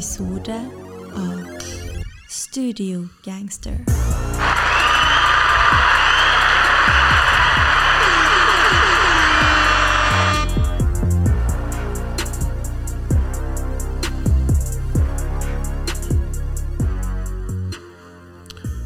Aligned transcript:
episode 0.00 0.54
av 1.14 1.40
Studio 2.28 3.08
Gangster. 3.24 3.76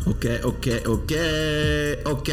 Ok, 0.07 0.45
ok, 0.45 0.67
ok. 0.87 1.13
Ok. 2.05 2.31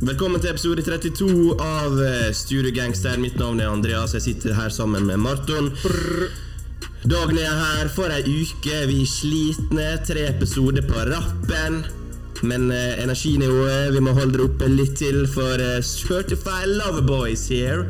Velkommen 0.00 0.40
til 0.40 0.50
episode 0.50 0.82
32 0.82 1.54
av 1.54 2.00
eh, 2.02 2.32
Studio 2.34 2.74
Gangster. 2.74 3.14
Mitt 3.18 3.38
navn 3.38 3.60
er 3.62 3.70
Andreas. 3.70 4.18
Jeg 4.18 4.22
sitter 4.22 4.58
her 4.58 4.74
sammen 4.74 5.06
med 5.06 5.22
Marton. 5.22 5.76
Dagen 7.02 7.38
er 7.38 7.50
her 7.50 7.88
for 7.90 8.12
ei 8.14 8.22
uke. 8.22 8.76
Vi 8.86 9.00
er 9.02 9.08
slitne. 9.10 9.86
Tre 10.06 10.28
episoder 10.28 10.84
på 10.86 11.00
rappen. 11.08 11.80
Men 12.46 12.70
eh, 12.70 13.02
energinivået 13.02 13.94
Vi 13.94 14.00
må 14.02 14.12
holde 14.14 14.36
det 14.38 14.44
oppe 14.46 14.68
litt 14.70 14.94
til, 14.98 15.24
for 15.30 15.58
eh, 15.58 15.82
Certified 15.82 16.70
Loverboys 16.78 17.48
here. 17.50 17.88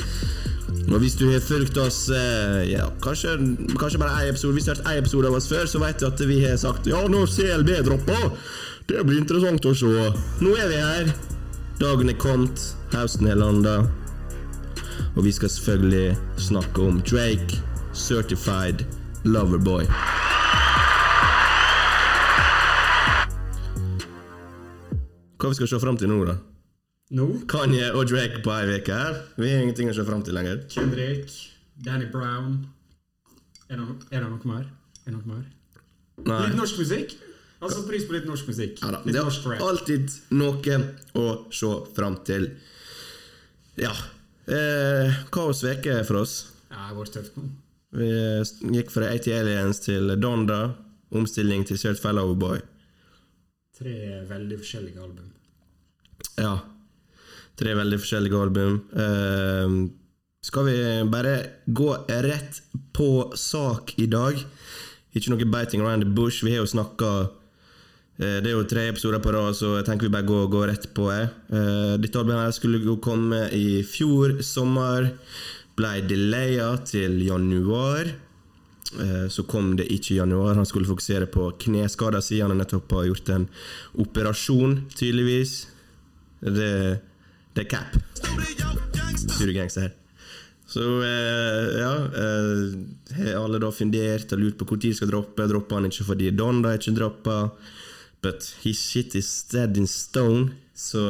Og 0.88 0.98
hvis 1.02 1.16
du 1.20 1.26
har 1.28 1.44
fulgt 1.44 1.76
oss 1.76 2.06
eh, 2.08 2.70
ja, 2.70 2.86
kanskje, 3.04 3.36
kanskje 3.80 4.00
bare 4.00 4.22
ei 4.22 4.30
episode 4.30 4.56
Hvis 4.56 4.64
du 4.64 4.72
har 4.72 4.80
hørt 4.80 4.88
én 4.94 5.02
episode 5.02 5.28
av 5.28 5.36
oss 5.36 5.48
før, 5.52 5.68
så 5.68 5.82
vet 5.84 6.00
du 6.00 6.08
at 6.08 6.24
vi 6.28 6.40
har 6.46 6.56
sagt 6.56 6.88
Ja, 6.88 7.04
når 7.08 7.28
CLB 7.34 7.74
dropper, 7.84 8.24
det 8.88 9.04
blir 9.04 9.20
interessant 9.20 9.68
å 9.68 9.74
se. 9.76 10.08
Nå 10.40 10.56
er 10.56 10.72
vi 10.72 10.80
her. 10.80 11.12
Dagen 11.80 12.08
er 12.08 12.16
kommet. 12.16 12.64
Hausten 12.96 13.28
er 13.28 13.36
landa. 13.36 13.76
Og 15.12 15.22
vi 15.28 15.36
skal 15.36 15.52
selvfølgelig 15.52 16.16
snakke 16.48 16.88
om 16.88 17.04
Drake, 17.04 17.60
Certified 17.92 18.84
Loverboy. 19.24 19.86
Hva 25.38 25.50
vi 25.50 25.56
skal 25.58 25.70
se 25.72 25.80
fram 25.82 25.96
til 25.98 26.10
nå, 26.10 26.20
da? 26.28 26.36
Nå? 27.18 27.26
Kanye 27.50 27.88
og 27.98 28.06
Drake 28.10 28.40
på 28.44 28.52
ei 28.54 28.76
uke 28.78 28.94
her. 28.96 29.18
Vi 29.40 29.50
har 29.50 29.64
ingenting 29.64 29.90
å 29.90 29.96
se 29.96 30.04
fram 30.06 30.22
til 30.24 30.36
lenger. 30.36 30.62
Kendrick, 30.72 31.32
Danny 31.82 32.06
Brown 32.12 32.60
Er 33.72 33.80
det, 33.80 33.86
er 34.12 34.20
det 34.22 34.28
noe 34.28 34.48
mer? 34.48 34.66
Er 35.06 35.10
det 35.10 35.16
noe 35.16 35.28
mer? 35.32 35.44
Nei. 36.28 36.38
Litt 36.46 36.58
norsk 36.58 36.78
musikk? 36.82 37.14
Altså 37.62 37.82
pris 37.86 38.04
på 38.08 38.12
litt 38.16 38.26
norsk 38.28 38.48
musikk. 38.50 38.80
Ja, 38.82 38.90
litt 39.00 39.14
Det 39.16 39.22
norsk 39.24 39.46
rap. 39.48 39.62
alltid 39.64 40.12
noe 40.36 40.78
å 41.18 41.26
se 41.54 41.70
fram 41.96 42.18
til. 42.26 42.48
Ja. 43.80 43.92
Eh, 44.46 45.22
kaos 45.32 45.62
veke 45.64 46.00
for 46.04 46.20
oss. 46.22 46.34
Ja, 46.68 46.76
det 46.76 46.88
har 46.90 46.98
vært 46.98 47.14
tøft 47.16 47.38
nå. 47.38 47.46
Vi 47.92 48.08
gikk 48.72 48.90
fra 48.92 49.10
AT 49.12 49.26
Aliens 49.36 49.80
til 49.84 50.14
Donda. 50.20 50.62
Omstilling 51.12 51.66
til 51.68 51.76
Certified 51.76 52.16
Loverboy. 52.16 52.62
Tre 53.76 53.96
veldig 54.30 54.56
forskjellige 54.62 55.02
album. 55.02 55.26
Ja. 56.40 56.54
Tre 57.60 57.74
veldig 57.76 57.98
forskjellige 58.00 58.40
album. 58.40 58.78
Eh, 58.96 59.74
skal 60.42 60.64
vi 60.70 60.76
bare 61.12 61.34
gå 61.68 61.90
rett 62.08 62.62
på 62.96 63.10
sak 63.36 63.92
i 64.00 64.08
dag? 64.08 64.40
Ikke 65.12 65.34
noe 65.34 65.44
biting 65.52 65.84
around 65.84 66.06
the 66.06 66.08
bush. 66.08 66.40
Vi 66.44 66.54
har 66.56 66.64
jo 66.64 66.70
snakka 66.72 67.10
eh, 68.16 68.38
Det 68.40 68.48
er 68.48 68.56
jo 68.56 68.64
tre 68.64 68.88
episoder 68.88 69.20
på 69.20 69.34
rad, 69.36 69.52
så 69.58 69.76
jeg 69.76 69.90
tenker 69.90 70.08
vi 70.08 70.14
bare 70.16 70.30
går, 70.30 70.48
går 70.48 70.68
rett 70.72 70.88
på. 70.96 71.10
det. 71.12 71.28
Eh, 71.52 71.96
Dette 72.00 72.22
albumet 72.24 72.56
skulle 72.56 72.80
jo 72.80 72.96
komme 73.04 73.50
i 73.52 73.82
fjor 73.84 74.40
sommer. 74.40 75.12
Ble 75.82 75.96
delaya 76.06 76.76
til 76.86 77.16
januar. 77.26 78.06
Eh, 79.02 79.26
Så 79.28 79.42
kom 79.48 79.72
det 79.76 79.88
ikke 79.90 80.14
i 80.14 80.18
januar. 80.20 80.54
Han 80.54 80.66
skulle 80.68 80.86
fokusere 80.86 81.26
på 81.26 81.48
kneskader 81.58 82.22
siden 82.22 82.52
Han 82.52 82.60
nettopp 82.62 82.92
har 82.92 83.08
gjort 83.08 83.28
en 83.34 83.48
operasjon, 83.98 84.76
tydeligvis. 84.94 85.66
Det, 86.40 87.00
det 87.54 87.64
er 87.64 87.68
cap. 87.72 87.98
Studiogangster 89.16 89.88
her. 89.88 89.92
Så 90.72 90.80
eh, 91.04 91.80
ja 91.82 91.90
eh, 92.16 93.16
Har 93.18 93.42
alle 93.42 93.58
da 93.60 93.68
fundert 93.74 94.30
og 94.32 94.40
lurt 94.40 94.56
på 94.56 94.64
når 94.70 94.80
de 94.86 94.92
skal 94.96 95.10
droppe? 95.10 95.48
Dropper 95.50 95.80
han 95.80 95.90
ikke 95.90 96.06
fordi 96.12 96.30
Donda 96.30 96.76
ikke 96.78 96.94
droppa? 96.96 97.36
But 98.22 98.46
his 98.62 98.78
shit 98.78 99.14
is 99.18 99.28
dead 99.50 99.76
in 99.76 99.86
stone. 99.90 100.52
Så, 100.74 101.02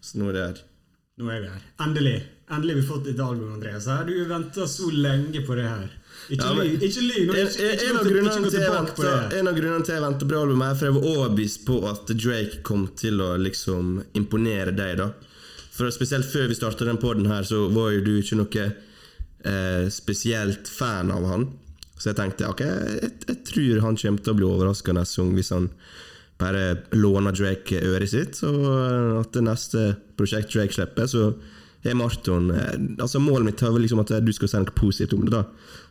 så 0.00 0.18
nå 0.22 0.30
er 0.30 0.32
det 0.38 0.46
her. 0.46 0.64
Nå 1.18 1.30
er 1.34 1.42
vi 1.42 1.50
her. 1.50 1.68
Endelig. 1.82 2.16
Endelig 2.50 2.74
har 2.74 2.80
vi 2.80 2.86
fått 2.86 3.04
ditt 3.04 3.20
album, 3.20 3.52
Andreas. 3.56 3.86
Her, 3.86 4.04
Du 4.06 4.24
venta 4.24 4.66
så 4.70 4.90
lenge 4.90 5.40
på 5.46 5.54
det 5.58 5.64
her. 5.66 5.88
Ikke 6.30 6.44
Ja, 6.44 6.54
men- 6.54 6.80
Ikke 6.80 7.02
lyg. 7.02 7.28
En, 7.28 7.46
en, 7.46 7.96
av 7.96 8.04
grunnene 8.06 8.50
til 8.50 8.60
jeg 9.94 10.02
tilbake 10.18 10.28
på 10.28 10.40
albumet, 10.40 10.70
er 10.70 10.74
for 10.74 10.86
jeg 10.86 10.94
var 10.94 11.08
overbevist 11.16 11.64
på 11.66 11.78
at 11.90 12.06
Drake 12.06 12.62
kom 12.62 12.88
til 12.96 13.20
å 13.20 13.36
liksom 13.36 14.02
imponere 14.14 14.74
deg. 14.76 14.96
da 14.98 15.10
For 15.72 15.90
Spesielt 15.90 16.24
før 16.24 16.48
vi 16.48 16.54
starta 16.54 16.84
den 16.84 16.98
poden 16.98 17.26
her, 17.26 17.42
så 17.42 17.68
var 17.72 17.90
jo 17.92 18.00
du 18.00 18.18
ikke 18.20 18.36
noe 18.36 18.66
eh, 19.44 19.88
spesielt 19.90 20.68
fan 20.68 21.10
av 21.10 21.24
han. 21.26 21.48
Så 21.98 22.10
jeg 22.10 22.16
tenkte 22.16 22.48
ok, 22.48 22.60
jeg, 22.60 23.12
jeg 23.28 23.44
tror 23.44 23.80
han 23.80 23.96
kommer 23.96 24.22
til 24.22 24.32
å 24.32 24.36
bli 24.36 24.46
overraska 24.46 24.92
neste 24.92 25.22
gang 25.22 25.34
hvis 25.34 25.50
han 25.50 25.70
bare 26.38 26.82
låner 26.92 27.32
Drake 27.32 27.80
øret 27.82 28.08
sitt. 28.12 28.42
Eh, 28.42 29.20
at 29.20 29.32
det 29.32 29.42
neste 29.42 29.96
prosjekt 30.16 30.52
Drake 30.54 30.72
slipper, 30.72 31.06
så 31.06 31.34
er 31.84 31.96
Marton 31.98 32.50
eh, 32.50 32.76
Altså 33.02 33.20
Målet 33.22 33.50
mitt 33.50 33.62
er 33.62 33.78
liksom 33.78 34.02
at 34.02 34.12
du 34.24 34.32
skal 34.34 34.50
si 34.50 34.60
noe 34.62 34.76
positivt 34.76 35.16
om 35.16 35.24
det. 35.26 35.32
da 35.34 35.44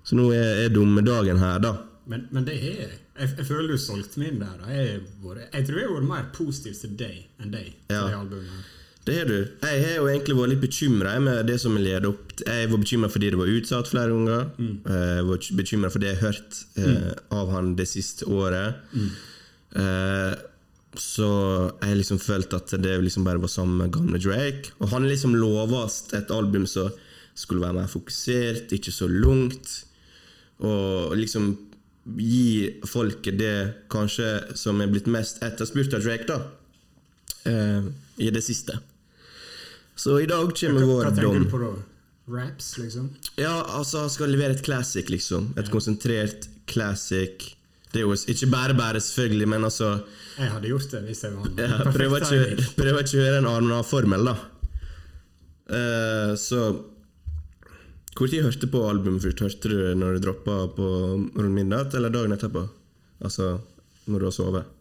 Så 0.03 0.17
nå 0.19 0.29
er, 0.35 0.65
er 0.65 0.73
dommedagen 0.73 1.41
her, 1.41 1.59
da. 1.63 1.75
Men, 2.05 2.27
men 2.31 2.45
det 2.45 2.59
har 2.61 2.79
jeg. 2.83 3.01
jeg. 3.19 3.45
Føler 3.47 3.73
du 3.73 3.81
solgte 3.81 4.21
meg 4.21 4.33
inn 4.33 4.41
der. 4.43 4.63
Jeg, 4.69 5.03
har 5.23 5.43
jeg 5.43 5.67
tror 5.67 5.79
jeg 5.79 5.89
har 5.89 5.95
vært 5.97 6.09
mer 6.11 6.31
positiv 6.35 6.79
til 6.79 6.97
deg 6.99 7.21
enn 7.41 7.53
deg. 7.53 7.69
Ja. 7.89 8.07
det 8.07 8.17
albumet 8.19 8.49
her. 8.53 8.71
Det 9.05 9.15
har 9.19 9.27
du. 9.29 9.37
Jeg 9.37 9.81
har 9.83 9.97
jo 9.99 10.07
egentlig 10.09 10.35
vært 10.39 10.51
litt 10.55 10.63
bekymra 10.63 11.11
med 11.21 11.43
det 11.45 11.59
som 11.61 11.75
leder 11.77 12.07
opp 12.09 12.31
Jeg 12.41 12.69
var 12.71 12.79
bekymra 12.81 13.09
fordi 13.13 13.29
det 13.29 13.37
var 13.37 13.51
utsatt 13.53 13.91
flere 13.91 14.09
ganger. 14.09 14.47
Jeg 14.57 15.27
var 15.27 15.49
bekymra 15.59 15.91
for 15.93 16.01
det 16.01 16.09
jeg 16.09 16.21
har 16.21 16.31
hørt 16.31 16.59
mm. 16.79 17.11
av 17.37 17.51
han 17.53 17.75
det 17.77 17.85
siste 17.91 18.25
året. 18.25 18.81
Eh, 19.75 20.33
så 21.01 21.27
jeg 21.81 21.89
har 21.89 21.97
liksom 21.99 22.19
følt 22.21 22.53
at 22.57 22.73
det 22.81 22.95
liksom 23.03 23.25
bare 23.27 23.41
var 23.41 23.51
samme 23.51 23.87
gamle 23.93 24.19
Drake. 24.21 24.71
Og 24.79 24.89
han 24.93 25.07
liksom 25.09 25.35
lovast 25.37 26.13
et 26.17 26.31
album 26.31 26.65
som 26.69 26.91
skulle 27.35 27.61
være 27.65 27.81
mer 27.81 27.91
fokusert, 27.91 28.71
ikke 28.75 28.93
så 28.95 29.07
langt. 29.11 29.71
Og 30.63 31.15
liksom 31.19 31.49
gi 32.19 32.81
folket 32.85 33.39
det 33.39 33.55
kanskje 33.91 34.27
som 34.55 34.79
er 34.83 34.91
blitt 34.93 35.07
mest 35.11 35.41
etterspurt 35.43 35.93
av 35.97 36.05
Drake, 36.05 36.27
da. 36.29 36.39
Eh, 37.49 37.89
I 38.21 38.29
det 38.31 38.43
siste. 38.45 38.77
Så 39.95 40.19
i 40.21 40.27
dag 40.29 40.45
Hva, 40.47 40.55
kommer 40.59 40.85
hva 40.85 40.93
vår 40.93 41.09
tenker 41.09 41.27
dom. 41.27 41.43
du 41.43 41.51
på 41.51 41.59
da? 41.63 41.73
Raps, 42.35 42.71
liksom? 42.81 43.09
Ja, 43.37 43.53
altså, 43.77 43.99
han 44.05 44.09
skal 44.09 44.31
levere 44.33 44.55
et 44.57 44.63
classic, 44.65 45.09
liksom. 45.13 45.51
Et 45.59 45.67
konsentrert 45.69 46.47
classic. 46.67 47.51
Det 47.95 48.01
er 48.01 48.09
jo 48.09 48.15
ikke 48.33 48.49
bare 48.51 48.73
bare, 48.75 48.99
selvfølgelig, 48.99 49.47
men 49.53 49.63
altså 49.63 49.93
Jeg 50.35 50.51
hadde 50.51 50.67
gjort 50.67 50.89
det 50.91 50.99
hvis 51.05 51.23
jeg 51.23 51.31
var 51.31 51.45
han. 51.45 51.61
ja, 51.63 51.91
Prøver 51.95 52.25
ikke, 52.25 52.65
prøver 52.75 53.05
ikke 53.05 53.15
å 53.15 53.21
gjøre 53.21 53.37
en 53.39 53.47
annen 53.53 53.87
formel, 53.87 54.27
da. 54.27 54.35
Uh, 55.65 56.33
så 56.37 56.59
Hvor 58.15 58.29
tid 58.29 58.43
hørte 58.43 58.67
du 58.67 58.73
på 58.73 58.83
albumet 58.89 59.23
først? 59.23 59.43
Hørte 59.45 59.71
du 59.71 59.79
når 59.97 60.17
du 60.17 60.25
droppa 60.27 60.57
på 60.75 60.89
rundt 61.15 61.55
midnatt, 61.55 61.95
eller 61.95 62.11
dagen 62.11 62.35
etterpå? 62.35 62.65
Altså 63.23 63.55
når 64.11 64.21
du 64.21 64.27
har 64.27 64.35
sovet? 64.35 64.73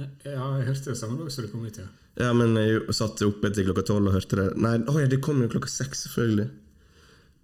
Ja, 0.00 0.08
jeg 0.24 0.66
hørte 0.70 0.94
det 0.94 0.98
samme 0.98 1.20
dag 1.20 1.28
som 1.32 1.44
det 1.44 1.52
kom 1.52 1.68
ut, 1.68 1.76
ja. 1.78 1.90
Ja, 2.20 2.32
men 2.36 2.56
jeg 2.56 2.82
satt 2.96 3.20
oppe 3.24 3.48
til 3.52 3.68
klokka 3.68 3.84
tolv 3.88 4.08
og 4.10 4.16
hørte 4.16 4.40
det. 4.40 4.48
Nei, 4.60 4.74
oh 4.88 4.98
ja, 5.00 5.08
det 5.08 5.20
kom 5.24 5.40
jo 5.44 5.48
klokka 5.52 5.70
seks, 5.72 6.06
selvfølgelig. 6.06 6.48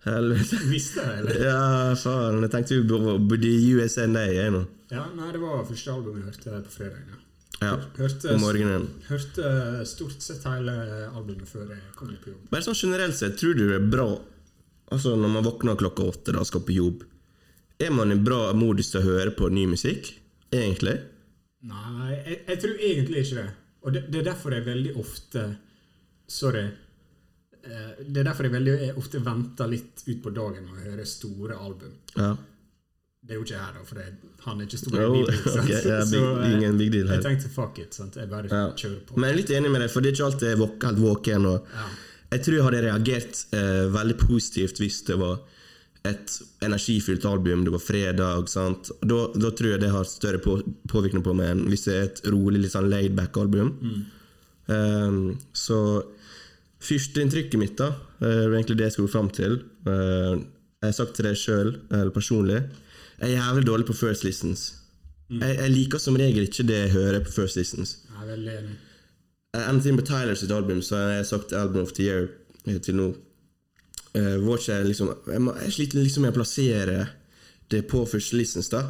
Helvete. 0.06 0.58
Visste 0.70 1.02
jeg, 1.04 1.22
eller? 1.22 1.40
Ja, 1.42 1.94
faen. 1.98 2.42
Jeg 2.44 2.52
tenkte 2.54 2.78
vi 2.78 3.16
burde 3.30 3.48
i 3.50 3.72
USA 3.78 4.06
jeg 4.06 4.52
nå. 4.54 4.64
Ja, 4.92 5.04
nei, 5.16 5.32
det 5.34 5.40
var 5.42 5.64
første 5.68 5.92
album 5.92 6.20
jeg 6.20 6.28
hørte 6.30 6.60
på 6.64 6.76
fredag. 6.78 7.08
Ja. 7.08 7.24
Ja, 7.58 7.72
Hørte, 7.98 8.30
om 8.36 8.40
morgenen. 8.44 8.84
hørte 9.08 9.48
stort 9.90 10.22
sett 10.22 10.44
hele 10.46 10.74
albumet 11.10 11.48
før 11.50 11.72
jeg 11.72 11.80
kom 11.98 12.12
på 12.22 12.30
jobb. 12.30 12.44
Bare 12.52 12.62
sånn 12.62 12.76
generelt 12.78 13.16
sett, 13.18 13.34
tror 13.40 13.56
du 13.58 13.64
det 13.66 13.80
er 13.80 13.88
bra 13.90 14.04
Altså 14.94 15.16
når 15.18 15.32
man 15.34 15.44
våkner 15.44 15.76
klokka 15.76 16.04
åtte 16.08 16.32
og 16.38 16.46
skal 16.48 16.62
på 16.64 16.72
jobb, 16.72 17.02
er 17.82 17.90
man 17.92 18.14
i 18.14 18.16
bra 18.16 18.54
modus 18.56 18.88
til 18.92 19.02
å 19.02 19.08
høre 19.10 19.34
på 19.36 19.50
ny 19.52 19.66
musikk? 19.68 20.06
Egentlig? 20.54 20.94
Nei, 21.68 22.14
jeg, 22.14 22.38
jeg 22.46 22.60
tror 22.62 22.78
egentlig 22.86 23.24
ikke 23.26 23.36
det. 23.42 23.50
Og 23.84 23.92
det, 23.92 24.02
det 24.08 24.22
er 24.22 24.28
derfor 24.30 24.54
jeg 24.56 24.64
veldig 24.64 24.94
ofte 25.02 25.44
Sorry. 26.28 26.62
Eh, 27.68 28.04
Det 28.08 28.20
er 28.22 28.24
derfor 28.30 28.44
jeg 28.48 28.52
veldig 28.52 28.76
ofte 28.96 29.20
venter 29.24 29.68
litt 29.68 30.04
ut 30.06 30.22
på 30.24 30.30
dagen 30.34 30.64
med 30.64 30.78
å 30.78 30.90
høre 30.90 31.04
store 31.06 31.56
album. 31.58 31.92
Ja. 32.16 32.30
Det 33.28 33.34
er 33.34 33.40
jo 33.40 33.44
ikke 33.44 33.58
jeg, 33.58 33.74
da, 33.74 33.82
for 33.84 33.94
det, 33.98 34.06
han 34.46 34.60
er 34.60 34.64
ikke 34.68 34.78
stor 34.78 34.94
i 34.96 35.04
Oh, 35.04 35.12
bilen. 35.18 35.34
sant? 35.44 35.58
ok, 35.58 35.66
big- 35.68 36.08
Så, 36.08 36.20
eh, 36.40 36.52
ingen 36.54 36.78
big 36.78 36.92
deal 36.92 37.08
her. 37.08 37.16
Jeg 37.20 37.24
tenkte 37.26 37.50
fuck 37.52 37.78
it. 37.78 37.92
Sant? 37.94 38.14
Jeg 38.16 38.30
bare 38.30 38.48
Ja. 38.48 38.70
kjører 38.72 39.00
på. 39.06 39.16
Men 39.18 39.28
jeg 39.28 39.32
er 39.34 39.40
litt 39.42 39.50
enig 39.58 39.70
med 39.74 39.80
deg, 39.82 39.90
for 39.90 40.00
det 40.00 40.08
er 40.08 40.16
ikke 40.16 40.30
alltid 40.30 40.48
jeg 40.48 40.56
er 40.56 40.86
helt 40.86 40.98
våken. 41.02 41.46
Og 41.46 41.66
Ja. 41.74 41.86
jeg 42.32 42.40
tror 42.44 42.54
jeg 42.54 42.64
hadde 42.64 42.82
reagert 42.88 43.44
eh, 43.52 43.84
veldig 43.98 44.16
positivt 44.18 44.78
hvis 44.80 45.04
det 45.04 45.18
var 45.18 45.40
et 46.04 46.40
energifylt 46.62 47.24
album, 47.26 47.64
det 47.64 47.72
var 47.72 47.80
fredag. 47.84 48.48
sant? 48.48 48.90
Da, 49.02 49.26
da 49.34 49.50
tror 49.50 49.72
jeg 49.74 49.80
det 49.80 49.90
har 49.90 50.04
større 50.04 50.38
på, 50.38 50.62
påvirkning 50.88 51.22
på 51.22 51.34
meg 51.36 51.50
enn 51.50 51.66
hvis 51.68 51.84
det 51.84 51.94
er 51.98 52.04
et 52.04 52.22
rolig, 52.32 52.62
litt 52.62 52.72
sånn 52.72 52.88
laidback-album. 52.88 53.74
Mm. 53.82 54.04
Um, 54.70 55.38
så 55.52 56.04
førsteinntrykket 56.84 57.60
mitt, 57.60 57.76
da, 57.78 57.92
er 58.22 58.48
var 58.48 58.58
egentlig 58.58 58.78
det 58.78 58.88
jeg 58.88 58.96
skulle 58.98 59.12
fram 59.12 59.30
til. 59.34 59.60
Eh, 59.88 60.34
jeg 60.78 60.86
har 60.86 60.94
sagt 60.94 61.16
til 61.18 61.26
deg 61.26 61.38
sjøl, 61.38 61.72
eller 61.90 62.14
personlig, 62.14 62.62
jeg 63.18 63.32
er 63.32 63.40
jævlig 63.40 63.66
dårlig 63.66 63.86
på 63.88 63.96
first 63.98 64.22
listens. 64.24 64.68
Jeg, 65.28 65.56
jeg 65.58 65.70
liker 65.74 66.00
som 66.00 66.16
regel 66.16 66.46
ikke 66.46 66.66
det 66.68 66.76
jeg 66.84 66.92
hører 66.94 67.24
på 67.26 67.32
first 67.34 67.58
listens. 67.58 67.98
Jeg 68.06 68.22
er 68.22 68.30
veldig 68.30 68.52
enig. 68.60 68.76
Enten 69.58 69.98
på 69.98 70.04
Tyler 70.06 70.36
sitt 70.38 70.52
album, 70.54 70.82
så 70.84 70.96
har 70.96 71.10
jeg 71.16 71.26
sagt 71.26 71.52
Album 71.56 71.82
of 71.82 71.92
the 71.96 72.04
Year 72.06 72.28
eh, 72.68 72.78
til 72.78 72.98
nå. 73.00 73.08
Uh, 74.16 74.38
jeg 74.66 74.86
liksom, 74.86 75.10
jeg, 75.28 75.40
må, 75.44 75.52
jeg 75.62 75.72
sliter 75.72 76.00
liksom 76.00 76.24
med 76.24 76.32
å 76.32 76.38
plassere 76.38 76.98
det 77.70 77.82
på 77.90 78.04
first 78.08 78.32
listens. 78.32 78.70
da. 78.72 78.82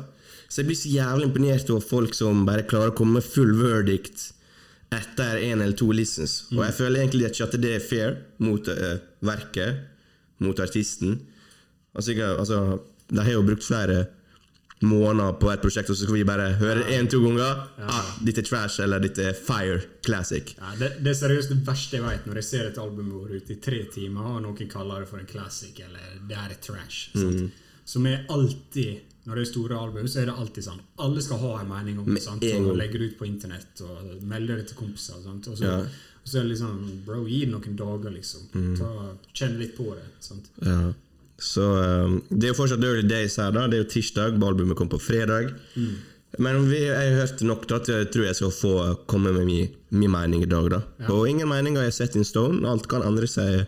Så 0.49 0.61
jeg 0.61 0.69
blir 0.69 0.79
så 0.79 0.93
jævlig 0.93 1.29
imponert 1.29 1.70
over 1.70 1.85
folk 1.85 2.14
som 2.14 2.44
bare 2.46 2.67
klarer 2.69 2.93
å 2.93 2.96
komme 2.96 3.19
med 3.19 3.26
full 3.26 3.50
verdict 3.58 4.29
etter 4.94 5.43
én 5.44 5.61
eller 5.61 5.76
to 5.76 5.90
listens. 5.93 6.43
Og 6.55 6.62
jeg 6.64 6.76
føler 6.79 7.02
egentlig 7.02 7.29
ikke 7.29 7.49
at 7.49 7.56
det 7.61 7.73
er 7.76 7.85
fair 7.85 8.14
mot 8.44 8.70
uh, 8.73 8.94
verket, 9.25 9.82
mot 10.44 10.61
artisten. 10.61 11.19
Altså, 11.94 12.14
ikke, 12.14 12.31
altså, 12.38 12.79
De 13.08 13.25
har 13.25 13.32
jo 13.32 13.43
brukt 13.43 13.64
flere 13.64 14.05
måneder 14.85 15.32
på 15.40 15.50
et 15.50 15.62
prosjekt, 15.62 15.90
og 15.90 15.96
så 15.96 16.05
skal 16.06 16.19
vi 16.19 16.25
bare 16.29 16.52
høre 16.61 16.82
det 16.82 16.99
én-to 16.99 17.19
ganger. 17.25 17.62
Ah, 17.82 18.11
dette 18.23 18.44
er 18.44 18.46
trash, 18.46 18.82
eller 18.85 19.02
dette 19.02 19.25
er 19.31 19.35
fire 19.35 19.81
classic. 20.05 20.52
Ja, 20.58 20.75
det, 20.79 20.90
det 21.02 21.12
er 21.12 21.19
seriøst 21.19 21.55
det 21.55 21.58
verste 21.67 21.99
jeg 21.99 22.05
vet, 22.05 22.29
når 22.29 22.40
jeg 22.43 22.49
ser 22.50 22.69
et 22.69 22.79
album 22.79 23.11
går 23.17 23.38
ut 23.38 23.50
i 23.50 23.58
tre 23.64 23.81
timer, 23.94 24.37
og 24.37 24.44
noen 24.44 24.70
kaller 24.70 25.02
det 25.02 25.11
for 25.11 25.23
en 25.23 25.31
classic, 25.31 25.75
eller 25.82 26.20
det 26.29 26.38
er 26.38 26.55
trash. 26.62 27.08
Sant? 27.17 27.64
Som 27.88 28.06
er 28.06 28.26
alltid 28.31 29.18
Når 29.28 29.36
det 29.36 29.42
er 29.44 29.48
store 29.50 29.76
album, 29.76 30.06
så 30.08 30.22
er 30.22 30.30
det 30.30 30.34
alltid 30.40 30.64
sånn. 30.64 30.78
Alle 31.04 31.20
skal 31.20 31.40
ha 31.42 31.48
en 31.60 31.69
mening 31.69 31.98
om 32.00 32.06
det, 32.08 32.22
sant? 32.25 32.44
og 32.64 32.76
legge 32.80 32.96
det 33.00 33.10
ut 33.10 33.19
på 33.19 33.26
internett, 33.28 33.82
og 33.84 34.22
melde 34.25 34.56
det 34.56 34.70
til 34.70 34.78
kompiser. 34.78 35.19
Sant? 35.25 35.48
Og 35.52 35.58
så, 35.58 35.64
Ja. 35.69 35.80
og 35.82 36.25
så 36.30 36.38
er 36.38 36.46
det 36.46 36.52
liksom 36.54 37.02
Bro, 37.04 37.26
gi 37.28 37.40
det 37.44 37.50
noen 37.52 37.76
dager, 37.76 38.10
liksom. 38.14 38.46
Ta, 38.78 38.88
kjenn 39.36 39.58
litt 39.60 39.76
på 39.76 39.90
det. 39.98 40.06
Sant? 40.25 40.48
Ja. 40.64 40.92
Så 41.38 41.62
um, 41.62 42.22
Det 42.30 42.48
er 42.48 42.54
jo 42.54 42.58
fortsatt 42.62 42.82
early 42.82 43.04
days 43.06 43.36
her. 43.36 43.52
da 43.52 43.66
Det 43.69 43.76
er 43.78 43.84
jo 43.84 43.90
tirsdag, 43.92 44.40
albumet 44.42 44.76
kom 44.76 44.88
på 44.88 44.98
fredag. 44.98 45.52
Men 46.38 46.64
vi, 46.70 46.80
jeg 46.86 46.96
har 46.96 47.20
hørt 47.20 47.40
nok 47.42 47.69
til 47.69 47.76
at 47.76 47.88
jeg 47.88 48.10
tror 48.12 48.25
jeg 48.25 48.34
skal 48.40 48.50
få 48.50 48.72
komme 49.06 49.32
med 49.32 49.46
min, 49.46 49.69
min 49.90 50.10
mening 50.10 50.42
i 50.42 50.50
dag. 50.50 50.70
da 50.70 50.80
Og 51.12 51.28
ingen 51.28 51.48
meninger 51.48 51.82
er 51.84 51.90
set 51.90 52.16
in 52.16 52.25
stone. 52.25 52.66
Alt 52.69 52.88
kan 52.88 53.02
endre 53.02 53.26
seg 53.26 53.66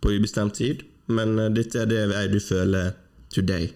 på 0.00 0.12
ubestemt 0.12 0.54
tid. 0.60 0.84
Men 1.08 1.38
uh, 1.38 1.48
dette 1.48 1.80
er 1.80 1.86
det 1.86 2.04
jeg 2.12 2.32
du 2.32 2.40
føler 2.40 2.92
today. 3.32 3.72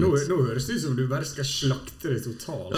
Nå, 0.00 0.10
nå 0.30 0.38
høres 0.46 0.66
det 0.68 0.78
ut 0.78 0.84
som 0.86 0.98
du 0.98 1.04
bare 1.10 1.26
skal 1.28 1.46
slakte 1.46 2.14
det 2.14 2.22
totalt. 2.24 2.76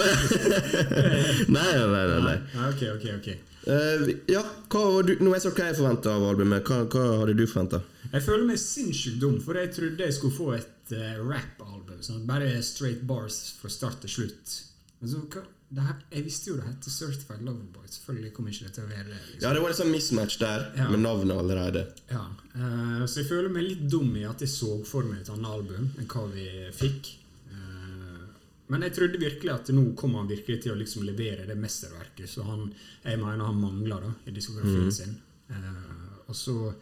Nei, 1.56 1.72
nei, 1.78 2.04
nei. 2.10 2.20
nei. 2.24 2.38
Ja, 2.54 2.68
ok, 2.70 2.86
ok, 2.96 3.06
ok. 3.18 3.28
Eh, 3.64 4.10
ja, 4.28 4.42
hva 4.68 4.82
du, 5.06 5.14
nå 5.24 5.32
jeg 5.32 5.52
hva 5.54 5.68
jeg 5.70 5.78
forventa 5.78 6.12
av 6.18 6.26
albumet. 6.28 6.66
Hva, 6.68 6.84
hva 6.90 7.04
hadde 7.22 7.36
du 7.38 7.46
forventa? 7.48 7.80
Jeg 8.10 8.24
føler 8.26 8.44
meg 8.50 8.60
sinnssykt 8.60 9.20
dum, 9.22 9.38
for 9.42 9.58
jeg 9.58 9.72
trodde 9.74 10.04
jeg 10.04 10.16
skulle 10.16 10.36
få 10.36 10.50
et 10.58 10.92
uh, 10.92 11.16
rap-album. 11.24 12.02
Sånn, 12.04 12.24
bare 12.28 12.50
straight 12.66 13.04
bars 13.08 13.40
fra 13.60 13.72
start 13.72 14.02
til 14.04 14.12
slutt. 14.18 14.58
Men 15.00 15.12
så, 15.14 15.22
hva, 15.32 15.44
her, 15.72 15.96
jeg 16.12 16.25
visste 16.25 16.50
jo 16.50 16.56
det 16.61 16.69
het 16.69 16.87
Certified 16.87 17.43
Loverboy. 17.43 17.87
Selvfølgelig 17.90 18.32
kommer 18.37 18.52
ikke 18.52 18.66
det 18.69 18.75
til 18.76 18.84
å 18.84 18.90
være. 18.90 19.08
Liksom. 19.11 19.40
Ja, 19.43 19.52
det 19.56 19.62
var 19.64 19.72
en 19.72 19.78
sånn 19.81 19.90
mismatch 19.90 20.38
der, 20.38 20.66
Ja. 20.76 20.88
med 20.90 21.00
navnet 21.00 21.37
allerede. 21.38 21.82
Ja, 22.11 22.25
uh, 22.55 23.05
så 23.06 23.20
jeg 23.22 23.28
føler 23.28 23.49
meg 23.50 23.64
litt 23.64 23.90
dum 23.90 24.14
i 24.16 24.25
at 24.28 24.40
jeg 24.40 24.49
så 24.52 24.84
for 24.87 25.02
meg 25.08 25.20
et 25.22 25.31
annet 25.34 25.50
album 25.50 25.90
enn 25.99 26.06
hva 26.06 26.25
vi 26.31 26.46
fikk. 26.72 27.11
Uh, 27.50 28.28
men 28.69 28.87
jeg 28.87 28.94
trodde 28.94 29.19
virkelig 29.19 29.52
at 29.55 29.72
nå 29.75 29.94
kom 29.96 30.14
han 30.14 30.28
virkelig 30.31 30.62
til 30.62 30.72
å 30.76 30.78
liksom 30.78 31.02
levere 31.08 31.46
det 31.49 31.56
mesterverket. 31.58 32.28
Så 32.31 32.46
han, 32.46 32.72
jeg 33.02 33.19
mener 33.19 33.44
han 33.44 33.60
mangler 33.60 34.00
da, 34.00 34.14
i 34.26 34.31
diskografien 34.37 34.93
sin. 34.93 35.19
Uh, 35.50 36.28
og 36.28 36.34
så 36.37 36.75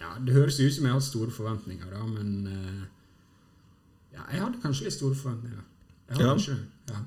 Ja, 0.00 0.14
det 0.22 0.34
høres 0.34 0.60
ut 0.60 0.72
som 0.72 0.84
jeg 0.86 0.92
har 0.94 1.00
store 1.00 1.30
forventninger, 1.30 1.90
da, 1.90 2.04
men 2.06 2.86
Ja, 4.12 4.24
jeg 4.32 4.40
hadde 4.40 4.60
kanskje 4.62 4.84
litt 4.88 4.94
store 4.94 5.14
forventninger. 5.14 5.62
Jeg 6.08 6.20
Ja. 6.20 6.34
det, 6.34 6.56
ja. 6.88 7.02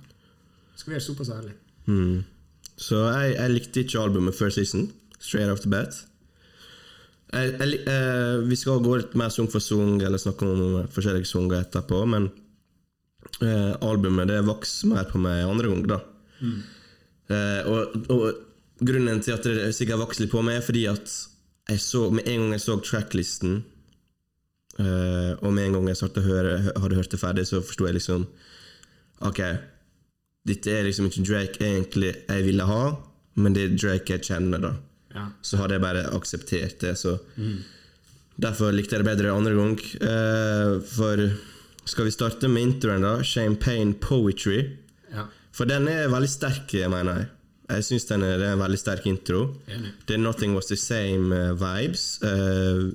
Skal 0.75 0.94
være 0.94 1.01
såpass 1.01 1.30
ærlig. 1.30 1.53
Mm. 1.88 2.24
Så 2.77 2.95
jeg, 3.13 3.36
jeg 3.36 3.51
likte 3.51 3.80
ikke 3.83 4.00
albumet 4.00 4.36
First 4.36 4.56
Season. 4.56 4.92
Straight 5.19 5.51
off 5.51 5.62
the 5.62 5.69
bat. 5.69 6.06
Jeg, 7.33 7.53
jeg, 7.59 7.80
eh, 7.88 8.42
vi 8.50 8.56
skal 8.59 8.81
gå 8.83 8.98
litt 9.00 9.15
mer 9.15 9.30
sang 9.31 9.48
for 9.51 9.63
sang, 9.63 10.01
eller 10.03 10.19
snakke 10.19 10.45
om 10.48 10.88
forskjellige 10.92 11.30
sanger 11.30 11.62
etterpå, 11.62 12.01
men 12.09 12.30
eh, 13.42 13.74
albumet 13.81 14.27
det 14.27 14.42
vokste 14.45 14.89
mer 14.92 15.06
på 15.07 15.21
meg 15.21 15.45
andre 15.48 15.69
gang, 15.71 15.86
da. 15.88 16.00
Eh, 17.31 17.69
og, 17.71 17.95
og 18.12 18.25
grunnen 18.83 19.21
til 19.24 19.38
at 19.38 19.45
det 19.48 19.71
sikkert 19.77 20.01
vokste 20.01 20.25
litt 20.25 20.33
på 20.33 20.42
meg, 20.44 20.59
er 20.59 20.65
fordi 20.65 20.86
at 20.92 21.13
jeg 21.69 21.80
så, 21.80 22.09
med 22.12 22.27
en 22.27 22.48
gang 22.48 22.57
jeg 22.57 22.65
så 22.65 22.75
tracklisten, 22.83 23.62
eh, 24.81 25.31
og 25.39 25.53
med 25.53 25.69
en 25.69 25.77
gang 25.77 25.92
jeg 25.94 26.01
hadde 26.01 26.95
hørt 26.98 27.12
det 27.13 27.21
ferdig, 27.21 27.48
så 27.48 27.62
forsto 27.63 27.88
jeg 27.88 28.00
liksom 28.01 28.25
Ok, 29.28 29.42
dette 30.48 30.74
er 30.74 30.88
liksom 30.88 31.10
ikke 31.10 31.26
Drake 31.28 31.66
egentlig 31.68 32.16
jeg 32.16 32.46
ville 32.48 32.66
ha, 32.66 32.84
men 33.42 33.54
det 33.56 33.68
er 33.68 33.76
Drake 33.78 34.18
jeg 34.18 34.26
kjenner, 34.32 34.64
da. 34.64 34.74
Ja. 35.14 35.28
Så 35.44 35.60
hadde 35.60 35.78
jeg 35.78 35.84
bare 35.84 36.08
akseptert 36.16 36.80
det. 36.82 36.96
Så 37.00 37.18
Derfor 38.42 38.72
likte 38.74 38.96
jeg 38.96 39.04
det 39.04 39.12
bedre 39.12 39.34
andre 39.36 39.54
gang. 39.58 39.76
Uh, 40.02 40.80
for 40.88 41.20
skal 41.90 42.08
vi 42.08 42.14
starte 42.16 42.50
med 42.50 42.64
introen, 42.70 43.04
da? 43.06 43.20
Champagne 43.24 43.94
Poetry. 44.00 44.78
ja. 45.14 45.28
For 45.52 45.68
den 45.68 45.84
er 45.92 46.08
veldig 46.08 46.30
sterk, 46.32 46.72
mener 46.88 47.18
jeg. 47.20 47.26
Jeg 47.72 47.84
syns 47.84 48.06
den 48.08 48.24
er 48.24 48.44
en 48.54 48.60
veldig 48.62 48.78
sterk 48.80 49.06
intro. 49.08 49.42
Enig. 49.68 49.92
Det 50.08 50.16
er 50.16 50.22
Nothing 50.22 50.56
Was 50.56 50.70
The 50.70 50.78
Same 50.80 51.36
eh, 51.36 51.52
vibes. 51.60 52.06
Uh, 52.24 52.92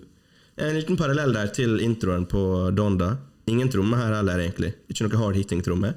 en 0.56 0.72
liten 0.76 0.96
parallell 0.96 1.34
der 1.36 1.52
til 1.52 1.76
introen 1.84 2.24
på 2.28 2.70
Donda. 2.72 3.10
Ingen 3.52 3.68
tromme 3.72 4.00
her 4.00 4.16
heller, 4.16 4.40
egentlig. 4.40 4.72
Ikke 4.88 5.04
noe 5.04 5.20
hard 5.20 5.36
hitting-tromme. 5.36 5.92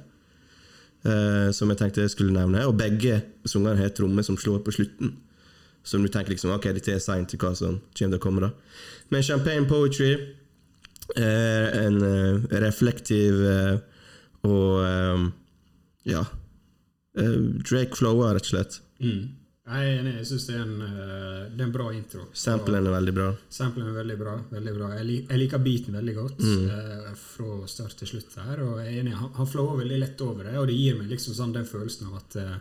Eh, 1.06 1.50
som 1.56 1.72
jeg 1.72 1.80
tenkte 1.80 2.06
jeg 2.06 2.14
skulle 2.16 2.36
nevne. 2.36 2.66
Og 2.68 2.78
begge 2.80 3.22
sangene 3.46 3.80
har 3.80 3.94
trommer 3.96 4.26
som 4.26 4.38
slår 4.40 4.64
på 4.66 4.76
slutten. 4.76 5.16
Som 5.84 6.04
du 6.04 6.12
tenker 6.12 6.34
liksom, 6.36 6.52
ok, 6.54 6.70
dette 6.76 6.94
er 6.94 7.04
sign 7.04 7.26
til 7.30 7.40
hva 7.42 7.54
som 7.58 7.80
kommer 7.96 8.16
til 8.16 8.20
å 8.20 8.24
komme. 8.24 8.44
da 8.44 8.52
Men 9.10 9.26
Champagne 9.26 9.68
Poetry 9.70 10.12
er 11.18 11.72
en 11.88 12.02
eh, 12.06 12.60
reflektiv 12.62 13.40
eh, 13.42 13.80
og 14.46 14.84
eh, 14.86 15.24
ja 16.12 16.22
eh, 17.18 17.40
Drake 17.66 17.98
flower, 17.98 18.36
rett 18.36 18.46
og 18.46 18.54
slett. 18.54 18.82
Mm. 19.02 19.39
Jeg 19.70 19.86
er 19.86 20.00
enig. 20.02 20.14
Jeg 20.18 20.26
syns 20.32 20.46
det, 20.50 20.56
er 20.56 20.62
en, 20.64 20.82
eh, 21.62 21.68
bra 21.74 21.90
intro. 21.94 22.24
Samplen 22.34 22.88
er 22.88 22.92
veldig 22.96 23.14
bra. 23.14 23.28
Samplen 23.54 23.88
er 23.92 23.94
veldig 24.00 24.18
bra. 24.18 24.34
veldig 24.52 24.74
bra. 24.78 24.88
Jeg, 24.98 25.06
lik, 25.06 25.28
jeg 25.30 25.40
liker 25.44 25.60
beaten 25.66 25.94
veldig 25.94 26.16
godt 26.16 26.40
Mm. 26.40 26.70
eh, 26.70 27.14
fra 27.16 27.68
start 27.68 27.96
til 27.98 28.08
slutt. 28.08 28.34
her, 28.36 28.64
og 28.64 28.80
jeg 28.80 28.88
er 28.98 29.02
enig, 29.04 29.14
Han, 29.14 29.30
han 29.34 29.46
flower 29.48 29.78
veldig 29.84 30.00
lett 30.00 30.22
over 30.22 30.44
det, 30.44 30.56
og 30.58 30.68
det 30.68 30.76
gir 30.76 30.98
meg 30.98 31.10
liksom 31.10 31.34
sånn 31.34 31.54
den 31.54 31.66
følelsen 31.66 32.08
av 32.08 32.16
at 32.18 32.36
eh, 32.36 32.58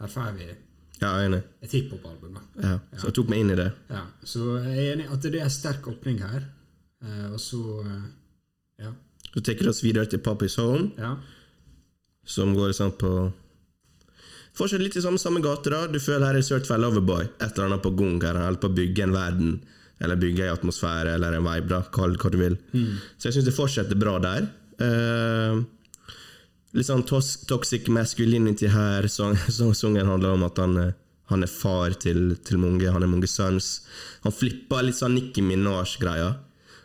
her 0.00 0.06
får 0.08 0.32
vi 0.38 0.46
Ja, 1.00 1.18
jeg 1.18 1.26
er 1.26 1.28
enig. 1.28 1.42
et 1.62 1.70
hiphop-album. 1.70 2.38
Ja, 2.62 2.78
så 2.96 3.04
jeg 3.04 3.14
tok 3.14 3.28
meg 3.28 3.38
inn 3.40 3.50
i 3.50 3.54
det. 3.54 3.72
Ja, 3.90 4.06
så 4.24 4.58
jeg 4.64 4.78
er 4.78 4.92
enig 4.96 5.12
at 5.12 5.20
det 5.20 5.34
er 5.34 5.44
en 5.44 5.50
sterk 5.50 5.82
åpning 5.86 6.18
her. 6.20 6.44
Eh, 7.04 7.30
og 7.32 7.38
så 7.38 7.84
eh, 7.84 8.02
ja. 8.84 8.92
Så 9.34 9.40
tar 9.44 9.54
det 9.54 9.68
oss 9.68 9.82
videre 9.84 10.06
til 10.08 10.18
Pappy's 10.20 10.56
Home, 10.56 10.92
ja. 10.98 11.16
som 12.24 12.54
går 12.56 12.72
sånn 12.72 12.96
på 12.98 13.32
Fortsatt 14.58 14.82
litt 14.82 14.96
i 14.98 15.02
samme, 15.04 15.20
samme 15.22 15.40
gate, 15.44 15.70
da. 15.70 15.84
Du 15.86 16.00
føler 16.02 16.26
her 16.26 16.38
er 16.40 16.42
Certified 16.46 16.82
Loverboy. 16.82 17.28
Et 17.38 17.48
eller 17.52 17.68
annet 17.68 17.82
på 17.84 17.92
gang 17.98 18.16
her. 18.24 18.34
Han 18.38 18.48
holder 18.48 18.62
på 18.64 18.70
å 18.72 18.76
bygge 18.78 19.04
en 19.06 19.14
verden, 19.14 19.52
eller 20.02 20.18
bygge 20.18 20.46
en 20.48 20.54
atmosfære, 20.56 21.14
eller 21.14 21.36
en 21.38 21.46
vibe, 21.46 21.68
da. 21.70 21.82
Kall 21.94 22.16
hva 22.18 22.30
du 22.34 22.38
vil. 22.40 22.56
Så 23.18 23.28
jeg 23.30 23.36
syns 23.38 23.46
det 23.48 23.54
fortsetter 23.56 23.98
bra 24.00 24.16
der. 24.24 24.48
Uh, 24.82 25.62
litt 26.76 26.86
sånn 26.90 27.06
tos 27.08 27.36
toxic 27.50 27.86
masculinity 27.94 28.68
her. 28.74 29.06
Song- 29.10 29.38
song- 29.48 29.74
Sangen 29.82 30.10
handler 30.10 30.34
om 30.36 30.44
at 30.48 30.58
han, 30.62 30.76
eh, 30.82 30.92
han 31.30 31.42
er 31.46 31.50
far 31.54 31.94
til, 32.02 32.34
til 32.44 32.58
mange. 32.62 32.90
Han 32.90 33.02
er 33.06 33.10
mange 33.14 33.30
sons. 33.30 33.82
Han 34.26 34.34
flipper 34.34 34.82
litt 34.86 34.98
sånn 34.98 35.14
Nikki 35.14 35.42
Minaj-greia, 35.46 36.34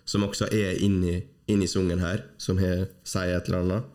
som 0.06 0.26
også 0.30 0.50
er 0.54 0.78
inni 0.84 1.24
inni 1.52 1.66
i 1.68 1.68
sangen 1.68 2.00
her, 2.00 2.22
som 2.40 2.56
he, 2.62 2.86
sier 3.04 3.34
et 3.36 3.50
eller 3.50 3.60
annet. 3.66 3.88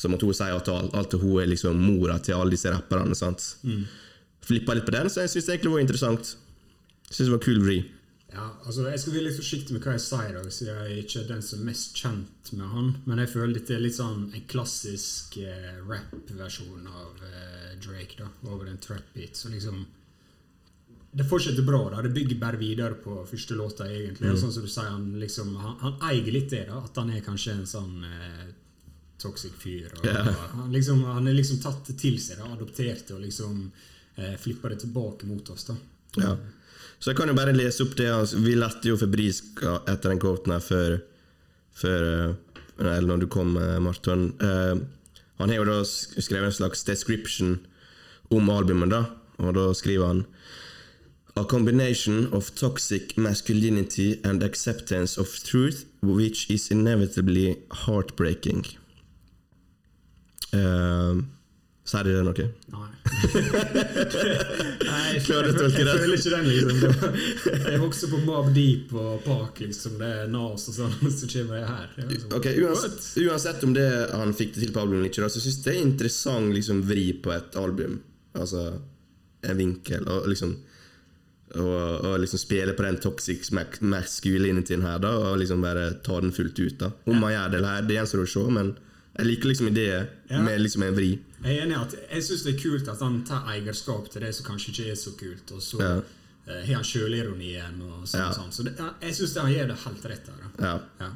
Som 0.00 0.16
at 0.16 0.24
hun 0.24 0.36
sier 0.36 0.56
at 0.56 0.68
alt, 0.72 1.16
hun 1.20 1.40
er 1.42 1.50
liksom 1.50 1.76
mora 1.76 2.16
til 2.24 2.38
alle 2.38 2.56
disse 2.56 2.72
rapperne. 2.72 3.16
sant? 3.18 3.50
Flippa 4.46 4.74
litt 4.74 4.88
på 4.88 4.96
den, 4.96 5.10
så 5.12 5.26
jeg 5.26 5.34
syns 5.34 5.50
det 5.52 5.72
var 5.72 5.82
interessant. 5.82 6.36
Syns 7.10 7.26
det 7.28 7.34
var 7.34 7.42
kul 7.44 7.60
vri. 7.60 7.80
Ja, 8.30 8.46
altså 8.62 8.84
Jeg 8.86 9.00
skal 9.02 9.14
være 9.16 9.26
litt 9.26 9.38
forsiktig 9.40 9.74
med 9.74 9.82
hva 9.82 9.96
jeg 9.96 10.04
sier, 10.04 10.34
da, 10.36 10.42
siden 10.54 10.76
jeg 10.86 11.04
ikke 11.04 11.22
er 11.24 11.30
den 11.32 11.40
som 11.42 11.62
er 11.62 11.68
mest 11.72 11.96
kjent 11.98 12.50
med 12.54 12.74
han. 12.74 12.90
Men 13.10 13.22
jeg 13.24 13.32
føler 13.32 13.56
dette 13.58 13.74
er 13.74 13.82
litt 13.82 13.96
sånn 13.98 14.28
en 14.30 14.44
klassisk 14.50 15.40
eh, 15.42 15.80
rap-versjon 15.88 16.86
av 16.86 17.24
eh, 17.26 17.72
Drake, 17.82 18.20
da, 18.20 18.28
over 18.46 18.70
en 18.70 18.78
trap-beat. 18.82 19.34
Så 19.36 19.50
liksom 19.50 19.82
det 21.10 21.26
fortsetter 21.26 21.66
bra. 21.66 21.88
da, 21.90 22.02
Det 22.02 22.14
bygger 22.14 22.38
bare 22.38 22.60
videre 22.60 22.94
på 22.94 23.16
første 23.26 23.58
låta, 23.58 23.88
egentlig. 23.90 24.28
Mm. 24.28 24.34
Og 24.34 24.38
sånn 24.44 24.54
som 24.54 24.62
du 24.62 24.70
sier, 24.70 24.90
Han 24.92 25.18
liksom, 25.18 25.56
han, 25.58 25.76
han 25.82 26.10
eier 26.12 26.30
litt 26.30 26.50
det, 26.54 26.68
da, 26.70 26.78
at 26.86 27.02
han 27.02 27.10
er 27.10 27.26
kanskje 27.26 27.56
en 27.58 27.66
sånn 27.66 28.04
eh, 28.06 28.44
toxic 29.20 29.54
fyr. 29.60 29.90
Og, 29.98 30.06
yeah. 30.06 30.28
og 30.28 30.56
han, 30.56 30.72
liksom, 30.74 31.04
han 31.04 31.28
er 31.28 31.36
liksom 31.36 31.60
tatt 31.62 31.84
det 31.90 31.98
til 32.00 32.18
seg, 32.22 32.40
da, 32.40 32.50
adoptert 32.54 33.06
det 33.08 33.16
og 33.16 33.22
liksom 33.24 33.66
eh, 34.16 34.36
flippa 34.40 34.72
det 34.72 34.80
tilbake 34.84 35.28
mot 35.28 35.52
oss. 35.52 35.68
da. 35.70 35.76
Ja. 36.20 36.34
Så 37.00 37.10
jeg 37.10 37.16
kan 37.16 37.30
jo 37.32 37.36
bare 37.36 37.56
lese 37.56 37.84
opp 37.86 37.96
det. 37.96 38.10
altså, 38.12 38.40
Vi 38.44 38.56
lette 38.58 38.90
jo 38.90 38.98
febrilsk 39.00 39.62
etter 39.88 40.10
den 40.12 40.20
quoten 40.20 40.52
her 40.52 40.64
før, 40.64 40.98
før 41.72 42.08
eh, 42.08 42.34
Eller 42.80 43.08
når 43.08 43.22
du 43.24 43.26
kom, 43.28 43.56
eh, 43.60 43.78
Marton. 43.80 44.32
Eh, 44.40 44.80
han 45.40 45.48
har 45.48 45.56
jo 45.56 45.68
da 45.68 45.78
skrevet 45.84 46.50
en 46.50 46.58
slags 46.58 46.84
description 46.84 47.58
om 48.30 48.50
albumet, 48.52 48.92
da. 48.92 49.04
Og 49.40 49.54
da 49.56 49.70
skriver 49.76 50.06
han 50.06 50.26
A 51.36 51.44
combination 51.44 52.26
of 52.34 52.50
toxic 52.54 53.16
masculinity 53.16 54.18
and 54.24 54.42
acceptance 54.42 55.16
of 55.16 55.28
truth, 55.44 55.84
which 56.02 56.50
is 56.50 56.70
inevitably 56.70 57.56
heartbreaking. 57.86 58.66
Uh, 60.54 61.20
det 61.90 62.22
noe? 62.22 62.44
Nei. 62.70 62.88
Nei, 64.86 65.00
jeg, 65.10 65.22
Klarer 65.26 65.48
du 65.48 65.50
å 65.50 65.56
tolke 65.56 65.82
tolke 65.82 65.82
jeg, 65.82 65.98
føler 66.02 66.16
ikke 66.16 66.32
den, 66.34 66.46
liksom. 66.50 66.76
Jeg 67.66 67.80
vokste 67.82 68.10
på 68.12 68.20
Mob 68.26 68.52
Deep 68.54 68.94
og 68.94 69.24
Park, 69.24 69.58
liksom. 69.64 69.96
Det 69.98 70.10
er 70.20 70.30
Nas 70.30 70.68
og 70.70 70.76
sånn, 70.76 70.94
så 71.18 71.30
kommer 71.32 71.60
jeg 71.60 71.66
her. 71.70 71.88
Jeg 71.98 72.08
liksom, 72.12 72.36
Ok, 72.38 72.46
uansett, 72.62 73.00
uansett 73.24 73.66
om 73.66 73.74
det 73.76 73.88
han 74.14 74.34
fikk 74.38 74.54
det 74.54 74.64
til 74.64 74.74
på 74.76 74.84
albumet 74.84 75.10
ikke, 75.10 75.26
så 75.26 75.42
syns 75.42 75.58
jeg 75.58 75.66
det 75.66 75.74
er 75.74 75.84
interessant 75.88 76.54
liksom, 76.54 76.84
vri 76.86 77.06
på 77.24 77.34
et 77.34 77.58
album. 77.60 77.98
Altså 78.38 78.68
en 79.42 79.58
vinkel. 79.58 80.06
Og 80.06 80.28
liksom 80.30 80.58
og, 81.58 82.04
og 82.06 82.20
liksom 82.22 82.38
spille 82.38 82.76
på 82.78 82.84
den 82.86 83.00
toxic 83.02 83.48
masculinityen 83.50 84.84
her, 84.86 85.00
da, 85.02 85.10
og 85.18 85.40
liksom 85.40 85.64
bare 85.64 85.88
ta 86.06 86.20
den 86.22 86.30
fullt 86.30 86.58
ut. 86.60 86.76
da 86.78 86.92
Om 87.10 87.18
man 87.18 87.32
gjør 87.34 87.50
det 87.50 87.58
eller 87.58 87.74
her, 87.74 87.88
det 87.88 87.96
gjenstår 87.96 88.22
å 88.22 88.30
se, 88.30 88.44
men 88.54 88.70
jeg 89.20 89.26
liker 89.28 89.50
liksom 89.52 89.68
ideen 89.70 90.06
Ja. 90.30 90.40
med 90.42 90.60
liksom 90.64 90.82
en 90.86 90.94
vri. 90.96 91.10
Jeg 91.44 91.56
er 91.58 91.62
enig 91.66 91.76
at 91.80 91.94
jeg 92.12 92.22
syns 92.26 92.42
det 92.44 92.54
er 92.54 92.58
kult 92.62 92.88
at 92.92 93.00
han 93.04 93.20
tar 93.24 93.46
eierskap 93.52 94.10
til 94.12 94.20
det 94.24 94.34
som 94.36 94.46
kanskje 94.50 94.72
ikke 94.74 94.90
er 94.92 94.98
så 95.00 95.12
kult, 95.16 95.52
og 95.56 95.60
så 95.64 95.78
Ja. 95.80 95.92
eh, 96.48 96.64
har 96.66 96.74
han 96.80 96.84
sjølironien 96.84 97.80
og 97.82 98.06
sånn. 98.08 98.20
Ja. 98.20 98.32
sånn. 98.32 98.50
Så 98.52 98.64
det, 98.64 98.74
jeg 99.02 99.14
syns 99.14 99.36
han 99.40 99.52
gjør 99.52 99.68
det 99.68 99.78
helt 99.84 100.04
rett. 100.12 100.26
Da. 100.26 100.66
Ja. 100.66 100.80
Ja. 101.00 101.10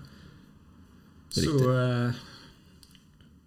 Så 1.35 1.51
eh, 1.75 2.13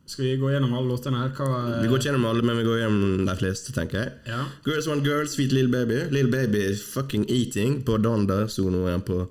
skal 0.08 0.24
vi 0.26 0.38
gå 0.40 0.50
gjennom 0.52 0.74
alle 0.78 0.88
låtene 0.92 1.18
her? 1.24 1.30
Hva, 1.36 1.48
uh, 1.78 1.82
Vi 1.82 1.88
går 1.90 1.98
ikke 2.00 2.10
gjennom 2.12 2.26
alle, 2.30 2.44
men 2.48 2.58
vi 2.58 2.64
går 2.68 2.78
gjennom 2.82 3.26
de 3.28 3.36
fleste, 3.42 3.74
tenker 3.76 4.04
jeg. 4.04 4.12
ja. 4.28 4.46
Girls 4.66 4.88
Want 4.88 5.04
Girls, 5.04 5.34
Sweet 5.36 5.52
Little 5.56 5.72
Baby. 5.72 5.98
Little 6.12 6.32
Baby 6.32 6.62
is 6.72 6.82
fucking 6.84 7.26
eating 7.30 7.82
på 7.84 7.98
Donda, 8.02 8.46
så 8.48 8.70
nå 8.72 8.86
er 8.88 8.92
han 8.98 9.02
på 9.02 9.28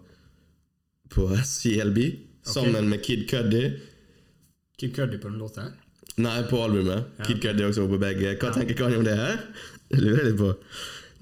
På 1.09 1.29
CLB. 1.39 2.19
Sammen 2.45 2.89
med 2.91 3.03
Kid 3.03 3.29
Cuddy. 3.31 3.73
Kid 4.77 4.93
Cuddy 4.97 5.19
på 5.19 5.31
den 5.31 5.39
låta. 5.41 5.71
Nei, 6.17 6.43
på 6.49 6.61
albumet. 6.65 7.11
Ja. 7.19 7.25
Kid 7.29 7.43
Cudi 7.43 7.65
også 7.65 7.87
på 7.91 7.99
begge. 8.01 8.37
Hva 8.41 8.53
tenker 8.55 8.77
Kanye 8.79 9.01
om 9.01 9.05
det? 9.05 9.17
her? 9.17 9.41
Det 9.91 10.03
lurer 10.03 10.23
jeg 10.23 10.31
litt 10.31 10.41
på. 10.41 10.53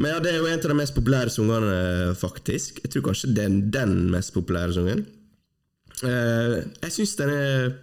Men 0.02 0.10
ja, 0.10 0.20
det 0.22 0.30
er 0.32 0.40
jo 0.40 0.48
en 0.50 0.58
av 0.58 0.70
de 0.72 0.76
mest 0.78 0.94
populære 0.96 1.30
sangene, 1.30 1.74
faktisk. 2.18 2.80
Jeg 2.82 2.92
tror 2.92 3.06
kanskje 3.08 3.30
det 3.34 3.44
er 3.46 3.58
den 3.76 3.94
mest 4.10 4.34
populære 4.34 4.74
sangen. 4.74 5.04
Uh, 6.02 6.62
jeg 6.82 6.90
syns 6.90 7.14
den 7.20 7.30
er 7.30 7.74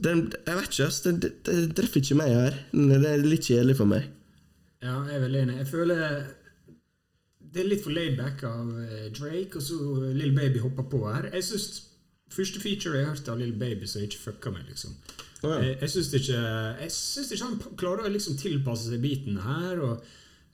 den, 0.00 0.22
Jeg 0.46 0.56
vet 0.56 0.68
ikke, 0.70 0.86
ass. 0.86 1.02
Den, 1.04 1.20
den, 1.20 1.34
den 1.44 1.74
treffer 1.76 2.00
ikke 2.00 2.16
meg 2.20 2.32
her. 2.32 2.56
Den 2.72 3.04
er 3.04 3.24
litt 3.24 3.48
kjedelig 3.48 3.76
for 3.80 3.90
meg. 3.90 4.08
Ja, 4.80 5.02
jeg 5.08 5.18
er 5.18 5.24
veldig 5.26 5.42
enig. 5.44 5.58
Jeg 5.60 5.68
føler 5.68 6.04
det 7.50 7.64
er 7.64 7.68
litt 7.68 7.82
for 7.82 7.94
laidback 7.94 8.44
av 8.46 8.68
eh, 8.84 9.06
Drake, 9.16 9.58
og 9.58 9.64
så 9.64 9.76
Lill 10.14 10.32
Baby 10.36 10.62
hopper 10.62 10.86
på 10.88 11.02
her. 11.08 11.28
Jeg 11.34 11.44
synes 11.48 11.66
Første 12.30 12.60
feature 12.62 13.00
jeg 13.00 13.08
hørte 13.08 13.32
av 13.32 13.40
Little 13.40 13.58
Baby 13.58 13.88
som 13.90 14.04
ikke 14.04 14.20
fucka 14.22 14.52
meg, 14.54 14.68
liksom. 14.70 14.94
Oh, 15.42 15.50
ja. 15.50 15.60
Jeg, 15.64 15.76
jeg 15.80 15.92
syns 15.94 16.10
ikke 16.14 17.34
ikke 17.34 17.46
han 17.46 17.76
klarer 17.80 18.06
å 18.06 18.12
liksom 18.12 18.36
tilpasse 18.38 18.90
seg 18.90 19.02
biten 19.02 19.40
her. 19.42 19.80
Og 19.82 20.04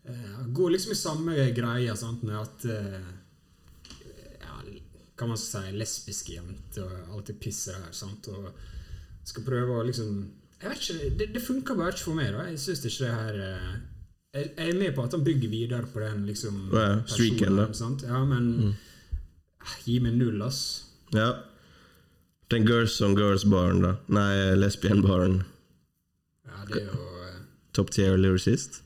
uh, 0.08 0.38
går 0.56 0.76
liksom 0.76 0.94
i 0.94 0.98
samme 1.00 1.48
greia 1.56 1.96
sant, 1.98 2.22
med 2.26 2.38
at 2.38 2.66
uh, 2.70 3.10
ja, 4.44 4.62
Kan 5.18 5.32
man 5.32 5.40
si 5.40 5.64
lesbiske 5.74 6.38
jenter 6.38 6.86
og 6.86 7.18
alt 7.18 7.32
det 7.32 7.36
pisset 7.42 7.76
der. 7.76 7.92
Sant, 7.96 8.30
og 8.32 8.48
skal 9.26 9.44
prøve 9.44 9.80
å 9.80 9.84
liksom 9.84 10.16
Jeg 10.62 10.70
vet 10.70 10.84
ikke, 10.86 11.10
Det, 11.18 11.28
det 11.34 11.42
funker 11.42 11.76
bare 11.76 11.92
ikke 11.92 12.06
for 12.06 12.20
meg. 12.20 12.30
da 12.32 12.46
Jeg 12.46 12.62
synes 12.62 12.86
ikke 12.86 13.04
det 13.04 13.12
her 13.18 13.42
uh, 13.42 13.76
jeg, 14.36 14.50
jeg 14.52 14.70
er 14.70 14.78
med 14.78 14.94
på 14.94 15.02
at 15.02 15.14
han 15.16 15.24
bygger 15.24 15.48
videre 15.52 15.86
på 15.92 16.00
den 16.00 16.24
liksom 16.28 16.70
Ja, 16.72 16.88
streaken, 17.08 17.60
sant? 17.74 18.06
Ja, 18.06 18.22
men 18.28 18.76
ah, 19.64 19.76
gi 19.84 19.98
meg 20.04 20.18
null, 20.20 20.42
ass. 20.44 20.60
Ja. 21.14 21.30
Den 22.52 22.66
Girls 22.68 23.00
on 23.02 23.16
Girls-baren, 23.18 23.80
da. 23.82 23.94
Nei, 24.14 24.54
Lesbian-baren. 24.54 25.40
Ja, 26.46 26.60
det 26.68 26.82
er 26.84 26.92
jo 26.92 27.06
eh, 27.26 27.40
Top 27.74 27.90
tier 27.90 28.16
lyricist. 28.20 28.82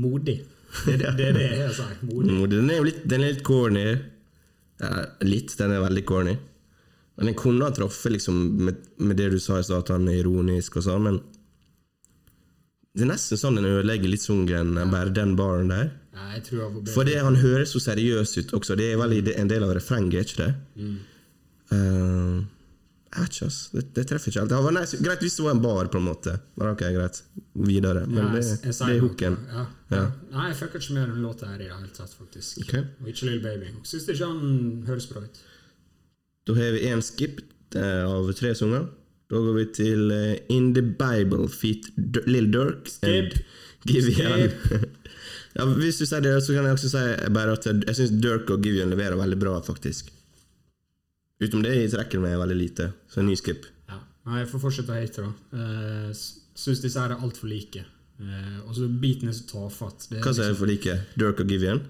modig. 0.00 0.38
Det, 0.86 0.94
det, 1.02 1.10
det 1.18 1.26
er 1.28 1.34
det 1.36 1.48
jeg 1.58 1.74
sier. 1.76 1.96
Modig. 2.08 2.32
Mm, 2.32 2.46
Den 2.48 2.70
er 2.72 2.78
jo 2.80 2.84
litt, 2.86 3.02
den 3.12 3.20
er 3.26 3.34
litt 3.34 3.42
corny. 3.44 3.82
Ja, 4.80 4.92
litt. 5.28 5.52
Den 5.58 5.74
er 5.76 5.82
veldig 5.84 6.04
corny. 6.08 6.32
Men 7.18 7.28
den 7.28 7.36
kunne 7.36 7.66
ha 7.68 7.74
truffet 7.76 8.14
liksom, 8.14 8.38
med, 8.64 8.78
med 9.04 9.18
det 9.20 9.26
du 9.34 9.36
sa 9.38 9.58
i 9.60 9.66
stad, 9.66 9.82
at 9.84 9.92
han 9.92 10.08
er 10.08 10.22
ironisk 10.22 10.78
og 10.80 10.86
sånn, 10.86 11.04
men 11.04 11.18
det 12.96 13.04
er 13.04 13.10
nesten 13.12 13.36
sånn 13.40 13.56
den 13.60 13.68
ødelegger 13.68 14.08
litt 14.12 14.24
sungen, 14.24 14.72
bare 14.92 15.12
den 15.16 15.36
baren 15.36 15.68
der. 15.72 15.90
Ja, 16.16 16.24
jeg 16.38 16.42
tror 16.48 16.58
jeg 16.62 16.72
bedre. 16.78 16.94
For 16.96 17.08
det, 17.08 17.18
han 17.24 17.36
høres 17.40 17.76
så 17.76 17.80
seriøs 17.84 18.32
ut 18.40 18.56
også. 18.56 18.76
Det 18.80 18.88
er 18.94 18.98
vel 19.00 19.12
i- 19.20 19.36
en 19.36 19.48
del 19.52 19.64
av 19.68 19.74
refrenget, 19.76 20.14
er 20.16 20.24
ikke 20.24 20.40
det? 20.40 20.54
Mm. 20.80 20.98
Eh, 21.76 22.42
jeg 23.12 23.22
vet 23.26 23.34
ikke, 23.36 23.46
ass. 23.50 23.58
Det, 23.72 23.82
det 23.96 24.04
treffer 24.08 24.30
ikke 24.32 24.40
helt. 24.40 24.50
Det 24.52 24.58
var 24.64 24.74
nice. 24.76 24.98
Greit 25.04 25.20
hvis 25.24 25.36
det 25.36 25.44
var 25.44 25.54
en 25.56 25.62
bar, 25.62 25.88
på 25.92 26.00
en 26.00 26.06
måte. 26.08 26.32
Men 26.56 26.70
ok, 26.72 26.82
greit. 26.96 27.18
Videre. 27.68 28.06
Men 28.08 28.22
Ja, 28.22 28.28
det, 28.32 28.42
jeg- 28.46 28.60
jeg 28.64 28.74
det 28.78 28.96
er 28.96 29.00
hooken. 29.04 29.36
Ja, 29.52 29.64
ja. 29.92 30.02
Nei, 30.32 30.46
jeg 30.48 30.56
fucker 30.62 30.80
ikke 30.80 30.94
med 30.96 31.08
den 31.12 31.22
låta 31.26 31.46
her 31.50 31.60
i 31.60 31.66
det 31.66 31.72
hele 31.76 31.90
tatt, 31.96 32.14
faktisk. 32.18 32.62
Okay. 32.64 32.86
Og 33.02 33.08
ikke 33.12 33.28
Lill 33.28 33.42
Baby. 33.44 33.72
Syns 33.84 34.08
ikke 34.08 34.26
han 34.30 34.84
høres 34.88 35.06
bra 35.12 35.20
ut. 35.26 35.42
Da 36.46 36.54
har 36.56 36.72
vi 36.74 36.80
én 36.88 37.02
skip 37.04 37.40
eh, 37.76 38.02
av 38.08 38.32
tre 38.38 38.54
sanger. 38.58 38.88
Da 39.32 39.40
går 39.40 39.54
vi 39.56 39.66
til 39.72 40.10
uh, 40.12 40.34
In 40.52 40.72
the 40.76 40.82
Bible 40.82 41.46
feat 41.48 41.86
Lill 42.28 42.50
Durk 42.52 42.88
Skip! 42.92 43.38
Skip. 43.88 44.58
Ja, 45.52 45.66
hvis 45.68 45.98
du 46.00 46.06
sier 46.08 46.22
det, 46.24 46.30
så 46.44 46.54
kan 46.56 46.64
jeg 46.64 46.72
også 46.78 46.88
si 46.88 47.00
bare 47.32 47.52
at 47.52 47.66
jeg 47.68 47.96
syns 47.98 48.12
Durk 48.24 48.48
og 48.54 48.62
Givian 48.64 48.88
leverer 48.88 49.18
veldig 49.20 49.36
bra, 49.40 49.58
faktisk. 49.60 50.08
Utenom 51.42 51.64
det 51.66 51.72
jeg 51.74 51.90
trekker 51.96 52.22
meg 52.22 52.36
veldig 52.38 52.56
lite. 52.58 52.92
Så 53.10 53.20
en 53.22 53.26
ny 53.26 53.34
skip. 53.38 53.66
Ja. 53.90 53.98
Nei, 54.28 54.42
jeg 54.44 54.50
får 54.52 54.62
fortsette 54.62 54.94
å 54.94 55.00
hate, 55.00 55.24
da. 55.26 55.32
Uh, 55.58 56.12
Syns 56.54 56.82
disse 56.84 57.00
her 57.00 57.14
er 57.14 57.22
altfor 57.24 57.48
like. 57.50 57.82
Uh, 58.22 58.60
og 58.68 58.74
så 58.76 58.86
biten 59.02 59.30
er 59.30 59.34
så 59.34 59.46
tafatt. 59.50 60.06
Det 60.10 60.18
er 60.20 60.22
Hva 60.22 60.30
liksom- 60.36 60.52
du 60.54 60.60
for 60.60 60.70
like? 60.70 60.96
Dirk 61.18 61.40
og 61.40 61.48
Givian? 61.50 61.80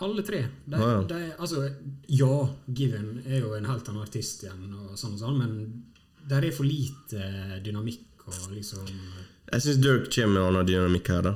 Alle 0.00 0.22
tre. 0.22 0.42
De, 0.66 0.76
Ah, 0.76 0.90
ja. 0.92 1.02
de, 1.08 1.20
altså, 1.38 1.62
ja, 2.08 2.48
Given 2.68 3.22
er 3.26 3.40
jo 3.40 3.54
en 3.54 3.64
helt 3.64 3.86
annen 3.88 4.02
artist 4.02 4.42
igjen, 4.44 4.66
og 4.74 4.96
sånn 4.98 5.14
og 5.14 5.20
sånn, 5.22 5.38
men 5.38 5.84
der 6.28 6.44
er 6.44 6.50
for 6.52 6.64
lite 6.68 7.62
dynamikk 7.64 8.26
og 8.26 8.50
liksom 8.52 8.84
Jeg 9.52 9.60
syns 9.62 9.78
Dirk 9.80 10.10
kommer 10.12 10.34
med 10.34 10.42
annen 10.50 10.66
dynamikk 10.66 11.06
her, 11.08 11.22
da. 11.22 11.34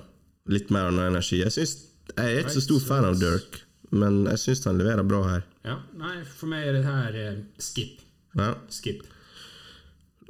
Litt 0.50 0.68
mer 0.70 0.88
annen 0.90 1.06
energi. 1.14 1.38
Jeg, 1.38 1.52
synes, 1.54 1.76
jeg 2.16 2.26
er 2.36 2.40
ikke 2.42 2.56
så 2.58 2.64
stor 2.66 2.80
fan 2.80 3.04
av 3.04 3.16
Durk, 3.20 3.60
men 3.90 4.22
jeg 4.30 4.42
syns 4.44 4.64
han 4.68 4.78
leverer 4.80 5.06
bra 5.06 5.22
her. 5.26 5.46
Ja, 5.66 5.80
nei, 5.98 6.20
for 6.26 6.50
meg 6.50 6.68
er 6.68 6.78
det 6.78 6.84
her 6.86 7.18
eh, 7.18 7.40
skip. 7.62 8.02
Ja. 8.38 8.54
Skip. 8.72 9.02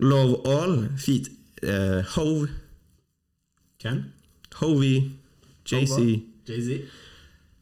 Love 0.00 0.40
All, 0.48 0.76
Feet 1.00 1.28
eh, 1.62 2.00
Hove, 2.16 2.48
Ken? 3.80 4.04
Hovey, 4.60 5.10
JC. 5.68 6.20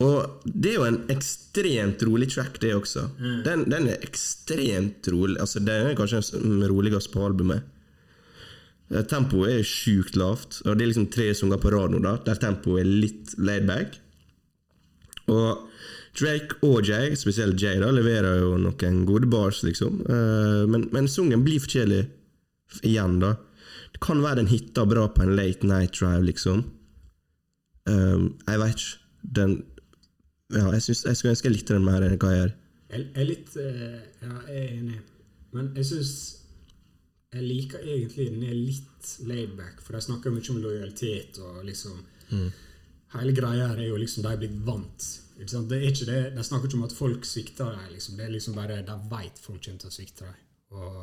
Og 0.02 0.44
det 0.46 0.72
er 0.72 0.76
jo 0.76 0.86
en 0.86 1.00
ekstremt 1.10 2.02
rolig 2.06 2.28
track, 2.30 2.60
det 2.62 2.70
også. 2.74 3.08
Mm. 3.18 3.40
Den, 3.46 3.64
den 3.70 3.88
er 3.90 4.04
ekstremt 4.06 5.08
rolig. 5.10 5.38
Altså, 5.42 5.62
den 5.62 5.90
er 5.90 5.98
kanskje 5.98 6.22
den 6.38 6.62
roligste 6.70 7.12
på 7.14 7.26
albumet. 7.26 7.66
Eh, 8.90 9.02
Tempoet 9.10 9.58
er 9.58 9.66
sjukt 9.66 10.18
lavt, 10.18 10.62
og 10.64 10.76
det 10.78 10.86
er 10.86 10.92
liksom 10.92 11.10
tre 11.14 11.32
sanger 11.36 11.60
på 11.62 11.72
rad 11.74 11.94
nå, 11.94 12.02
da, 12.04 12.16
der 12.26 12.38
tempoet 12.42 12.84
er 12.84 12.92
litt 13.06 13.34
laid 13.42 13.66
back. 13.68 13.98
Og 15.28 15.67
Drake 16.18 16.56
og 16.66 16.86
Jay, 16.88 17.14
spesielt 17.16 17.60
Jay, 17.62 17.78
da, 17.80 17.90
leverer 17.94 18.40
jo 18.42 18.54
noen 18.60 19.02
gode 19.08 19.28
bars, 19.30 19.62
liksom. 19.66 20.00
Eh, 20.08 20.64
Men, 20.70 20.88
men 20.92 21.08
sungen 21.08 21.44
blir 21.46 21.60
for 21.62 21.70
kjedelig 21.76 22.04
igjen, 22.82 23.18
da. 23.22 23.34
Det 23.94 24.00
kan 24.04 24.20
være 24.22 24.42
den 24.42 24.50
hitta 24.50 24.84
bra 24.86 25.06
på 25.08 25.22
en 25.24 25.36
late 25.38 25.66
night 25.66 25.94
drive, 25.98 26.24
liksom. 26.26 26.64
Eh, 27.88 28.24
jeg 28.48 28.62
vet 28.64 28.74
ikke. 28.76 28.96
Den 29.38 29.54
ja, 30.54 30.64
jeg, 30.72 30.82
synes, 30.82 31.02
jeg 31.04 31.16
skulle 31.18 31.32
ønske 31.34 31.48
jeg 31.50 31.54
likte 31.58 31.74
den 31.76 31.84
mer 31.84 32.04
enn 32.06 32.14
hva 32.16 32.30
jeg 32.32 32.40
gjør. 32.42 32.52
Jeg 32.88 33.00
jeg 33.04 33.20
er 33.20 33.26
litt 33.28 33.56
eh, 33.60 33.96
Ja, 34.24 34.34
jeg 34.48 34.60
er 34.62 34.68
enig. 34.78 35.00
Men 35.52 35.66
jeg 35.76 35.84
syns 35.90 36.12
Jeg 37.34 37.42
liker 37.44 37.82
egentlig 37.84 38.30
den 38.32 38.46
er 38.48 38.54
litt 38.56 39.10
laidback, 39.28 39.82
for 39.84 39.92
de 39.92 40.00
snakker 40.06 40.32
mye 40.32 40.50
om 40.54 40.62
lojalitet 40.62 41.36
og 41.44 41.58
liksom 41.68 41.98
hele 43.12 43.32
greia 43.36 43.66
her 43.70 43.78
er 43.82 43.90
jo 43.90 43.98
liksom 44.00 44.24
de 44.24 44.30
er 44.32 44.40
blitt 44.40 44.56
vant. 44.64 45.04
Ikke 45.38 45.52
sant? 45.52 45.70
Det 45.70 45.78
er 45.78 45.92
ikke 45.92 46.08
det, 46.08 46.20
De 46.34 46.44
snakker 46.44 46.66
ikke 46.68 46.80
om 46.80 46.88
at 46.88 46.96
folk 46.96 47.26
svikter 47.28 47.70
dem. 47.74 47.92
Liksom. 47.94 48.16
Det 48.18 48.26
er 48.26 48.34
liksom 48.34 48.56
bare 48.58 48.82
De 48.86 48.96
vet 49.12 49.38
folk 49.42 49.62
kommer 49.64 49.84
til 49.84 49.90
å 49.90 49.94
svikte 49.94 50.26
dem. 50.26 50.44
Og, 50.78 50.96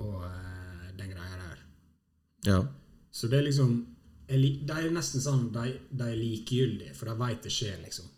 og 0.00 0.24
eh, 0.26 0.88
den 0.96 1.12
greia 1.12 1.42
der. 1.42 1.62
Ja. 2.46 2.58
Så 3.12 3.28
det 3.32 3.38
er 3.38 3.48
liksom 3.48 3.76
De 4.28 4.74
er 4.74 4.90
nesten 4.90 5.22
sånn 5.22 5.48
De, 5.54 5.76
de 5.90 6.08
er 6.08 6.18
likegyldige, 6.18 6.94
for 6.96 7.10
de 7.10 7.18
vet 7.20 7.44
det 7.46 7.52
skjer, 7.54 7.78
liksom. 7.84 8.08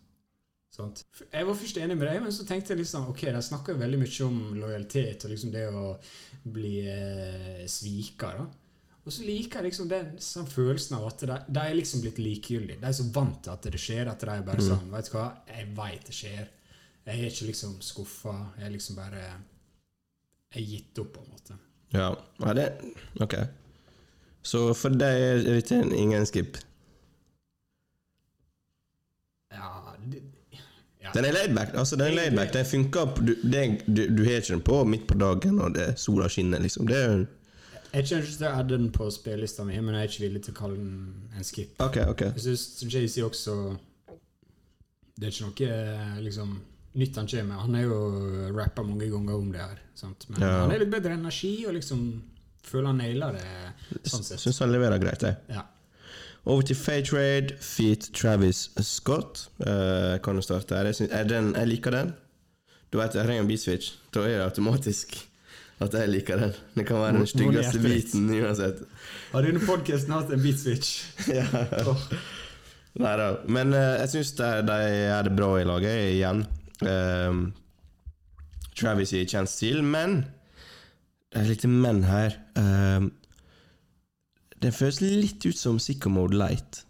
Sant? 0.78 1.02
Jeg 1.32 1.46
var 1.48 1.56
først 1.58 1.78
enig 1.82 1.96
med 1.98 2.06
deg, 2.06 2.20
men 2.22 2.34
så 2.34 2.46
tenkte 2.46 2.74
jeg 2.74 2.84
liksom 2.84 3.08
Ok, 3.10 3.24
de 3.34 3.42
snakker 3.42 3.80
veldig 3.80 3.98
mye 3.98 4.26
om 4.28 4.40
lojalitet 4.60 5.26
og 5.26 5.32
liksom 5.32 5.52
det 5.54 5.66
å 5.74 5.90
bli 6.54 6.72
eh, 6.86 7.64
svika, 7.66 8.30
da. 8.38 8.46
Og 9.08 9.12
så 9.14 9.24
liker 9.24 9.62
jeg 9.62 9.70
liksom 9.70 9.86
den 9.88 10.08
sånn 10.20 10.48
følelsen 10.52 10.98
av 10.98 11.06
at 11.08 11.22
de, 11.24 11.36
de 11.48 11.60
er 11.62 11.76
liksom 11.78 12.02
blitt 12.04 12.18
likegyldige. 12.20 12.76
De 12.82 12.88
er 12.90 12.96
så 12.98 13.06
vant 13.14 13.38
til 13.40 13.54
at 13.54 13.68
det 13.72 13.80
skjer, 13.80 14.10
at 14.10 14.20
de 14.20 14.28
er 14.34 14.42
bare 14.44 14.64
sånn 14.66 14.90
Vet 14.92 15.08
du 15.08 15.14
hva, 15.14 15.28
jeg 15.48 15.68
veit 15.78 16.10
det 16.10 16.16
skjer. 16.18 16.50
Jeg 17.08 17.14
er 17.14 17.30
ikke 17.30 17.46
liksom 17.48 17.78
skuffa. 17.80 18.34
Jeg 18.58 18.66
er 18.66 18.74
liksom 18.74 18.98
bare 19.00 19.22
Jeg 19.22 20.60
er 20.60 20.66
gitt 20.74 21.00
opp, 21.00 21.14
på 21.14 21.24
en 21.24 21.32
måte. 21.32 21.56
ja. 21.96 22.10
ja 22.44 22.54
det, 22.58 22.66
ok. 23.24 23.38
Så 24.44 24.60
for 24.76 24.92
deg 25.00 25.22
er 25.30 25.40
dette 25.46 25.80
ingen 25.96 26.28
skip? 26.28 26.60
Ja, 29.56 29.96
det, 30.04 30.20
ja. 31.00 31.14
Den 31.16 31.30
er 31.30 31.32
laidback. 31.32 31.72
Altså, 31.72 31.96
den 31.96 32.12
er 32.12 32.16
laidback. 32.20 32.52
Den 32.52 32.68
funker 32.68 33.16
Du, 33.16 33.32
det, 33.40 33.64
du, 33.88 34.04
du 34.20 34.22
har 34.28 34.42
ikke 34.42 34.52
den 34.52 34.64
på 34.68 34.84
midt 34.84 35.08
på 35.08 35.16
dagen 35.16 35.56
når 35.62 35.74
det 35.80 35.88
sola 35.96 36.28
skinner, 36.28 36.60
liksom. 36.60 36.92
Det 36.92 37.02
er 37.08 37.26
Jeg 37.92 38.04
kommer 38.08 38.24
ikke 38.26 38.36
til 38.38 38.46
å 38.48 38.54
adde 38.60 38.76
den 38.76 38.88
på 38.92 39.06
spillelista 39.14 39.64
mi, 39.64 39.78
men 39.80 39.94
jeg 39.96 40.02
er 40.04 40.10
ikke 40.12 40.24
villig 40.26 40.42
til 40.44 40.54
å 40.54 40.58
kalle 40.58 40.76
den 40.76 41.30
en 41.38 41.46
skip. 41.46 41.70
Ok, 41.80 41.96
ok. 42.12 42.24
Jeg 42.36 42.44
syns 42.44 42.82
JC 42.84 43.22
også 43.24 43.54
Det 45.18 45.28
er 45.28 45.32
ikke 45.32 45.46
noe 45.48 46.20
liksom 46.26 46.50
nytt 46.98 47.16
han 47.16 47.26
kommer 47.30 47.48
med. 47.48 47.62
Han 47.62 47.74
har 47.74 47.82
jo 47.86 48.52
rappa 48.56 48.82
mange 48.86 49.08
ganger 49.10 49.34
om 49.38 49.48
det 49.54 49.60
her. 49.62 49.80
Sant? 49.98 50.26
Men 50.28 50.40
Ja. 50.42 50.60
han 50.62 50.72
er 50.72 50.78
litt 50.84 50.90
bedre 50.92 51.14
energi 51.16 51.66
og 51.66 51.74
liksom 51.74 52.22
føler 52.62 52.86
han 52.92 52.98
nailer 52.98 53.32
det. 53.32 54.04
sånn 54.10 54.22
sett. 54.24 54.40
Syns 54.40 54.58
han 54.60 54.72
leverer 54.72 54.98
greit, 54.98 55.22
jeg. 55.22 55.36
Ja. 55.48 55.64
Over 56.46 56.62
til 56.62 56.76
Faytrade, 56.76 57.56
feat 57.60 58.10
Travis 58.14 58.70
Scott. 58.80 59.48
Uh, 59.60 60.18
kan 60.24 60.36
du 60.36 60.42
starte 60.42 60.76
her? 60.76 60.84
Jeg, 60.86 61.28
den, 61.28 61.54
jeg 61.54 61.68
liker 61.68 61.90
den. 61.90 62.14
Du 62.92 62.98
vet, 62.98 63.14
jeg 63.14 63.24
trenger 63.26 63.42
en 63.42 63.48
beat 63.50 63.60
switch. 63.60 63.96
Da 64.14 64.20
er 64.24 64.38
det 64.38 64.46
automatisk 64.46 65.28
at 65.78 65.94
jeg 65.94 66.10
liker 66.10 66.40
den. 66.42 66.54
Det 66.74 66.84
kan 66.88 67.02
være 67.02 67.18
den 67.20 67.28
styggeste 67.30 67.80
biten 67.82 68.26
uansett. 68.34 68.82
Har 69.32 69.46
denne 69.46 69.62
podkasten 69.62 70.14
hatt 70.16 70.32
en 70.34 70.42
beat 70.42 70.58
switch? 70.58 71.04
ja. 71.38 71.46
oh. 71.86 72.08
Nei 72.98 73.14
da. 73.20 73.28
Men 73.46 73.74
uh, 73.76 73.94
jeg 74.02 74.10
syns 74.16 74.32
de, 74.40 74.48
de 74.66 74.78
er 75.12 75.28
det 75.28 75.36
bra 75.38 75.52
i 75.60 75.66
laget 75.68 76.00
igjen. 76.16 76.42
Ehm, 76.86 77.48
Travis 78.78 79.12
i 79.14 79.24
kjent 79.26 79.50
stil, 79.50 79.80
men 79.82 80.20
det 81.32 81.40
er 81.42 81.48
litt 81.50 81.64
men 81.70 82.04
her. 82.06 82.36
Ehm, 82.58 83.10
den 84.62 84.74
føles 84.74 85.00
litt 85.02 85.46
ut 85.46 85.58
som 85.58 85.78
Sicko 85.82 86.10
Mode 86.10 86.38
Light. 86.38 86.84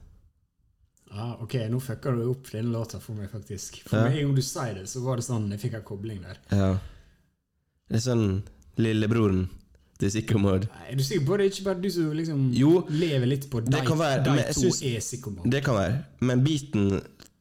Ja, 1.09 1.35
ok, 1.41 1.57
nå 1.73 1.81
fucka 1.81 2.13
du 2.13 2.27
opp 2.29 2.51
denne 2.53 2.73
låta 2.73 3.01
for 3.01 3.17
meg, 3.17 3.31
faktisk. 3.33 3.81
For 3.89 3.97
Ja. 3.97 4.05
meg, 4.09 4.19
en 4.19 4.29
gang 4.29 4.37
du 4.37 4.45
sier 4.45 4.75
det, 4.77 4.87
så 4.89 5.01
var 5.05 5.17
det 5.17 5.25
sånn 5.25 5.51
Jeg 5.51 5.61
fikk 5.61 5.75
en 5.81 5.89
kobling 5.89 6.21
der. 6.23 6.39
Ja. 6.53 6.79
Det 7.89 7.97
er 7.97 8.05
sånn 8.05 8.43
lillebroren 8.79 9.47
til 9.99 10.11
Sicko 10.15 10.39
Er 10.49 10.97
du 10.97 11.03
sikker 11.03 11.27
på 11.27 11.37
det? 11.37 11.45
Ikke 11.45 11.65
bare 11.65 11.83
du 11.83 11.91
som 11.91 12.13
liksom 12.13 12.51
Jo, 12.55 12.87
lever 12.89 13.27
litt 13.27 13.49
på 13.51 13.61
det 13.61 13.73
de, 13.73 13.99
være, 13.99 14.23
de 14.25 14.45
to 14.55 14.69
er 14.87 15.01
psykoman? 15.01 15.51
Det 15.51 15.65
kan 15.65 15.75
være. 15.75 15.99
Men 16.21 16.45
beaten 16.45 17.01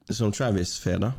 som 0.09 0.31
Travis 0.31 0.79
får, 0.79 0.97
da, 1.03 1.11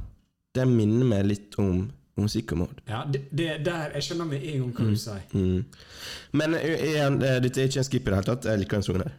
den 0.55 0.75
minner 0.75 1.07
meg 1.07 1.27
litt 1.29 1.55
om, 1.59 1.87
om 2.19 2.29
Sicko 2.29 2.67
Ja, 2.89 3.05
det, 3.13 3.29
det 3.31 3.65
der, 3.65 3.95
Jeg 3.95 4.03
skjønner 4.03 4.25
med 4.25 4.43
en 4.43 4.61
gang 4.61 4.75
hva 4.75 4.89
du 4.91 4.97
sier. 4.97 5.23
Mm. 5.33 5.65
Men 6.33 6.55
eh, 6.59 6.85
igjen, 6.91 7.23
eh, 7.23 7.41
dette 7.45 7.63
er 7.63 7.71
ikke 7.71 7.85
en 7.85 7.89
skip 7.91 8.03
i 8.03 8.11
det 8.11 8.19
hele 8.19 8.31
tatt. 8.33 8.51
Jeg 8.51 8.59
liker 8.59 8.81
den 8.81 8.87
sangen 8.89 9.07
her. 9.07 9.17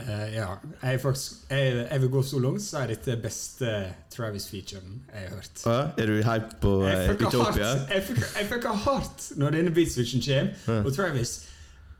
Eh, 0.00 0.34
ja, 0.34 0.48
jeg, 0.82 1.00
faktisk, 1.02 1.32
jeg, 1.50 1.86
jeg 1.90 2.02
vil 2.02 2.10
gå 2.10 2.22
så 2.22 2.40
langt, 2.42 2.62
så 2.64 2.82
er 2.82 2.92
dette 2.94 3.16
beste 3.22 3.70
Travis-featuren 4.14 4.98
jeg 5.12 5.28
har 5.28 5.36
hørt. 5.36 5.62
Uh, 5.66 6.02
er 6.02 6.10
du 6.10 6.16
hype 6.24 6.58
på 6.62 6.74
uh, 6.84 7.14
Utopia? 7.14 7.70
jeg 7.90 8.04
fucker- 8.50 8.84
hardt 8.84 9.30
når 9.36 9.56
denne 9.58 9.72
beatswitchen 9.74 10.22
kommer, 10.24 10.84
og 10.84 10.92
Travis 10.96 11.34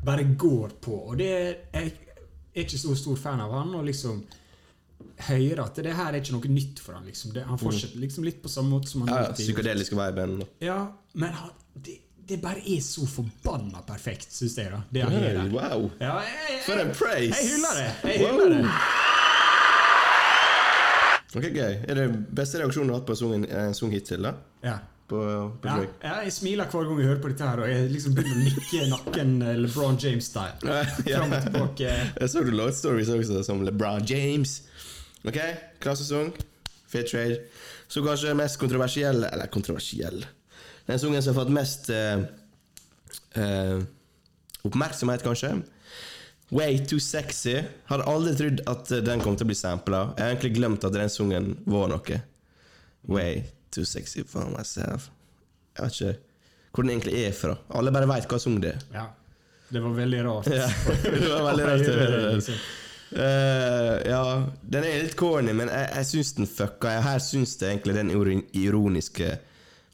bare 0.05 0.25
går 0.39 0.77
på. 0.83 0.97
Og 1.13 1.19
det 1.21 1.31
er, 1.31 1.55
jeg 1.75 1.93
er 2.55 2.65
ikke 2.65 2.79
så 2.81 2.95
stor 2.99 3.19
fan 3.21 3.41
av 3.45 3.53
han, 3.59 3.75
og 3.79 3.85
liksom 3.89 4.23
hører 5.29 5.65
at 5.65 5.81
det 5.81 5.93
her 5.97 6.13
er 6.13 6.21
ikke 6.21 6.37
noe 6.37 6.53
nytt 6.53 6.81
for 6.83 6.97
han 6.97 7.09
liksom. 7.09 7.33
det, 7.35 7.45
Han 7.49 7.61
fortsetter 7.61 8.01
liksom 8.01 8.25
litt 8.27 8.41
på 8.43 8.53
samme 8.53 8.73
måte 8.75 8.91
som 8.91 9.05
han 9.05 9.13
Ja, 9.13 9.23
ja, 9.29 9.35
psykadeliske 9.37 9.97
psykedeliske 9.97 9.99
viben. 10.01 10.47
Ja, 10.65 10.81
men 11.15 11.37
han, 11.37 11.53
det, 11.75 12.01
det 12.31 12.39
bare 12.43 12.63
er 12.65 12.81
så 12.85 13.05
forbanna 13.11 13.83
perfekt, 13.87 14.31
syns 14.33 14.57
jeg, 14.59 14.71
da. 14.73 14.81
Det 14.95 15.03
han 15.07 15.13
gjør 15.19 15.41
wow! 15.55 15.89
Ja, 16.01 16.15
jeg, 16.25 16.37
jeg, 16.51 16.61
For 16.67 16.81
en 16.85 16.93
praise! 16.95 17.35
jeg 17.37 17.51
hyller 17.55 17.81
det! 17.81 17.91
Jeg 18.15 18.23
Wow. 18.23 18.41
hyller 18.41 18.57
det. 18.57 18.77
Ok, 21.31 21.45
gøy. 21.55 21.75
Er 21.87 21.95
det 21.95 22.07
beste 22.35 22.59
reaksjonen 22.59 22.89
du 22.91 22.95
har 22.97 23.01
hatt 23.03 23.07
på 23.11 23.15
en 23.15 23.75
sang, 23.79 23.93
hittil? 23.95 24.25
da? 24.27 24.33
Ja. 24.67 24.79
På, 25.11 25.19
på 25.63 25.69
Ja, 26.03 26.21
jeg 26.23 26.31
smiler 26.35 26.69
hver 26.71 26.85
gang 26.87 26.99
jeg 27.03 27.09
hører 27.09 27.21
på 27.23 27.31
dette, 27.33 27.47
her 27.51 27.63
og 27.65 27.71
jeg 27.71 27.89
liksom 27.91 28.13
begynner 28.15 28.37
å 28.39 28.45
nikke 28.47 28.85
nakken 28.93 29.33
eh, 29.43 29.57
LeBron 29.65 29.99
James-style. 29.99 30.59
Ja. 31.11 31.19
Fram 31.23 31.35
og 31.35 31.47
tilbake. 31.49 31.95
Jeg 32.21 32.31
så 32.31 32.43
du 32.47 32.51
Lord 32.55 32.75
Stories 32.79 33.11
også, 33.15 33.41
som 33.47 33.63
LeBron 33.67 34.07
James. 34.11 34.57
Ok, 35.27 35.39
klassesang. 35.83 36.31
Fair 36.91 37.07
trade. 37.11 37.41
Så 37.91 38.03
kanskje 38.07 38.33
mest 38.39 38.59
kontroversiell 38.59 39.25
Eller 39.27 39.47
kontroversiell 39.51 40.25
Den 40.91 40.99
sangen 40.99 41.23
som 41.23 41.35
har 41.37 41.45
fått 41.45 41.53
mest 41.55 41.91
uh, 41.95 42.25
uh, 43.39 43.79
oppmerksomhet, 44.67 45.23
kanskje. 45.23 45.53
Way 46.51 46.81
Too 46.91 46.99
Sexy. 47.03 47.61
Hadde 47.87 48.09
aldri 48.11 48.35
trodd 48.41 48.65
at 48.73 48.91
den 49.07 49.23
kom 49.23 49.37
til 49.39 49.47
å 49.47 49.51
bli 49.53 49.59
sampla. 49.59 50.01
Jeg 50.17 50.25
har 50.25 50.33
egentlig 50.35 50.57
glemt 50.59 50.87
at 50.89 50.97
den 50.97 51.13
sangen 51.13 51.53
var 51.71 51.93
noe. 51.93 52.19
Way 53.07 53.45
Too 53.71 53.87
Sexy 53.87 54.25
for 54.27 54.51
myself. 54.51 55.09
Jeg 55.79 55.87
vet 55.87 56.01
ikke 56.01 56.17
hvor 56.71 56.87
den 56.87 56.93
egentlig 56.97 57.17
er 57.27 57.33
fra. 57.35 57.55
Alle 57.79 57.91
bare 57.95 58.07
veit 58.11 58.27
hva 58.31 58.39
sang 58.43 58.59
det 58.63 58.75
er. 58.77 58.83
Ja. 58.95 59.07
Det 59.71 59.81
var 59.83 59.95
veldig 59.95 60.21
rart. 60.27 60.49
Ja, 60.51 60.67
det 61.07 61.29
var 61.31 61.45
veldig 61.53 61.67
rart 61.69 61.87
å 61.87 61.95
høre 62.01 62.21
det. 62.43 62.55
Eh, 63.11 63.95
ja, 64.11 64.23
den 64.75 64.87
er 64.87 65.05
litt 65.05 65.17
corny, 65.19 65.55
men 65.55 65.71
jeg, 65.71 65.87
jeg 66.01 66.09
syns 66.11 66.33
den 66.39 66.51
fucka. 66.51 66.93
Jeg 66.97 67.05
her 67.07 67.23
syns 67.23 67.55
det 67.61 67.69
egentlig 67.73 67.95
den 67.99 68.11
iro- 68.15 68.43
ironiske 68.59 69.31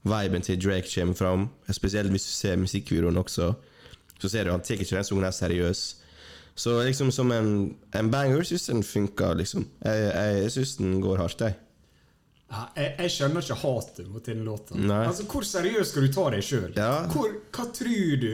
viben 0.08 0.42
til 0.42 0.58
Drake 0.62 0.88
kommer 0.94 1.14
fram. 1.18 1.48
Spesielt 1.70 2.10
hvis 2.10 2.26
du 2.28 2.32
ser 2.32 2.56
musikkvideoen 2.60 3.20
også. 3.20 3.52
Så 4.18 4.28
ser 4.32 4.44
du 4.44 4.50
han 4.54 4.64
tar 4.64 4.78
ikke 4.78 4.96
den 4.96 5.04
sangen 5.04 5.32
seriøs. 5.32 5.84
Så 6.56 6.78
liksom 6.86 7.10
som 7.12 7.32
en, 7.36 7.76
en 7.92 8.10
banger 8.10 8.42
syns 8.48 8.66
den 8.70 8.82
funker, 8.82 9.34
liksom. 9.36 9.66
Jeg, 9.84 10.04
jeg, 10.06 10.42
jeg 10.42 10.52
syns 10.54 10.76
den 10.80 11.00
går 11.04 11.20
hardt, 11.20 11.40
jeg. 11.44 11.58
Jeg, 12.46 12.92
jeg 12.98 13.10
skjønner 13.10 13.42
ikke 13.42 13.58
hatet 13.60 14.08
mot 14.08 14.24
denne 14.26 14.46
låta. 14.46 14.76
Altså, 15.02 15.26
Hvor 15.28 15.44
seriøst 15.44 15.92
skal 15.92 16.06
du 16.06 16.12
ta 16.14 16.28
deg 16.32 16.46
sjøl? 16.46 16.70
Ja. 16.76 16.92
Hva 17.10 17.66
tror 17.74 18.16
du 18.22 18.30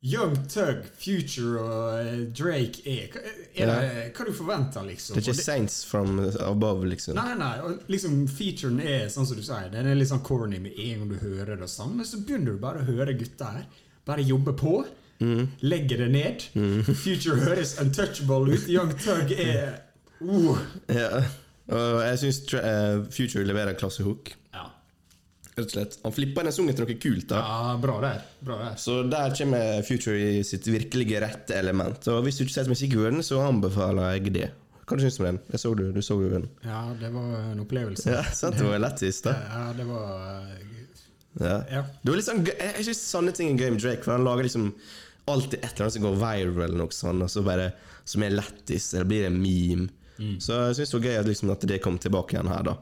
Young 0.00 0.36
Tug, 0.46 0.84
Future 0.94 1.58
og 1.58 2.06
eh, 2.06 2.20
Drake 2.30 2.84
er? 2.86 3.16
Er 3.58 3.66
det, 3.66 4.04
hva 4.14 4.26
du 4.28 4.30
forventer, 4.36 4.84
liksom? 4.86 5.16
Det 5.16 5.24
er 5.24 5.32
ikke 5.32 5.42
saints 5.42 5.80
from 5.88 6.20
above, 6.38 6.86
liksom. 6.86 7.18
Nei, 7.18 7.32
nei, 7.32 7.38
nei. 7.40 7.64
Og 7.66 7.90
liksom 7.90 8.20
Featuren 8.30 8.78
er 8.78 9.08
sånn 9.10 9.26
som 9.26 9.40
du 9.40 9.42
sier 9.42 9.66
Den 9.72 9.90
er 9.90 9.98
litt 9.98 10.12
sånn 10.12 10.22
corny 10.22 10.62
med 10.62 10.78
en 10.78 11.02
gang 11.02 11.10
du 11.10 11.18
hører 11.18 11.58
det. 11.58 11.70
sånn 11.72 11.96
Men 11.98 12.06
så 12.06 12.22
begynner 12.22 12.54
du 12.54 12.62
bare 12.62 12.84
å 12.84 12.86
høre 12.86 13.16
gutta 13.18 13.50
her. 13.56 13.66
Bare 14.06 14.22
jobbe 14.22 14.54
på. 14.60 14.78
Mm. 15.18 15.48
Legge 15.66 15.98
det 15.98 16.08
ned. 16.14 16.46
Future 17.02 17.42
høres 17.42 17.74
untouchable 17.82 18.54
ut. 18.54 18.70
Young 18.70 18.94
Tug 19.02 19.34
er 19.34 19.80
uh. 20.22 20.62
Ja. 20.94 21.24
Og 21.74 21.98
jeg 22.06 22.22
syns 22.22 22.44
Future 23.10 23.42
leverer 23.44 23.74
klassehook. 23.74 24.30
Rett 25.58 25.66
og 25.66 25.74
slett. 25.74 25.96
Han 26.04 26.14
flipper 26.14 26.46
den 26.46 26.54
sangen 26.54 26.76
til 26.78 26.86
noe 26.86 26.96
kult. 27.02 27.26
da 27.32 27.40
ja, 27.42 27.74
bra 27.82 27.96
der. 28.04 28.22
Bra 28.46 28.58
der. 28.62 28.78
Så 28.78 29.00
der 29.10 29.34
kommer 29.38 29.82
Future 29.86 30.16
i 30.38 30.44
sitt 30.46 30.66
virkelige 30.70 31.20
rette 31.24 31.56
element. 31.58 32.08
Og 32.14 32.22
hvis 32.26 32.38
du 32.38 32.44
ikke 32.46 32.54
setter 32.60 32.70
musikk 32.72 32.94
i 32.94 33.00
ørene, 33.02 33.24
så 33.26 33.40
anbefaler 33.42 34.14
jeg 34.16 34.32
det. 34.38 34.48
Hva 34.88 34.96
du 34.96 35.02
syns 35.04 35.18
du 35.18 35.24
om 35.24 35.26
den? 35.34 35.40
Jeg 35.52 35.60
så 35.60 35.74
du, 35.76 35.82
du 35.92 36.00
så 36.00 36.14
jo 36.16 36.30
den. 36.32 36.46
Ja, 36.64 36.78
det 36.96 37.10
var 37.12 37.34
en 37.50 37.58
opplevelse. 37.60 38.08
Ja, 38.14 38.22
sant? 38.32 38.56
Det 38.56 38.64
var 38.70 38.78
lættis, 38.80 39.18
da. 39.26 39.34
Ja, 39.50 39.64
det 39.76 39.84
var 39.90 40.46
Ja. 41.38 41.56
Ja. 41.70 41.82
Det 42.02 42.08
var 42.08 42.16
litt 42.18 42.26
sånn, 42.26 42.40
jeg 42.48 42.86
syns 42.86 43.02
sånne 43.10 43.34
ting 43.36 43.52
er 43.52 43.66
gøy 43.66 43.74
med 43.74 43.82
Drake, 43.84 44.02
for 44.06 44.14
han 44.16 44.24
lager 44.26 44.48
liksom 44.48 44.70
alltid 45.28 45.58
et 45.60 45.74
eller 45.74 45.84
annet 45.84 45.96
som 45.98 46.06
går 46.06 46.16
viral, 46.22 46.62
eller 46.64 46.78
noe 46.80 46.94
sånt, 46.96 47.22
og 47.26 47.30
så 47.30 47.42
bare, 47.44 47.68
som 48.08 48.24
er 48.24 48.32
lættis, 48.32 48.88
eller 48.94 49.10
blir 49.10 49.26
en 49.28 49.36
meme. 49.42 49.90
Så 50.42 50.56
jeg 50.70 50.78
syns 50.80 50.90
det 50.94 50.98
var 50.98 51.04
gøy 51.10 51.18
at, 51.20 51.28
liksom, 51.28 51.50
at 51.54 51.66
det 51.70 51.82
kom 51.84 51.98
tilbake 52.02 52.34
igjen 52.34 52.48
her, 52.50 52.64
da. 52.66 52.78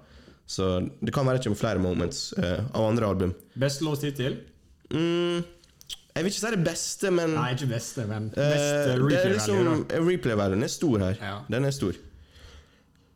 Så 0.47 0.67
det 1.03 1.13
kan 1.15 1.27
være 1.27 1.41
det 1.41 1.45
kommer 1.45 1.59
flere 1.59 1.83
moments 1.83 2.33
eh, 2.39 2.61
av 2.73 2.85
andre 2.87 3.09
album. 3.09 3.33
Beste 3.59 3.85
låt 3.85 4.05
hittil? 4.07 4.37
Mm, 4.93 5.43
Jeg 6.17 6.25
vil 6.25 6.31
ikke 6.33 6.41
si 6.41 6.51
det 6.55 6.65
beste, 6.65 7.11
men 7.11 7.35
Nei, 7.35 7.49
ikke 7.57 7.67
beste, 7.75 8.07
men 8.07 8.29
eh, 8.31 8.53
best 8.55 8.69
det 8.87 8.93
er 8.95 9.03
replay 9.03 9.33
liksom 9.33 9.59
da. 9.67 9.99
Replay-verdien 10.07 10.63
er 10.63 10.71
stor 10.73 11.03
her. 11.03 11.19
Ja. 11.21 11.35
Den 11.51 11.67
er 11.69 11.75
stor. 11.75 11.99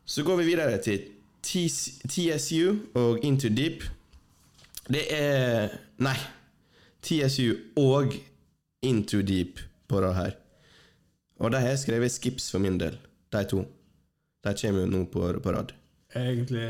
Så 0.05 0.25
går 0.27 0.37
vi 0.43 0.49
videre 0.51 0.77
til 0.83 1.07
TSU 1.47 2.75
og 2.99 3.23
Into 3.25 3.49
Deep. 3.49 3.87
Det 4.90 5.07
er 5.14 5.79
Nei. 6.03 6.16
TSU 7.03 7.55
og 7.81 8.12
Into 8.83 9.23
Deep 9.23 9.61
på 9.88 10.01
det 10.03 10.14
her. 10.14 10.35
Og 11.40 11.53
de 11.53 11.57
har 11.62 11.69
jeg 11.73 11.79
skrevet 11.87 12.12
skips 12.12 12.51
for 12.53 12.61
min 12.61 12.77
del, 12.81 12.99
de 13.33 13.45
to. 13.49 13.62
De 14.45 14.53
kommer 14.61 14.83
jo 14.85 14.90
nå 14.90 15.05
på, 15.12 15.25
på 15.40 15.53
rad. 15.55 15.73
Egentlig 16.16 16.66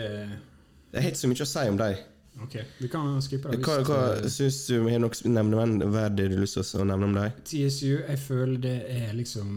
Jeg 0.90 1.03
har 1.03 1.12
ikke 1.12 1.22
så 1.22 1.31
mye 1.31 1.46
å 1.46 1.50
si 1.53 1.68
om 1.70 1.79
dem. 1.81 2.00
Ok, 2.42 2.55
vi 2.79 2.88
kan 2.88 3.18
skippe 3.22 3.50
det. 3.50 3.59
Hva, 3.66 3.81
hva 3.85 4.29
syns 4.31 4.61
du 4.70 4.87
har 4.87 5.00
noe 5.03 5.33
nevneverdig 5.35 6.29
du 6.31 6.37
har 6.38 6.44
lyst 6.44 6.57
til 6.57 6.81
å 6.81 6.87
nevne 6.88 7.09
om 7.09 7.16
dem? 7.18 7.35
TSU, 7.44 7.88
jeg 8.07 8.20
føler 8.22 8.62
det 8.62 8.74
er 8.94 9.11
liksom 9.18 9.50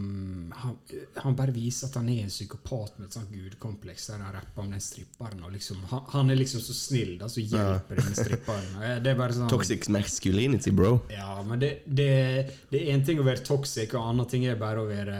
Han, 0.58 0.74
han 1.22 1.38
bare 1.38 1.54
viser 1.54 1.88
at 1.88 1.96
han 2.00 2.10
er 2.12 2.24
en 2.26 2.32
psykopat 2.32 2.98
med 2.98 3.08
et 3.08 3.16
sånt 3.16 3.32
gudkompleks 3.32 4.10
der 4.10 4.26
han 4.26 4.36
rapper 4.36 4.66
om 4.66 4.74
den 4.74 4.82
stripperen. 4.84 5.46
Liksom, 5.54 5.80
han, 5.92 6.04
han 6.12 6.34
er 6.34 6.40
liksom 6.42 6.64
så 6.66 6.76
snill, 6.76 7.14
da, 7.22 7.30
så 7.30 7.44
hjelper 7.46 8.02
den 8.02 8.18
stripperen. 8.18 8.76
Det 9.06 9.16
sånn 9.38 9.50
Toxic 9.54 9.88
masculinity, 9.94 10.74
bro. 10.74 10.98
Ja, 11.14 11.38
men 11.46 11.62
det, 11.62 11.72
det, 11.86 12.12
det 12.74 12.82
er 12.82 12.92
én 12.98 13.06
ting 13.06 13.22
å 13.22 13.26
være 13.26 13.46
toxic, 13.46 13.94
og 13.94 14.10
annen 14.12 14.28
ting 14.28 14.48
er 14.50 14.60
bare 14.60 14.82
å 14.82 14.90
være 14.90 15.18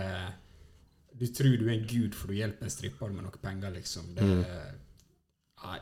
Du 1.16 1.28
tror 1.30 1.54
du 1.56 1.68
er 1.70 1.76
en 1.78 1.86
gud 1.88 2.18
for 2.18 2.34
du 2.34 2.40
hjelper 2.42 2.66
en 2.66 2.76
stripper 2.76 3.14
med 3.14 3.24
noe 3.24 3.40
penger, 3.40 3.72
liksom. 3.78 4.10
Det 4.18 4.32
Mm. 4.34 4.80
Nei. 5.64 5.78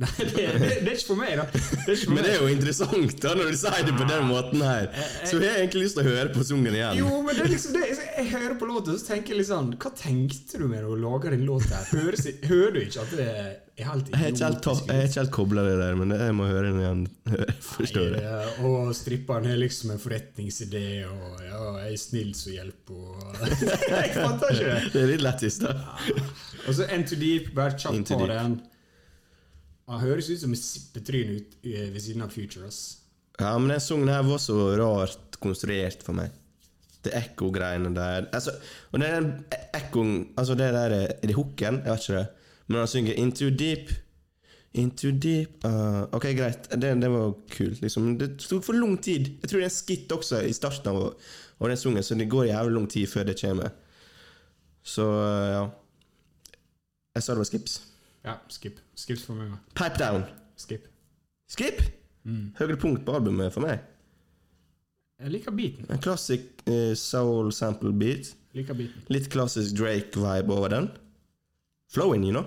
Nei, 0.00 0.08
det, 0.18 0.32
det, 0.34 0.68
det 0.82 0.88
er 0.88 0.94
ikke 0.96 1.10
for 1.12 1.20
meg, 1.20 1.34
da. 1.36 1.44
Det 1.84 1.94
for 2.00 2.14
Men 2.16 2.24
det 2.24 2.30
er 2.32 2.38
jo 2.40 2.46
interessant 2.50 3.18
da 3.22 3.34
når 3.36 3.50
du 3.52 3.58
sier 3.60 3.84
det 3.86 3.92
på 3.98 4.06
den 4.08 4.24
måten 4.30 4.62
her. 4.64 4.86
Så 5.28 5.36
jeg 5.36 5.50
har 5.52 5.58
egentlig 5.60 5.82
lyst 5.84 5.98
til 5.98 6.06
å 6.06 6.14
høre 6.14 6.32
på 6.32 6.46
sangen 6.48 6.78
igjen. 6.78 6.96
Jo, 7.02 7.10
men 7.26 7.36
det 7.36 7.44
er 7.44 7.52
liksom 7.52 7.76
det, 7.76 7.90
Jeg 8.16 8.30
hører 8.32 8.54
på 8.62 8.68
låten, 8.70 8.96
så 8.98 9.12
tenker 9.12 9.34
jeg 9.34 9.42
litt 9.42 9.50
sånn 9.50 9.68
Hva 9.82 9.92
tenkte 9.98 10.62
du 10.62 10.64
med 10.70 10.86
å 10.88 10.96
lage 10.98 11.34
den 11.34 11.44
låten 11.48 11.74
her? 11.76 11.84
Hører, 11.92 12.24
hører 12.48 12.74
du 12.74 12.80
ikke 12.86 13.04
at 13.04 13.14
det 13.20 13.28
er 13.28 13.44
helt 13.84 14.10
Jeg 14.12 14.18
har 14.22 14.32
ikke 14.32 14.74
helt, 14.96 15.18
helt 15.20 15.32
kobla 15.36 15.66
det 15.68 15.76
der, 15.82 16.00
men 16.00 16.16
jeg 16.16 16.34
må 16.40 16.48
høre 16.48 16.72
den 16.72 16.80
igjen. 16.82 17.04
Forstår 17.76 18.10
det. 18.16 18.24
Eh, 18.32 18.58
Og 18.72 18.90
stripperen 18.96 19.48
har 19.52 19.60
liksom 19.60 19.94
en 19.94 20.02
forretningsidé, 20.02 20.84
og 21.08 21.46
ja, 21.46 21.62
jeg 21.84 21.94
er 21.94 22.02
snill 22.08 22.34
som 22.38 22.56
hjelper 22.56 23.06
og 23.12 23.46
Jeg 23.92 24.12
fatter 24.18 24.56
ikke 24.56 24.66
det. 24.66 24.82
Det 24.96 25.04
er 25.04 25.08
litt 25.14 25.24
lættis, 25.28 25.60
da. 25.62 25.76
Og 26.66 26.76
så 26.80 26.88
Into 26.96 27.20
Deep, 27.20 27.52
bare 27.56 27.76
kjapt 27.76 28.02
Into 28.02 28.18
på 28.24 28.28
den. 28.32 28.60
Han 29.90 30.02
høres 30.02 30.30
ut 30.30 30.40
som 30.40 30.52
et 30.54 30.62
sippetryn 30.62 31.32
ut 31.38 31.56
eh, 31.66 31.88
ved 31.90 32.00
siden 32.04 32.22
av 32.24 32.30
Future, 32.34 32.68
ass. 32.68 33.02
Ja, 33.40 33.56
men 33.58 33.72
den 33.72 33.82
sangen 33.82 34.12
her 34.12 34.22
var 34.26 34.38
så 34.42 34.56
rart 34.78 35.40
konstruert 35.42 36.04
for 36.06 36.16
meg. 36.16 36.34
Det 37.02 37.10
ekko-greiene 37.18 37.90
der 37.96 38.28
altså, 38.30 38.52
Og 38.92 39.00
det 39.02 39.08
er 39.08 39.16
den 39.16 39.30
ekkoen 39.74 40.12
Altså, 40.38 40.54
det 40.54 40.68
der 40.70 40.92
Er 40.94 41.26
det 41.26 41.34
hooken? 41.34 41.80
Jeg 41.82 41.90
vet 41.90 42.04
ikke 42.04 42.18
det. 42.20 42.26
Men 42.68 42.78
han 42.78 42.86
synger 42.86 43.14
'Into 43.18 43.48
Deep'. 43.50 43.90
Into 44.74 45.10
deep 45.10 45.64
uh, 45.64 46.08
Ok, 46.12 46.22
greit. 46.36 46.70
Det, 46.70 46.94
det 47.02 47.10
var 47.10 47.34
kult. 47.50 47.82
Liksom. 47.82 48.18
Det 48.18 48.38
tok 48.40 48.64
for 48.64 48.72
lang 48.72 48.96
tid. 49.02 49.28
Jeg 49.42 49.50
tror 49.50 49.58
det 49.60 49.66
er 49.66 49.70
en 49.70 49.76
skitt 49.76 50.12
også 50.12 50.40
i 50.48 50.52
starten 50.56 50.88
av, 50.88 51.16
av 51.60 51.68
den 51.68 51.76
sangen, 51.76 52.02
så 52.02 52.14
det 52.14 52.30
går 52.32 52.48
jævlig 52.48 52.74
lang 52.74 52.88
tid 52.88 53.06
før 53.06 53.26
det 53.28 53.40
kommer. 53.40 53.74
Så 54.82 55.04
uh, 55.04 55.50
ja. 55.52 55.64
Jeg 57.14 57.22
sa 57.22 57.34
det 57.34 57.42
var 57.42 57.50
skips. 57.50 57.91
Ja, 58.24 58.36
skip. 58.52 58.78
Skips 58.94 59.24
for 59.26 59.38
meg. 59.38 59.56
Pipe 59.74 59.98
down. 59.98 60.24
Skip. 60.60 60.86
Skip! 61.50 61.82
Høyre 62.58 62.76
punkt 62.78 63.02
på 63.06 63.16
albumet 63.18 63.50
for 63.54 63.64
meg. 63.66 63.82
Jeg 65.22 65.34
liker 65.36 65.54
beaten. 65.54 65.86
En 65.90 66.00
klassisk 66.02 66.62
eh, 66.70 66.94
soul 66.98 67.52
sample 67.54 67.92
beat. 67.98 68.32
Liker 68.56 68.78
beaten. 68.78 69.04
Litt 69.12 69.28
klassisk 69.32 69.74
Drake-vibe 69.78 70.54
over 70.54 70.72
den. 70.72 70.90
Flowing, 71.92 72.24
you 72.26 72.34
know. 72.34 72.46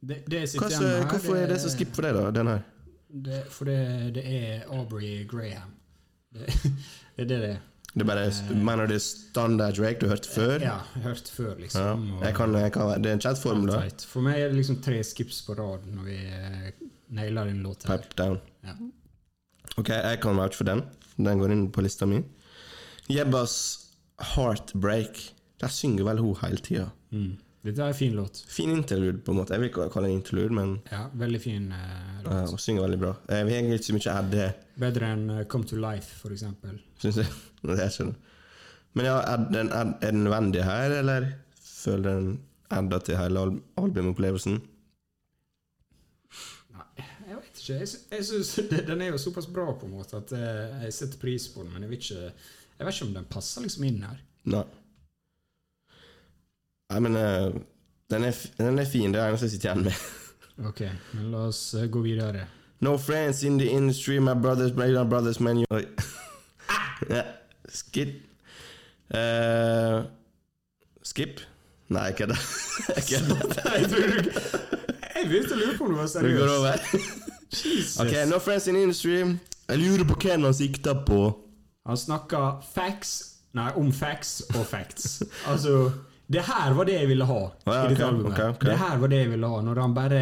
Det, 0.00 0.22
det 0.30 0.44
Hva, 0.54 0.68
så, 0.70 0.84
her, 0.84 1.06
hvorfor 1.10 1.36
er 1.40 1.50
det 1.50 1.58
så 1.64 1.72
skip 1.72 1.94
for 1.96 2.06
deg, 2.06 2.16
da? 2.16 2.30
Den 2.34 2.52
her? 2.52 2.64
det, 3.08 3.40
For 3.50 3.68
det, 3.68 4.14
det 4.14 4.24
er 4.26 4.66
Aubrey 4.68 5.24
Graham. 5.28 5.72
Det, 6.34 6.46
det 7.16 7.24
er 7.24 7.30
det 7.32 7.40
det 7.40 7.50
er. 7.56 7.64
Det 7.96 8.04
er 8.04 8.08
bare, 8.10 8.24
Mener 8.52 8.84
du 8.84 8.92
det 8.92 8.98
er 9.00 9.04
standard 9.06 9.78
Drake 9.78 10.02
du 10.02 10.04
har 10.06 10.18
hørt 10.18 10.26
før? 10.28 10.60
Ja, 10.60 10.74
hørt 11.00 11.30
før, 11.32 11.54
liksom. 11.62 12.02
Ja. 12.18 12.26
Jeg 12.26 12.34
kan, 12.36 12.52
jeg 12.60 12.72
kan, 12.74 12.90
det 13.00 13.08
er 13.08 13.16
en 13.16 13.22
kjent 13.24 13.40
formel. 13.40 13.72
For 14.04 14.20
meg 14.26 14.42
er 14.42 14.50
det 14.52 14.58
liksom 14.58 14.82
tre 14.84 14.98
skips 15.06 15.38
på 15.46 15.56
rad 15.56 15.86
når 15.88 16.04
vi 16.10 16.18
eh, 16.28 16.68
nailer 17.16 17.48
en 17.54 17.62
låt 17.64 17.86
her. 17.88 17.96
Pipe 18.04 18.18
down. 18.20 18.36
Ja. 18.66 18.76
Ok, 19.80 19.88
jeg 19.96 20.20
kan 20.20 20.36
vouche 20.36 20.60
for 20.60 20.68
den. 20.68 20.84
Den 21.16 21.40
går 21.40 21.54
inn 21.56 21.64
på 21.72 21.80
lista 21.86 22.04
mi. 22.08 22.20
Jebbas 23.08 23.56
Heartbreak. 24.34 25.22
Der 25.60 25.72
synger 25.72 26.04
vel 26.04 26.20
hun 26.20 26.36
hele 26.42 26.60
tida. 26.60 26.90
Mm. 27.16 27.38
Dette 27.66 27.82
er 27.82 27.90
en 27.90 27.94
fin 27.98 28.12
låt. 28.14 28.44
Fin 28.48 28.70
interlude, 28.70 29.18
på 29.26 29.32
en 29.32 29.40
måte. 29.40 29.56
Jeg 29.56 29.60
vil 29.64 29.70
ikke 29.72 29.88
kalle 29.90 30.06
det 30.12 30.14
interlude, 30.20 30.54
men 30.54 30.76
Ja, 30.92 31.06
Veldig 31.18 31.40
fin 31.42 31.72
eh, 31.72 31.78
ja, 32.22 32.28
låt. 32.28 32.50
hun 32.52 32.58
synger 32.62 32.84
veldig 32.86 32.98
bra. 33.00 33.14
Jeg 33.32 33.46
vil 33.48 33.54
egentlig 33.56 33.78
ikke 33.80 33.88
så 33.88 33.96
mye 33.96 34.14
adde. 34.20 34.44
Bedre 34.84 35.08
enn 35.16 35.24
uh, 35.32 35.40
Come 35.50 35.66
to 35.66 35.76
Life, 35.80 36.20
for 36.20 36.30
eksempel. 36.36 36.76
syns 37.02 37.16
jeg. 37.24 37.26
Det 37.66 37.82
er 37.82 37.90
ikke. 37.90 38.14
Men 38.96 39.08
ja, 39.10 39.16
er 39.28 39.42
den, 39.52 39.68
er, 39.72 39.92
er 40.00 40.10
den 40.14 40.24
nødvendig 40.24 40.64
her, 40.64 40.94
eller 41.00 41.26
føler 41.60 42.14
den 42.20 42.30
adda 42.70 42.98
til 43.04 43.18
hele 43.20 43.40
al 43.44 43.52
albumopplevelsen? 43.82 44.56
Nei, 46.76 47.04
jeg 47.28 47.36
vet 47.36 47.60
ikke. 47.60 47.78
Jeg, 47.80 47.88
jeg 48.10 48.24
synes 48.30 48.54
Den 48.90 49.02
er 49.02 49.12
jo 49.12 49.18
såpass 49.20 49.46
bra 49.52 49.66
på 49.78 49.86
en 49.86 49.94
måte 49.98 50.16
at 50.16 50.32
eh, 50.32 50.82
jeg 50.86 50.96
setter 50.96 51.20
pris 51.22 51.48
på 51.52 51.62
den, 51.62 51.72
men 51.74 51.82
jeg 51.86 51.90
vet 51.92 52.08
ikke, 52.10 52.32
jeg 52.78 52.86
vet 52.88 52.94
ikke 52.94 53.08
om 53.10 53.14
den 53.20 53.30
passer 53.30 53.64
liksom 53.66 53.84
inn 53.88 54.02
her. 54.06 54.18
Nei. 54.54 54.64
Nei, 56.90 57.00
men 57.02 57.16
uh, 57.18 57.56
den, 58.12 58.24
er, 58.28 58.36
den 58.58 58.78
er 58.78 58.84
fin. 58.86 59.10
Det 59.12 59.18
er 59.20 59.24
det 59.24 59.32
eneste 59.34 59.48
jeg 59.50 59.56
sitter 59.56 59.72
igjen 59.72 59.88
med. 59.90 60.04
Ok, 60.64 60.78
men 61.12 61.26
la 61.34 61.42
oss 61.50 61.74
eh, 61.76 61.82
gå 61.92 62.00
videre. 62.00 62.46
No 62.80 62.94
friends 62.96 63.42
in 63.44 63.58
the 63.60 63.66
industry, 63.68 64.16
my 64.18 64.32
brothers, 64.32 64.72
my 64.72 64.88
brothers, 65.04 65.36
men 65.40 65.58
you- 65.58 65.66
Oi. 65.74 65.82
ja. 67.12 67.22
Skip. 67.72 68.14
Eh, 69.14 70.00
skip? 71.02 71.40
Nei, 71.88 72.08
jeg 72.10 72.16
kødder. 72.16 72.40
Jeg 75.16 75.28
lurer 75.28 75.30
begynte 75.30 75.54
å 75.56 75.60
lure 75.60 75.76
på 75.78 75.86
om 75.86 75.94
du 75.94 75.98
var 76.00 76.10
seriøs. 76.10 76.34
Du 76.34 76.42
går 76.42 76.52
over. 76.56 76.74
Jesus. 77.56 78.00
Ok, 78.02 78.12
no 78.30 78.40
friends 78.42 78.66
in 78.68 78.76
industry. 78.80 79.20
Jeg 79.66 79.80
lurer 79.80 80.04
på 80.08 80.18
hvem 80.22 80.48
han 80.48 80.56
sikter 80.56 80.98
på. 81.06 81.20
Han 81.86 81.98
snakka 81.98 82.42
facts 82.74 83.14
Nei, 83.56 83.70
om 83.80 83.88
facts 83.94 84.42
og 84.52 84.66
facts. 84.68 85.22
Altså, 85.48 85.86
det 86.28 86.42
her 86.44 86.74
var 86.76 86.84
det 86.84 86.98
jeg 86.98 87.08
ville 87.08 87.24
ha 87.24 87.38
ja, 87.40 87.76
i 87.86 87.94
dette 87.94 88.04
albumet. 88.04 88.58
Det 88.60 88.74
her 88.76 88.98
var 89.00 89.08
det 89.12 89.20
jeg 89.22 89.30
ville 89.32 89.48
ha, 89.48 89.60
når 89.64 89.80
han 89.80 89.94
bare 89.96 90.20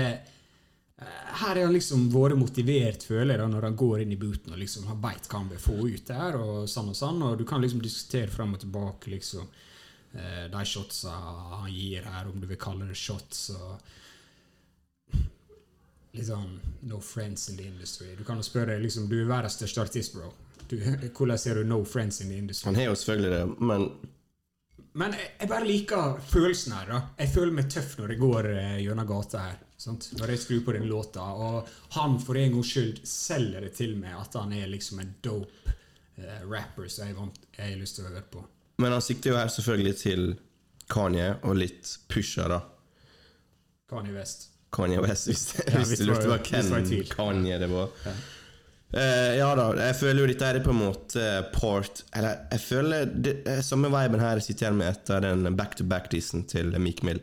Her 1.34 1.58
er 1.58 1.66
han 1.66 1.74
liksom 1.74 2.06
vært 2.12 2.38
motivert, 2.38 3.02
føler 3.08 3.40
jeg, 3.40 3.50
når 3.50 3.66
han 3.68 3.76
går 3.76 4.04
inn 4.04 4.12
i 4.14 4.18
booten 4.20 4.52
og 4.54 4.60
liksom 4.60 4.86
han 4.86 5.00
veit 5.02 5.26
hva 5.28 5.40
han 5.40 5.48
vil 5.50 5.62
få 5.62 5.76
ut 5.82 6.06
der, 6.06 6.36
og 6.38 6.68
sånn 6.70 6.92
og 6.92 6.98
sånn, 6.98 7.22
og 7.26 7.38
du 7.40 7.44
kan 7.48 7.60
liksom 7.64 7.82
diskutere 7.82 8.30
fram 8.30 8.54
og 8.54 8.60
tilbake, 8.62 9.10
liksom. 9.16 9.48
eh, 10.14 10.46
De 10.52 10.64
shotsa 10.70 11.10
han 11.10 11.72
gir 11.74 12.06
her, 12.06 12.30
om 12.30 12.38
du 12.40 12.46
vil 12.46 12.60
kalle 12.60 12.86
det 12.86 12.96
shots, 12.98 13.48
og 13.58 15.24
liksom 16.14 16.60
No 16.82 17.00
friends 17.00 17.48
in 17.50 17.56
the 17.56 17.66
industry. 17.66 18.14
Du 18.18 18.24
kan 18.24 18.36
jo 18.38 18.42
spørre 18.46 18.78
liksom, 18.78 19.08
du 19.10 19.16
er 19.20 19.26
verdens 19.28 19.56
største 19.58 19.82
artist, 19.82 20.14
bro. 20.14 20.30
Du, 20.68 20.76
hvordan 21.16 21.38
ser 21.38 21.58
du 21.58 21.64
no 21.66 21.82
friends 21.84 22.20
in 22.20 22.28
the 22.30 22.38
industry? 22.38 22.68
Han 22.70 22.76
har 22.78 22.92
jo 22.92 22.94
selvfølgelig 22.94 23.30
det, 23.30 23.60
men 23.60 23.88
Men 25.00 25.14
jeg, 25.18 25.30
jeg 25.40 25.50
bare 25.50 25.66
liker 25.66 26.18
følelsen 26.30 26.74
her. 26.76 26.90
da 26.92 27.00
Jeg 27.18 27.32
føler 27.34 27.54
meg 27.56 27.70
tøff 27.72 27.96
når 27.98 28.14
jeg 28.14 28.20
går 28.20 28.48
eh, 28.52 28.76
gjennom 28.84 29.08
gata 29.08 29.42
her. 29.48 29.56
Sant? 29.84 30.06
Når 30.18 30.32
jeg 30.32 30.42
skrur 30.44 30.60
på 30.68 30.74
den 30.76 30.86
låta. 30.88 31.24
Og 31.34 31.68
han 31.96 32.14
for 32.22 32.38
en 32.38 32.54
gangs 32.54 32.70
skyld 32.70 33.00
selger 33.08 33.66
det 33.66 33.72
til 33.78 33.96
meg 33.98 34.14
at 34.20 34.38
han 34.38 34.54
er 34.54 34.70
liksom 34.70 35.02
en 35.02 35.14
dope 35.24 35.74
eh, 36.16 36.40
rapper 36.46 36.86
som 36.88 37.08
jeg, 37.08 37.18
vant, 37.18 37.40
jeg 37.58 37.72
har 37.72 37.80
lyst 37.80 37.98
til 37.98 38.06
å 38.06 38.12
høre 38.12 38.22
på. 38.36 38.44
Men 38.82 38.94
han 38.94 39.02
sikter 39.04 39.34
jo 39.34 39.38
her 39.38 39.50
selvfølgelig 39.54 39.96
til 40.00 40.24
Kanye 40.90 41.28
og 41.42 41.58
litt 41.58 41.90
Pusha, 42.10 42.46
da. 42.50 42.60
Kanye 43.90 44.14
West. 44.14 44.48
Kanye 44.74 45.02
West, 45.02 45.28
hvis, 45.30 45.44
Ja, 45.58 45.78
hvis 45.78 45.92
hvis 45.94 46.02
du 46.02 46.08
lurte 46.10 46.30
på 46.30 46.38
hvem. 46.50 47.04
Kanye 47.10 47.58
det 47.62 47.70
var. 47.70 47.90
Ja. 48.06 48.14
Eh, 48.94 49.36
ja 49.40 49.48
da, 49.58 49.64
jeg 49.88 49.96
føler 49.98 50.22
jo 50.22 50.26
dette 50.30 50.46
her 50.46 50.58
er 50.60 50.62
på 50.62 50.70
en 50.70 50.78
måte 50.78 51.22
part 51.50 52.04
Eller 52.14 52.44
jeg 52.52 52.60
føler 52.62 53.08
det, 53.10 53.32
eh, 53.50 53.58
samme 53.66 53.88
viben 53.90 54.22
her 54.22 54.38
jeg 54.38 54.46
sitter 54.46 54.68
igjen 54.68 54.78
med 54.78 54.90
etter 54.92 55.24
den 55.24 55.56
back-to-back-disen 55.58 56.44
til 56.46 56.70
Meek 56.78 57.02
Mill. 57.02 57.18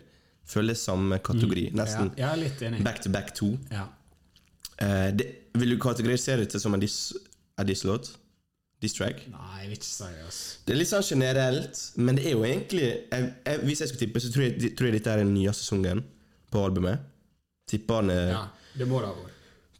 Føler 0.52 0.76
samme 0.76 1.22
kategori. 1.24 1.70
Mm. 1.72 1.78
Nesten 1.80 2.12
jeg 2.18 2.52
enig. 2.68 2.84
back-to-back 2.84 3.32
to. 3.40 3.54
Ja. 3.72 3.86
Uh, 4.82 5.12
det, 5.16 5.28
vil 5.56 5.76
du 5.76 5.78
kategorisere 5.80 6.44
dette 6.44 6.60
som 6.60 6.74
en 6.74 6.82
diss- 6.82 7.14
en 7.60 7.68
diss-låt? 7.70 8.10
Diss-track? 8.82 9.28
Nei, 9.30 9.62
jeg 9.62 9.70
vil 9.70 9.78
ikke 9.78 9.86
si 9.88 10.04
det. 10.10 10.30
Det 10.66 10.74
er 10.74 10.80
litt 10.80 10.90
sånn 10.90 11.06
generelt, 11.06 11.82
men 12.02 12.18
det 12.18 12.26
er 12.26 12.34
jo 12.34 12.44
egentlig 12.48 12.88
jeg, 12.90 13.28
jeg, 13.46 13.60
Hvis 13.68 13.84
jeg 13.84 13.92
skulle 13.92 14.06
tippe, 14.08 14.24
så 14.24 14.32
tror 14.34 14.48
jeg, 14.48 14.72
tror 14.76 14.90
jeg 14.90 14.96
dette 14.98 15.12
er 15.14 15.22
den 15.22 15.36
nye 15.36 15.54
sesongen 15.54 16.02
på 16.52 16.64
albumet. 16.66 17.04
Tipper 17.70 18.10
er 18.10 18.32
Ja, 18.34 18.42
det 18.76 18.88
må 18.90 19.00
det 19.04 19.12
ha 19.12 19.14
vært. 19.20 19.31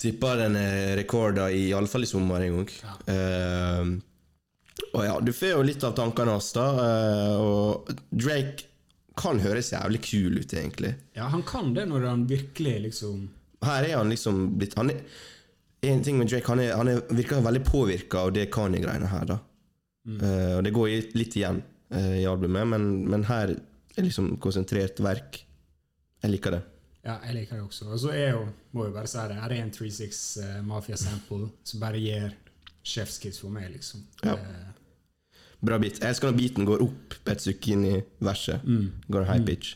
Tipper 0.02 0.40
den 0.42 0.56
er 0.58 0.96
rekorda 0.98 1.50
i 1.54 1.68
alle 1.78 1.90
fall 1.92 2.08
i 2.08 2.10
sommer 2.10 2.42
en 2.42 2.56
gang. 2.58 2.72
Ja. 2.82 2.96
Uh, 3.06 3.92
Og 4.96 5.04
ja, 5.06 5.14
du 5.22 5.30
får 5.36 5.54
jo 5.54 5.66
litt 5.68 5.84
av 5.86 5.94
tankene 5.96 6.34
hans, 6.34 6.50
da. 6.58 6.66
Uh, 6.74 7.36
Og 7.46 7.92
Drake 8.10 8.66
kan 9.22 9.40
høres 9.44 9.70
jævlig 9.74 10.02
kul 10.08 10.40
ut, 10.40 10.54
egentlig. 10.56 10.96
Ja, 11.18 11.28
han 11.30 11.44
kan 11.46 11.74
det 11.76 11.86
når 11.92 12.08
han 12.08 12.26
virkelig 12.30 12.80
liksom 12.88 13.28
Her 13.62 13.86
er 13.86 13.98
han 14.00 14.10
liksom 14.10 14.58
blitt 14.58 14.74
han 14.80 14.90
er, 14.90 15.04
En 15.86 16.02
ting 16.02 16.18
med 16.18 16.32
Drake, 16.32 16.48
han, 16.50 16.64
er, 16.64 16.74
han 16.80 16.90
er, 16.90 17.04
virker 17.14 17.44
veldig 17.44 17.64
påvirka 17.68 18.26
av 18.26 18.34
det 18.34 18.48
Kanye-greiene 18.54 19.10
her, 19.12 19.26
da. 19.36 19.38
Eh, 20.08 20.54
og 20.58 20.64
det 20.66 20.74
går 20.74 21.14
litt 21.18 21.36
igjen 21.38 21.62
eh, 21.94 22.22
i 22.22 22.26
albumet, 22.30 22.68
men, 22.74 22.88
men 23.10 23.26
her 23.30 23.54
er 23.54 24.06
liksom 24.06 24.36
konsentrert 24.42 25.02
verk. 25.04 25.42
Jeg 26.22 26.34
liker 26.36 26.56
det. 26.56 26.62
Ja, 27.06 27.16
jeg 27.26 27.34
liker 27.40 27.58
det 27.58 27.64
også. 27.66 27.88
Og 27.90 28.00
så 28.00 28.12
er 28.14 28.36
jo, 28.36 28.44
må 28.78 28.86
jo 28.86 28.94
bare 28.94 29.10
si 29.10 29.18
det, 29.32 29.40
her 29.42 29.54
er 29.56 29.64
en 29.64 29.72
36 29.74 30.44
uh, 30.44 30.60
Mafia-sample 30.68 31.48
som 31.66 31.82
bare 31.82 31.98
gir 32.02 32.36
chefskiss 32.86 33.42
for 33.42 33.50
meg, 33.54 33.72
liksom. 33.74 34.04
Ja. 34.26 34.36
Uh, 34.38 34.68
Bra 35.62 35.78
bit. 35.82 36.00
Jeg 36.02 36.10
elsker 36.10 36.30
når 36.32 36.38
beaten 36.40 36.66
går 36.66 36.82
opp 36.82 37.16
et 37.30 37.42
stykke 37.44 37.74
inn 37.76 37.84
i 37.86 37.98
verset. 38.26 38.64
Går 39.14 39.28
high 39.30 39.44
pitch. 39.46 39.76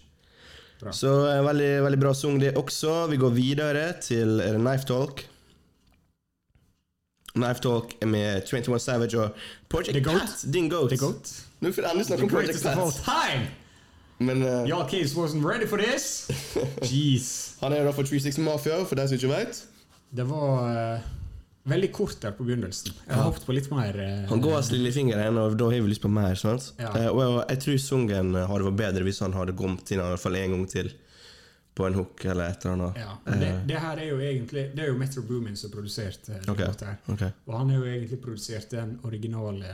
Bra. 0.81 0.93
Så 0.97 1.11
en 1.29 1.45
veldig, 1.45 1.71
veldig 1.85 1.99
bra 2.01 2.13
sang, 2.17 2.39
det 2.41 2.55
også. 2.57 2.95
Vi 3.11 3.19
går 3.21 3.33
videre 3.35 3.83
til 4.01 4.39
er 4.41 4.57
det 4.57 4.61
Knife 4.63 4.85
Talk. 4.89 5.21
Knife 7.35 7.61
Talk 7.61 7.93
med 8.07 8.47
21 8.49 8.79
Savage 8.81 9.19
og 9.19 9.38
Project 9.69 9.93
The 9.97 10.01
Goat. 10.07 10.21
Pat. 10.25 10.45
Din 10.53 10.69
goat. 10.73 10.89
The 10.89 10.97
Goat. 10.97 11.31
Nå 11.61 11.71
får 11.71 11.85
jeg 11.85 11.91
endelig 11.91 12.07
snakke 12.09 12.23
om 12.23 12.33
Project 12.33 12.49
greatest 12.49 12.65
of 12.65 12.81
all 12.85 12.91
Pat. 13.05 13.29
time! 13.29 13.64
Men 14.25 14.41
uh, 14.43 14.63
Y'all 14.69 14.88
kids 14.89 15.15
wasn't 15.15 15.45
ready 15.45 15.67
for 15.69 15.81
this! 15.81 16.27
Jeez. 16.89 17.57
han 17.61 17.73
er 17.73 17.85
da 17.85 17.93
for 17.95 18.07
36 18.07 18.41
Mafia, 18.43 18.81
for 18.85 18.99
deg 18.99 19.11
som 19.11 19.19
ikke 19.19 19.31
vet. 19.31 19.61
Det 20.15 20.25
var 20.29 20.65
uh, 20.65 21.07
veldig 21.69 21.91
kort 21.93 22.19
der 22.21 22.35
på 22.38 22.45
begynnelsen. 22.47 22.93
Jeg 23.05 23.15
har 23.15 23.27
håpet 23.27 23.45
på 23.47 23.55
litt 23.57 23.69
mer 23.73 23.97
uh, 23.97 24.27
Han 24.29 24.43
går 24.43 24.59
oss 24.59 24.71
lillefingeren, 24.73 25.39
og 25.41 25.57
da 25.59 25.69
har 25.71 25.81
vi 25.81 25.93
lyst 25.93 26.03
på 26.03 26.11
mer. 26.11 26.35
sant? 26.39 26.71
Ja. 26.81 26.91
Eh, 26.93 27.09
og 27.09 27.41
jeg, 27.49 27.61
tror 27.65 27.81
sungen 27.81 28.35
hadde 28.35 28.69
vært 28.69 28.79
bedre 28.83 29.07
hvis 29.07 29.23
han 29.25 29.35
hadde 29.38 29.57
kommet 29.57 29.91
inn 29.91 30.01
i 30.01 30.05
hvert 30.05 30.23
fall 30.25 30.39
en 30.41 30.55
gang 30.57 30.69
til. 30.77 30.93
På 31.75 31.83
en 31.89 31.97
hook 31.97 32.23
eller 32.23 32.53
et 32.53 32.61
eller 32.63 32.73
annet. 32.77 32.99
ja, 33.01 33.13
men 33.25 33.41
det, 33.41 33.47
det 33.67 33.79
her 33.83 33.99
er 33.99 34.05
jo 34.07 34.19
egentlig 34.23 34.61
Det 34.71 34.83
er 34.85 34.93
jo 34.93 34.95
Metro 34.95 35.25
Boomin 35.27 35.57
som 35.59 35.73
produserte 35.73 36.38
eh, 36.38 36.45
Ok, 36.47 36.61
låta 36.61 36.93
her. 36.93 37.33
Og 37.49 37.57
han 37.57 37.73
har 37.73 37.81
jo 37.81 37.89
egentlig 37.89 38.19
produsert 38.23 38.71
den 38.71 38.93
originale 39.03 39.73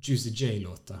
Juicy 0.00 0.32
J-låta 0.32 0.96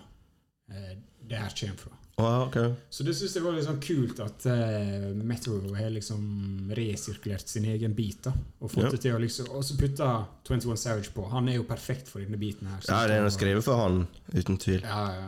eh, 0.68 0.98
det 1.24 1.40
her 1.40 1.56
kommer 1.56 1.80
fra. 1.86 2.03
Ah, 2.16 2.44
okay. 2.46 2.68
Så 2.94 3.02
det 3.02 3.16
syns 3.18 3.32
jeg 3.34 3.42
var 3.42 3.56
litt 3.56 3.66
sånn 3.66 3.80
kult 3.82 4.20
at 4.22 4.44
uh, 4.46 5.06
Metro 5.26 5.56
har 5.74 5.90
liksom 5.90 6.70
resirkulert 6.78 7.48
sin 7.50 7.64
egen 7.66 7.94
bit. 7.96 8.20
da 8.28 8.32
Og 8.60 8.70
fått 8.70 8.84
Ja. 8.84 8.90
det 8.92 9.00
til 9.02 9.16
å 9.16 9.18
liksom 9.18 9.48
Og 9.50 9.64
så 9.66 9.74
putta 9.76 10.10
21 10.46 10.76
Savage 10.78 11.10
på. 11.14 11.24
Han 11.32 11.48
er 11.48 11.56
jo 11.58 11.64
perfekt 11.66 12.08
for 12.12 12.22
denne 12.22 12.38
biten 12.38 12.68
her. 12.70 12.78
Ja, 12.86 13.00
det 13.10 13.16
er 13.18 13.26
noe 13.26 13.34
skrevet 13.34 13.66
for 13.66 13.82
han, 13.82 14.06
uten 14.32 14.58
tvil. 14.62 14.82
Ja, 14.86 15.08
ja. 15.10 15.26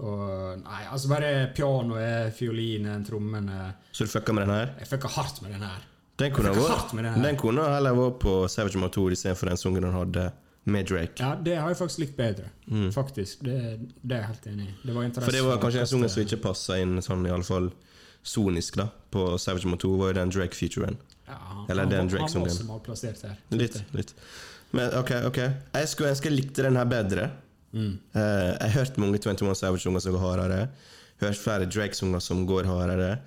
Og 0.00 0.60
nei, 0.62 0.82
altså 0.88 1.08
bare 1.12 1.30
pianoet, 1.56 2.32
fiolinen, 2.36 3.02
trommene 3.04 3.74
Så 3.92 4.04
du 4.04 4.12
fucka 4.12 4.32
med 4.32 4.46
den 4.46 4.54
her? 4.54 4.74
Jeg 4.80 4.88
fucka 4.88 5.08
hardt 5.16 5.42
med 5.42 5.52
den 5.52 5.64
her. 5.64 5.82
Den 6.20 6.32
kunne, 6.36 6.52
den 7.22 7.36
kunne 7.40 7.64
heller 7.64 7.96
vært 7.96 8.18
på 8.20 8.32
Savage 8.52 8.76
Motor 8.80 9.12
istedenfor 9.12 9.48
den 9.48 9.56
sungen 9.60 9.84
han 9.88 9.96
hadde 9.96 10.26
med 10.64 10.86
Drake. 10.88 11.16
Ja, 11.22 11.34
det 11.40 11.54
har 11.56 11.68
jeg 11.72 11.78
faktisk 11.78 11.98
likt 12.02 12.16
bedre. 12.18 12.50
Faktisk. 12.94 13.40
Det, 13.46 13.54
det 14.02 14.16
er 14.16 14.20
jeg 14.20 14.26
helt 14.28 14.46
enig 14.46 14.66
i. 14.68 14.74
Det 14.86 14.94
var 14.94 15.06
Mm. 15.08 15.14
For 15.14 15.32
det 15.32 15.42
var 15.46 15.58
kanskje 15.62 15.80
en 15.80 15.86
sang 15.86 16.08
som 16.08 16.22
ikke 16.22 16.40
passa 16.42 16.76
inn 16.78 16.98
sånn 17.02 17.26
i 17.26 17.30
alle 17.32 17.46
fall 17.46 17.70
sonisk, 18.22 18.76
da. 18.76 18.88
På 19.10 19.38
Savage 19.40 19.66
Motor 19.66 19.96
var 19.98 20.12
jo 20.12 20.18
den 20.20 20.30
Drake-featuren. 20.30 20.96
ja, 21.26 21.38
Eller 21.68 21.82
han, 21.86 21.90
den 21.92 22.08
Drake-sangen. 22.12 22.44
var 22.44 22.52
også 22.52 22.66
malplassert 22.68 23.22
her. 23.22 23.36
Litt, 23.50 23.78
litt. 23.96 24.14
Men 24.72 24.92
ok, 25.00 25.10
ok. 25.30 25.38
Jeg 25.74 25.88
skulle 25.88 26.10
ønske 26.12 26.28
jeg 26.28 26.36
likte 26.36 26.62
den 26.62 26.76
her 26.76 26.84
bedre. 26.84 27.30
Mm. 27.72 27.98
Uh, 28.14 28.20
jeg 28.20 28.60
har 28.60 28.74
hørt 28.76 28.98
mange 28.98 29.18
21 29.18 29.54
Savage-sanger 29.56 30.00
som 30.04 30.12
går 30.12 30.20
hardere. 30.26 30.68
Hørt 31.20 31.36
flere 31.40 31.66
Drake-sanger 31.66 32.20
som 32.20 32.44
går 32.46 32.68
hardere. 32.68 33.18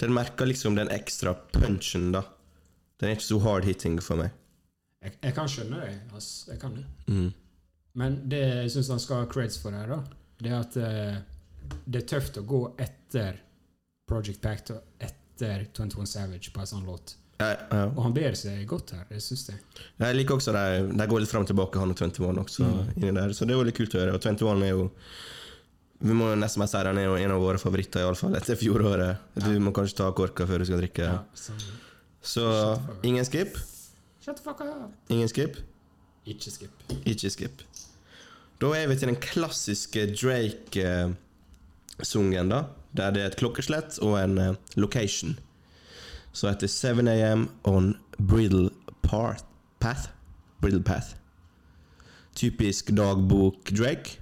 Den 0.00 0.12
merker 0.12 0.46
liksom 0.46 0.76
den 0.76 0.88
ekstra 0.92 1.34
punchen, 1.52 2.12
da. 2.12 2.22
Den 3.00 3.08
er 3.08 3.16
ikke 3.16 3.24
så 3.30 3.38
hard-hitting 3.42 3.98
for 4.02 4.16
meg. 4.20 4.30
Jeg, 5.02 5.16
jeg 5.18 5.34
kan 5.36 5.48
skjønne 5.50 5.80
det. 5.82 5.94
Altså, 6.14 6.50
jeg 6.52 6.60
kan 6.62 6.76
det. 6.78 6.84
Mm. 7.06 7.30
Men 7.98 8.18
det 8.30 8.42
jeg 8.42 8.74
syns 8.76 8.92
han 8.94 9.02
skal 9.02 9.24
ha 9.24 9.30
creds 9.30 9.58
for 9.60 9.74
her, 9.76 9.90
da, 9.90 9.98
det 10.42 10.52
er 10.52 10.60
at 10.60 10.76
uh, 10.80 11.16
det 11.84 12.02
er 12.02 12.06
tøft 12.14 12.38
å 12.40 12.44
gå 12.46 12.62
etter 12.80 13.40
Project 14.08 14.40
Pact 14.44 14.72
og 14.74 15.02
etter 15.02 15.66
21 15.72 16.08
Savage 16.08 16.52
på 16.54 16.62
en 16.62 16.70
sånn 16.70 16.86
låt. 16.88 17.16
Ja, 17.40 17.50
ja. 17.72 17.84
Og 17.90 18.00
han 18.04 18.14
ber 18.14 18.36
seg 18.38 18.62
godt 18.70 18.94
her, 18.94 19.04
det 19.10 19.20
syns 19.24 19.48
jeg. 19.50 19.60
Jeg 19.98 20.16
liker 20.18 20.38
også 20.38 20.54
de, 20.54 20.88
de 20.94 21.06
går 21.10 21.22
litt 21.24 21.32
fram 21.32 21.46
og 21.46 21.50
tilbake, 21.50 21.80
han 21.82 21.94
og 21.94 21.98
21 21.98 22.42
også. 22.44 22.68
inni 22.96 23.14
der, 23.16 23.34
Så 23.34 23.48
det 23.48 23.54
er 23.54 23.60
jo 23.60 23.66
litt 23.66 23.78
kult 23.78 23.96
å 23.96 24.02
høre. 24.02 24.16
Og 24.18 24.22
21 24.22 24.66
er 24.66 24.74
jo 24.74 24.88
Vi 26.02 26.14
må 26.18 26.32
nesten 26.34 26.62
bare 26.62 26.70
si 26.70 26.80
han 26.82 26.98
er 26.98 27.06
jo 27.06 27.18
en 27.18 27.34
av 27.34 27.42
våre 27.42 27.60
favoritter, 27.62 28.02
iallfall 28.02 28.34
etter 28.38 28.58
fjoråret. 28.58 29.22
Du 29.38 29.52
må 29.62 29.70
kanskje 29.74 30.00
ta 30.00 30.08
korka 30.18 30.46
før 30.50 30.62
du 30.62 30.66
skal 30.66 30.82
drikke. 30.82 31.06
Ja, 31.06 31.20
så, 31.34 31.54
Så 32.22 32.46
ingen 33.06 33.26
skip. 33.26 33.54
Shut 34.24 34.36
the 34.36 34.42
fuck 34.42 34.60
up! 34.60 34.92
Ingen 35.10 35.28
skip. 35.28 35.56
Ikke 36.26 36.50
skip. 36.50 36.70
Ikke 37.04 37.30
skip. 37.30 37.62
Da 38.62 38.66
er 38.78 38.86
vi 38.86 38.96
til 38.96 39.08
den 39.10 39.16
klassiske 39.18 40.06
Drake-sungen, 40.14 41.16
da. 42.48 42.62
Der 42.96 43.10
det 43.10 43.22
er 43.22 43.26
et 43.26 43.36
klokkeslett 43.40 43.98
og 43.98 44.24
en 44.24 44.38
eh, 44.38 44.54
location. 44.76 45.38
Så 46.32 46.48
etter 46.48 46.66
7 46.68 47.08
AM 47.08 47.50
on 47.64 47.96
Bridle 48.28 48.70
Path 49.02 49.44
Path? 49.80 50.08
Bridle 50.60 50.82
Path. 50.82 51.06
Typisk 52.34 52.90
dagbok 52.96 53.70
Drake. 53.78 54.18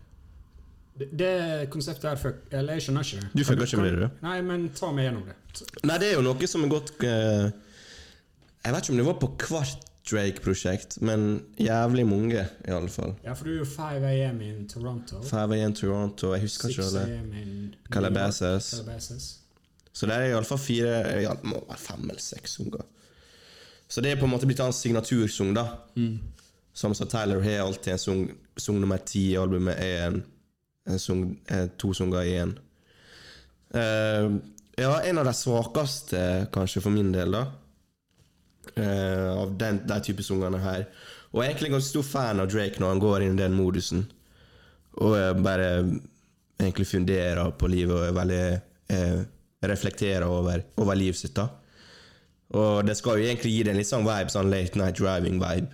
Det, 0.98 1.08
det 1.18 1.70
konseptet 1.70 2.10
her 2.10 2.16
fuck 2.16 2.34
Eller 2.50 2.72
jeg 2.72 2.82
skjønner 2.82 3.04
ikke. 3.04 3.28
Du 3.36 3.44
fucker 3.44 3.62
ikke 3.64 3.76
med 3.76 3.92
det, 3.92 4.00
du? 4.00 4.08
Nei, 4.24 4.40
men 4.44 4.68
ta 4.76 4.90
meg 4.92 5.04
gjennom 5.08 5.28
det. 5.28 5.36
Nei, 5.84 5.98
det 6.00 6.08
er 6.08 6.18
jo 6.18 6.24
noe 6.24 6.48
som 6.50 6.64
er 6.64 6.72
gått 6.72 6.90
uh, 7.04 7.46
Jeg 8.64 8.74
vet 8.74 8.82
ikke 8.82 8.92
om 8.96 9.00
det 9.00 9.06
var 9.06 9.20
på 9.20 9.30
hvert 9.46 9.89
Drake-prosjekt, 10.10 10.98
men 11.02 11.42
jævlig 11.58 12.06
mange, 12.06 12.46
i 12.68 12.70
alle 12.70 12.88
fall. 12.88 13.14
Ja, 13.24 13.32
for 13.32 13.48
du 13.48 13.52
er 13.54 13.58
jo 13.58 13.68
5 13.68 14.04
AM 14.04 14.40
in 14.44 14.68
Toronto. 14.68 15.22
5 15.22 15.52
AM 15.52 15.74
Toronto, 15.74 16.32
jeg 16.34 16.46
husker 16.46 16.68
6 16.68 16.78
ikke 16.78 16.88
alle. 16.88 17.20
I 17.40 17.92
Calabasas. 17.92 18.70
Calabasas. 18.74 19.28
Så 19.92 20.06
det 20.06 20.16
er 20.16 20.30
iallfall 20.30 20.58
fire 20.58 21.20
ja, 21.20 21.34
må 21.42 21.60
være 21.68 21.78
fem 21.78 22.04
eller 22.08 22.22
seks 22.22 22.58
sanger. 22.58 22.84
Så 23.90 24.00
det 24.00 24.12
er 24.12 24.20
på 24.20 24.28
en 24.28 24.30
måte 24.30 24.46
blitt 24.46 24.62
hans 24.62 24.78
signatursang, 24.84 25.54
da. 25.56 25.66
Som 26.72 26.94
sa 26.94 27.04
Tyler 27.10 27.42
har 27.42 27.64
alltid 27.66 27.92
en 27.92 27.98
sang 27.98 28.28
Sang 28.60 28.76
nummer 28.80 29.00
ti 29.06 29.30
i 29.32 29.36
albumet 29.40 29.78
er 29.80 30.02
en, 30.06 30.18
en 30.88 30.98
sang, 31.00 31.22
eh, 31.48 31.66
to 31.80 31.94
sanger 31.96 32.26
i 32.28 32.34
én. 32.42 32.50
Uh, 33.72 34.36
ja, 34.76 34.90
en 35.00 35.18
av 35.18 35.24
de 35.24 35.32
svakeste, 35.32 36.20
kanskje, 36.52 36.82
for 36.84 36.92
min 36.92 37.08
del, 37.14 37.32
da. 37.32 37.46
Eh, 38.76 39.38
av 39.38 39.56
den, 39.58 39.80
de 39.86 39.98
type 40.04 40.24
sangene 40.24 40.60
her. 40.62 40.86
Og 41.30 41.40
jeg 41.40 41.46
er 41.46 41.52
egentlig 41.52 41.72
ganske 41.74 41.90
stor 41.90 42.06
fan 42.06 42.42
av 42.42 42.50
Drake 42.50 42.80
når 42.80 42.94
han 42.94 43.02
går 43.02 43.24
inn 43.24 43.36
i 43.38 43.42
den 43.42 43.56
modusen. 43.56 44.04
Og 45.00 45.16
jeg 45.16 45.42
bare 45.44 45.68
egentlig 46.60 46.88
funderer 46.90 47.54
på 47.56 47.70
livet 47.70 47.94
og 47.96 48.06
er 48.08 48.16
veldig 48.16 48.44
eh, 48.94 49.20
reflekterer 49.70 50.26
over, 50.28 50.64
over 50.80 50.98
livet 50.98 51.20
sitt. 51.20 51.36
da 51.36 51.48
Og 52.58 52.86
det 52.86 52.96
skal 52.98 53.20
jo 53.20 53.28
egentlig 53.28 53.54
gi 53.54 53.62
det 53.64 53.74
en 53.74 53.80
litt 53.80 53.90
sånn 53.90 54.06
vibe, 54.06 54.32
sånn 54.32 54.52
late 54.52 54.80
night 54.80 55.00
driving-vibe. 55.00 55.70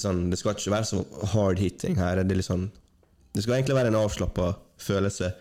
Sånn, 0.00 0.28
det 0.30 0.38
skal 0.38 0.54
ikke 0.54 0.74
være 0.74 0.90
så 0.90 1.02
hard 1.34 1.60
hitting 1.62 1.98
her. 1.98 2.22
Det, 2.22 2.40
sånn, 2.46 2.68
det 3.34 3.44
skal 3.44 3.58
egentlig 3.58 3.78
være 3.78 3.92
en 3.92 4.02
avslappa 4.02 4.52
følelse. 4.82 5.32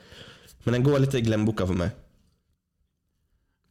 Men 0.66 0.78
den 0.78 0.86
går 0.86 1.04
litt 1.04 1.18
i 1.18 1.26
glemmeboka 1.26 1.68
for 1.70 1.80
meg. 1.80 1.94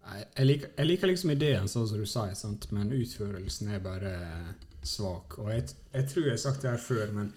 Nei, 0.03 0.19
jeg 0.25 0.49
liker, 0.49 0.73
jeg 0.79 0.89
liker 0.89 1.11
liksom 1.13 1.33
ideen, 1.35 1.71
sånn 1.71 1.87
som 1.89 2.01
du 2.01 2.09
sa, 2.11 2.27
sant? 2.35 2.67
men 2.75 2.91
utførelsen 2.97 3.71
er 3.71 3.83
bare 3.85 4.13
svak. 4.83 5.39
Og 5.39 5.53
jeg, 5.53 5.69
jeg 5.93 6.09
tror 6.11 6.27
jeg 6.27 6.35
har 6.35 6.43
sagt 6.43 6.65
det 6.65 6.73
her 6.73 6.83
før, 6.83 7.13
men 7.15 7.31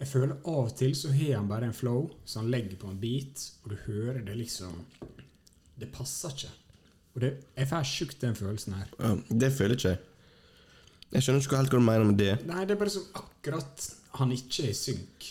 jeg 0.00 0.08
føler 0.08 0.36
av 0.48 0.66
og 0.66 0.74
til 0.76 0.94
så 0.96 1.12
har 1.12 1.38
han 1.38 1.48
bare 1.48 1.70
en 1.70 1.76
flow, 1.76 2.06
så 2.24 2.42
han 2.42 2.50
legger 2.52 2.76
på 2.80 2.90
en 2.92 3.00
beat, 3.00 3.46
og 3.64 3.72
du 3.72 3.78
hører 3.86 4.22
det 4.24 4.36
liksom 4.38 4.84
Det 5.80 5.88
passer 5.92 6.32
ikke. 6.34 6.52
Og 7.14 7.22
det, 7.24 7.30
jeg 7.56 7.68
får 7.70 7.86
sjukt 7.88 8.20
den 8.20 8.36
følelsen 8.36 8.76
her. 8.76 8.90
Ja, 9.00 9.14
det 9.42 9.52
føler 9.56 9.78
ikke 9.78 9.94
jeg. 9.94 10.02
Jeg 11.10 11.24
skjønner 11.24 11.42
ikke 11.42 11.58
helt 11.58 11.72
hva 11.72 11.80
du 11.80 11.86
mener 11.86 12.04
med 12.06 12.20
det. 12.20 12.34
Nei, 12.46 12.66
det 12.68 12.76
er 12.76 12.80
bare 12.82 12.92
som 12.92 13.06
akkurat 13.18 13.86
han 14.20 14.34
ikke 14.36 14.66
er 14.66 14.74
i 14.74 14.76
synk. 14.76 15.30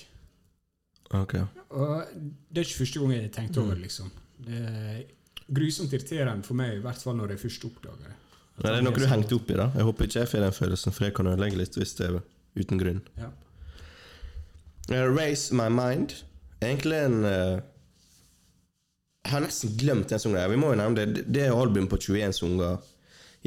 Okay. 1.22 1.46
Og 1.70 2.10
det 2.50 2.62
er 2.62 2.68
ikke 2.68 2.82
første 2.82 3.00
gang 3.00 3.14
jeg 3.14 3.24
har 3.24 3.32
tenkt 3.38 3.62
over 3.62 3.78
det, 3.78 3.86
liksom. 3.86 4.10
Det 4.44 4.64
grusomt 5.56 5.94
irriterende 5.94 6.46
for 6.48 6.58
meg, 6.60 6.78
i 6.78 6.84
hvert 6.84 7.02
fall 7.04 7.18
når 7.20 7.36
jeg 7.36 7.44
først 7.46 7.68
oppdager 7.70 8.02
det. 8.06 8.16
At 8.60 8.66
det 8.66 8.74
er 8.76 8.84
noe 8.84 9.00
du 9.00 9.08
hengte 9.08 9.38
opp 9.38 9.52
i, 9.52 9.56
da. 9.56 9.70
Jeg 9.78 9.88
håper 9.88 10.08
ikke 10.08 10.20
jeg 10.20 10.32
får 10.34 10.44
den 10.44 10.56
følelsen, 10.56 10.96
for 10.96 11.08
jeg 11.08 11.16
kan 11.16 11.30
ødelegge 11.32 11.60
litt 11.62 11.78
hvis 11.80 11.96
det 12.00 12.10
er 12.10 12.20
uten 12.60 12.82
grunn. 12.82 13.00
Ja. 13.20 13.30
Eh, 14.92 15.06
Raise 15.16 15.56
My 15.56 15.70
Mind. 15.72 16.18
Egentlig 16.60 16.98
en 17.06 17.22
uh, 17.24 17.62
Jeg 19.24 19.32
har 19.32 19.44
nesten 19.46 19.76
glemt 19.80 20.12
den 20.12 20.20
sangen. 20.20 20.52
Vi 20.52 20.60
må 20.60 20.74
jo 20.74 20.80
nevne 20.82 21.06
det. 21.06 21.26
Det 21.30 21.46
er 21.46 21.56
album 21.56 21.88
på 21.88 22.02
21 22.02 22.36
sanger. 22.36 22.84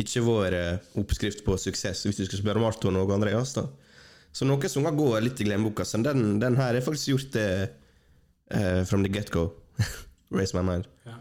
Ikke 0.00 0.24
vår 0.24 0.56
uh, 0.56 0.90
oppskrift 1.02 1.44
på 1.44 1.58
suksess. 1.60 2.06
Hvis 2.06 2.22
du 2.22 2.24
skal 2.24 2.40
spørre 2.40 2.62
Marton 2.62 2.96
og 2.96 3.12
Andreas, 3.12 3.52
da, 3.58 3.66
Så 4.32 4.48
noen 4.48 4.64
sanger 4.72 4.96
går 4.96 5.20
litt 5.26 5.44
i 5.44 5.48
glemmeboka. 5.50 5.84
Så 5.84 6.00
den, 6.00 6.38
den 6.40 6.56
her 6.56 6.72
er 6.72 6.84
faktisk 6.84 7.12
gjort 7.12 7.34
det 7.36 7.48
eh, 8.52 8.84
from 8.84 9.04
the 9.04 9.12
get-go. 9.12 9.52
Raise 10.30 10.56
my 10.56 10.62
mind. 10.62 10.88
Ja. 11.04 11.18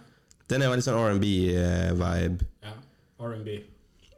Den 0.52 0.66
er 0.66 0.70
veldig 0.74 0.84
sånn 0.86 1.00
R&B-vibe. 1.00 2.48
ja. 2.68 2.74
R&B. 3.22 3.50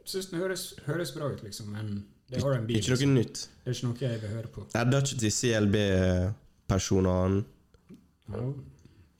Syns 0.08 0.26
den 0.30 0.40
høres, 0.42 0.62
høres 0.84 1.12
bra 1.16 1.30
ut, 1.32 1.40
liksom, 1.44 1.70
men 1.72 1.86
det 2.28 2.40
er 2.40 2.44
R&B. 2.50 2.74
Ikke 2.76 2.90
noe 2.92 2.98
Liksom. 2.98 3.14
nytt. 3.16 3.36
Det 3.64 3.70
er 3.70 3.74
ikke 3.78 3.88
noe 3.88 4.00
jeg 4.04 4.20
vil 4.24 4.32
høre 4.34 4.50
på. 4.52 4.64
Jeg 4.72 4.80
hadde 4.82 5.00
ikke 5.04 5.18
til 5.22 5.32
CLB-personene. 5.38 7.38
Ja. 8.28 8.42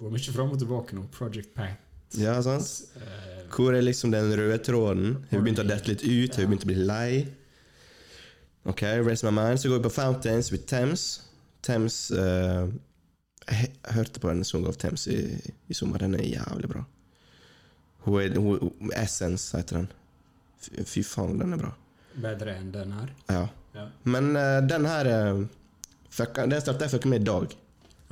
Går 0.00 0.10
mye 0.12 0.32
fram 0.34 0.50
og 0.52 0.58
tilbake 0.60 0.96
nå. 0.98 1.02
Project 1.14 1.54
Pack. 1.56 1.78
Ja, 2.18 2.34
sant? 2.44 2.68
Eh, 2.96 3.40
Hvor 3.54 3.72
er 3.74 3.82
liksom 3.82 4.10
den 4.12 4.32
røde 4.36 4.58
tråden? 4.66 5.14
Har 5.30 5.38
vi 5.38 5.44
begynt 5.46 5.62
å 5.62 5.66
dette 5.68 5.88
litt 5.92 6.02
ut? 6.04 6.34
Har 6.36 6.42
vi 6.44 6.48
begynt 6.50 6.64
å 6.66 6.72
bli 6.72 6.80
lei? 6.88 7.12
Ok, 8.66 8.82
raise 9.04 9.24
my 9.26 9.30
mind. 9.34 9.60
Så 9.60 9.68
går 9.70 9.78
vi 9.80 9.88
på 9.88 9.92
Fountains 9.94 10.50
with 10.52 10.66
Thames. 10.66 11.20
Thames 11.62 12.10
uh, 12.10 12.66
Jeg 13.48 13.70
hørte 13.94 14.20
på 14.20 14.30
en 14.32 14.44
sang 14.44 14.66
av 14.66 14.76
Thames 14.80 15.06
i, 15.08 15.18
i 15.68 15.74
sommer. 15.76 15.98
Den 16.04 16.14
er 16.18 16.24
jævlig 16.24 16.68
bra. 16.72 16.84
Hun 18.04 18.20
er, 18.20 18.36
hun, 18.36 18.92
Essence 18.94 19.56
heter 19.56 19.80
den. 19.80 19.88
Fy, 20.84 21.02
faen, 21.04 21.38
den 21.40 21.56
er 21.56 21.60
bra. 21.60 21.74
bedre 22.14 22.54
enn 22.60 22.70
den 22.72 22.92
her. 22.94 23.12
Ja. 23.28 23.44
Ja. 23.74 23.88
Men 24.06 24.36
uh, 24.36 24.60
den 24.62 24.86
her 24.86 25.08
uh, 25.10 25.40
fucka, 26.14 26.46
Den 26.46 26.60
startet 26.62 26.86
jeg 26.86 26.94
fucka 26.94 27.10
med 27.10 27.24
i 27.24 27.26
dag. 27.26 27.56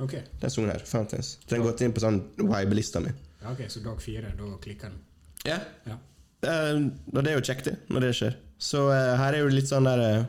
Ok, 0.03 0.15
Den 0.41 0.51
sangen 0.51 0.73
her. 0.73 0.83
Fountains. 0.85 1.37
Den 1.47 1.61
har 1.61 1.69
gått 1.71 1.81
inn 1.85 1.93
på 1.95 2.03
sånn 2.03 2.19
vibe-lista 2.41 2.99
mi. 3.03 3.13
ja, 3.43 3.53
ok, 3.53 3.63
så 3.71 3.79
dag 3.85 4.01
fire, 4.03 4.33
da 4.37 4.49
klikker 4.63 4.91
den. 4.91 4.99
Ja. 5.47 5.59
Ja. 5.87 5.99
Uh, 6.43 6.89
det 7.15 7.29
er 7.31 7.37
jo 7.37 7.45
kjekt, 7.45 7.69
det, 7.69 7.77
når 7.93 8.07
det 8.07 8.13
skjer. 8.19 8.37
Så 8.59 8.87
uh, 8.89 9.13
her 9.19 9.37
er 9.37 9.45
jo 9.45 9.53
litt 9.53 9.69
sånn 9.71 9.87
der 9.87 10.03
uh, 10.03 10.25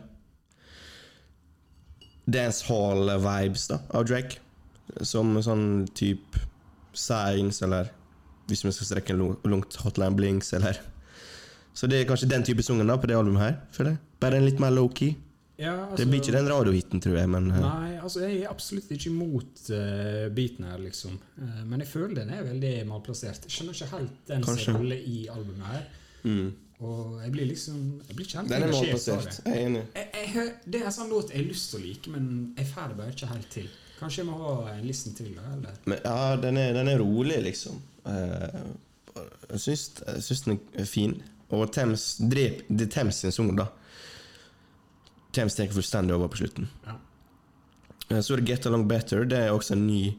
Dancehall-vibes 2.30 3.68
da, 3.72 3.80
av 3.90 4.06
Drake. 4.08 4.40
Som 5.02 5.34
sånn 5.42 5.86
type 5.96 6.38
Signs, 6.94 7.58
eller 7.64 7.90
hvis 8.48 8.64
vi 8.64 8.72
skal 8.72 8.90
strekke 8.90 9.14
en 9.14 9.36
langt 9.50 9.76
Hotline 9.82 10.16
Blinks, 10.16 10.52
eller 10.56 10.80
Så 11.74 11.88
det 11.90 12.00
er 12.00 12.06
kanskje 12.06 12.30
den 12.30 12.44
type 12.46 12.62
sangen 12.62 12.86
på 12.86 13.08
det 13.10 13.16
albumet 13.18 13.42
her, 13.42 13.54
føler 13.74 13.96
jeg. 13.96 13.98
Bare 14.22 14.38
en 14.38 14.44
litt 14.46 14.60
mer 14.62 14.70
low-key. 14.70 15.16
Ja, 15.56 15.72
altså, 15.84 15.96
Det 15.96 16.06
blir 16.10 16.20
ikke 16.20 16.34
den 16.34 16.48
radiohiten, 16.50 17.00
tror 17.00 17.16
jeg, 17.18 17.30
men 17.30 17.50
eh, 17.50 17.60
Nei, 17.62 17.90
altså 18.02 18.24
jeg 18.24 18.40
er 18.42 18.50
absolutt 18.50 18.90
ikke 18.90 19.10
imot 19.10 19.62
uh, 19.70 20.26
beaten 20.34 20.66
her, 20.66 20.80
liksom. 20.82 21.14
Uh, 21.38 21.60
men 21.66 21.82
jeg 21.84 21.90
føler 21.92 22.14
den 22.18 22.32
er 22.34 22.42
veldig 22.46 22.72
malplassert. 22.90 23.46
Jeg 23.46 23.54
skjønner 23.54 23.78
ikke 23.78 23.90
helt 23.92 24.16
den 24.30 24.46
sin 24.58 24.92
i 24.98 25.26
albumet 25.30 25.66
her. 25.70 25.88
mm. 26.22 26.52
Og 26.84 27.20
jeg 27.22 27.30
blir 27.32 27.46
liksom 27.46 27.76
Jeg 28.08 28.16
blir 28.16 28.26
ikke 28.26 28.38
helt 28.40 28.50
Den 28.50 28.62
er 28.62 28.72
malplassert. 28.72 29.40
Jeg 29.44 29.54
er 29.54 29.66
enig. 29.66 29.82
Jeg, 29.94 30.08
jeg, 30.34 30.52
det 30.66 30.80
er 30.80 30.88
en 30.90 30.96
sånn 30.96 31.12
låt 31.12 31.30
jeg 31.30 31.38
har 31.38 31.46
lyst 31.46 31.70
til 31.70 31.78
å 31.78 31.84
like, 31.84 32.10
men 32.10 32.26
jeg 32.58 32.66
får 32.72 32.90
det 32.90 32.98
bare 32.98 33.14
ikke 33.14 33.30
helt 33.30 33.50
til. 33.54 33.68
Kanskje 34.04 34.20
jeg 34.20 34.28
må 34.28 34.36
ha 34.36 34.72
en 34.74 34.82
listen 34.84 35.14
til, 35.16 35.30
eller? 35.32 35.78
Men 35.88 36.00
ja, 36.04 36.16
den 36.36 36.58
er, 36.60 36.74
den 36.76 36.90
er 36.92 36.98
rolig, 37.00 37.38
liksom. 37.46 37.78
Eh, 38.04 38.58
jeg, 39.54 39.62
syns, 39.64 40.42
den 40.44 40.58
er 40.76 40.84
fin. 40.88 41.14
Og 41.54 41.70
Thames 41.72 42.18
drep, 42.20 42.64
Det 42.68 42.88
er 42.88 42.92
Thames 42.98 43.22
sin 43.24 43.32
sang, 43.32 43.48
da. 43.56 43.70
Thames 45.34 45.56
tar 45.56 45.72
fullstendig 45.72 46.14
over 46.14 46.28
på 46.28 46.42
slutten. 46.42 46.68
Ja. 46.84 46.98
Eh, 48.10 48.20
Så 48.20 48.34
er 48.36 48.42
det 48.42 48.48
Get 48.52 48.66
Along 48.68 48.84
Better. 48.90 49.24
Det 49.24 49.38
er 49.46 49.54
også 49.56 49.72
en 49.78 49.86
ny 49.86 50.12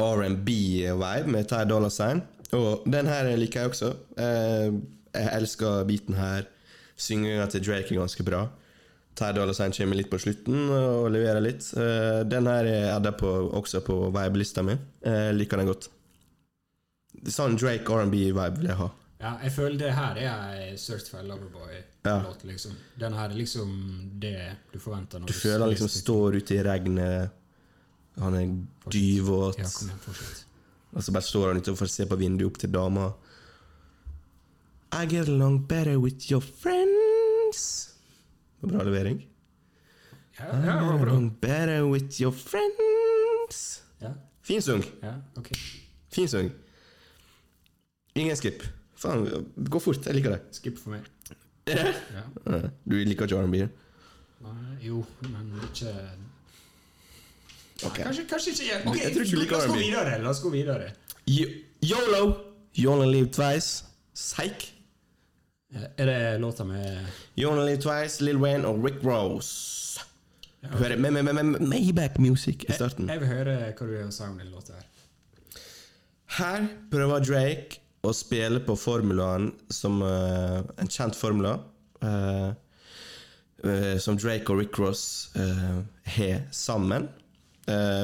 R&B-vibe 0.00 1.28
med 1.30 1.48
Ty 1.50 1.64
Dollar 1.68 1.92
Sign. 1.92 2.22
Og 2.54 2.84
den 2.90 3.06
her 3.10 3.28
liker 3.36 3.60
jeg 3.66 3.74
også. 3.74 3.92
Eh, 4.18 4.72
Jeg 5.14 5.30
elsker 5.36 5.84
beaten 5.86 6.14
her. 6.18 6.48
Synginga 6.96 7.46
til 7.50 7.62
Drake 7.62 7.92
er 7.94 8.00
ganske 8.00 8.24
bra. 8.26 8.48
Ty 9.14 9.30
Dolla 9.36 9.54
Sign 9.54 9.72
kommer 9.72 9.94
litt 9.96 10.10
på 10.10 10.18
slutten 10.18 10.64
og 10.74 11.10
leverer 11.14 11.40
litt. 11.44 11.68
Eh, 11.78 12.24
Den 12.26 12.46
her 12.50 12.64
er 12.66 12.88
adda 12.96 13.12
på, 13.12 13.30
også 13.54 13.80
på 13.86 14.10
vibe-lista 14.14 14.62
mi. 14.66 14.74
Jeg 15.04 15.34
liker 15.38 15.56
den 15.62 15.70
godt. 15.70 15.88
Sånn 17.30 17.54
Drake 17.56 17.86
R&B-vibe 17.94 18.58
vil 18.58 18.66
jeg 18.72 18.76
ha. 18.80 18.88
Ja, 19.20 19.36
jeg 19.44 19.52
føler 19.54 19.78
det 19.78 19.92
her 19.96 20.18
er 20.20 20.40
ei 20.58 20.76
Certified 20.76 21.24
Loverboy-låt, 21.30 22.04
Ja. 22.04 22.34
liksom. 22.44 22.72
Den 22.98 23.12
her 23.14 23.30
er 23.30 23.34
liksom 23.38 23.70
det 24.20 24.56
du 24.72 24.78
forventer 24.78 25.20
når 25.20 25.26
Du 25.26 25.32
føler 25.32 25.60
han 25.60 25.70
liksom 25.70 25.88
står 25.88 26.36
ute 26.42 26.54
i 26.58 26.62
regnet. 26.66 27.30
Han 28.18 28.34
er 28.34 28.90
dyvåt. 28.90 29.58
Ja. 29.58 29.70
Og 30.94 31.02
så 31.02 31.12
bare 31.12 31.22
står 31.22 31.48
han 31.52 31.62
utenfor 31.62 31.86
og 31.86 31.90
ser 31.90 32.04
se 32.04 32.10
på 32.10 32.18
vinduet 32.18 32.46
opp 32.50 32.58
til 32.58 32.70
dama. 32.70 33.12
I 34.92 35.06
get 35.06 35.28
along 35.28 35.58
better 35.66 35.98
with 35.98 36.30
your 36.30 36.40
friends. 36.42 36.83
Var 38.64 38.72
Bra 38.72 38.84
levering. 38.88 39.22
Ja, 40.38 40.48
ja, 40.50 40.56
det 40.80 40.86
var 40.88 40.98
bra. 40.98 41.18
better 41.40 41.84
with 41.86 42.20
your 42.20 42.32
friends. 42.32 43.82
Ja, 44.00 44.10
Fin 44.42 44.62
sung. 44.62 44.82
ja, 45.02 45.14
ok. 45.36 45.50
Fin 46.10 46.28
sung. 46.28 46.50
Ingen 48.14 48.36
skip. 48.36 48.62
Faen, 48.98 49.24
gå 49.70 49.78
fort. 49.82 50.06
Jeg 50.06 50.14
liker 50.14 50.30
det. 50.36 50.40
Skip 50.58 50.78
for 50.78 50.90
meg. 50.94 51.06
Ja. 51.66 51.92
Du 52.84 52.96
liker 52.98 53.24
ikke 53.26 53.38
R&B? 53.40 53.62
Nei, 54.44 54.74
jo, 54.84 55.04
men 55.22 55.54
ikke 55.64 55.92
okay. 57.86 58.02
Kanskje, 58.04 58.26
kanskje 58.28 58.52
ikke 58.52 58.90
Ok, 58.90 58.98
Jeg 59.00 59.14
tror 59.14 59.24
ikke 59.24 59.36
du 59.36 59.40
liker 59.40 59.56
La 59.56 59.62
oss 59.62 59.70
gå 59.72 59.78
videre. 59.80 60.18
La 60.22 60.30
oss 60.34 60.42
gå 60.44 60.50
videre. 60.52 60.90
Yolo! 61.82 62.22
You 62.76 62.92
only 62.92 63.08
live 63.14 63.30
twice. 63.32 63.84
Psych. 64.14 64.73
Eh, 65.74 65.82
Er 65.96 66.06
det 66.06 66.38
låta 66.38 66.64
med 66.64 67.06
You 67.34 67.52
only 67.52 67.70
live 67.70 67.82
twice, 67.82 68.24
Lil 68.24 68.38
Wayne 68.38 68.66
og 68.66 68.84
Rick 68.84 69.04
Rose. 69.04 70.00
Ja, 70.60 70.68
Du 70.68 70.78
hører 70.78 70.96
med, 70.96 71.12
med, 71.12 71.34
med, 71.34 71.60
Maybach 71.60 72.18
Music 72.18 72.64
i 72.68 72.72
starten. 72.72 73.08
Jeg 73.08 73.20
vil 73.20 73.28
høre 73.28 73.56
hva 73.76 73.86
du 73.86 74.12
sa 74.12 74.30
om 74.30 74.38
den 74.38 74.52
låta 74.52 74.78
her. 74.78 74.86
Her 76.38 76.68
prøver 76.90 77.26
Drake 77.26 77.82
å 78.04 78.12
spille 78.16 78.60
på 78.64 78.76
formulaen 78.76 79.50
som 79.70 80.00
uh, 80.02 80.64
en 80.80 80.88
kjent 80.90 81.16
formula. 81.16 81.58
Uh, 82.04 82.54
uh, 83.64 83.98
som 84.00 84.16
Drake 84.16 84.48
og 84.52 84.62
Rick 84.62 84.78
Ross 84.78 85.34
har 85.34 86.48
sammen. 86.52 87.08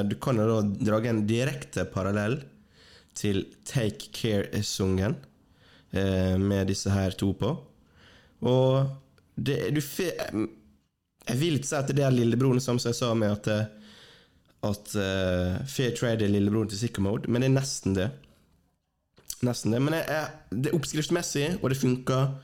Du 0.09 0.15
kan 0.17 0.39
jo 0.41 0.45
da 0.47 0.61
dra 0.87 0.97
en 1.05 1.19
direkte 1.29 1.83
parallell 1.85 2.39
til 3.13 3.43
Take 3.69 4.09
Care-sungen 4.09 5.13
eh, 5.91 6.37
med 6.39 6.67
disse 6.71 6.91
her 6.91 7.15
to 7.17 7.33
på. 7.37 7.51
Og 8.41 8.89
det, 9.35 9.69
du 9.75 9.81
Jeg 9.81 11.37
vil 11.37 11.59
ikke 11.59 11.69
si 11.69 11.77
at 11.77 11.91
det 11.93 12.03
er 12.03 12.13
lillebroren, 12.13 12.61
som 12.63 12.79
jeg 12.81 12.97
sa 12.97 13.13
med 13.13 13.31
at 13.31 13.47
eh, 13.51 13.69
at 14.61 14.93
uh, 14.93 15.57
Fair 15.65 15.95
Trade 15.97 16.25
er 16.25 16.29
lillebroren 16.29 16.69
til 16.69 16.77
Sicko 16.77 17.01
Mode, 17.01 17.29
men 17.31 17.41
det 17.41 17.49
er 17.49 17.55
nesten 17.55 17.95
det. 17.97 18.11
Nesten 19.41 19.73
det. 19.73 19.81
Men 19.81 19.95
jeg, 19.97 20.05
jeg, 20.05 20.59
det 20.61 20.69
er 20.69 20.77
oppskriftsmessig, 20.77 21.47
og 21.61 21.71
det 21.73 21.79
funker. 21.81 22.35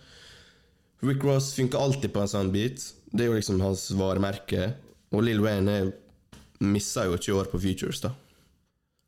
Rick 1.05 1.21
Ross 1.27 1.51
funker 1.53 1.77
alltid 1.77 2.09
på 2.15 2.23
en 2.23 2.31
sånn 2.31 2.49
beat. 2.53 2.87
Det 3.13 3.25
er 3.25 3.29
jo 3.29 3.37
liksom 3.37 3.61
hans 3.61 3.85
varemerke. 3.93 4.71
Og 5.13 5.27
Lill 5.27 5.43
Wayne 5.45 5.77
missa 6.65 7.05
jo 7.05 7.19
ikke 7.19 7.35
år 7.37 7.51
på 7.51 7.61
Futures, 7.61 8.01
da. 8.01 8.15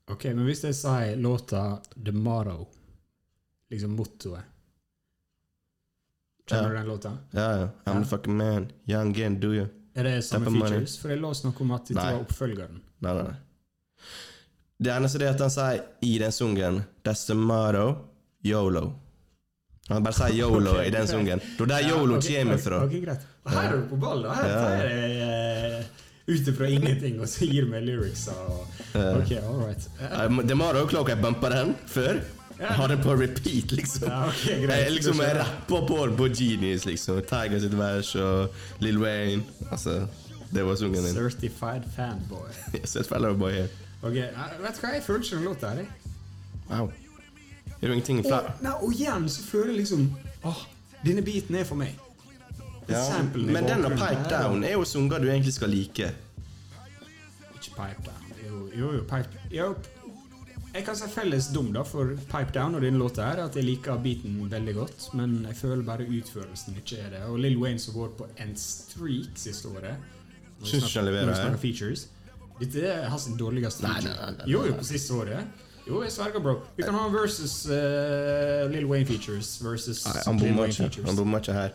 Ok, 0.10 0.30
Men 0.34 0.45
hvis 0.45 0.63
jeg 0.65 0.78
sier 0.78 1.17
låta 1.21 1.80
The 1.93 2.13
Motto, 2.13 2.67
liksom 3.72 3.96
mottoet 3.96 4.44
Kjenner 6.50 6.70
du 6.70 6.76
den 6.76 6.88
låta? 6.88 7.18
Ja, 7.32 7.58
ja. 7.58 7.66
I'm 7.66 7.70
Ja. 7.86 8.00
the 8.04 8.06
fucking 8.10 8.38
man. 8.38 8.72
Young 8.88 9.12
again, 9.12 9.40
do 9.40 9.54
you? 9.54 9.68
Er 9.96 10.04
det 10.04 10.26
samme 10.26 10.50
features? 10.52 10.98
For 10.98 11.10
jeg 11.10 11.20
låste 11.22 11.46
noe 11.46 11.54
om 11.62 11.72
at 11.76 11.86
dette 11.88 12.02
var 12.02 12.24
oppfølgeren. 12.24 12.80
Nei, 13.06 13.14
nei, 13.14 13.24
nei. 13.24 13.36
Det 14.80 14.92
eneste 14.96 15.22
er 15.22 15.30
at 15.36 15.40
han 15.44 15.50
sier 15.52 15.84
i 16.02 16.18
den 16.18 16.32
sungen 16.32 16.84
That's 17.04 17.26
the 17.28 17.36
motto, 17.36 17.86
yolo. 18.46 18.94
Han 19.90 20.04
bare 20.04 20.14
sier 20.14 20.34
yolo 20.40 20.72
okay, 20.78 20.88
i 20.88 20.90
den 20.96 21.08
sungen. 21.08 21.40
Det 21.40 21.62
er 21.62 21.66
der 21.74 21.80
Ja, 21.86 21.90
yolo 21.98 22.18
okay, 22.18 22.42
kommer 22.42 22.58
fra. 22.58 22.82
Ok, 22.86 22.98
greit. 23.06 23.28
Her 23.46 23.62
er 23.74 23.78
du 23.78 23.88
på 23.90 24.00
ball, 24.00 24.24
da. 24.24 24.34
Her 24.34 24.50
Ja. 24.50 24.65
er 24.88 25.80
uh, 25.80 25.86
ut 26.34 26.48
ifra 26.48 26.65
ingenting 26.70 27.20
og 27.20 27.28
så 27.28 27.46
gir 27.46 27.65
du 27.65 27.72
meg 27.76 27.84
lyrics. 27.86 28.28
Og, 28.28 28.65
ok, 28.96 29.32
all 29.44 29.62
right. 29.67 29.90
Uh, 30.00 30.26
Eh, 30.26 30.48
Det 30.48 30.58
må 30.58 30.74
da 30.74 30.86
jeg 31.13 31.22
bumpa 31.22 31.50
den 31.50 31.76
før. 31.86 32.24
Jeg 32.64 32.76
har 32.76 32.88
det 32.92 32.98
på 33.04 33.14
repeat, 33.16 33.72
liksom. 33.72 34.08
Ja, 34.10 34.28
okay. 34.28 34.62
Jeg, 34.68 34.92
liksom, 34.92 35.22
jeg 35.22 35.36
rapper 35.40 35.86
på 35.88 36.00
den 36.06 36.18
på 36.18 36.28
Genius, 36.28 36.86
liksom. 36.86 37.22
Tiger 37.30 37.60
sitt 37.60 37.78
vers 37.78 38.16
og 38.16 38.50
Lill 38.84 39.00
Wayne. 39.00 39.44
Altså, 39.72 40.08
det 40.52 40.66
var 40.66 40.76
sungen 40.76 41.04
min. 41.04 41.14
Certified 41.14 41.88
fanboy. 41.96 42.50
Certified 42.86 43.08
fanboy 43.08 43.40
boy 43.40 43.52
her. 43.52 43.68
Ok, 44.02 44.14
Vet 44.16 44.76
du 44.76 44.82
hva, 44.84 44.92
jeg 44.94 45.04
føler 45.04 45.24
ikke 45.24 45.36
den 45.36 45.44
låta 45.44 45.72
her. 45.76 45.86
Wow. 46.70 46.92
Det 47.82 47.88
ingenting 47.90 48.20
Og, 48.20 48.26
fra 48.28 48.52
nei, 48.62 48.72
og 48.84 48.94
igjen 48.94 49.30
så 49.32 49.44
føler 49.44 49.72
jeg 49.72 49.76
liksom 49.76 50.02
Åh, 50.44 50.64
denne 51.06 51.22
beaten 51.24 51.56
er 51.56 51.64
for 51.64 51.80
meg. 51.80 51.96
ja, 52.90 53.04
Men 53.34 53.64
den 53.68 53.86
og 53.86 53.92
Pipe 53.92 54.28
Down 54.30 54.64
er 54.64 54.72
jo 54.72 54.84
sanger 54.84 55.20
du 55.20 55.30
egentlig 55.30 55.54
skal 55.54 55.70
like. 55.70 56.12
Ikke 57.56 57.72
Pipe 57.76 58.04
Down. 58.06 58.34
Jo, 58.48 58.68
jo, 58.80 58.94
jo 58.98 59.04
Pipe 59.04 59.30
jo. 59.52 59.76
Jeg 60.70 60.86
kan 60.86 60.96
si 60.96 61.08
felles 61.10 61.48
dum 61.50 61.72
da 61.74 61.82
for 61.88 62.12
Pipe 62.30 62.54
Down 62.54 62.76
og 62.78 62.84
denne 62.86 63.00
låta 63.02 63.26
her, 63.26 63.40
at 63.48 63.56
jeg 63.58 63.65
liker 63.65 63.98
beaten 64.04 64.36
veldig 64.52 64.76
godt, 64.78 65.08
men 65.17 65.40
jeg 65.48 65.58
føler 65.58 65.82
bare 65.88 66.06
utførelsen 66.06 66.78
ikke 66.78 67.00
er 67.02 67.10
det. 67.15 67.24
Og 67.32 67.40
Lill 67.42 67.58
Wayne 67.58 67.82
som 67.82 67.96
går 67.98 68.12
på 68.20 68.28
en 68.38 68.54
streak 68.60 69.34
siste 69.40 69.72
året, 69.74 69.98
Syns 70.60 70.90
ikke 70.90 71.00
han 71.00 71.08
leverer 71.08 71.58
features. 71.58 72.08
Dette 72.60 72.84
er 72.86 73.08
hans 73.10 73.26
dårligste 73.40 73.86
Nei, 73.88 73.94
feature. 73.96 74.13
nei, 74.13 74.26
nei, 74.26 74.38
nei, 74.44 74.52
Jo, 74.52 74.65
jo, 74.67 74.76
på 74.76 74.84
siste 74.84 75.15
året. 75.15 75.65
Jo, 75.88 76.02
jeg 76.04 76.12
sverger, 76.12 76.44
bro. 76.44 76.56
Vi 76.78 76.84
kan 76.86 76.94
ha 76.94 77.08
versus 77.10 77.54
uh, 77.65 78.67
Lill 78.70 78.86
Wayne 78.86 79.08
features 79.10 79.56
versus 79.63 80.04
Nei, 80.06 80.22
han 80.26 80.40
bommer 80.40 80.70
ikke. 80.70 80.92
ikke 81.40 81.56
her. 81.56 81.74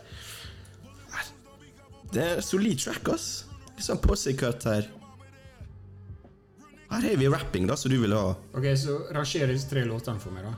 Det 2.13 2.23
er 2.23 2.41
solid 2.45 2.79
track, 2.79 3.09
ass. 3.11 3.25
Litt 3.75 3.83
sånn 3.89 3.99
posse-cut 3.99 4.63
her. 4.69 4.85
Her 6.89 7.01
har 7.01 7.17
vi 7.17 7.27
rapping, 7.27 7.67
da, 7.67 7.75
som 7.77 7.91
du 7.91 7.97
vil 8.01 8.13
ha. 8.13 8.35
Ok, 8.53 8.65
så 8.77 8.99
rangerer 9.15 9.53
disse 9.53 9.69
tre 9.69 9.83
låtene 9.85 10.21
for 10.21 10.35
meg, 10.35 10.45
da. 10.45 10.53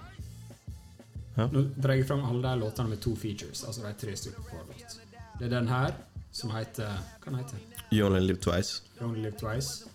Ja. 1.38 1.46
Nå 1.54 1.62
drar 1.78 1.94
jeg 2.00 2.08
fram 2.10 2.24
alle 2.26 2.42
de 2.48 2.60
låtene 2.66 2.90
med 2.96 3.02
to 3.02 3.14
features. 3.16 3.64
Altså 3.64 3.86
de 3.86 3.94
tre 4.02 4.16
stykker 4.18 4.42
på 4.50 4.58
hver 4.58 4.72
låt. 4.72 4.98
Det 5.40 5.46
er 5.46 5.54
den 5.54 5.68
her, 5.70 5.94
som 6.34 6.50
heter 6.52 6.98
Hva 7.22 7.30
den 7.32 7.36
heter 7.40 7.58
You 7.94 8.08
only 8.08 8.20
live 8.26 8.40
twice. 8.42 8.82
You 9.00 9.08
Only 9.08 9.22
Live 9.22 9.38
Twice. 9.38 9.86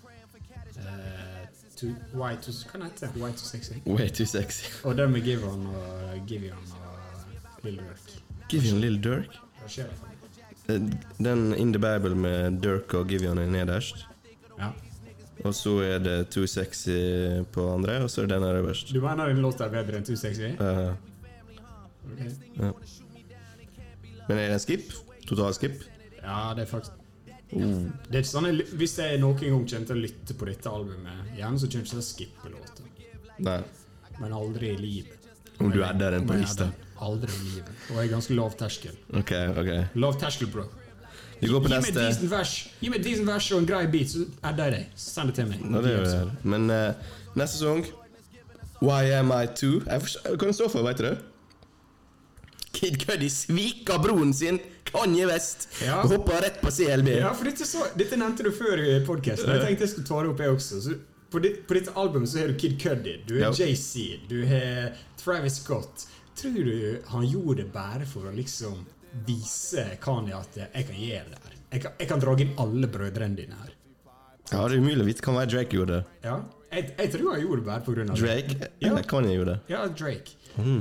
Uh, 0.79 1.43
to, 1.77 1.87
why 2.15 2.37
to, 2.41 2.53
hva 2.71 2.79
den 2.79 2.87
heter 2.87 3.11
Why 3.19 3.33
Too 3.33 3.45
Sexy. 3.49 3.81
Way 3.87 4.09
too 4.09 4.27
sexy. 4.27 4.71
Og 4.87 4.97
den 4.97 5.13
med 5.13 5.27
Giveon 5.27 5.67
og 5.67 6.23
Giveon 6.31 6.73
og 6.79 7.67
Lill 7.67 7.77
Dirk. 7.83 8.15
Giveon 8.49 8.81
Lill 8.81 8.97
Dirk. 9.03 9.37
Jeg 9.77 9.91
for. 9.99 10.09
Eh, 10.73 10.81
Den 11.19 11.55
In 11.55 11.73
the 11.75 11.83
Bible 11.83 12.15
med 12.15 12.63
Dirk 12.63 12.95
og 12.95 13.09
Givion 13.09 13.39
er 13.39 13.51
nederst. 13.51 14.07
Ja. 14.59 14.71
Og 15.43 15.55
så 15.59 15.73
er 15.83 15.99
det 16.03 16.17
Too 16.31 16.47
Sexy 16.47 16.99
på 17.55 17.65
andre, 17.75 18.01
og 18.05 18.11
så 18.11 18.23
er 18.23 18.31
den 18.31 18.45
øverst. 18.47 18.93
Du 18.95 19.01
mener 19.03 19.33
den 19.33 19.43
låta 19.43 19.67
er 19.67 19.75
bedre 19.75 19.99
enn 19.99 20.07
Too 20.07 20.17
Sexy? 20.17 20.53
Eh, 20.55 20.93
Ok. 22.03 22.19
ja. 22.59 22.73
Men 24.29 24.39
er 24.39 24.49
det 24.49 24.55
en 24.57 24.61
skip? 24.63 24.93
Totalskip? 25.27 25.85
Ja, 26.23 26.53
det 26.57 26.65
er 26.67 26.71
faktisk 26.71 26.99
det 27.53 28.17
er 28.17 28.23
ikke 28.23 28.31
sånn, 28.31 28.47
jeg, 28.49 28.65
Hvis 28.81 28.95
jeg 28.97 29.19
noen 29.21 29.37
gang 29.37 29.67
kommer 29.69 29.89
til 29.91 29.99
å 29.99 30.01
lytte 30.01 30.37
på 30.41 30.47
dette 30.49 30.71
albumet, 30.73 31.33
gjerne 31.37 31.61
så 31.61 31.69
kommer 31.69 31.83
jeg 31.83 31.85
ikke 31.85 31.93
til 31.93 32.01
å 32.01 32.07
skippe 32.07 32.53
låta. 32.55 33.59
Men 34.23 34.33
aldri 34.39 34.71
i 34.73 34.79
livet. 34.81 35.29
Om 35.61 35.71
du 35.75 35.83
adder 35.85 36.17
den 36.17 36.27
på 36.27 36.33
Om 36.33 36.41
lista. 36.41 36.71
Aldri 37.05 37.35
i 37.35 37.51
livet. 37.51 37.75
Og 37.91 37.99
jeg 37.99 38.07
er 38.09 38.13
ganske 38.15 38.37
lav 38.39 38.57
terskel. 38.57 38.97
Ok, 39.21 39.33
ok. 39.63 39.71
Lav 40.01 40.17
terskel, 40.23 40.49
bro. 40.55 40.65
Vi 41.43 41.49
går 41.51 41.61
på 41.65 41.69
Gi 41.69 41.75
meg 41.75 41.89
et 41.89 41.95
neste. 41.97 42.05
decent 42.07 42.31
vers 42.31 42.53
Gi 42.81 42.89
meg 42.93 43.01
et 43.01 43.05
decent 43.09 43.27
vers 43.27 43.49
og 43.53 43.59
en 43.59 43.67
grei 43.67 43.83
beat, 43.91 44.13
så 44.15 44.23
adder 44.47 44.69
jeg 44.71 44.73
deg. 44.77 44.93
Send 45.03 45.33
det 45.33 45.35
til 45.41 45.49
meg. 45.51 45.65
Ja, 45.67 45.81
det 45.83 45.95
gjør 45.97 46.07
jeg. 46.13 46.31
Men 46.55 46.71
uh, 46.71 47.11
neste 47.41 47.59
sang 47.59 47.83
Why 48.83 49.11
Am 49.19 49.33
I 49.35 49.47
Too? 49.59 49.81
Jeg 49.87 50.05
forstår, 50.07 50.37
hva 50.37 50.47
den 50.49 50.57
står 50.61 50.71
for, 50.73 50.87
vet 50.87 51.03
du 51.03 51.07
det? 51.09 51.17
Kid 52.73 52.97
Cudi 53.03 53.29
svika 53.31 53.99
broren 54.03 54.33
sin, 54.35 54.59
Kanye 54.89 55.27
West, 55.29 55.69
Ja. 55.85 56.01
og 56.03 56.11
hoppa 56.15 56.39
rett 56.43 56.61
på 56.63 56.71
CLB. 56.73 57.09
Ja, 57.21 57.33
for 57.37 57.45
dette, 57.51 57.67
så, 57.69 57.85
dette 57.99 58.17
nevnte 58.19 58.47
du 58.47 58.51
før 58.55 58.81
i 58.81 58.97
podkasten. 59.07 59.51
Jeg 59.55 59.67
tenkte 59.67 59.87
jeg 59.87 59.93
skulle 59.93 60.09
ta 60.09 60.23
det 60.25 60.33
opp, 60.33 60.41
jeg 60.43 60.55
også. 60.57 60.81
Så 60.87 60.97
på, 61.33 61.41
ditt, 61.45 61.61
på 61.69 61.77
dette 61.79 61.95
albumet 62.01 62.29
så 62.33 62.43
har 62.43 62.51
du 62.53 62.57
Kid 62.61 62.79
Cudi, 62.83 63.19
du 63.29 63.37
har 63.43 63.53
Ja. 63.53 63.69
JC, 63.69 64.19
du 64.29 64.39
har 64.49 64.97
Travis 65.21 65.61
Scott. 65.63 66.07
Tror 66.37 66.59
du 66.65 66.99
han 67.13 67.27
gjorde 67.29 67.61
det 67.63 67.69
bare 67.75 68.07
for 68.09 68.27
å 68.31 68.35
liksom 68.35 68.83
vise 69.27 69.85
Kanye 70.03 70.35
at 70.39 70.57
jeg 70.63 70.87
kan 70.89 70.99
gjøre 70.99 71.31
det 71.35 71.41
her? 71.45 71.57
Jeg 71.73 71.85
kan, 71.85 71.95
jeg 72.01 72.09
kan 72.11 72.21
dra 72.21 72.35
inn 72.45 72.53
alle 72.61 72.89
brødrene 72.93 73.37
dine 73.39 73.57
her. 73.63 73.71
Ja, 74.53 74.67
det 74.69 74.77
er 74.77 74.83
umulig 74.83 75.01
å 75.05 75.09
vite 75.09 75.33
hva 75.33 75.45
Drake 75.49 75.79
gjorde. 75.79 76.03
Ja, 76.25 76.37
jeg, 76.73 76.91
jeg 76.99 77.13
tror 77.15 77.33
han 77.33 77.41
gjorde 77.45 77.63
det 77.63 77.67
bare 77.69 77.81
av 77.81 77.97
det. 77.97 78.19
Drake? 78.21 78.71
Ja. 78.85 78.95
Kanye 79.13 79.37
gjorde 79.37 79.55
det? 79.55 79.73
Ja, 79.73 79.87
Drake. 79.89 80.37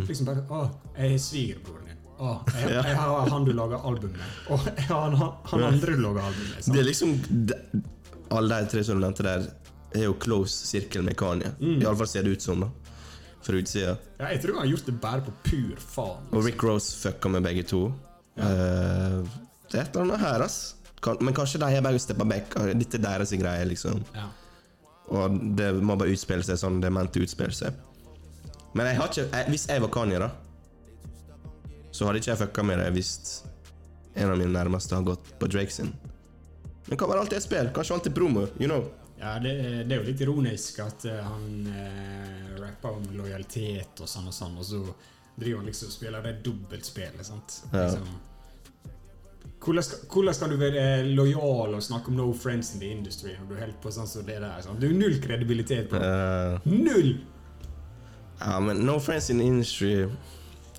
Liksom 0.08 0.28
bare 0.28 0.44
Å, 0.52 0.66
jeg 0.98 1.16
er 1.16 1.22
svigerbroren 1.24 1.88
din. 1.88 2.02
Å, 2.22 2.34
jeg, 2.58 2.74
jeg 2.90 2.98
har 3.00 3.32
han 3.32 3.48
du 3.48 3.54
lager 3.56 3.88
album 3.88 4.12
med. 4.18 4.36
Og 4.52 4.68
jeg 4.68 4.88
har 4.90 5.16
han, 5.16 5.34
han 5.54 5.66
andre 5.72 5.96
du 5.96 6.04
lager 6.04 6.28
album 6.28 6.44
med. 6.52 6.60
sant? 6.60 6.76
Det 6.76 6.84
er 6.84 6.88
liksom 6.90 7.16
de- 7.52 7.82
Alle 8.32 8.62
de 8.64 8.72
tre 8.72 8.84
som 8.88 9.00
du 9.00 9.06
nevnte 9.06 9.26
der, 9.28 9.48
er 9.96 10.06
jo 10.08 10.14
close 10.24 10.68
sirkel 10.70 11.04
med 11.08 11.18
Kanye. 11.20 11.52
Mm. 11.60 11.82
Iallfall 11.82 12.08
ser 12.08 12.24
det 12.28 12.38
ut 12.38 12.44
som, 12.46 12.64
da. 12.64 12.70
Fra 13.42 13.58
utsida. 13.58 13.96
Ja, 14.20 14.28
jeg 14.36 14.44
tror 14.44 14.60
han 14.60 14.66
har 14.68 14.72
gjort 14.76 14.86
det 14.92 14.94
bare 15.02 15.24
på 15.26 15.34
pur 15.48 15.80
faen. 15.82 16.28
Og 16.32 16.46
Rick 16.46 16.64
Rose 16.64 16.94
fucka 17.02 17.32
med 17.34 17.44
begge 17.48 17.64
to. 17.68 17.88
Eh, 18.36 19.18
det 19.72 19.80
er 19.80 19.84
et 19.86 19.96
eller 19.96 20.08
annet 20.08 20.24
her, 20.24 20.46
ass. 20.46 20.60
Men 21.20 21.34
kanskje 21.34 21.60
de 21.62 21.72
har 21.74 21.84
bare 21.84 22.00
steppa 22.00 22.28
back. 22.28 22.54
Dette 22.78 23.00
er 23.00 23.08
deres 23.08 23.34
greie, 23.34 23.66
liksom. 23.70 24.04
Ja. 24.16 24.30
Og 25.12 25.40
det 25.58 25.72
må 25.84 25.98
bare 26.00 26.14
utspille 26.14 26.46
seg 26.46 26.60
sånn 26.62 26.80
det 26.82 26.88
er 26.92 26.96
ment 26.96 27.18
å 27.18 27.24
utspille 27.26 27.56
seg. 27.56 27.76
Men 28.78 28.88
jeg 28.88 29.00
har 29.02 29.12
ikke, 29.12 29.26
jeg, 29.28 29.50
hvis 29.52 29.68
jeg 29.68 29.84
var 29.84 29.92
Kanye, 29.92 30.22
da, 30.22 30.30
så 31.92 32.08
hadde 32.08 32.22
ikke 32.22 32.32
jeg 32.32 32.40
fucka 32.46 32.64
med 32.64 32.80
det 32.80 32.88
hvis 32.96 33.12
en 34.16 34.32
av 34.32 34.40
mine 34.40 34.54
nærmeste 34.54 34.96
har 34.96 35.04
gått 35.08 35.34
på 35.40 35.50
Drake 35.52 35.74
sin. 35.76 35.92
Men 36.88 37.00
hva 37.00 37.10
var 37.10 37.22
alt 37.22 37.34
det 37.34 37.42
spill? 37.44 37.72
Kanskje 37.76 37.98
alt 37.98 38.08
er 38.08 38.16
promo? 38.16 38.46
You 38.60 38.70
know. 38.72 38.88
Ja, 39.22 39.36
det, 39.44 39.52
det 39.86 39.96
er 39.96 40.00
jo 40.00 40.08
litt 40.08 40.22
ironisk 40.24 40.80
at 40.82 41.04
eh, 41.06 41.20
han 41.22 41.68
eh, 41.70 42.56
rapper 42.58 42.96
om 42.98 43.04
lojalitet 43.14 44.02
og 44.02 44.10
sånn 44.10 44.32
og 44.32 44.34
sånn, 44.34 44.56
og 44.58 44.66
så 44.66 44.80
driver 45.40 45.64
liksom 45.66 45.88
og 45.88 45.94
spiller 45.96 46.26
det 46.26 46.36
dobbeltspillet, 46.46 47.26
sant? 47.26 47.64
Ja. 47.72 47.86
Liksom. 47.86 48.20
Hvordan 49.62 49.84
skal, 49.86 50.00
hvordan 50.10 50.34
skal 50.34 50.50
du 50.50 50.58
være 50.58 50.86
lojal 51.06 51.76
og 51.78 51.84
snakke 51.86 52.10
om 52.10 52.16
no 52.18 52.32
friends 52.34 52.74
in 52.74 52.82
the 52.82 52.90
industry 52.90 53.36
når 53.38 53.50
du 53.50 53.60
holder 53.60 53.76
på 53.84 53.92
sånn 53.94 54.10
som 54.10 54.26
det 54.26 54.40
der? 54.42 54.64
Sånn? 54.66 54.80
Du 54.82 54.88
har 54.90 54.96
null 54.98 55.20
kredibilitet 55.22 55.92
på 55.92 56.02
det. 56.02 56.10
Uh, 56.10 56.72
Null! 56.72 57.12
ja, 58.42 58.60
men 58.60 58.82
No 58.86 59.00
Friends 59.00 59.30
in 59.30 59.38
the 59.38 59.46
Industry 59.46 59.92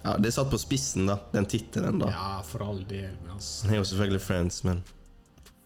Ja, 0.03 0.17
Det 0.19 0.33
er 0.33 0.35
satt 0.35 0.51
på 0.51 0.59
spissen, 0.59 1.07
da. 1.07 1.19
Den 1.31 1.47
tittelen, 1.47 2.01
da. 2.03 2.09
Ja, 2.11 2.31
for 2.43 2.65
all 2.67 2.81
del, 2.89 3.13
men 3.23 3.37
altså. 3.37 3.67
Han 3.67 3.75
er 3.77 3.79
jo 3.79 3.85
selvfølgelig 3.87 4.21
Friends, 4.25 4.65
men 4.67 4.83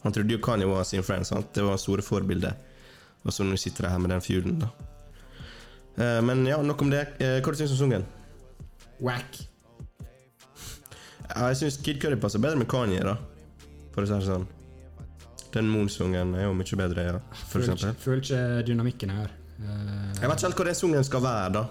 han 0.03 0.13
trodde 0.13 0.37
jo 0.37 0.43
Kanye 0.45 0.69
var 0.69 0.85
sin 0.85 1.03
friend. 1.03 1.25
Sant? 1.27 1.55
Det 1.55 1.65
var 1.65 1.81
store 1.81 2.03
forbildet. 2.05 2.53
Og 3.25 3.33
så 3.33 3.43
nå 3.43 3.57
sitter 3.57 3.87
de 3.87 3.95
her 3.95 3.99
med 3.99 4.13
den 4.13 4.21
feuden, 4.23 4.61
da. 4.61 4.69
Eh, 5.97 6.21
men 6.23 6.45
ja, 6.47 6.61
nok 6.63 6.85
om 6.85 6.93
det. 6.93 7.01
Eh, 7.19 7.41
hva 7.41 7.55
syns 7.57 7.73
du 7.73 7.79
om 7.79 7.81
sangen? 7.81 8.05
Wack. 9.05 9.41
Ja, 11.27 11.49
jeg 11.51 11.57
syns 11.61 11.77
Kid 11.83 11.99
Cudi 12.03 12.17
passer 12.23 12.41
bedre 12.43 12.59
med 12.61 12.69
Kanye, 12.71 13.03
da. 13.05 13.17
For 13.95 14.05
å 14.05 14.09
si 14.09 14.15
det 14.15 14.27
sånn. 14.29 14.45
Den 15.57 15.69
Moon-sungen 15.73 16.35
er 16.37 16.47
jo 16.47 16.53
mye 16.57 16.79
bedre, 16.79 17.07
ja. 17.09 17.17
For 17.49 17.63
Føler 17.65 17.75
ikke, 17.79 17.93
føler 18.05 18.23
ikke 18.23 18.43
dynamikken 18.69 19.13
her. 19.17 19.33
Uh, 19.57 20.13
Jeg 20.21 20.29
vet 20.29 20.37
ikke 20.37 20.47
helt 20.51 20.59
hva 20.61 20.67
den 20.69 20.77
sungen 20.79 21.07
skal 21.09 21.23
være, 21.25 21.49
da. 21.57 21.63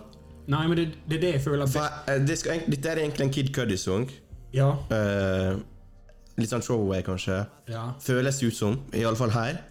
nei, 0.49 0.63
men 0.69 0.77
det, 0.79 0.85
det 1.05 1.17
er 1.19 1.21
det 1.21 1.31
jeg 1.35 1.43
føler 1.45 1.69
For, 1.69 1.99
eh, 2.09 2.19
det 2.25 2.37
skal, 2.41 2.63
dette 2.69 2.89
er 2.91 3.01
egentlig 3.03 3.27
en 3.27 3.33
Kid 3.37 3.51
Cudi-sang. 3.55 4.07
Ja. 4.55 4.71
Uh, 4.89 5.61
litt 6.41 6.51
sånn 6.51 6.65
throwaway, 6.65 7.03
kanskje. 7.05 7.43
ja. 7.71 7.85
Føles 8.03 8.41
ut 8.43 8.57
som, 8.57 8.79
iallfall 8.93 9.33
her. 9.35 9.61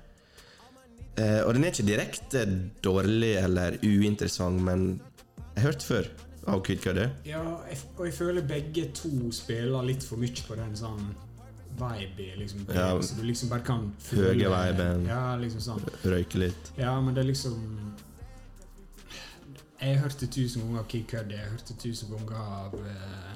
Og 1.14 1.52
den 1.54 1.62
er 1.62 1.70
ikke 1.70 1.84
direkte 1.86 2.40
dårlig 2.82 3.36
eller 3.38 3.76
uinteressant, 3.86 4.58
men 4.66 4.80
jeg 5.54 5.60
har 5.60 5.68
hørt 5.68 5.84
før 5.86 6.08
av 6.46 6.62
Kid 6.64 6.80
Cudi. 6.82 7.06
Ja, 7.28 7.42
jeg, 7.68 7.78
og 7.96 8.06
jeg 8.06 8.14
føler 8.14 8.46
begge 8.48 8.88
to 8.96 9.10
spiller 9.32 9.86
litt 9.86 10.04
for 10.04 10.20
mye 10.20 10.44
på 10.48 10.58
den 10.58 10.76
sånn 10.78 11.06
vibe 11.74 12.36
liksom, 12.38 12.66
Ja. 12.70 13.02
Så 13.02 13.16
du 13.18 13.22
liksom 13.26 13.50
bare 13.50 13.64
kan 13.66 13.88
Høye 14.10 14.50
viben. 14.50 15.06
Ja, 15.08 15.36
liksom 15.40 15.60
sånn. 15.60 15.88
Røyke 16.04 16.38
litt. 16.38 16.72
Ja, 16.78 16.94
men 17.00 17.14
det 17.14 17.24
er 17.24 17.30
liksom 17.32 17.56
Jeg 19.80 19.98
hørte 20.00 20.26
tusen 20.26 20.62
ganger 20.62 20.86
Kid 20.88 21.08
Cudi, 21.10 21.34
jeg 21.34 21.50
hørte 21.50 21.74
tusen 21.80 22.12
ganger 22.14 22.38
av 22.40 22.76
uh, 22.78 23.34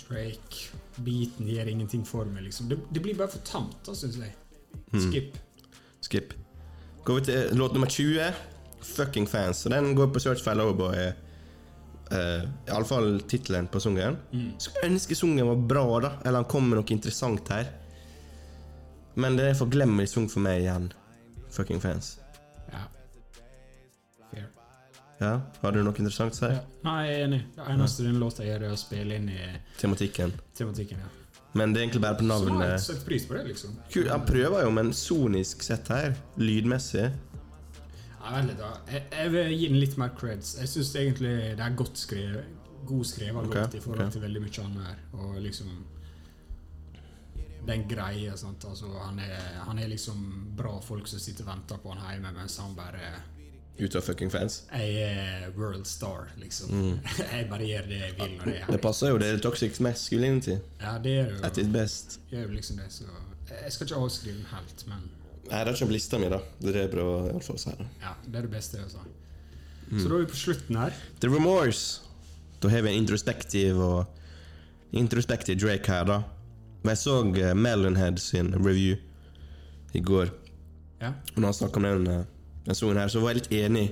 Drake. 0.00 0.68
Beaten 1.00 1.48
gir 1.48 1.70
ingenting 1.70 2.04
for 2.06 2.28
meg, 2.28 2.44
liksom. 2.48 2.68
Det, 2.68 2.80
det 2.90 3.02
blir 3.02 3.16
bare 3.16 3.30
for 3.32 3.46
tamt, 3.46 3.78
da, 3.86 3.94
syns 3.96 4.18
jeg. 4.20 4.34
Skip. 4.90 5.06
Skip. 5.06 5.38
Skip. 6.00 6.34
Går 7.04 7.20
vi 7.20 7.24
til 7.30 7.56
låt 7.56 7.72
nummer 7.72 7.88
20. 7.88 8.34
Fucking 8.82 9.28
Fans. 9.28 9.64
Og 9.66 9.72
den 9.72 9.94
går 9.96 10.10
på 10.12 10.18
Search 10.18 10.44
for 10.44 10.54
Lowboy. 10.54 11.12
Uh, 12.10 12.42
Iallfall 12.66 13.20
tittelen 13.30 13.68
på 13.70 13.80
sangen. 13.80 14.16
Skulle 14.58 14.88
ønske 14.90 15.14
sangen 15.14 15.46
var 15.46 15.60
bra, 15.70 15.84
da. 16.02 16.10
Eller 16.24 16.42
han 16.42 16.48
kom 16.50 16.66
med 16.70 16.80
noe 16.80 16.90
interessant 16.96 17.48
her. 17.54 17.68
Men 19.14 19.36
det 19.38 19.50
er 19.50 19.54
for 19.58 19.70
glemmelig 19.70 20.08
sang 20.10 20.26
for 20.30 20.42
meg 20.42 20.64
igjen. 20.64 20.90
Fucking 21.54 21.80
Fans. 21.82 22.16
Ja. 22.72 22.82
Fair. 24.30 24.48
Ja, 25.20 25.32
Har 25.62 25.72
du 25.74 25.80
noe 25.82 25.94
interessant 25.98 26.34
å 26.34 26.40
si? 26.40 26.50
Ja. 26.54 26.60
Nei, 26.86 26.98
jeg 27.08 27.16
er 27.20 27.24
enig. 27.28 27.40
Det 27.56 27.70
eneste 27.74 28.06
den 28.06 28.20
låta 28.22 28.46
gjør, 28.46 28.66
er 28.68 28.74
å 28.74 28.78
spille 28.80 29.18
inn 29.18 29.28
i 29.30 29.40
Tematikken. 29.80 30.32
tematikken. 30.58 30.98
ja 31.02 31.16
Men 31.58 31.72
det 31.72 31.80
er 31.80 31.86
egentlig 31.88 32.02
bare 32.02 32.18
på 32.20 32.26
navnet. 32.26 32.54
Så 32.54 32.62
har 32.62 32.70
jeg 32.76 32.84
sett 32.86 33.06
pris 33.06 33.26
på 33.26 33.34
det, 33.34 33.44
liksom. 33.50 33.78
Kul, 33.90 34.08
Han 34.08 34.26
prøver 34.26 34.62
jo, 34.64 34.70
men 34.70 34.92
sonisk 34.94 35.62
sett 35.66 35.88
her, 35.88 36.14
lydmessig 36.38 37.10
Ja, 38.20 38.32
veldig 38.36 38.56
da. 38.58 38.70
Jeg, 38.92 39.06
jeg 39.16 39.32
vil 39.32 39.54
gi 39.54 39.68
den 39.70 39.80
litt 39.80 39.96
mer 40.00 40.12
creds. 40.16 40.56
Jeg 40.60 40.68
syns 40.68 40.90
egentlig 41.00 41.32
det 41.56 41.64
er 41.64 41.78
godt 41.78 42.00
skrevet. 42.00 42.58
God 42.88 43.04
skrevet 43.04 43.46
okay, 43.46 43.60
godt 43.60 43.74
i 43.76 43.80
forhold 43.80 44.06
okay. 44.06 44.12
til 44.16 44.24
veldig 44.24 44.42
mye 44.44 44.62
annet 44.64 44.86
her. 44.88 45.00
Og 45.20 45.40
liksom 45.44 45.72
Den 47.68 47.82
greia, 47.88 48.36
sant. 48.40 48.64
Altså, 48.64 48.88
han 49.04 49.18
er, 49.20 49.36
han 49.66 49.78
er 49.78 49.90
liksom 49.92 50.22
bra 50.56 50.78
folk 50.80 51.08
som 51.08 51.20
sitter 51.20 51.44
og 51.44 51.52
venter 51.52 51.82
på 51.82 51.92
han 51.92 52.06
hjemme, 52.14 52.32
mens 52.38 52.56
han 52.60 52.72
bare 52.76 53.12
ut 53.80 53.94
av 53.96 54.04
fucking 54.04 54.30
fans. 54.32 54.62
Jeg 54.72 54.96
er 55.04 55.52
world 55.56 55.86
star, 55.88 56.28
liksom. 56.40 56.98
jeg 57.32 57.46
bare 57.48 57.68
gjør 57.68 57.86
det 57.88 58.00
jeg 58.00 58.16
vil 58.18 58.34
det 58.44 58.56
Mm. 58.60 58.72
Det 58.74 58.80
passer 58.82 59.08
jo, 59.08 59.18
det 59.18 59.28
er 59.30 59.38
toxic 59.40 59.80
masculinity 59.80 60.56
Ja, 60.80 60.98
det 60.98 61.12
er 61.18 61.30
jo 61.30 61.38
at 61.46 61.58
its 61.58 61.68
best. 61.72 62.20
gjør 62.30 62.52
liksom 62.52 62.76
det, 62.76 62.92
så 62.92 63.04
Jeg 63.50 63.72
skal 63.72 63.86
ikke 63.86 64.00
avskrive 64.00 64.36
den 64.36 64.46
helt, 64.50 64.86
men 64.86 65.10
Nei, 65.50 65.64
det 65.64 65.72
er 65.72 65.76
ikke 65.76 65.88
på 65.90 65.96
lista 65.96 66.18
mi, 66.22 66.28
da. 66.30 66.38
Det 66.60 66.70
er 66.70 66.76
det 66.76 66.84
jeg 66.84 66.92
prøver 66.92 67.26
i 67.26 67.32
alle 67.34 67.42
fall 67.42 67.58
å 67.58 67.62
si. 67.62 67.72
da. 67.78 67.88
ja, 68.04 68.14
det 68.26 68.38
er 68.38 68.46
det 68.46 68.52
beste. 68.52 68.82
Altså. 68.84 69.02
Så 69.90 70.04
da 70.06 70.14
er 70.14 70.20
vi 70.22 70.30
på 70.30 70.38
slutten 70.38 70.78
her. 70.78 70.98
The 71.22 71.30
Remorse. 71.32 72.02
Da 72.62 72.70
har 72.70 72.84
vi 72.84 72.92
en 72.92 73.00
introspektiv 73.00 73.80
og 73.82 74.04
introspektiv 74.92 75.58
Drake 75.58 75.90
her, 75.90 76.04
da. 76.06 76.20
Jeg 76.84 77.00
så 77.00 77.16
eh, 77.36 77.54
Melonhead 77.54 78.20
sin 78.22 78.54
review 78.54 78.96
i 79.92 80.00
går. 80.00 80.30
Ja. 81.00 81.14
Og 81.34 81.40
når 81.40 81.50
han 81.50 81.58
snakka 81.58 81.80
om 81.80 81.88
den, 81.88 82.06
eh, 82.06 82.24
den 82.66 82.78
sangen 82.78 83.00
her, 83.00 83.08
så 83.08 83.20
var 83.20 83.34
jeg 83.34 83.42
litt 83.42 83.52
enig. 83.64 83.90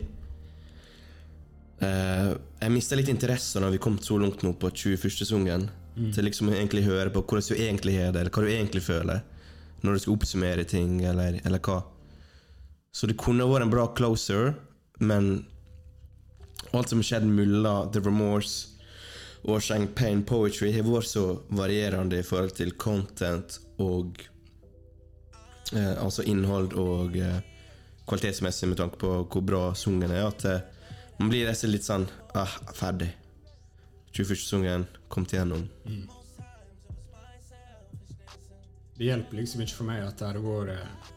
Uh, 1.79 2.35
jeg 2.59 2.73
mista 2.75 2.97
litt 2.99 3.07
interesse 3.07 3.61
når 3.63 3.77
vi 3.77 3.79
kom 3.79 4.01
så 4.03 4.17
langt 4.19 4.41
nå 4.43 4.51
på 4.59 4.71
21. 4.75 5.27
sangen. 5.27 5.69
Til 5.99 6.27
liksom 6.27 6.51
egentlig 6.51 6.85
høre 6.87 7.11
på 7.11 7.23
hvordan 7.23 7.47
du 7.49 7.55
egentlig 7.59 7.97
har 7.99 8.13
det, 8.15 8.21
eller 8.21 8.35
hva 8.35 8.43
du 8.43 8.51
egentlig 8.51 8.83
føler. 8.83 9.23
Når 9.83 9.95
du 9.95 10.03
skal 10.03 10.17
oppsummere 10.17 10.65
ting, 10.67 10.99
eller, 11.07 11.41
eller 11.47 11.63
hva. 11.63 11.83
Så 12.93 13.07
det 13.07 13.19
kunne 13.21 13.47
vært 13.47 13.67
en 13.67 13.73
bra 13.73 13.87
closer, 13.95 14.55
men 14.99 15.47
alt 16.73 16.91
som 16.91 16.99
har 16.99 17.09
skjedd 17.11 17.29
mellom 17.31 17.93
The 17.95 18.03
Remorse 18.03 18.75
og 19.47 19.63
Champagne 19.63 20.25
Poetry, 20.27 20.73
har 20.75 20.87
vært 20.87 21.11
så 21.13 21.27
varierende 21.55 22.19
i 22.19 22.27
forhold 22.27 22.57
til 22.59 22.75
content 22.81 23.61
og 23.79 24.19
eh, 25.73 25.95
Altså 25.95 26.27
innhold 26.27 26.75
og 26.81 27.17
eh, 27.17 27.39
kvalitetsmessig 28.09 28.69
med 28.73 28.81
tanke 28.81 28.99
på 28.99 29.15
hvor 29.23 29.47
bra 29.47 29.63
sungen 29.79 30.11
er, 30.11 30.27
at 30.27 30.45
eh, 30.49 30.61
man 31.19 31.31
blir 31.31 31.51
litt 31.71 31.87
sånn 31.87 32.07
ah, 32.35 32.59
ferdig. 32.75 33.11
21. 34.15 34.39
sungen 34.43 34.87
kom 35.09 35.27
til 35.27 35.43
gjennom. 35.43 35.67
Det 38.99 39.07
hjelper 39.07 39.39
liksom 39.39 39.63
ikke 39.63 39.79
for 39.79 39.89
meg 39.89 40.03
at 40.03 40.19
det 40.19 40.27
har 40.27 40.41
vært 40.43 40.75
eh, 40.75 41.13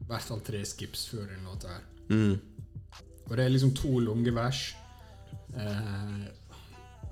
i 0.00 0.08
hvert 0.10 0.26
fall 0.26 0.42
tre 0.44 0.60
skips 0.66 1.06
før 1.12 1.30
den 1.30 1.46
låta 1.46 1.70
her. 1.70 1.86
Mm. 2.10 2.36
Og 3.28 3.36
det 3.38 3.44
er 3.44 3.52
liksom 3.52 3.72
to 3.78 4.00
lange 4.02 4.34
vers. 4.34 4.74
Eh, 5.54 6.20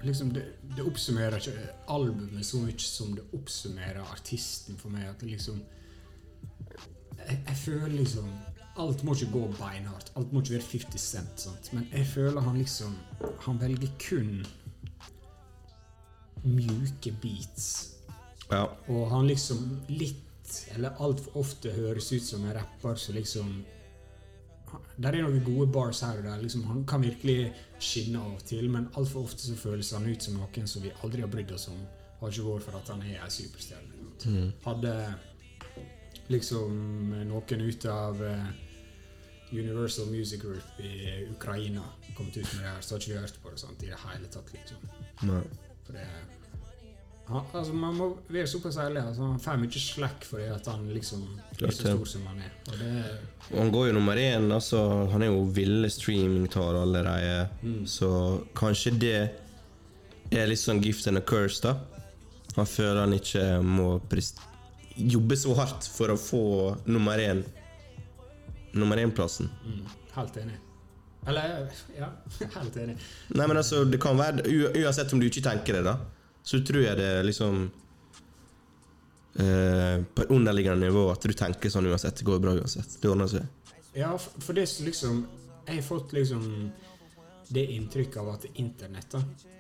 liksom 0.03 0.33
det, 0.35 0.45
det 0.77 0.85
oppsummerer 0.85 1.39
ikke 1.39 1.69
albumet 1.95 2.47
så 2.47 2.61
mye 2.63 2.79
som 2.83 3.15
det 3.17 3.25
oppsummerer 3.39 4.03
artisten 4.03 4.77
for 4.81 4.93
meg. 4.93 5.09
At 5.09 5.23
det 5.23 5.33
liksom 5.33 5.63
jeg, 7.19 7.41
jeg 7.47 7.57
føler 7.65 7.97
liksom 7.97 8.31
Alt 8.79 9.01
må 9.03 9.15
ikke 9.17 9.33
gå 9.33 9.41
beinhardt. 9.59 10.13
Alt 10.15 10.33
må 10.33 10.39
ikke 10.39 10.55
være 10.55 10.69
50 10.71 11.03
Cent. 11.03 11.41
Sant? 11.43 11.73
Men 11.75 11.89
jeg 11.91 12.07
føler 12.07 12.41
han 12.41 12.59
liksom 12.59 12.95
Han 13.47 13.59
velger 13.61 13.91
kun 13.99 14.47
mjuke 16.45 17.13
beats. 17.23 17.98
Ja. 18.51 18.65
Og 18.89 19.09
han 19.13 19.27
liksom 19.29 19.65
litt, 19.93 20.53
eller 20.75 20.97
altfor 21.05 21.43
ofte 21.43 21.73
høres 21.75 22.09
ut 22.13 22.25
som 22.25 22.47
en 22.47 22.57
rapper 22.57 22.97
som 22.97 23.19
liksom 23.19 23.59
Der 25.01 25.15
er 25.17 25.25
noen 25.25 25.41
gode 25.45 25.65
bars 25.73 26.03
her 26.05 26.19
og 26.21 26.27
der. 26.27 26.43
Liksom, 26.43 26.67
han 26.69 26.83
kan 26.85 27.01
virkelig 27.01 27.55
skinne 27.81 28.21
av 28.21 28.35
og 28.35 28.43
til, 28.45 28.67
men 28.69 28.91
altfor 29.01 29.25
ofte 29.25 29.47
så 29.47 29.55
føles 29.57 29.95
han 29.97 30.05
ut 30.05 30.23
som 30.23 30.37
noen 30.37 30.69
som 30.69 30.85
vi 30.85 30.93
aldri 31.01 31.25
har 31.25 31.31
brydd 31.33 31.55
oss 31.57 31.71
om. 31.73 31.79
Har 32.21 32.35
ikke 32.35 32.45
vært 32.51 32.67
for 32.67 32.77
at 32.77 32.91
han 32.93 33.05
er 33.07 33.23
en 33.25 33.33
superstjerne. 33.33 34.43
Hadde 34.67 34.93
liksom 36.29 36.75
noen 37.31 37.65
ut 37.65 37.87
av 37.89 38.21
eh, 38.27 38.51
Universal 39.53 40.11
Music 40.13 40.43
Group 40.43 40.81
i 40.85 41.25
Ukraina 41.31 41.85
kommet 42.17 42.37
ut 42.37 42.55
med 42.55 42.65
det 42.65 42.69
her, 42.69 42.81
så 42.81 42.95
har 42.95 43.01
ikke 43.01 43.13
vi 43.13 43.21
hørt 43.23 43.41
på 43.43 43.51
det 43.55 43.61
sant, 43.61 43.83
i 43.83 43.93
det 43.93 44.01
hele 44.05 44.29
tatt. 44.33 44.53
liksom. 44.53 44.91
Nei. 45.31 45.43
For 45.87 45.97
det 45.97 46.05
han, 47.29 47.45
altså 47.55 47.73
Man 47.75 47.95
må 47.99 48.07
være 48.29 48.47
såpass 48.51 48.77
ærlig. 48.81 49.03
Altså, 49.07 49.23
han 49.23 49.41
får 49.41 49.59
mye 49.63 49.81
slack 49.83 50.25
fordi 50.29 50.47
at 50.55 50.67
han 50.71 50.87
liksom 50.95 51.25
er 51.61 51.71
så 51.75 51.93
stor 51.93 52.05
som 52.09 52.27
han 52.31 52.39
er. 52.47 52.53
Og 52.73 52.79
det 52.79 52.93
Og 53.53 53.59
han 53.63 53.73
går 53.75 53.87
jo 53.89 53.93
nummer 53.99 54.17
én. 54.21 54.49
Altså, 54.55 54.81
han 55.13 55.23
er 55.23 55.31
jo 55.33 55.43
ville 55.57 55.91
streamingtall 55.91 56.77
allerede. 56.83 57.49
Så 57.87 58.11
kanskje 58.57 58.95
det 59.01 59.15
er 60.33 60.47
litt 60.51 60.61
sånn 60.61 60.83
gift 60.85 61.07
and 61.09 61.19
a 61.19 61.25
curse, 61.25 61.63
da. 61.65 61.77
Han 62.57 62.67
føler 62.67 63.01
han 63.05 63.13
ikke 63.17 63.45
må 63.63 63.91
jobbe 64.99 65.37
så 65.39 65.55
hardt 65.55 65.87
for 65.95 66.11
å 66.11 66.17
få 66.19 66.43
nummer 66.91 67.19
én 67.23 67.45
Nummer 68.73 68.97
én-plassen. 69.01 69.49
mm, 69.65 69.85
Helt 70.15 70.37
enig. 70.37 70.57
Eller 71.27 71.69
ja, 71.97 72.09
helt 72.59 72.77
enig. 72.77 72.97
Nei, 73.35 73.47
men 73.47 73.57
altså, 73.57 73.85
det 73.85 73.99
kan 74.03 74.19
være 74.19 74.45
Uansett 74.83 75.13
om 75.13 75.21
du 75.21 75.27
ikke 75.27 75.43
tenker 75.45 75.79
det, 75.79 75.85
da, 75.87 75.95
så 76.43 76.61
tror 76.65 76.83
jeg 76.83 76.97
det 76.97 77.11
liksom 77.27 77.71
eh, 79.35 80.03
På 80.15 80.23
et 80.23 80.31
underliggende 80.31 80.87
nivå 80.87 81.11
at 81.13 81.23
du 81.23 81.33
tenker 81.37 81.71
sånn 81.71 81.87
uansett. 81.91 82.17
Det 82.17 82.25
går 82.29 82.39
bra 82.43 82.55
uansett. 82.59 82.99
Det 83.03 83.11
ordner 83.11 83.29
seg. 83.31 83.47
Ja, 83.99 84.13
for, 84.19 84.55
det 84.55 84.67
liksom 84.85 85.27
Jeg 85.67 85.75
har 85.75 85.83
fått 85.83 86.13
liksom 86.17 86.71
det 87.49 87.65
inntrykket 87.73 88.17
av 88.21 88.29
at 88.35 88.45
internett 88.61 89.15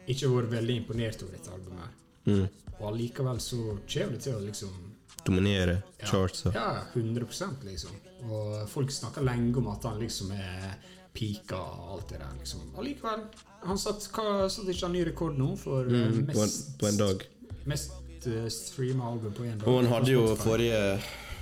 ikke 0.08 0.28
har 0.28 0.34
vært 0.42 0.52
veldig 0.58 0.74
imponert 0.82 1.22
over 1.24 1.32
dette 1.36 1.52
albumet. 1.52 1.80
her. 1.80 2.32
Mm. 2.32 2.48
Og 2.78 2.84
allikevel 2.92 3.40
så 3.40 3.56
kommer 3.88 4.12
det 4.16 4.22
til 4.26 4.36
å 4.36 4.44
liksom 4.44 4.84
Dominere 5.24 5.82
Ja. 5.98 6.06
charts 6.06 6.44
Ja, 6.54 6.84
100% 6.94 7.64
liksom. 7.64 7.90
Og 8.30 8.68
folk 8.68 8.90
snakker 8.92 9.22
lenge 9.22 9.56
om 9.56 9.68
at 9.68 9.82
han 9.84 9.98
liksom 10.00 10.30
er 10.32 10.76
pika 11.18 11.58
og 11.58 11.94
alt 11.96 12.12
det 12.12 12.20
der. 12.22 12.34
liksom. 12.38 12.66
Allikevel. 12.78 13.24
Han 13.66 13.80
satt, 13.80 14.04
hva, 14.14 14.46
satt 14.52 14.68
ikke 14.70 14.86
han 14.86 14.94
ny 14.94 15.06
rekord 15.08 15.38
nå 15.38 15.54
for 15.58 15.88
mm, 15.88 16.20
mest, 16.28 16.36
på, 16.36 16.44
en, 16.44 16.76
på 16.80 16.90
en 16.92 17.00
dag. 17.00 17.24
mest 17.68 18.28
uh, 18.28 18.44
streama 18.54 19.10
album 19.10 19.34
på 19.34 19.48
én 19.48 19.58
dag? 19.58 19.66
Og 19.66 19.82
han 19.82 19.90
hadde 19.96 20.14
jo 20.14 20.28
forrige 20.38 20.84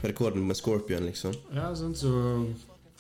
rekorden 0.07 0.47
med 0.49 0.57
Scorpion, 0.57 1.05
liksom. 1.09 1.37
Ja, 1.55 1.69
sant, 1.77 2.01
så 2.01 2.13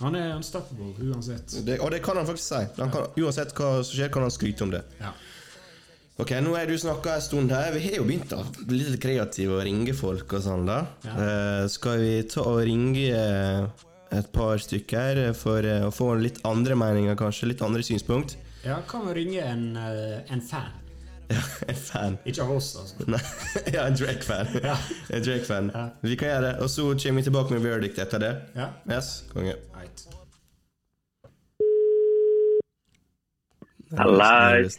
han 0.02 0.16
er 0.18 0.34
unstoppable 0.36 0.92
uansett. 1.08 1.56
Det, 1.64 1.78
og 1.80 1.90
det 1.94 2.02
kan 2.04 2.18
han 2.20 2.28
faktisk 2.28 2.48
si. 2.50 2.62
Han 2.76 2.92
kan, 2.92 3.08
uansett 3.16 3.56
hva 3.56 3.78
som 3.80 3.94
skjer, 3.94 4.12
kan 4.12 4.26
han 4.26 4.34
skryte 4.34 4.66
om 4.66 4.74
det. 4.74 4.82
Ja. 5.00 5.14
Ok, 6.20 6.32
nå 6.40 6.54
er 6.56 6.68
du 6.68 6.76
snakka 6.80 7.16
en 7.16 7.24
stund 7.24 7.52
her. 7.52 7.74
Vi 7.76 7.82
har 7.84 7.98
jo 7.98 8.04
begynt 8.08 8.30
å 8.32 8.42
bli 8.62 8.78
litt 8.80 9.00
kreative 9.00 9.58
og 9.58 9.66
ringe 9.68 9.92
folk 9.96 10.36
og 10.36 10.44
sånn, 10.44 10.68
da. 10.68 10.78
Ja. 11.04 11.16
Uh, 11.16 11.64
skal 11.72 12.00
vi 12.00 12.12
ta 12.32 12.44
og 12.44 12.62
ringe 12.64 13.08
eh, 13.12 13.86
et 14.18 14.32
par 14.32 14.58
stykker 14.62 15.20
for 15.36 15.64
eh, 15.66 15.84
å 15.86 15.92
få 15.94 16.12
litt 16.20 16.40
andre 16.48 16.76
meninger, 16.78 17.16
kanskje? 17.20 17.48
Litt 17.52 17.62
andre 17.66 17.82
synspunkt? 17.86 18.36
ja, 18.66 18.80
kan 18.88 19.04
vi 19.06 19.12
ringe 19.20 19.42
en, 19.46 19.64
eh, 19.76 20.32
en 20.34 20.40
fan? 20.42 20.72
Ja, 21.28 21.40
en 21.66 21.74
fan. 21.74 22.16
Ikke 22.24 22.44
av 22.44 22.50
oss, 22.54 22.68
altså. 22.78 23.06
Nei, 23.10 23.18
ja, 23.74 23.86
en 23.88 23.96
Drake-fan. 23.98 24.46
Ja. 24.62 24.76
En 25.14 25.24
Drake-fan. 25.26 25.70
Ja. 25.74 25.86
Vi 26.06 26.14
kan 26.20 26.28
gjøre 26.30 26.44
det. 26.52 26.52
Og 26.62 26.70
så 26.70 26.84
kommer 26.94 27.18
vi 27.22 27.26
tilbake 27.26 27.54
med 27.56 27.64
verdict 27.66 27.98
etter 27.98 28.22
det. 28.22 28.30
Ja, 28.54 28.68
Yes, 28.90 29.24
konge. 29.32 29.56
right. 29.74 30.04
Hallais. 33.96 34.76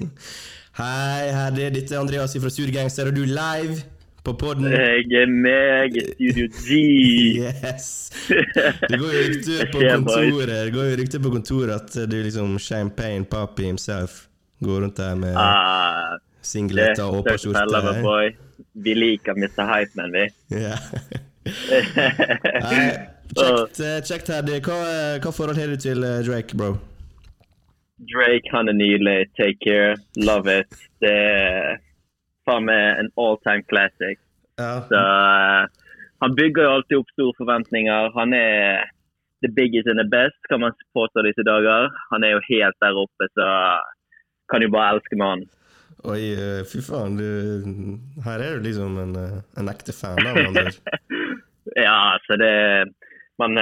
Hei, 0.77 1.27
her 1.33 1.59
er 1.63 1.71
dette 1.73 1.95
er 1.95 1.99
Andreas 2.03 2.35
fra 2.37 2.51
Surgangster, 2.53 3.07
og 3.09 3.15
du 3.17 3.23
er 3.23 3.31
live 3.33 3.77
på 4.27 4.33
podden. 4.41 4.67
Jeg 4.71 5.05
er 5.21 5.29
meg, 5.31 5.95
Studio 6.15 6.47
G. 6.51 6.79
Yes! 7.47 7.87
Det 8.27 8.99
går 8.99 9.13
jo 9.13 9.21
rykter 9.31 9.69
på 9.71 9.79
kontoret 9.83 10.49
Det 10.51 10.73
går 10.75 10.89
jo 10.89 10.97
rykter 11.01 11.23
på 11.23 11.31
kontoret 11.31 11.75
at 11.77 12.09
du 12.11 12.17
liksom 12.25 12.57
Champagne 12.59 13.25
Papi 13.29 13.69
himself 13.69 14.25
går 14.63 14.81
rundt 14.83 14.97
der 14.97 15.15
med 15.15 15.37
Ah, 15.37 16.17
singleter 16.41 17.03
og 17.05 17.23
åpen. 17.23 18.35
Vi 18.73 18.93
liker 18.93 19.37
Mr. 19.37 19.63
Hypeman, 19.69 20.11
vi. 20.13 20.25
Nei, 22.67 22.89
Kjekt, 23.37 23.79
eh, 23.83 23.97
kjekt. 24.07 24.29
Hva, 24.65 24.77
hva 25.23 25.31
forhold 25.35 25.59
har 25.59 25.71
du 25.71 25.79
til 25.79 26.03
eh, 26.03 26.21
Drake, 26.25 26.55
bro? 26.57 26.75
Drake, 28.11 28.47
han 28.53 28.71
er 28.71 28.75
nydelig. 28.77 29.17
Take 29.39 29.59
care. 29.63 29.97
Love 30.15 30.59
it. 30.61 30.79
Det 31.03 31.11
er 31.11 31.77
faen 32.47 32.65
meg 32.69 33.01
en 33.01 33.11
all 33.21 33.37
time 33.45 33.63
classic. 33.71 34.19
Ja. 34.57 34.81
Så 34.89 34.97
eh, 34.97 35.67
han 36.23 36.35
bygger 36.37 36.63
jo 36.65 36.75
alltid 36.77 37.01
opp 37.01 37.11
store 37.13 37.37
forventninger. 37.41 38.09
Han 38.17 38.33
er 38.33 38.87
the 39.45 39.51
biggest 39.53 39.89
and 39.91 39.99
the 40.01 40.07
best, 40.09 40.39
kan 40.49 40.63
man 40.63 40.73
påstå 40.97 41.21
disse 41.27 41.45
dager. 41.45 41.91
Han 42.11 42.25
er 42.25 42.37
jo 42.37 42.45
helt 42.49 42.79
der 42.81 42.97
oppe, 42.97 43.29
så 43.37 43.47
kan 44.51 44.65
jo 44.65 44.71
bare 44.73 44.95
elske 44.95 45.19
mannen. 45.19 45.45
Oi, 46.07 46.21
eh, 46.37 46.63
fy 46.69 46.81
faen. 46.85 47.17
Du, 47.19 47.27
her 48.25 48.41
er 48.41 48.57
du 48.57 48.65
liksom 48.65 48.97
en, 49.01 49.15
eh, 49.17 49.37
en 49.59 49.69
ekte 49.73 49.93
fan 49.97 50.23
av 50.25 50.37
hverandre. 50.39 50.71
Ja, 51.75 52.15
altså 52.15 52.37
det 52.39 52.53
Man, 53.37 53.53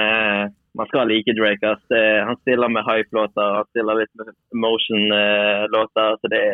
man 0.78 0.86
skal 0.88 1.08
like 1.10 1.32
Drake. 1.34 1.66
ass. 1.66 1.82
Han 2.24 2.36
stiller 2.38 2.70
med 2.70 2.86
hype-låter, 2.86 3.56
han 3.58 3.66
stiller 3.74 3.98
litt 3.98 4.12
med 4.14 4.30
emotion-låter. 4.54 6.14
så 6.20 6.30
det 6.30 6.44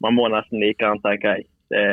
Man 0.00 0.16
må 0.16 0.24
nesten 0.32 0.58
like 0.64 0.82
han, 0.82 0.98
tenker 1.04 1.36
jeg. 1.36 1.44
Det, 1.70 1.84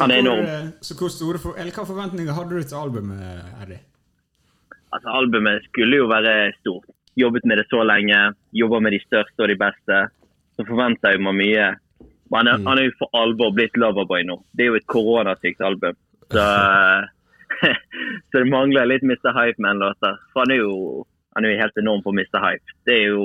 Han 0.00 0.10
er 0.10 0.22
enorm. 0.22 0.44
eh, 0.44 0.68
så 0.80 0.96
hvor 0.98 1.12
store 1.12 1.38
for, 1.38 1.58
eller 1.58 1.72
hva 1.72 1.84
forventninger 1.88 2.32
hadde 2.36 2.56
du 2.56 2.62
til 2.62 2.76
albumet, 2.76 3.20
Eddie? 3.62 3.80
altså, 4.92 5.08
albumet 5.08 5.64
skulle 5.68 6.00
jo 6.00 6.08
være 6.10 6.52
stort. 6.60 6.88
Jobbet 7.16 7.44
med 7.44 7.58
det 7.58 7.66
så 7.70 7.82
lenge, 7.84 8.34
jobber 8.52 8.80
med 8.80 8.92
de 8.92 9.00
største 9.04 9.42
og 9.42 9.48
de 9.48 9.58
beste. 9.58 10.00
Så 10.56 10.66
forventer 10.66 11.14
jeg 11.14 11.22
meg 11.24 11.36
mye. 11.38 11.68
Men 12.30 12.46
han 12.46 12.48
er, 12.48 12.66
han 12.68 12.78
er 12.78 12.84
jo 12.86 12.98
for 12.98 13.10
alvor 13.18 13.50
blitt 13.54 13.76
Loverboy 13.76 14.22
nå. 14.28 14.36
Det 14.54 14.64
er 14.64 14.70
jo 14.70 14.78
et 14.78 14.86
koronasykt 14.86 15.60
album. 15.60 15.96
Så, 16.30 16.44
så 18.30 18.42
det 18.42 18.48
mangler 18.50 18.88
litt 18.88 19.02
Mr. 19.02 19.32
Hype-man-låter. 19.34 20.20
For 20.32 20.44
han 20.44 20.54
er 20.54 20.62
jo 20.62 21.06
han 21.36 21.46
er 21.46 21.54
jo 21.54 21.60
helt 21.62 21.78
enorm 21.78 22.02
på 22.02 22.12
Mr. 22.14 22.38
Hype. 22.42 22.76
Det 22.86 22.96
er 22.96 23.06
jo 23.14 23.24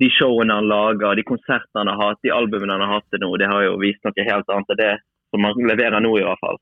de 0.00 0.08
showene 0.16 0.56
han 0.56 0.68
lager, 0.70 1.18
de 1.18 1.26
konsertene 1.28 1.82
han 1.82 1.92
har 1.92 2.00
hatt, 2.00 2.20
de 2.24 2.32
albumene 2.32 2.72
han 2.76 2.86
har 2.86 2.98
hatt 2.98 3.08
til 3.12 3.22
nå, 3.22 3.34
det 3.40 3.50
har 3.50 3.66
jo 3.66 3.78
vist 3.82 4.02
noe 4.06 4.26
helt 4.30 4.52
annet 4.52 4.74
enn 4.74 4.80
det 4.80 4.92
som 5.30 5.46
han 5.46 5.70
leverer 5.70 6.02
nå, 6.02 6.12
i 6.18 6.26
hvert 6.26 6.42
fall. 6.42 6.60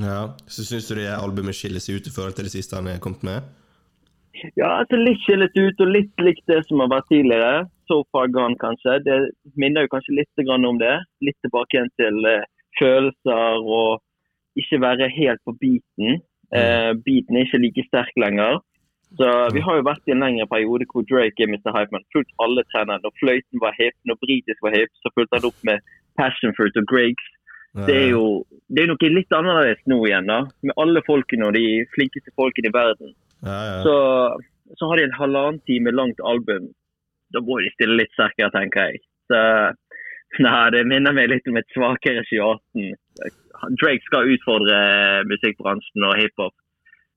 Ja, 0.00 0.34
Så 0.48 0.64
syns 0.64 0.88
du 0.88 0.96
det 0.96 1.10
albumet 1.12 1.56
skiller 1.56 1.82
seg 1.82 2.00
ut 2.00 2.08
i 2.08 2.14
forhold 2.14 2.38
til 2.38 2.48
det 2.48 2.54
siste 2.54 2.78
han 2.78 2.88
er 2.88 3.02
kommet 3.02 3.24
med? 3.28 3.50
Ja, 4.56 4.80
altså 4.80 4.96
litt 4.96 5.20
skillet 5.22 5.54
ut 5.58 5.82
og 5.84 5.92
litt 5.92 6.24
likt 6.24 6.46
det 6.48 6.62
som 6.66 6.80
har 6.82 6.90
vært 6.90 7.10
tidligere. 7.12 7.66
So 7.90 8.00
far 8.14 8.30
gone, 8.32 8.56
kanskje. 8.58 8.96
Det 9.04 9.18
minner 9.60 9.84
jo 9.84 9.92
kanskje 9.92 10.16
litt 10.16 10.42
om 10.48 10.80
det. 10.80 10.94
Litt 11.20 11.36
tilbake 11.44 11.76
igjen 11.76 11.92
til 12.00 12.24
eh, 12.26 12.48
følelser 12.80 13.60
og 13.60 14.00
ikke 14.58 14.80
være 14.80 15.10
helt 15.12 15.42
på 15.44 15.54
beaten. 15.60 16.22
Eh, 16.52 16.92
beaten 17.04 17.36
er 17.36 17.46
ikke 17.46 17.62
like 17.62 17.84
sterk 17.90 18.16
lenger. 18.16 18.60
Så 19.18 19.28
Vi 19.54 19.60
har 19.60 19.76
jo 19.76 19.84
vært 19.84 20.08
i 20.08 20.14
en 20.14 20.24
lengre 20.24 20.46
periode 20.48 20.86
hvor 20.90 21.04
Drake 21.08 21.44
er 21.44 21.50
Mr. 21.50 21.70
Hypeman. 21.74 22.06
Fulgt 22.14 22.32
alle 22.44 22.64
trenerne. 22.72 23.02
Når 23.04 23.14
fløyten 23.20 23.60
var 23.60 23.76
hip, 23.78 23.96
når 24.08 24.20
britisk 24.24 24.64
var 24.64 24.76
hip, 24.76 24.92
så 25.02 25.12
fulgte 25.12 25.38
han 25.38 25.48
opp 25.50 25.60
med 25.68 25.84
Passion 26.20 26.54
Fruit 26.56 26.76
og 26.80 26.88
Griggs. 26.88 27.28
Det 27.86 27.96
er 27.96 28.08
jo 28.12 28.44
det 28.72 28.82
er 28.82 28.90
noe 28.90 29.08
litt 29.12 29.32
annerledes 29.32 29.80
nå 29.88 29.98
igjen, 30.04 30.28
da. 30.28 30.42
Med 30.64 30.76
alle 30.80 31.00
folkene 31.06 31.48
og 31.48 31.56
de 31.56 31.84
flinkeste 31.94 32.32
folkene 32.36 32.68
i 32.68 32.74
verden. 32.74 33.14
Ja, 33.44 33.58
ja. 33.68 33.78
Så, 33.84 33.94
så 34.78 34.88
har 34.88 35.00
de 35.00 35.06
en 35.08 35.16
halvannen 35.16 35.60
time 35.68 35.92
langt 35.92 36.20
album. 36.20 36.70
Da 37.32 37.40
må 37.44 37.60
de 37.60 37.72
stille 37.72 37.96
litt 38.00 38.12
sterkere, 38.16 38.52
tenker 38.52 38.92
jeg. 38.92 39.00
Så 39.32 39.40
nei, 40.44 40.66
det 40.74 40.84
minner 40.88 41.16
meg 41.16 41.30
litt 41.32 41.48
om 41.48 41.60
et 41.60 41.72
svakere 41.76 42.24
2018. 42.28 42.92
Drake 43.80 44.04
skal 44.08 44.32
utfordre 44.34 44.78
musikkbransjen 45.30 46.08
og 46.08 46.16
hiphop. 46.20 46.54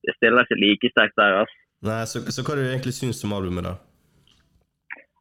Det 0.06 0.16
stiller 0.20 0.48
seg 0.48 0.62
like 0.62 0.91
sterkt 0.93 1.20
der. 1.20 1.41
altså. 1.43 1.64
Nei, 1.86 2.01
så, 2.09 2.23
så 2.33 2.45
hva 2.45 2.57
du 2.57 2.63
egentlig 2.65 2.95
syns 2.97 3.23
om 3.27 3.36
albumet, 3.36 3.67
da? 3.67 3.75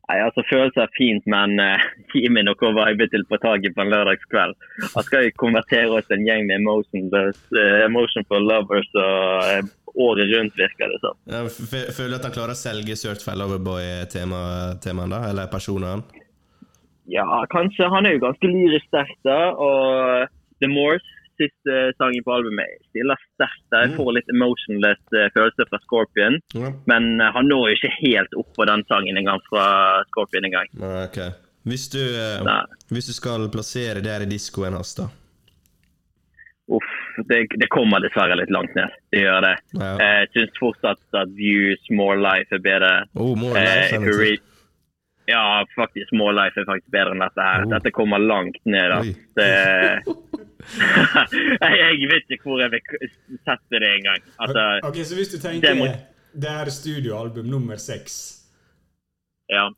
Nei, 0.04 0.18
altså 0.20 0.42
Følelser 0.50 0.84
er 0.84 0.96
fint, 0.98 1.24
men 1.30 1.56
uh, 1.60 1.84
gi 2.12 2.28
meg 2.32 2.44
noe 2.48 2.72
vibe 2.78 3.08
til 3.12 3.24
på 3.28 3.38
taket 3.40 3.76
på 3.76 3.84
en 3.84 3.92
lørdagskveld. 3.92 4.58
Jeg 4.84 5.06
skal 5.06 5.24
jo 5.24 5.38
konvertere 5.40 6.00
oss 6.00 6.12
en 6.12 6.26
gjeng 6.26 6.44
med 6.50 6.60
emotionless, 6.60 7.40
uh, 7.56 7.84
emotion 7.86 8.26
for 8.28 8.44
lovers 8.44 8.90
og 9.00 9.64
uh, 9.64 9.72
året 9.94 10.28
rundt, 10.34 10.58
virker 10.58 10.90
det 10.92 11.00
som. 11.00 11.16
Ja, 11.30 11.44
Føler 11.48 12.12
du 12.12 12.18
at 12.18 12.28
han 12.28 12.34
klarer 12.36 12.56
å 12.56 12.58
selge 12.58 12.98
Certified 12.98 13.38
Loverboy-temaen, 13.40 15.14
da? 15.14 15.22
Eller 15.30 15.48
personen? 15.52 16.04
Ja, 17.10 17.24
kanskje. 17.52 17.88
Han 17.92 18.08
er 18.08 18.16
jo 18.16 18.24
ganske 18.24 18.50
lyrisk 18.50 18.88
sterk, 18.90 19.16
da. 19.24 19.38
Og 19.54 20.32
The 20.60 20.70
Morse, 20.72 21.13
siste 21.40 21.78
sangen 21.98 22.24
på 22.26 22.32
albumet, 22.36 22.76
stiller 22.90 23.18
sterkt. 23.34 23.64
Jeg 23.74 23.94
får 23.96 24.12
litt 24.18 24.28
emotionless 24.34 25.02
eh, 25.18 25.28
følelse 25.36 25.66
fra 25.70 25.80
Scorpion. 25.86 26.38
Ja. 26.54 26.70
Men 26.90 27.08
eh, 27.20 27.32
han 27.36 27.48
når 27.50 27.70
jo 27.70 27.78
ikke 27.78 27.92
helt 28.00 28.38
opp 28.42 28.52
på 28.58 28.66
den 28.70 28.84
sangen 28.90 29.18
engang 29.20 29.42
fra 29.50 29.66
Scorpion 30.12 30.46
engang. 30.50 30.70
Okay. 31.08 31.30
Hvis 31.64 31.88
du, 31.94 32.00
eh, 32.02 32.48
hvis 32.92 33.06
du 33.08 33.14
skal 33.16 33.46
plassere 33.52 34.02
det 34.04 34.12
her 34.12 34.26
i 34.26 34.30
diskoen 34.30 34.76
hans, 34.76 34.94
da? 34.98 35.08
Uff, 36.72 36.90
det, 37.28 37.42
det 37.60 37.68
kommer 37.68 38.00
dessverre 38.00 38.36
litt 38.40 38.52
langt 38.54 38.72
ned. 38.76 38.92
Det 39.12 39.20
gjør 39.20 39.44
det. 39.44 39.54
Ja. 39.76 39.90
Eh, 40.00 40.16
Jeg 40.24 40.30
syns 40.32 40.58
fortsatt 40.60 41.20
at 41.20 41.32
Views, 41.36 41.82
More 41.92 42.16
Life 42.16 42.56
er 42.56 42.62
bedre. 42.64 42.92
Oh, 43.20 43.34
more 43.36 43.60
Eh, 43.60 43.92
life, 43.92 44.16
read- 44.20 44.50
ja, 45.28 45.64
faktisk. 45.76 46.12
More 46.16 46.32
Life 46.36 46.60
er 46.60 46.66
faktisk 46.68 46.90
bedre 46.92 47.12
enn 47.14 47.22
dette 47.24 47.44
her. 47.44 47.62
Oh. 47.66 47.70
Dette 47.72 47.92
kommer 47.96 48.18
langt 48.20 48.56
ned. 48.68 49.12
Det, 49.36 49.50
jeg, 50.64 52.08
vet 52.10 52.30
ikke 52.36 52.48
hvor 52.48 52.60
jeg 52.62 52.70
vil 52.74 53.10
sette 53.44 53.80
det 53.82 53.90
engang. 53.98 54.22
Altså, 54.40 54.64
Ok, 54.88 54.96
Så 55.04 55.14
hvis 55.18 55.28
du 55.32 55.36
Det 55.38 55.42
tenker 55.48 55.74
må- 55.78 55.96
det 56.40 56.50
er 56.50 56.70
studioalbum 56.70 57.46
nummer 57.46 57.76
seks, 57.76 58.42
ja. 59.50 59.68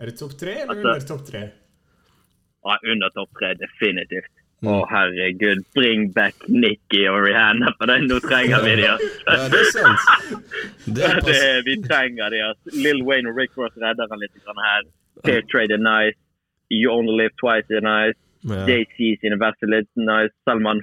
er 0.00 0.06
det 0.06 0.16
topp 0.18 0.38
tre 0.38 0.54
eller 0.62 0.74
Altså- 0.74 0.88
under 0.88 1.06
topp 1.06 1.26
tre? 1.30 1.42
ja, 2.66 2.76
Under 2.92 3.08
topp 3.10 3.30
tre, 3.38 3.54
definitivt. 3.54 4.30
Å, 4.62 4.68
Å, 4.84 4.88
herregud. 4.88 5.64
Bring 5.74 6.12
back 6.12 6.34
Nikki 6.48 7.08
og 7.08 7.24
Rihanna, 7.26 7.72
for 7.78 7.86
det, 7.86 7.96
nå 8.06 8.20
trenger 8.22 8.62
vi 8.62 8.76
de. 8.76 8.86
altså. 8.86 9.08
Ja, 9.26 9.48
det 9.48 9.58
er 9.58 9.70
sant. 9.74 9.98
Det 10.86 11.02
er 11.02 11.14
det, 11.18 11.22
pass... 11.24 11.64
vi 11.66 11.74
trenger 11.82 12.30
de. 12.30 12.38
Altså. 12.46 12.70
Lill 12.84 13.02
Wayne 13.02 13.26
og 13.28 13.36
Rick 13.36 13.56
Ross 13.58 13.72
redder 13.76 14.06
han 14.08 14.20
litt 14.22 14.30
grann 14.44 14.62
her. 14.62 14.82
Fair 15.26 15.42
Trade 15.50 15.72
is 15.74 15.80
nice. 15.82 16.14
You 16.70 16.92
Only 16.92 17.16
Live 17.24 17.34
Twice 17.42 17.66
is 17.70 17.82
nice. 17.82 18.14
Ja. 18.50 18.64
JC 18.66 19.14
sine 19.22 19.38
verste 19.40 19.68
nice. 19.70 20.34
Selv 20.48 20.62
om 20.62 20.70
han 20.72 20.80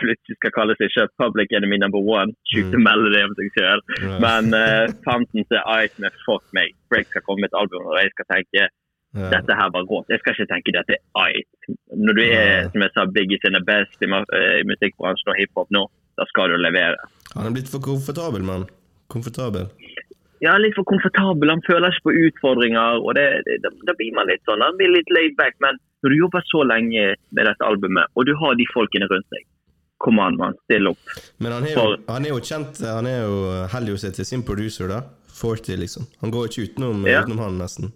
plutselig 0.00 0.36
skal 0.38 0.54
kalle 0.56 0.76
seg 0.80 0.92
selv 0.94 1.12
Public 1.20 1.52
Enemy 1.56 1.76
number 1.82 2.00
one. 2.00 2.32
Sjukt 2.52 2.74
å 2.76 2.80
melde 2.80 3.10
det 3.14 3.24
om 3.28 3.34
seg 3.38 3.50
sjøl. 3.58 3.82
Mm. 3.90 4.06
Ja. 4.06 4.16
Men 4.24 4.56
uh, 4.56 4.94
15 5.04 5.44
til 5.50 5.60
Ice 5.82 6.00
med 6.02 6.16
Fuck 6.24 6.46
meg. 6.56 6.72
Break 6.92 7.10
skal 7.12 7.24
komme 7.26 7.44
med 7.44 7.52
et 7.52 7.60
album, 7.60 7.84
og 7.90 8.00
jeg 8.00 8.14
skal 8.16 8.30
tenke 8.32 8.64
Ja. 9.14 9.28
dette 9.30 9.54
her 9.54 9.68
var 9.70 9.84
rått. 9.86 10.08
Jeg 10.10 10.18
skal 10.22 10.34
ikke 10.34 10.50
tenke 10.50 10.72
dette 10.74 10.96
er 10.98 11.34
Ice. 11.36 11.74
Når 11.94 12.16
du 12.18 12.22
er, 12.24 12.64
som 12.72 12.82
jeg 12.82 12.90
sa, 12.96 13.04
Biggie 13.06 13.38
sine 13.44 13.60
best 13.62 14.02
i, 14.02 14.08
eh, 14.10 14.54
i 14.58 14.64
musikkbransjen 14.66 15.30
og 15.30 15.38
hiphop 15.38 15.70
nå, 15.70 15.84
da 16.18 16.26
skal 16.32 16.50
du 16.50 16.56
levere. 16.58 16.98
Han 17.36 17.46
er 17.46 17.54
blitt 17.54 17.70
for 17.70 17.78
komfortabel, 17.84 18.42
mann. 18.42 18.66
Komfortabel. 19.14 19.68
Ja, 20.42 20.56
litt 20.58 20.74
for 20.74 20.82
komfortabel. 20.90 21.52
Han 21.54 21.62
føler 21.62 21.94
ikke 21.94 22.08
på 22.10 22.16
utfordringer. 22.26 22.98
og 23.06 23.14
da 23.14 23.94
blir 23.94 24.12
man 24.18 24.26
litt 24.26 24.42
sånn, 24.48 24.64
han 24.66 24.76
blir 24.80 24.90
litt 24.90 25.10
laid 25.14 25.36
back. 25.38 25.54
Men 25.62 25.78
når 26.04 26.12
du 26.12 26.16
jobber 26.20 26.44
så 26.50 26.62
lenge 26.68 27.04
med 27.32 27.48
dette 27.48 27.64
albumet, 27.66 28.10
og 28.14 28.26
du 28.28 28.34
har 28.36 28.54
de 28.60 28.66
folkene 28.74 29.08
rundt 29.10 29.26
deg 29.34 29.46
Kom 30.04 30.18
an, 30.20 30.34
mann. 30.36 30.52
Still 30.66 30.90
opp. 30.90 30.98
Men 31.40 31.52
han 31.54 31.64
er, 31.64 31.76
jo, 31.78 31.84
han 32.10 32.24
er 32.26 32.32
jo 32.34 32.40
kjent 32.44 32.80
Han 32.84 33.06
er 33.08 33.22
jo 33.24 33.36
holder 33.72 33.94
å 33.94 34.00
seg 34.02 34.12
til 34.18 34.26
sin 34.28 34.42
producer, 34.44 34.90
da. 34.90 34.98
Forty, 35.32 35.76
liksom. 35.80 36.04
Han 36.20 36.32
går 36.34 36.50
ikke 36.50 36.64
utenom, 36.66 37.06
Ja. 37.08 37.22
utenom 37.22 37.40
han, 37.40 37.56
nesten. 37.62 37.92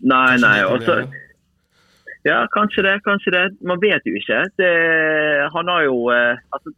Nei, 0.00 0.38
Kanskje 0.38 0.46
nei. 0.46 0.54
det 0.56 0.64
Og 0.70 0.70
så 0.70 0.86
problemet. 0.86 1.26
Ja, 2.24 2.38
kanskje 2.54 2.82
det. 2.86 2.94
Kanskje 3.04 3.34
det. 3.36 3.42
Man 3.68 3.80
vet 3.82 4.06
jo 4.08 4.14
ikke. 4.16 4.38
Det, 4.60 4.70
han 5.52 5.68
har 5.74 5.84
jo 5.88 5.98
eh, 6.14 6.40
altså, 6.56 6.72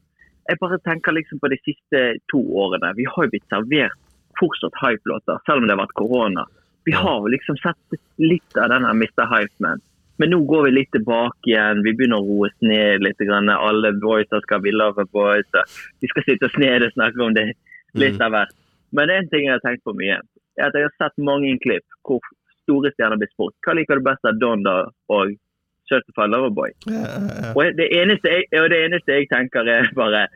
Jeg 0.48 0.58
bare 0.64 0.78
tenker 0.88 1.14
liksom 1.14 1.38
på 1.42 1.50
de 1.52 1.60
siste 1.62 2.02
to 2.32 2.40
årene. 2.64 2.92
Vi 2.98 3.06
har 3.06 3.28
jo 3.28 3.30
blitt 3.36 3.46
servert 3.52 3.94
fortsatt 4.40 4.74
hype-låter, 4.80 5.38
selv 5.46 5.62
om 5.62 5.68
det 5.68 5.76
har 5.76 5.84
vært 5.84 5.94
korona. 6.00 6.44
Vi 6.88 6.92
har 6.98 7.20
jo 7.22 7.30
liksom 7.30 7.60
sett 7.62 8.00
litt 8.18 8.56
av 8.58 8.72
denne 8.74 8.90
Mr. 8.90 9.22
Hype-man. 9.30 9.82
Men 10.22 10.30
nå 10.30 10.38
går 10.46 10.68
vi 10.68 10.70
litt 10.70 10.92
tilbake 10.94 11.50
igjen. 11.50 11.80
Vi 11.82 11.96
begynner 11.98 12.22
å 12.22 12.26
roe 12.26 12.46
oss 12.46 12.58
ned 12.62 13.02
litt. 13.02 13.18
Grann. 13.26 13.50
Alle 13.50 13.90
boyser 13.98 14.44
skal 14.44 14.62
vi 14.62 14.70
love 14.70 15.02
boys. 15.10 15.48
Vi 15.98 16.10
skal 16.12 16.26
sitte 16.28 16.46
oss 16.46 16.58
ned 16.62 16.86
og 16.86 16.94
snakke 16.94 17.24
om 17.26 17.34
det 17.34 17.48
litt 17.98 18.22
av 18.22 18.30
hvert. 18.30 18.54
Men 18.94 19.10
en 19.10 19.26
ting 19.32 19.48
jeg 19.48 19.56
har 19.56 19.64
tenkt 19.64 19.82
på 19.82 19.96
mye, 19.98 20.20
er 20.60 20.68
at 20.68 20.78
jeg 20.78 20.86
har 20.86 20.94
sett 21.00 21.26
mange 21.26 21.50
klipp 21.64 21.98
hvor 22.06 22.22
store 22.62 22.94
stjerner 22.94 23.18
blir 23.18 23.32
spurt. 23.32 23.56
Hva 23.66 23.74
liker 23.74 23.98
du 23.98 24.06
best 24.06 24.30
av 24.30 24.38
Donda 24.38 24.78
og 25.10 25.34
Certified 25.90 26.30
Loverboy? 26.30 26.70
Og 27.56 27.78
det 27.82 27.90
eneste 27.90 28.36
jeg, 28.36 28.46
og 28.62 28.70
det 28.70 28.82
eneste 28.86 29.18
jeg 29.18 29.30
tenker 29.34 29.66
er 29.66 29.90
bare 29.98 30.28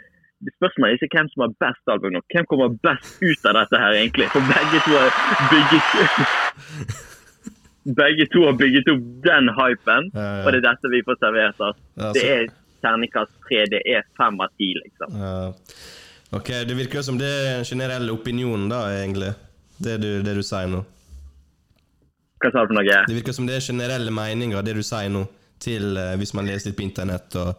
Spørsmålet 0.58 0.98
er 0.98 1.06
ikke 1.06 1.16
hvem 1.16 1.28
som 1.32 1.46
har 1.46 1.52
best 1.62 1.92
album 1.94 2.12
nå. 2.12 2.20
Hvem 2.34 2.44
kommer 2.50 2.74
best 2.84 3.22
ut 3.24 3.46
av 3.48 3.56
dette 3.62 3.80
her, 3.80 3.96
egentlig? 4.02 4.28
For 4.34 4.44
begge 4.50 4.82
to 4.84 4.98
har 4.98 5.14
bygget 5.54 7.12
Begge 7.86 8.26
to 8.32 8.42
har 8.48 8.56
bygget 8.58 8.88
opp 8.90 9.02
den 9.22 9.50
hypen, 9.54 10.08
Ja, 10.14 10.22
ja. 10.22 10.44
og 10.44 10.52
det 10.52 10.58
er 10.58 10.64
dette 10.66 10.90
vi 10.90 11.02
får 11.06 11.20
servert. 11.22 11.60
Altså. 11.60 11.84
Ja, 12.00 12.12
Det 12.16 12.24
er 12.32 12.48
terningkast 12.82 13.32
tre. 13.46 13.62
Det 13.70 13.82
er 13.86 14.02
fem 14.18 14.40
av 14.42 14.50
ti, 14.58 14.72
liksom. 14.80 15.14
Ok, 16.34 16.50
det 16.66 16.74
virker 16.74 17.02
som 17.06 17.18
det 17.20 17.28
er 17.30 17.58
en 17.60 17.64
generell 17.64 18.10
opinion, 18.10 18.68
da, 18.68 18.82
egentlig. 18.90 19.32
Det 19.78 19.98
du, 20.02 20.10
det 20.26 20.34
du 20.34 20.42
sier 20.42 20.66
nå. 20.72 20.82
Hva 22.42 22.50
sa 22.52 22.64
du 22.64 22.72
for 22.72 22.76
noe? 22.76 23.02
Det 23.08 23.16
virker 23.16 23.36
som 23.36 23.46
det 23.48 23.60
er 23.60 23.64
generelle 23.64 24.12
meninger, 24.12 24.62
det 24.66 24.74
du 24.76 24.82
sier 24.84 25.12
nå, 25.12 25.22
til 25.62 25.94
uh, 25.96 26.16
hvis 26.20 26.34
man 26.36 26.48
leser 26.50 26.70
litt 26.72 26.78
på 26.80 26.84
internett 26.84 27.36
og, 27.40 27.54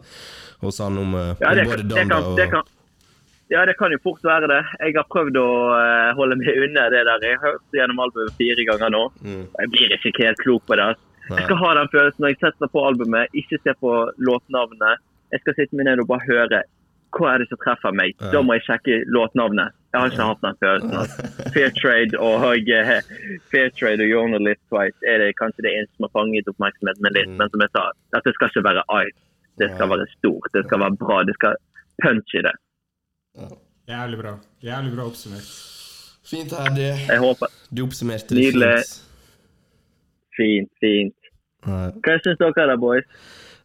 og 0.62 0.74
sånn 0.74 1.00
om, 1.00 1.16
uh, 1.16 1.32
Ja, 1.40 1.50
om 1.50 1.56
det, 1.58 1.64
både 1.72 1.88
Danda 1.88 2.20
og 2.20 2.68
ja, 3.48 3.64
det 3.66 3.74
kan 3.80 3.92
jo 3.92 3.98
fort 4.04 4.24
være 4.24 4.48
det. 4.50 4.60
Jeg 4.84 4.96
har 4.98 5.06
prøvd 5.12 5.38
å 5.40 5.50
eh, 5.72 6.14
holde 6.18 6.36
meg 6.40 6.62
unna 6.66 6.88
det 6.92 7.04
der. 7.08 7.22
Jeg 7.24 7.38
har 7.40 7.54
hørt 7.54 7.76
gjennom 7.76 8.02
albumet 8.04 8.34
fire 8.40 8.64
ganger 8.68 8.92
nå. 8.92 9.04
Mm. 9.24 9.44
Jeg 9.56 9.70
blir 9.74 9.94
ikke 9.96 10.26
helt 10.26 10.42
klok 10.42 10.66
på 10.68 10.76
det. 10.80 10.88
Nei. 11.28 11.38
Jeg 11.38 11.46
skal 11.48 11.60
ha 11.62 11.70
den 11.78 11.92
følelsen 11.92 12.24
når 12.24 12.34
jeg 12.34 12.40
setter 12.42 12.72
på 12.72 12.82
albumet, 12.88 13.32
ikke 13.36 13.60
se 13.62 13.74
på 13.80 13.94
låtnavnet. 14.28 15.04
Jeg 15.32 15.44
skal 15.44 15.56
sitte 15.56 15.78
meg 15.78 15.88
ned 15.88 16.02
og 16.04 16.10
bare 16.10 16.28
høre 16.28 16.60
hva 17.16 17.30
er 17.32 17.40
det 17.40 17.48
som 17.48 17.60
treffer 17.62 17.94
meg. 17.96 18.12
Ja. 18.20 18.34
Da 18.36 18.44
må 18.44 18.58
jeg 18.58 18.66
sjekke 18.66 19.00
låtnavnet. 19.08 19.76
Jeg 19.94 20.02
har 20.02 20.12
ikke 20.12 20.28
hatt 20.28 20.44
den 20.44 20.58
følelsen. 20.60 21.26
Fair 21.54 21.72
Trade 21.80 22.20
og 22.20 22.68
eh, 22.68 22.94
Fair 23.48 23.72
Trade 23.80 24.08
og 24.12 24.36
Live 24.36 24.60
Twice 24.68 25.08
er 25.08 25.24
det 25.24 25.32
kanskje 25.40 25.64
det 25.64 25.72
eneste 25.72 25.96
som 25.96 26.08
har 26.08 26.14
fanget 26.20 26.52
oppmerksomheten 26.52 27.08
min 27.08 27.16
litt. 27.16 27.32
Mm. 27.32 27.40
Men 27.40 27.52
som 27.54 27.64
jeg 27.64 27.72
sa, 27.72 27.88
dette 28.16 28.36
skal 28.36 28.52
ikke 28.52 28.66
være 28.68 28.84
ice. 29.00 29.20
Det 29.58 29.72
skal 29.72 29.90
være 29.90 30.04
stort, 30.12 30.52
det 30.54 30.68
skal 30.68 30.84
være 30.84 31.00
bra, 31.00 31.22
det 31.26 31.34
skal 31.34 31.56
punch 32.04 32.36
i 32.36 32.44
det. 32.46 32.52
Jævlig 33.88 34.18
bra. 34.20 34.32
Jævlig 34.64 34.94
bra 34.96 35.06
oppsummert. 35.08 35.48
Fint, 36.28 36.52
Herdi. 36.52 36.88
Jeg 37.08 37.18
håper. 37.22 37.46
Du 37.76 37.82
oppsummerte 37.86 38.34
det 38.34 38.42
Nydelig. 38.44 38.72
fint. 38.84 39.04
Fint, 40.38 40.70
fint. 40.82 41.14
Hva 41.68 42.16
syns 42.24 42.38
dere 42.42 42.66
da, 42.70 42.76
boys? 42.80 43.06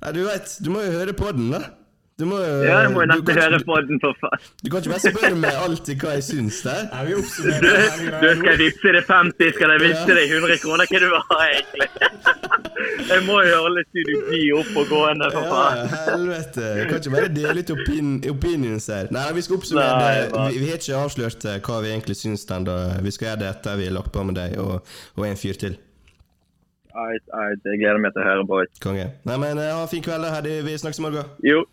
Nei, 0.03 0.11
du 0.15 0.23
vet, 0.25 0.53
du 0.65 0.69
må 0.73 0.81
jo 0.83 0.91
høre 0.95 1.13
på 1.15 1.31
den, 1.35 1.51
da. 1.53 1.59
Du 2.19 2.25
må 2.29 2.37
jo 2.37 2.49
Ja, 2.61 2.83
jeg 2.85 2.91
må 2.93 3.01
jo 3.01 3.07
du 3.09 3.13
nesten 3.15 3.39
høre 3.41 3.59
på 3.65 3.77
den, 3.87 3.99
for 4.03 4.17
faen. 4.21 4.43
Du 4.61 4.69
kan 4.69 4.83
ikke 4.83 4.93
bare 4.93 5.13
spørre 5.13 5.37
meg 5.43 5.55
alltid 5.63 6.03
hva 6.03 6.11
jeg 6.13 6.25
syns 6.27 6.59
der. 6.65 6.83
Nei, 6.91 7.05
vi 7.07 7.15
Du, 7.17 7.23
du 7.23 8.27
skal 8.37 8.49
jeg 8.51 8.59
vippse 8.61 8.93
deg 8.95 9.07
50, 9.07 9.53
skal 9.57 9.73
jeg 9.73 9.83
vippse 9.83 10.17
deg 10.19 10.35
100 10.37 10.61
kroner? 10.61 10.91
Hva 10.91 11.01
du 11.01 11.07
vil 11.09 11.25
ha, 11.31 11.39
egentlig? 11.49 11.89
Jeg 12.83 13.23
må 13.25 13.37
jo 13.45 13.59
holde 13.63 13.83
Studio 13.87 14.19
G 14.27 14.39
opp 14.57 14.77
og 14.81 14.89
gående, 14.91 15.27
for 15.31 15.47
faen. 15.51 15.79
Ja, 15.79 16.01
helvete. 16.09 16.65
Jeg 16.79 16.87
kan 16.89 16.99
ikke 16.99 17.13
bare 17.13 17.29
dele 17.31 17.55
litt 17.59 17.71
opin 17.73 18.11
opinions 18.31 18.87
her. 18.91 19.09
Nei, 19.13 19.25
vi 19.37 19.43
skal 19.45 19.59
oppsummere 19.59 19.97
Nei, 19.99 20.11
det. 20.19 20.43
Vi, 20.55 20.61
vi 20.63 20.71
har 20.71 20.81
ikke 20.81 20.99
avslørt 20.99 21.47
eh, 21.49 21.59
hva 21.63 21.79
vi 21.83 21.91
egentlig 21.93 22.17
syns 22.19 22.45
ennå. 22.57 22.75
Vi 23.05 23.13
skal 23.15 23.29
gjøre 23.29 23.41
det 23.43 23.49
etter 23.53 23.79
vi 23.79 23.87
har 23.89 23.95
lagt 23.97 24.13
på 24.15 24.25
med 24.27 24.39
deg 24.39 24.57
og, 24.63 24.95
og 25.17 25.27
en 25.27 25.39
fyr 25.39 25.59
til. 25.59 25.77
Eit, 26.93 27.25
eit. 27.25 27.63
Jeg 27.71 27.79
gleder 27.81 28.01
meg 28.01 28.13
til 28.15 28.23
å 28.23 28.27
høre, 28.27 28.47
på. 28.49 28.59
Konge. 28.83 29.07
Nei, 29.29 29.39
men 29.41 29.61
eh, 29.61 29.71
ha 29.73 29.85
en 29.85 29.91
fin 29.91 30.03
kveld, 30.05 30.27
da, 30.27 30.57
Vi 30.67 30.75
snakkes 30.83 31.01
i 31.01 31.05
morgen. 31.07 31.31
Jo, 31.45 31.63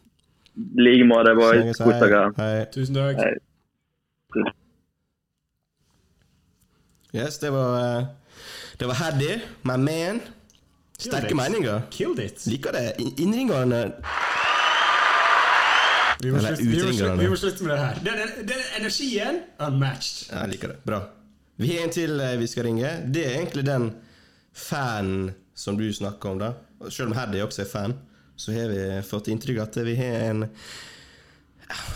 i 0.56 0.82
like 0.82 1.04
måte, 1.08 1.34
boys. 1.38 1.78
Kos 1.78 2.00
dere. 2.02 2.22
Hei. 2.36 2.64
Tusen 2.74 2.94
takk. 2.94 3.16
Hei. 3.22 4.44
Yes, 7.14 7.38
det 7.42 7.50
var 7.50 7.98
eh, 7.98 8.04
Det 8.78 8.86
var 8.86 8.94
Heddy, 8.94 9.40
my 9.62 9.76
man. 9.76 10.20
Sterke 11.00 11.34
meninger. 11.34 11.80
Killed 11.90 12.18
it. 12.18 12.46
Liker 12.46 12.72
det. 12.76 12.92
In- 12.98 13.14
Innringerne 13.18 13.92
Vi 16.22 16.30
må, 16.30 16.36
Eller 16.36 16.54
slutte, 16.56 16.64
vi, 16.70 16.82
må 16.84 16.92
slutte, 16.92 17.16
vi 17.22 17.28
må 17.32 17.36
slutte 17.40 17.64
med 17.64 17.72
det 17.72 17.78
her. 17.80 17.94
Den, 18.04 18.18
den, 18.20 18.48
den 18.50 18.64
energien 18.80 19.38
unmatched. 19.58 20.28
Ja, 20.34 20.42
jeg 20.44 20.48
liker 20.54 20.68
det. 20.74 20.76
Bra. 20.84 20.98
Vi 21.56 21.70
har 21.72 21.86
en 21.86 21.94
til 21.96 22.20
eh, 22.20 22.34
vi 22.40 22.46
skal 22.46 22.66
ringe. 22.68 22.90
Det 23.14 23.22
er 23.26 23.38
egentlig 23.38 23.64
den 23.66 23.86
fanen 24.52 25.30
som 25.56 25.78
du 25.80 25.86
snakker 25.92 26.30
om, 26.34 26.38
da. 26.42 26.52
Selv 26.92 27.08
om 27.10 27.16
Heddy 27.16 27.40
også 27.44 27.62
er 27.64 27.70
fan, 27.72 27.94
så 28.40 28.52
har 28.52 28.68
vi 28.72 29.02
fått 29.04 29.28
inntrykk 29.28 29.58
at 29.60 29.76
vi 29.84 29.94
har 29.98 30.30
en 30.30 30.46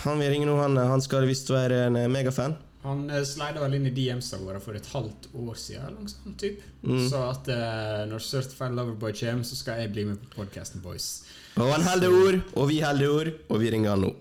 Han 0.04 0.20
vi 0.20 0.28
ringer 0.28 0.46
nå, 0.46 0.58
han, 0.60 0.76
han 0.76 1.02
skal 1.02 1.24
visst 1.26 1.48
være 1.50 1.86
en 1.88 1.96
eh, 1.98 2.10
megafan. 2.12 2.52
Han 2.84 3.06
uh, 3.08 3.22
slida 3.26 3.62
vel 3.62 3.78
inn 3.78 3.88
i 3.88 3.92
DMs-a 3.96 4.38
våre 4.38 4.60
for 4.62 4.76
et 4.76 4.86
halvt 4.92 5.30
år 5.32 5.56
siden. 5.58 5.96
Liksom, 6.02 6.36
typ. 6.38 6.60
Mm. 6.84 7.00
Så 7.08 7.22
at 7.30 7.48
uh, 7.48 8.04
når 8.10 8.22
Certified 8.22 8.76
Loverboy 8.76 9.16
kommer, 9.16 9.48
så 9.48 9.56
skal 9.58 9.80
jeg 9.82 9.94
bli 9.96 10.04
med 10.10 10.20
på 10.20 10.44
podcasten 10.44 10.84
Boys. 10.84 11.24
Og 11.56 11.72
han 11.72 11.88
holder 11.88 12.14
ord, 12.20 12.38
og 12.52 12.68
vi 12.70 12.78
holder 12.84 13.16
ord, 13.16 13.34
og 13.48 13.64
vi 13.64 13.72
ringer 13.74 13.96
han 13.96 14.04
nå. 14.04 14.12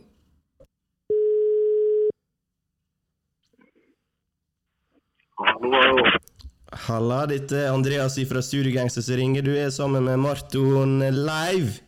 Hallo. 5.44 6.14
Halla, 6.88 7.24
dette 7.30 7.66
er 7.68 7.74
Andreas 7.76 8.16
fra 8.30 8.42
Studiogangster 8.42 9.04
som 9.04 9.20
ringer. 9.20 9.44
Du 9.46 9.52
er 9.54 9.70
sammen 9.76 10.08
med 10.08 10.24
Marton 10.24 11.04
live. 11.04 11.83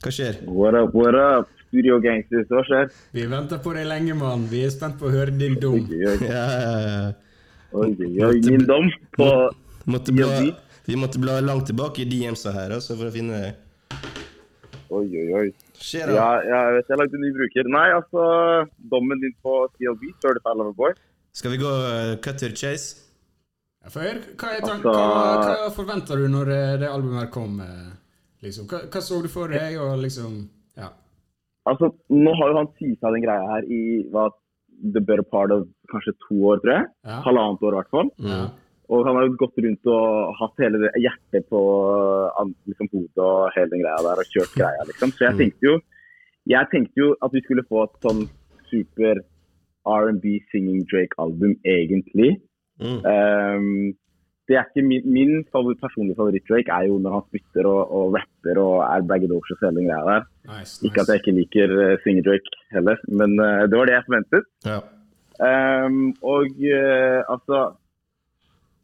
Hva 0.00 0.10
skjer? 0.16 0.36
What 0.48 0.74
up, 0.78 0.94
what 0.96 1.14
up? 1.14 1.48
Studio 1.68 1.98
Gangsters, 2.00 2.46
hva 2.48 2.62
skjer? 2.64 2.86
Vi 3.12 3.26
venter 3.28 3.58
på 3.60 3.74
deg 3.76 3.84
lenge, 3.84 4.14
mann. 4.16 4.46
Vi 4.48 4.62
er 4.64 4.70
spent 4.72 4.96
på 5.00 5.10
å 5.10 5.12
høre 5.12 5.34
din 5.36 5.58
dom. 5.60 5.76
Oi, 5.76 5.98
oi, 6.08 6.14
Ja, 6.24 6.44
ja, 6.54 6.78
ja. 6.86 7.10
oi, 7.76 7.90
oi, 7.92 8.08
oi, 8.30 8.38
min 8.46 8.64
dom 8.66 8.88
på 9.18 9.26
Måtte 9.90 10.14
bla, 10.16 10.30
vi 10.86 10.96
måtte 10.96 11.20
bla 11.20 11.36
langt 11.44 11.68
tilbake 11.68 12.02
i 12.04 12.08
DMs-a 12.08 12.52
her 12.56 12.72
altså, 12.78 12.96
for 12.96 13.10
å 13.10 13.12
finne. 13.12 13.42
Oi, 14.88 15.04
oi, 15.04 15.28
oi. 15.36 15.44
Skjer 15.76 16.08
det? 16.08 16.16
Ja, 16.16 16.30
ja, 16.48 16.64
jeg 16.70 16.78
vet 16.78 16.90
jeg 16.94 17.00
lagde 17.02 17.20
en 17.20 17.24
ny 17.26 17.30
bruker. 17.36 17.70
Nei, 17.76 17.86
altså, 18.00 18.24
dommen 18.92 19.20
din 19.20 19.36
på 19.44 19.60
CLB, 19.76 20.10
Certified 20.24 20.60
Loverboy. 20.62 20.96
Skal 21.36 21.52
vi 21.54 21.60
gå 21.60 21.70
uh, 21.70 22.16
cut 22.24 22.40
to 22.40 22.48
chase? 22.56 23.04
Ja, 23.84 23.92
for, 23.92 24.24
hva, 24.40 24.56
Altså- 24.56 24.80
hva, 24.82 25.00
hva 25.60 25.72
forventer 25.76 26.24
du 26.24 26.28
når 26.32 26.56
eh, 26.56 26.76
det 26.82 26.88
albumet 26.88 27.26
her 27.26 27.32
kom? 27.36 27.60
Liksom? 28.44 28.66
Hva, 28.70 28.84
hva 28.88 29.02
så 29.04 29.20
du 29.22 29.28
for 29.32 29.52
deg, 29.52 29.76
og 29.80 29.98
liksom 30.04 30.48
Ja. 30.78 30.92
Altså, 31.68 31.90
nå 32.08 32.32
har 32.38 32.50
jo 32.50 32.56
han 32.56 32.72
tisa 32.78 33.12
den 33.12 33.24
greia 33.26 33.44
her 33.52 33.66
i 33.68 33.82
hva, 34.10 34.30
the 34.80 35.00
better 35.00 35.22
part 35.22 35.52
of 35.52 35.66
kanskje 35.92 36.16
to 36.24 36.40
år, 36.48 36.62
tror 36.62 36.72
jeg. 36.78 36.86
Ja. 37.04 37.20
Halvannet 37.26 37.62
år, 37.62 37.74
i 37.74 37.80
hvert 37.80 37.94
fall. 37.96 38.10
ja. 38.32 38.42
Og 38.90 39.04
han 39.06 39.14
har 39.14 39.22
jo 39.28 39.36
gått 39.38 39.58
rundt 39.62 39.86
og 39.86 40.32
hatt 40.34 40.56
hele 40.58 40.80
det 40.82 40.88
hjertet 40.98 41.44
på 41.46 41.60
liksom, 42.66 42.88
hodet 42.90 43.22
og 43.22 43.52
hele 43.54 43.70
den 43.70 43.84
greia 43.84 44.00
der, 44.02 44.18
og 44.18 44.32
kjørt 44.34 44.56
greia, 44.58 44.86
liksom. 44.88 45.12
Så 45.14 45.28
jeg 45.28 45.36
tenkte 45.38 45.68
jo 45.68 45.74
jeg 46.50 46.66
tenkte 46.72 46.98
jo 46.98 47.10
at 47.22 47.34
vi 47.36 47.42
skulle 47.44 47.66
få 47.68 47.84
et 47.84 48.06
sånn 48.06 48.24
super 48.70 49.20
R&B 49.86 50.38
singing 50.50 50.82
Drake-album, 50.90 51.54
egentlig. 51.68 52.32
Mm. 52.80 53.00
Ehm, 53.06 53.92
det 54.50 54.56
er 54.58 54.66
ikke 54.66 54.82
min, 54.82 55.04
min 55.14 55.32
favoritt, 55.54 55.78
personlige 55.78 56.18
favoritt-Drake 56.18 56.74
er 56.74 56.88
jo 56.90 56.96
når 56.98 57.12
han 57.16 57.26
spytter 57.28 57.66
og, 57.70 57.82
og 57.96 58.16
rapper 58.16 58.58
og 58.58 58.78
er 58.82 59.04
braggadocious 59.06 59.60
og 59.60 59.68
hele 59.68 59.78
den 59.78 59.86
greia 59.86 60.06
der. 60.08 60.24
Nice. 60.50 60.80
Ikke 60.86 61.04
at 61.04 61.12
jeg 61.12 61.22
ikke 61.22 61.34
liker 61.36 61.74
uh, 61.78 61.92
singer-Drake 62.02 62.56
heller, 62.74 63.04
men 63.20 63.36
uh, 63.38 63.62
det 63.70 63.78
var 63.78 63.86
det 63.86 63.94
jeg 63.94 64.06
forventet. 64.08 64.48
Ja. 64.66 64.80
Um, 65.50 66.00
og 66.32 66.58
uh, 66.58 67.20
altså 67.32 67.60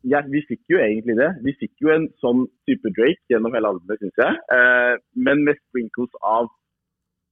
ja, 0.07 0.23
Vi 0.31 0.41
fikk 0.47 0.63
jo 0.71 0.79
egentlig 0.79 1.17
det. 1.19 1.33
Vi 1.43 1.57
fikk 1.59 1.83
jo 1.83 1.91
en 1.91 2.07
sånn 2.23 2.47
type 2.69 2.95
Drake 2.95 3.27
gjennom 3.33 3.59
hele 3.59 3.75
albumet, 3.75 3.99
syns 3.99 4.23
jeg. 4.23 4.39
Uh, 4.55 4.95
men 5.19 5.43
med 5.49 5.59
sprinkles 5.65 6.15
av 6.23 6.47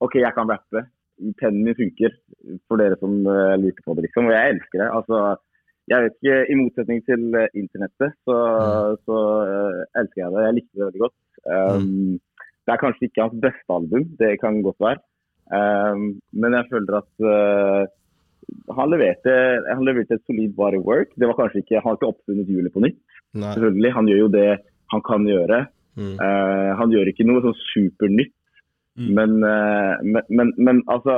OK, 0.02 0.18
jeg 0.18 0.34
kan 0.34 0.50
rappe. 0.50 0.82
Pennen 1.38 1.62
min 1.62 1.78
funker, 1.78 2.18
for 2.66 2.82
dere 2.82 2.98
som 2.98 3.14
lurte 3.22 3.84
på 3.86 3.94
det, 3.94 4.08
liksom. 4.08 4.26
Og 4.26 4.34
jeg 4.34 4.56
elsker 4.56 4.80
det. 4.82 4.88
Altså, 4.90 5.20
jeg 5.90 6.04
vet 6.04 6.14
ikke, 6.16 6.36
I 6.48 6.54
motsetning 6.58 7.02
til 7.04 7.24
eh, 7.36 7.50
internettet, 7.60 8.14
så, 8.24 8.36
så 9.04 9.16
uh, 9.44 9.80
elsker 10.00 10.22
jeg 10.22 10.32
det. 10.32 10.44
Jeg 10.46 10.56
likte 10.58 10.78
det 10.78 10.86
veldig 10.86 11.02
godt. 11.02 11.18
Um, 11.44 12.20
Det 12.64 12.72
er 12.72 12.80
kanskje 12.80 13.08
ikke 13.10 13.26
hans 13.26 13.42
beste 13.42 13.76
album, 13.76 14.06
det 14.20 14.30
kan 14.40 14.62
godt 14.64 14.80
være. 14.80 15.02
Um, 15.52 16.06
men 16.32 16.56
jeg 16.56 16.70
føler 16.70 16.96
at 17.02 17.26
uh, 17.28 17.82
han 18.78 18.88
leverte, 18.94 19.34
han 19.68 19.84
leverte 19.84 20.16
et 20.16 20.24
solid 20.24 20.54
body 20.56 20.80
work. 20.80 21.12
Det 21.20 21.28
var 21.28 21.36
kanskje 21.36 21.60
ikke, 21.60 21.82
Han 21.82 21.90
har 21.90 21.98
ikke 21.98 22.12
oppfunnet 22.14 22.48
hjulet 22.48 22.72
på 22.72 22.84
nytt. 22.86 23.02
Nei. 23.34 23.52
selvfølgelig. 23.52 23.92
Han 23.98 24.08
gjør 24.08 24.22
jo 24.22 24.32
det 24.38 24.48
han 24.94 25.04
kan 25.04 25.28
gjøre. 25.28 25.60
Mm. 26.00 26.16
Uh, 26.16 26.70
han 26.80 26.96
gjør 26.96 27.12
ikke 27.12 27.28
noe 27.28 27.44
sånn 27.44 27.60
supernytt. 27.74 28.34
Mm. 28.96 29.08
Men, 29.18 29.32
men, 30.06 30.26
men, 30.30 30.50
men 30.54 30.80
altså 30.86 31.16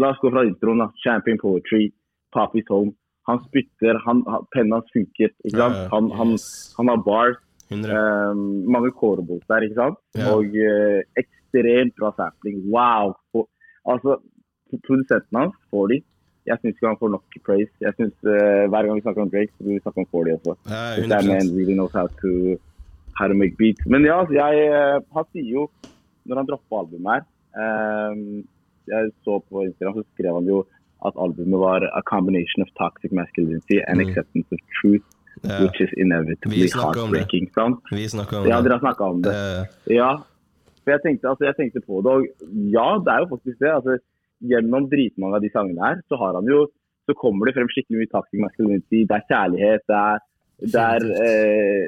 La 0.00 0.08
oss 0.14 0.20
gå 0.22 0.30
fra 0.32 0.46
introen. 0.48 0.80
da. 0.80 0.86
Champion 1.04 1.36
Poetry, 1.38 1.90
Papi's 2.32 2.70
Home. 2.72 2.94
Han 3.26 3.42
spytter, 3.48 3.98
han, 4.06 4.22
hans 4.28 4.92
funker. 4.94 5.32
ikke 5.44 5.58
sant? 5.58 5.80
Han, 5.92 6.10
han, 6.14 6.36
han 6.78 6.92
har 6.92 7.02
bars. 7.06 7.42
100. 7.68 7.90
Eh, 7.90 8.34
mange 8.70 8.92
kårebolts 8.94 9.46
der, 9.50 9.66
ikke 9.66 9.80
sant? 9.80 9.98
Ja. 10.14 10.34
Og 10.34 10.54
uh, 10.54 11.00
ekstremt 11.18 11.96
bra 11.98 12.12
sampling. 12.14 12.60
Wow! 12.70 13.16
For, 13.34 13.48
altså, 13.90 14.20
produsenten 14.86 15.40
hans, 15.40 15.56
Fordy, 15.70 15.98
jeg 16.46 16.60
syns 16.60 16.76
ikke 16.76 16.90
han 16.92 17.00
får 17.00 17.12
nok 17.16 17.38
praise. 17.46 17.72
Jeg 17.82 17.92
synes, 17.98 18.14
uh, 18.22 18.64
Hver 18.70 18.86
gang 18.86 18.94
vi 18.94 19.04
snakker 19.04 19.24
om 19.24 19.32
Drake, 19.32 19.52
så 19.56 19.64
blir 19.64 19.78
vi 19.78 19.84
snakke 19.84 20.04
om 20.04 20.10
Fordy 20.12 20.36
også. 20.36 20.56
Ja, 20.70 21.20
man 21.26 21.50
really 21.56 21.74
knows 21.74 21.94
how 21.98 22.06
to, 22.22 22.32
how 23.18 23.26
to 23.26 23.34
make 23.34 23.58
beats. 23.58 23.82
Men 23.86 24.06
ja, 24.06 24.20
altså, 24.20 24.34
jeg, 24.38 24.68
eh, 24.70 24.98
han 25.16 25.30
sier 25.32 25.50
jo, 25.56 25.66
når 26.26 26.42
han 26.42 26.48
dropper 26.50 26.80
albumet 26.82 27.12
her 27.14 28.10
um, 28.10 28.22
Jeg 28.86 29.10
så 29.26 29.38
på 29.50 29.62
Instagram, 29.66 29.98
så 29.98 30.04
skrev 30.14 30.38
han 30.38 30.48
jo 30.50 30.62
at 31.04 31.14
albumet 31.20 31.58
var 31.60 31.80
a 31.92 32.02
combination 32.02 32.62
of 32.64 32.68
toxic 32.78 33.12
masculinity 33.12 33.82
and 33.88 34.00
Mm. 34.00 34.08
acceptance 34.08 34.48
of 34.52 34.58
truth, 34.80 35.04
yeah. 35.44 35.60
which 35.62 35.80
is 35.80 35.90
inevitably 35.96 36.68
heartbreaking. 36.72 37.50
sant? 37.54 37.76
Vi 37.92 38.08
snakker 38.08 38.36
om 38.38 38.44
det. 38.44 38.50
Ja, 38.50 38.60
dere 38.62 38.72
har 38.78 38.80
snakka 38.86 39.04
om 39.04 39.22
det. 39.22 39.34
Eh, 39.34 39.94
Ja, 39.96 40.10
for 40.84 40.90
jeg 40.94 41.00
tenkte, 41.04 41.28
altså, 41.28 41.44
jeg 41.44 41.56
tenkte 41.60 41.80
på 41.86 42.00
det, 42.02 42.10
og 42.16 42.22
ja, 42.76 42.88
det 43.04 43.10
er 43.14 43.18
jo 43.22 43.28
faktisk 43.36 43.58
det. 43.58 43.72
altså 43.78 43.98
Gjennom 44.44 44.84
dritmange 44.92 45.34
av 45.36 45.40
de 45.40 45.48
sangene 45.48 45.80
her, 45.80 45.96
så 46.08 46.16
har 46.20 46.34
han 46.34 46.44
jo 46.44 46.66
så 47.08 47.14
kommer 47.14 47.46
det 47.46 47.54
frem 47.54 47.68
skikkelig 47.72 47.98
mye 48.02 48.10
toxic 48.12 48.40
masculinity. 48.42 48.98
Det 49.08 49.14
er 49.16 49.24
kjærlighet, 49.30 49.82
det 49.88 49.96
er, 49.96 50.18
det 50.74 50.82
er 50.92 51.02
eh, 51.26 51.84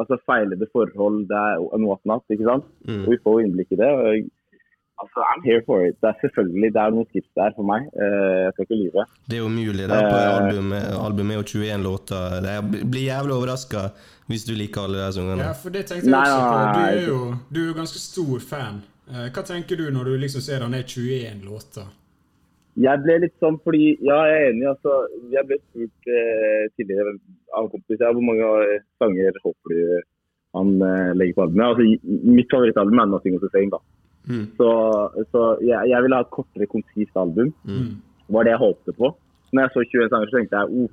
altså 0.00 0.16
feilede 0.26 0.66
forhold, 0.72 1.28
det 1.28 1.36
er 1.36 1.60
and 1.74 1.84
whatnot, 1.86 2.24
ikke 2.32 2.44
sant? 2.48 2.64
mm. 2.88 3.04
Og 3.04 3.10
vi 3.12 3.18
får 3.24 3.42
innblikk 3.44 3.72
i 3.72 3.76
det. 3.82 3.90
og 3.90 4.30
altså, 5.02 5.18
I'm 5.30 5.42
here 5.48 5.62
for 5.66 5.78
it. 5.86 5.96
Det 6.02 6.08
er 6.12 6.16
selvfølgelig 6.24 6.68
det 6.76 6.80
er 6.82 6.90
noen 6.96 7.06
skips 7.10 7.30
der 7.40 7.50
for 7.56 7.64
meg. 7.72 7.82
Eh, 8.02 8.38
jeg 8.44 8.52
skal 8.54 8.64
ikke 8.66 8.78
lyve. 8.84 9.02
Det 9.28 9.36
er 9.38 9.42
jo 9.44 9.48
mulig. 9.60 9.84
Det 9.90 9.96
er 10.00 10.08
på 10.14 10.18
Eh. 10.22 10.36
albumet, 10.38 10.84
albumet 11.06 11.36
og 11.42 11.44
21 11.52 11.82
låter. 11.88 12.20
Jeg 12.54 12.62
blir 12.92 13.04
jævlig 13.12 13.34
overraska 13.38 13.82
hvis 14.28 14.44
du 14.48 14.52
liker 14.54 14.80
alle 14.86 14.98
de 15.06 15.12
sangene. 15.18 15.42
Ja, 15.48 15.52
for 15.62 15.70
det 15.70 15.84
tenkte 15.86 16.08
jeg 16.10 16.14
også 16.14 16.48
på. 16.54 16.58
Du 16.76 16.82
er 16.90 17.06
jo 17.12 17.20
du 17.54 17.60
er 17.70 17.74
ganske 17.82 18.00
stor 18.10 18.38
fan. 18.50 18.82
Eh, 19.12 19.28
Hva 19.34 19.42
tenker 19.52 19.76
du 19.76 19.86
når 19.90 20.04
du 20.04 20.16
liksom 20.24 20.40
ser 20.42 20.60
han 20.66 20.74
er 20.74 20.82
21 20.82 21.44
låter? 21.44 21.86
Jeg 22.76 22.98
ble 23.04 23.14
litt 23.22 23.36
sånn 23.40 23.56
fordi 23.64 23.96
Ja, 24.04 24.18
jeg 24.28 24.36
er 24.42 24.50
enig. 24.52 24.66
altså, 24.68 24.92
Jeg 25.32 25.46
ble 25.48 25.56
spurt 25.64 26.10
eh, 26.12 26.64
tidligere 26.76 27.14
av 27.56 27.64
en 27.64 27.70
kompis 27.70 28.00
ja, 28.00 28.10
hvor 28.12 28.20
mange 28.20 28.44
sanger 29.00 29.32
håper 29.44 29.68
du 29.72 30.02
han 30.56 30.68
eh, 30.82 31.12
legger 31.16 31.34
på 31.36 31.42
albumet. 31.46 31.66
Altså, 31.70 31.84
mitt 32.36 32.48
favorittalbum 32.52 32.98
er 32.98 33.06
'Nothing 33.06 33.34
of 33.36 33.40
the 33.44 33.48
Same'. 33.54 33.70
da. 33.70 33.78
Mm. 34.26 34.44
Så, 34.58 34.68
så 35.32 35.42
jeg, 35.62 35.90
jeg 35.92 36.02
ville 36.02 36.16
ha 36.18 36.24
et 36.26 36.30
kortere, 36.34 36.66
konsist 36.66 37.16
album. 37.16 37.52
Mm. 37.64 37.92
var 38.34 38.42
det 38.44 38.50
jeg 38.56 38.58
håpte 38.64 38.92
på. 38.98 39.12
Når 39.54 39.62
jeg 39.62 39.70
så 39.74 39.84
21 39.86 40.08
sanger, 40.10 40.30
så 40.32 40.38
tenkte 40.40 40.56
jeg 40.62 40.80
oh, 40.80 40.88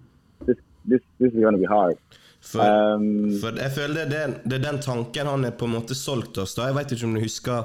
this, 0.46 0.60
this, 0.86 1.02
this 1.20 1.32
is 1.34 1.40
gonna 1.42 1.58
be 1.58 1.70
hard. 1.72 1.98
For, 2.44 2.60
Um, 2.60 3.32
for 3.40 3.56
jeg 3.56 3.72
føler 3.72 4.10
det, 4.12 4.18
er- 4.20 4.34
det 4.44 4.58
er 4.60 4.64
den 4.66 4.80
tanken 4.84 5.28
han 5.32 5.46
er 5.48 5.54
på 5.56 5.66
en 5.66 5.74
måte 5.78 5.96
solgt 5.96 6.38
oss. 6.44 6.54
da. 6.58 6.68
Jeg 6.70 6.76
vet 6.76 6.92
ikke 6.92 7.08
om 7.08 7.14
du 7.16 7.22
husker 7.24 7.64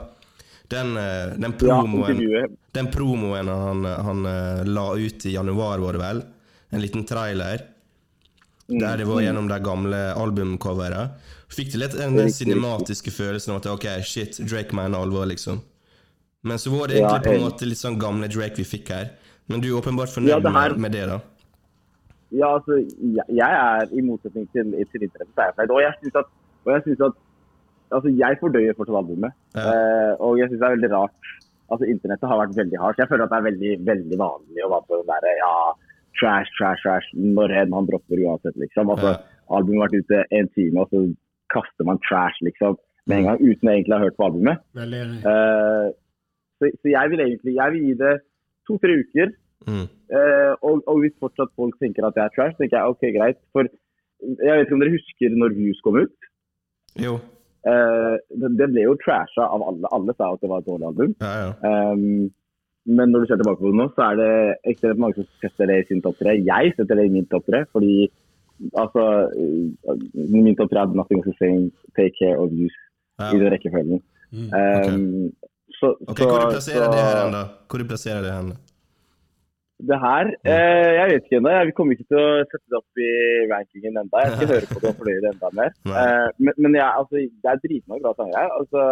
Den, 0.70 0.92
eh, 1.00 1.32
den 1.40 1.52
promoen 1.58 2.18
ja, 2.22 2.42
Den 2.76 2.86
promoen 2.92 3.48
han, 3.48 3.84
han 3.84 4.26
eh, 4.28 4.62
la 4.68 4.84
ut 4.94 5.26
i 5.26 5.32
januar, 5.34 5.78
var 5.82 5.96
det 5.96 6.00
vel? 6.02 6.22
En 6.70 6.80
liten 6.84 7.04
trailer. 7.08 7.62
Der 8.68 8.96
det 9.00 9.06
var 9.08 9.22
gjennom 9.24 9.48
de 9.48 9.58
gamle 9.64 10.00
albumcovera. 10.14 11.06
Fikk 11.49 11.72
du 11.72 11.78
litt 11.80 11.94
den, 11.96 12.18
cinematiske 12.34 13.11
følelsen 13.14 13.55
av 13.55 13.62
at 13.62 13.66
ok, 13.72 13.86
shit, 14.05 14.36
Drake 14.44 14.76
mener 14.76 14.99
alvor, 15.01 15.24
liksom. 15.30 15.62
Men 16.44 16.61
så 16.61 16.70
var 16.74 16.88
det 16.88 16.99
Ja, 17.01 17.09
egentlig 17.09 17.24
på 17.24 17.34
en 17.38 17.46
måte 17.49 17.66
litt 17.68 17.80
sånn 17.80 17.99
gamle 17.99 18.28
Drake 18.28 18.57
vi 18.61 18.66
fikk 18.68 18.92
her. 18.94 19.11
Men 19.49 19.61
du 19.64 19.70
er 19.70 19.78
åpenbart 19.80 20.12
Ja, 20.12 20.14
fornøyd 20.18 20.42
det 20.44 20.53
her- 20.53 20.76
med, 20.76 20.92
det, 20.92 21.07
da? 21.09 21.20
Ja, 22.30 22.51
altså, 22.59 22.76
jeg, 23.01 23.24
jeg 23.32 23.49
er 23.49 23.88
i 23.96 24.03
motsetning 24.05 24.44
til, 24.53 24.74
til 24.92 25.03
internett, 25.07 25.32
så 25.34 25.40
er 25.40 25.46
jeg 25.49 25.55
fornøyd. 25.57 25.72
Og 25.72 25.80
jeg 25.86 25.94
syns 26.03 26.16
at, 26.20 26.28
og 26.66 26.72
jeg 26.74 26.82
synes 26.84 27.01
at 27.09 27.24
Altså, 27.88 28.11
jeg 28.12 28.36
fordøyer 28.36 28.74
fortsatt 28.76 28.99
albumet. 29.01 29.32
Ja. 29.57 29.62
Uh, 29.64 30.12
og 30.20 30.36
jeg 30.36 30.51
syns 30.51 30.61
det 30.61 30.66
er 30.68 30.74
veldig 30.76 30.90
rart. 30.92 31.28
Altså, 31.72 31.86
internettet 31.88 32.28
har 32.28 32.36
vært 32.42 32.57
veldig 32.59 32.78
hardt. 32.82 32.99
Jeg 33.01 33.09
føler 33.09 33.24
at 33.24 33.30
det 33.32 33.38
er 33.38 33.46
veldig, 33.49 33.70
veldig 33.86 34.18
vanlig 34.20 34.64
å 34.66 34.68
være 34.74 34.84
på 34.90 34.99
den 34.99 35.09
derre 35.09 35.32
ja, 35.38 35.53
trash, 36.20 36.51
trash, 36.59 36.82
trash 36.84 37.09
når 37.16 37.55
enn 37.62 37.72
han 37.72 37.88
dropper 37.88 38.20
uansett, 38.26 38.57
liksom. 38.61 38.92
Altså, 38.92 39.14
Ja. 39.16 39.22
Albumet 39.57 39.80
har 39.80 39.88
vært 39.88 40.05
ute 40.05 40.20
en 40.36 40.49
time, 40.53 40.82
og 40.84 40.92
så 40.92 41.01
kaster 41.55 41.86
man 41.88 42.01
trash, 42.07 42.38
liksom. 42.46 42.78
Med 43.09 43.22
en 43.22 43.28
gang, 43.30 43.38
uten 43.40 43.70
egentlig 43.72 43.94
å 43.94 43.99
ha 43.99 44.05
hørt 44.05 44.16
på 44.20 44.26
albumet. 44.26 44.64
Eh, 44.76 45.86
så, 46.59 46.68
så 46.68 46.90
jeg 46.92 47.12
vil 47.12 47.22
egentlig 47.24 47.55
jeg 47.57 47.74
vil 47.74 47.86
gi 47.86 47.94
det 48.03 48.14
to-tre 48.68 48.99
uker. 49.01 49.32
Mm. 49.68 49.86
Uh, 50.12 50.53
og, 50.64 50.82
og 50.86 51.01
hvis 51.03 51.16
fortsatt 51.20 51.51
folk 51.59 51.74
tenker 51.82 52.07
at 52.07 52.16
jeg 52.16 52.28
er 52.28 52.34
trash, 52.36 52.57
tenker 52.59 52.78
jeg 52.78 52.92
ok, 52.94 53.03
greit. 53.16 53.40
For 53.57 53.66
jeg 53.68 54.53
vet 54.53 54.66
ikke 54.66 54.76
om 54.76 54.84
dere 54.84 54.94
husker 54.94 55.36
når 55.40 55.57
Views 55.57 55.80
kom 55.84 55.99
ut? 56.03 56.28
Jo. 57.01 57.16
Uh, 57.66 58.16
det, 58.38 58.53
det 58.61 58.68
ble 58.74 58.86
jo 58.86 58.96
trasha 59.03 59.44
av 59.44 59.64
alle. 59.70 59.90
Alle 59.94 60.14
sa 60.16 60.32
at 60.34 60.44
det 60.44 60.53
var 60.53 60.62
et 60.62 60.68
dårlig 60.68 60.88
album. 60.92 61.16
Ja, 61.24 61.32
ja. 61.42 61.72
Um, 61.92 62.28
men 62.88 63.12
når 63.12 63.24
du 63.24 63.28
ser 63.28 63.40
tilbake 63.40 63.61
på 63.61 63.72
det 63.72 63.76
nå, 63.76 63.90
så 63.96 64.07
er 64.07 64.20
det 64.20 64.30
ekstremt 64.70 65.03
mange 65.03 65.18
som 65.18 65.26
setter 65.42 65.68
det 65.68 65.82
i 65.82 65.88
sin 65.90 66.01
topp 66.05 66.20
tre. 66.22 66.38
Jeg 66.40 66.72
setter 66.76 66.96
det 66.96 67.09
i 67.09 67.12
min 67.12 67.26
topp 67.28 67.44
tre, 67.51 67.66
fordi 67.74 68.09
altså 68.82 69.04
Min 70.14 70.56
topp 70.59 70.72
tre 70.72 70.84
er 70.84 70.94
Nothing 71.00 71.20
to 71.26 71.34
say, 71.40 71.52
Take 71.98 72.14
Care 72.20 72.38
of 72.42 72.50
You, 72.52 72.70
ja. 73.18 73.30
i 73.34 73.40
den 73.40 73.52
rekkefølgen. 73.54 74.00
Mm. 74.32 74.48
Um, 74.59 75.30
så, 75.78 75.94
Ok, 76.11 76.18
Hvor 76.18 76.38
du 76.44 76.59
det 76.59 77.04
her 77.09 77.30
da? 77.36 77.44
Hvor 77.68 77.78
du 77.82 77.86
plasserer 77.90 78.22
det 78.26 78.32
hen? 78.34 78.50
Det 79.88 79.98
her 80.02 80.30
eh, 80.50 80.90
Jeg 80.98 81.04
vet 81.11 81.26
ikke 81.26 81.38
ennå. 81.38 81.50
Vi 81.68 81.74
kommer 81.76 81.94
ikke 81.94 82.09
til 82.11 82.18
å 82.18 82.30
sette 82.50 82.66
det 82.66 82.78
opp 82.80 83.02
i 83.02 83.11
rankingen 83.52 84.00
enda. 84.00 84.22
Jeg 84.24 84.32
skal 84.34 84.50
høre 84.52 84.70
på 84.72 84.80
det 84.82 84.90
og 84.90 84.96
fordøye 85.00 85.20
det 85.22 85.30
enda 85.30 85.50
mer. 85.61 85.76
Eh, 86.00 86.28
men 86.42 86.59
men 86.64 86.78
jeg, 86.80 86.88
altså, 86.88 87.22
det 87.44 87.52
er 87.52 87.61
dritmange 87.62 88.02
bra 88.06 88.14
sanger 88.18 88.40
her. 88.40 88.50
Altså, 88.59 88.82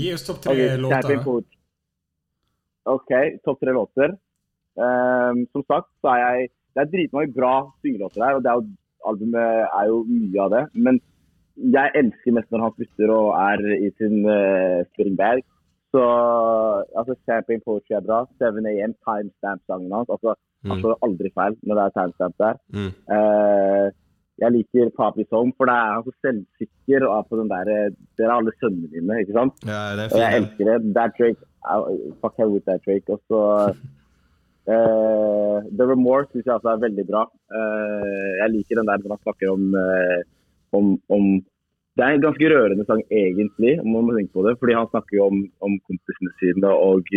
Gi 0.00 0.10
oss 0.14 0.26
topp 0.26 0.42
tre 0.42 0.54
ok, 0.54 0.82
låter. 0.82 1.46
OK, 2.94 3.12
topp 3.46 3.62
tre 3.62 3.74
låter. 3.74 4.18
Ehm, 4.78 5.44
som 5.52 5.64
sagt 5.66 5.88
så 6.00 6.12
er 6.14 6.20
jeg 6.22 6.50
Det 6.74 6.82
er 6.84 6.90
dritmange 6.92 7.34
bra 7.34 7.54
syngelåter 7.82 8.24
her, 8.24 8.36
og 8.38 8.42
det 8.44 8.50
er 8.52 8.58
jo, 8.60 8.66
albumet 9.10 9.64
er 9.80 9.86
jo 9.90 10.02
mye 10.08 10.42
av 10.44 10.50
det. 10.54 10.64
Men 10.86 11.00
jeg 11.74 11.92
elsker 12.00 12.36
mest 12.36 12.50
når 12.52 12.62
han 12.66 12.76
slutter 12.76 13.14
og 13.16 13.30
er 13.36 13.64
i 13.76 13.90
sin 13.98 14.20
uh, 14.28 14.84
springberg. 14.92 15.42
Så 15.90 16.02
altså, 16.98 17.16
Champagne 17.26 17.64
Poetry 17.66 17.96
er 17.98 18.04
bra. 18.06 18.20
7 18.38 18.60
AM, 18.70 18.94
timestamp-sangen 19.06 19.92
hans. 19.98 20.12
Altså, 20.14 20.36
Mm. 20.60 20.70
han 20.70 20.80
slår 20.82 20.98
aldri 21.06 21.28
feil 21.32 21.54
når 21.64 21.78
det 21.78 21.84
er 21.86 21.92
timestamp 21.96 22.34
der. 22.42 22.56
Mm. 22.76 22.88
Uh, 23.16 23.86
jeg 24.42 24.50
liker 24.52 24.90
Papi's 24.98 25.30
Home, 25.32 25.52
for 25.56 25.64
da 25.70 25.72
er 25.72 25.94
han 25.94 26.04
så 26.04 26.12
selvsikker 26.26 27.06
og 27.06 27.14
er 27.16 27.24
på 27.30 27.38
den 27.40 27.48
der 27.48 27.70
eh, 27.72 27.94
Dere 28.18 28.28
er 28.28 28.34
alle 28.34 28.52
sønnene 28.60 28.88
dine, 28.92 29.16
ikke 29.22 29.36
sant? 29.36 29.54
Ja, 29.68 29.80
det 29.96 30.04
er 30.04 30.12
Og 30.16 30.20
jeg 30.20 30.36
elsker 30.40 30.68
det. 30.68 30.76
That 30.96 31.16
Drake 31.18 31.40
au, 31.64 31.80
Fuck 32.20 32.36
hell 32.40 32.52
with 32.54 32.64
that 32.68 32.80
Drake. 32.86 33.08
Og 33.12 33.20
så 33.28 33.40
eh, 34.76 35.68
The 35.76 35.86
Remorse 35.90 36.30
syns 36.32 36.46
jeg 36.46 36.56
også 36.56 36.72
er 36.72 36.82
veldig 36.84 37.04
bra. 37.08 37.22
Uh, 37.52 38.30
jeg 38.40 38.52
liker 38.54 38.80
den 38.80 38.90
der 38.90 39.02
når 39.02 39.16
han 39.16 39.24
snakker 39.26 39.52
om, 39.52 39.64
uh, 39.74 40.20
om, 40.78 40.92
om 41.16 41.24
Det 41.98 42.04
er 42.06 42.14
en 42.16 42.22
ganske 42.24 42.48
rørende 42.52 42.84
sang 42.86 43.02
egentlig, 43.10 43.72
om 43.82 43.88
man 43.92 44.06
må 44.06 44.16
tenke 44.16 44.32
på 44.32 44.44
det. 44.46 44.54
Fordi 44.60 44.76
han 44.78 44.88
snakker 44.92 45.16
jo 45.18 45.26
om, 45.26 45.40
om 45.66 45.78
kompisene 45.88 46.32
sine 46.40 46.70
og 46.70 47.10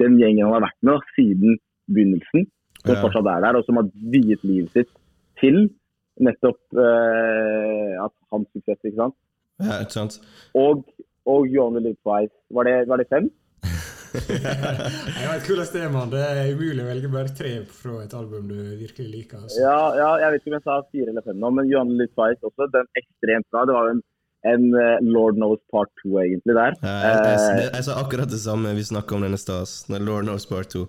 den 0.00 0.16
gjengen 0.18 0.46
han 0.48 0.56
har 0.56 0.64
vært 0.64 0.80
med 0.82 0.96
da, 0.96 1.10
siden 1.18 1.58
begynnelsen. 1.92 2.48
Som 2.80 2.94
Ja. 2.96 3.02
fortsatt 3.04 3.28
er 3.30 3.44
der, 3.44 3.58
og 3.58 3.66
som 3.66 3.78
har 3.78 3.90
viet 4.14 4.42
livet 4.46 4.72
sitt 4.72 4.90
til 5.40 5.68
nettopp 6.18 6.58
at 6.80 8.14
hans 8.32 8.48
suksess, 8.54 8.80
ikke 8.82 9.02
sant. 9.04 9.16
Ja, 9.60 9.80
ikke 9.84 9.96
sant? 9.98 10.18
Og, 10.54 10.84
og 11.26 11.46
Live 11.46 11.98
Twice. 12.02 12.34
Var 12.50 12.68
det, 12.68 12.76
var 12.88 12.96
det 12.96 13.08
fem? 13.12 13.30
Jeg 14.16 15.28
vet 15.30 15.48
hvordan 15.48 15.70
det, 15.72 15.86
mann. 15.94 16.10
Det 16.12 16.22
er 16.24 16.52
umulig 16.54 16.82
å 16.84 16.88
velge 16.88 17.10
bare 17.12 17.32
tre 17.36 17.52
fra 17.80 18.00
et 18.04 18.14
album 18.16 18.48
du 18.50 18.58
virkelig 18.80 19.08
liker. 19.12 19.44
Altså. 19.44 19.60
Ja, 19.62 19.78
ja, 19.98 20.10
jeg 20.24 20.34
vet 20.34 20.44
ikke 20.44 20.52
om 20.52 20.58
jeg 20.58 20.66
sa 20.66 20.78
fire 20.92 21.12
eller 21.12 21.26
fem 21.26 21.40
nå, 21.42 21.52
men 21.58 21.70
Johan 21.70 21.92
Twice 22.00 22.40
også. 22.46 22.68
Den 22.74 22.88
ekstremt 23.00 23.48
bra. 23.52 23.66
Det 23.68 23.76
var 23.76 23.90
jo 23.90 23.96
en, 23.96 24.02
en 24.52 24.66
eh, 24.80 24.96
Lord 25.04 25.38
Knows 25.40 25.62
Part 25.72 25.92
2 26.04 26.16
egentlig 26.24 26.58
der. 26.58 26.80
Ja, 26.82 26.96
jeg, 27.04 27.20
jeg, 27.26 27.36
Eh, 27.36 27.60
jeg, 27.60 27.70
jeg 27.74 27.88
sa 27.88 28.00
akkurat 28.02 28.32
det 28.32 28.42
samme 28.42 28.74
vi 28.78 28.88
snakka 28.90 29.18
om 29.18 29.28
denne 29.28 29.40
stas. 29.40 29.78
Lord 29.92 30.28
Knows 30.28 30.48
Part 30.50 30.72
2. 30.74 30.86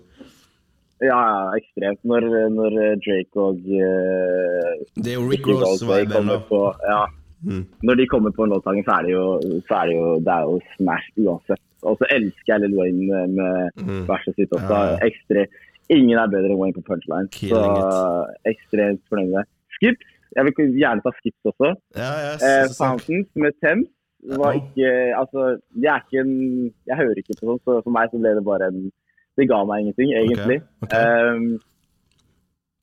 ja, 1.04 1.14
ja, 1.14 1.44
ekstremt. 1.60 2.02
Når, 2.08 2.30
når 2.56 2.80
eh, 2.86 2.96
Drake 3.04 3.46
og 3.46 3.62
uh, 3.70 4.74
Det 4.98 5.14
er 5.14 5.20
jo 5.20 5.28
Rick 5.30 5.46
Ross-viben, 5.46 6.34
på 6.48 6.64
ja, 6.88 7.04
Mm. 7.46 7.66
Når 7.82 7.94
de 7.94 8.06
kommer 8.06 8.30
på 8.30 8.44
en 8.44 8.50
låtsangen, 8.50 8.84
så 8.84 8.98
er 8.98 9.02
det 9.06 9.12
jo, 9.12 9.26
så 9.68 9.74
er 9.80 9.86
det 9.86 9.94
jo, 9.94 10.06
det 10.26 10.34
er 10.34 10.46
jo 10.48 10.60
smash 10.74 11.08
uansett. 11.22 11.62
Og 11.86 11.98
så 12.00 12.06
elsker 12.10 12.52
jeg 12.54 12.60
Lil 12.64 12.76
Wayne 12.78 13.06
med, 13.06 13.72
Mm. 13.78 14.06
verset 14.08 14.34
sitt 14.34 14.50
også. 14.50 14.68
Ja. 14.68 14.96
Ekstre, 15.06 15.46
ingen 15.90 16.18
er 16.18 16.26
bedre 16.26 16.50
enn 16.50 16.58
Wayne 16.58 16.74
på 16.74 16.82
punchline. 16.88 17.28
Så 17.30 17.60
ekstremt 18.44 19.02
fornøyd 19.08 19.30
med 19.30 19.44
det. 19.44 19.46
Skips. 19.78 20.06
Jeg 20.36 20.44
vil 20.44 20.74
gjerne 20.76 21.02
ta 21.02 21.10
Skips 21.20 21.42
også. 21.52 21.74
Ja, 21.96 22.10
yes, 22.34 22.42
Eh, 22.42 22.66
Fountains 22.76 23.28
med 23.36 23.52
Thames 23.62 23.86
var 24.36 24.52
ikke 24.58 25.14
Altså, 25.16 25.60
jeg 25.80 25.88
er 25.94 26.02
ikke 26.02 26.20
en 26.20 26.72
Jeg 26.86 26.96
hører 26.98 27.14
ikke 27.22 27.36
på 27.40 27.46
sånt, 27.46 27.62
så 27.64 27.82
for 27.84 27.90
meg 27.90 28.10
så 28.10 28.18
ble 28.20 28.34
det 28.34 28.44
bare 28.44 28.66
en 28.68 28.90
Det 29.38 29.48
ga 29.48 29.64
meg 29.64 29.80
ingenting, 29.86 30.10
egentlig. 30.18 30.62
ok. 30.82 30.92
Um, 30.98 31.60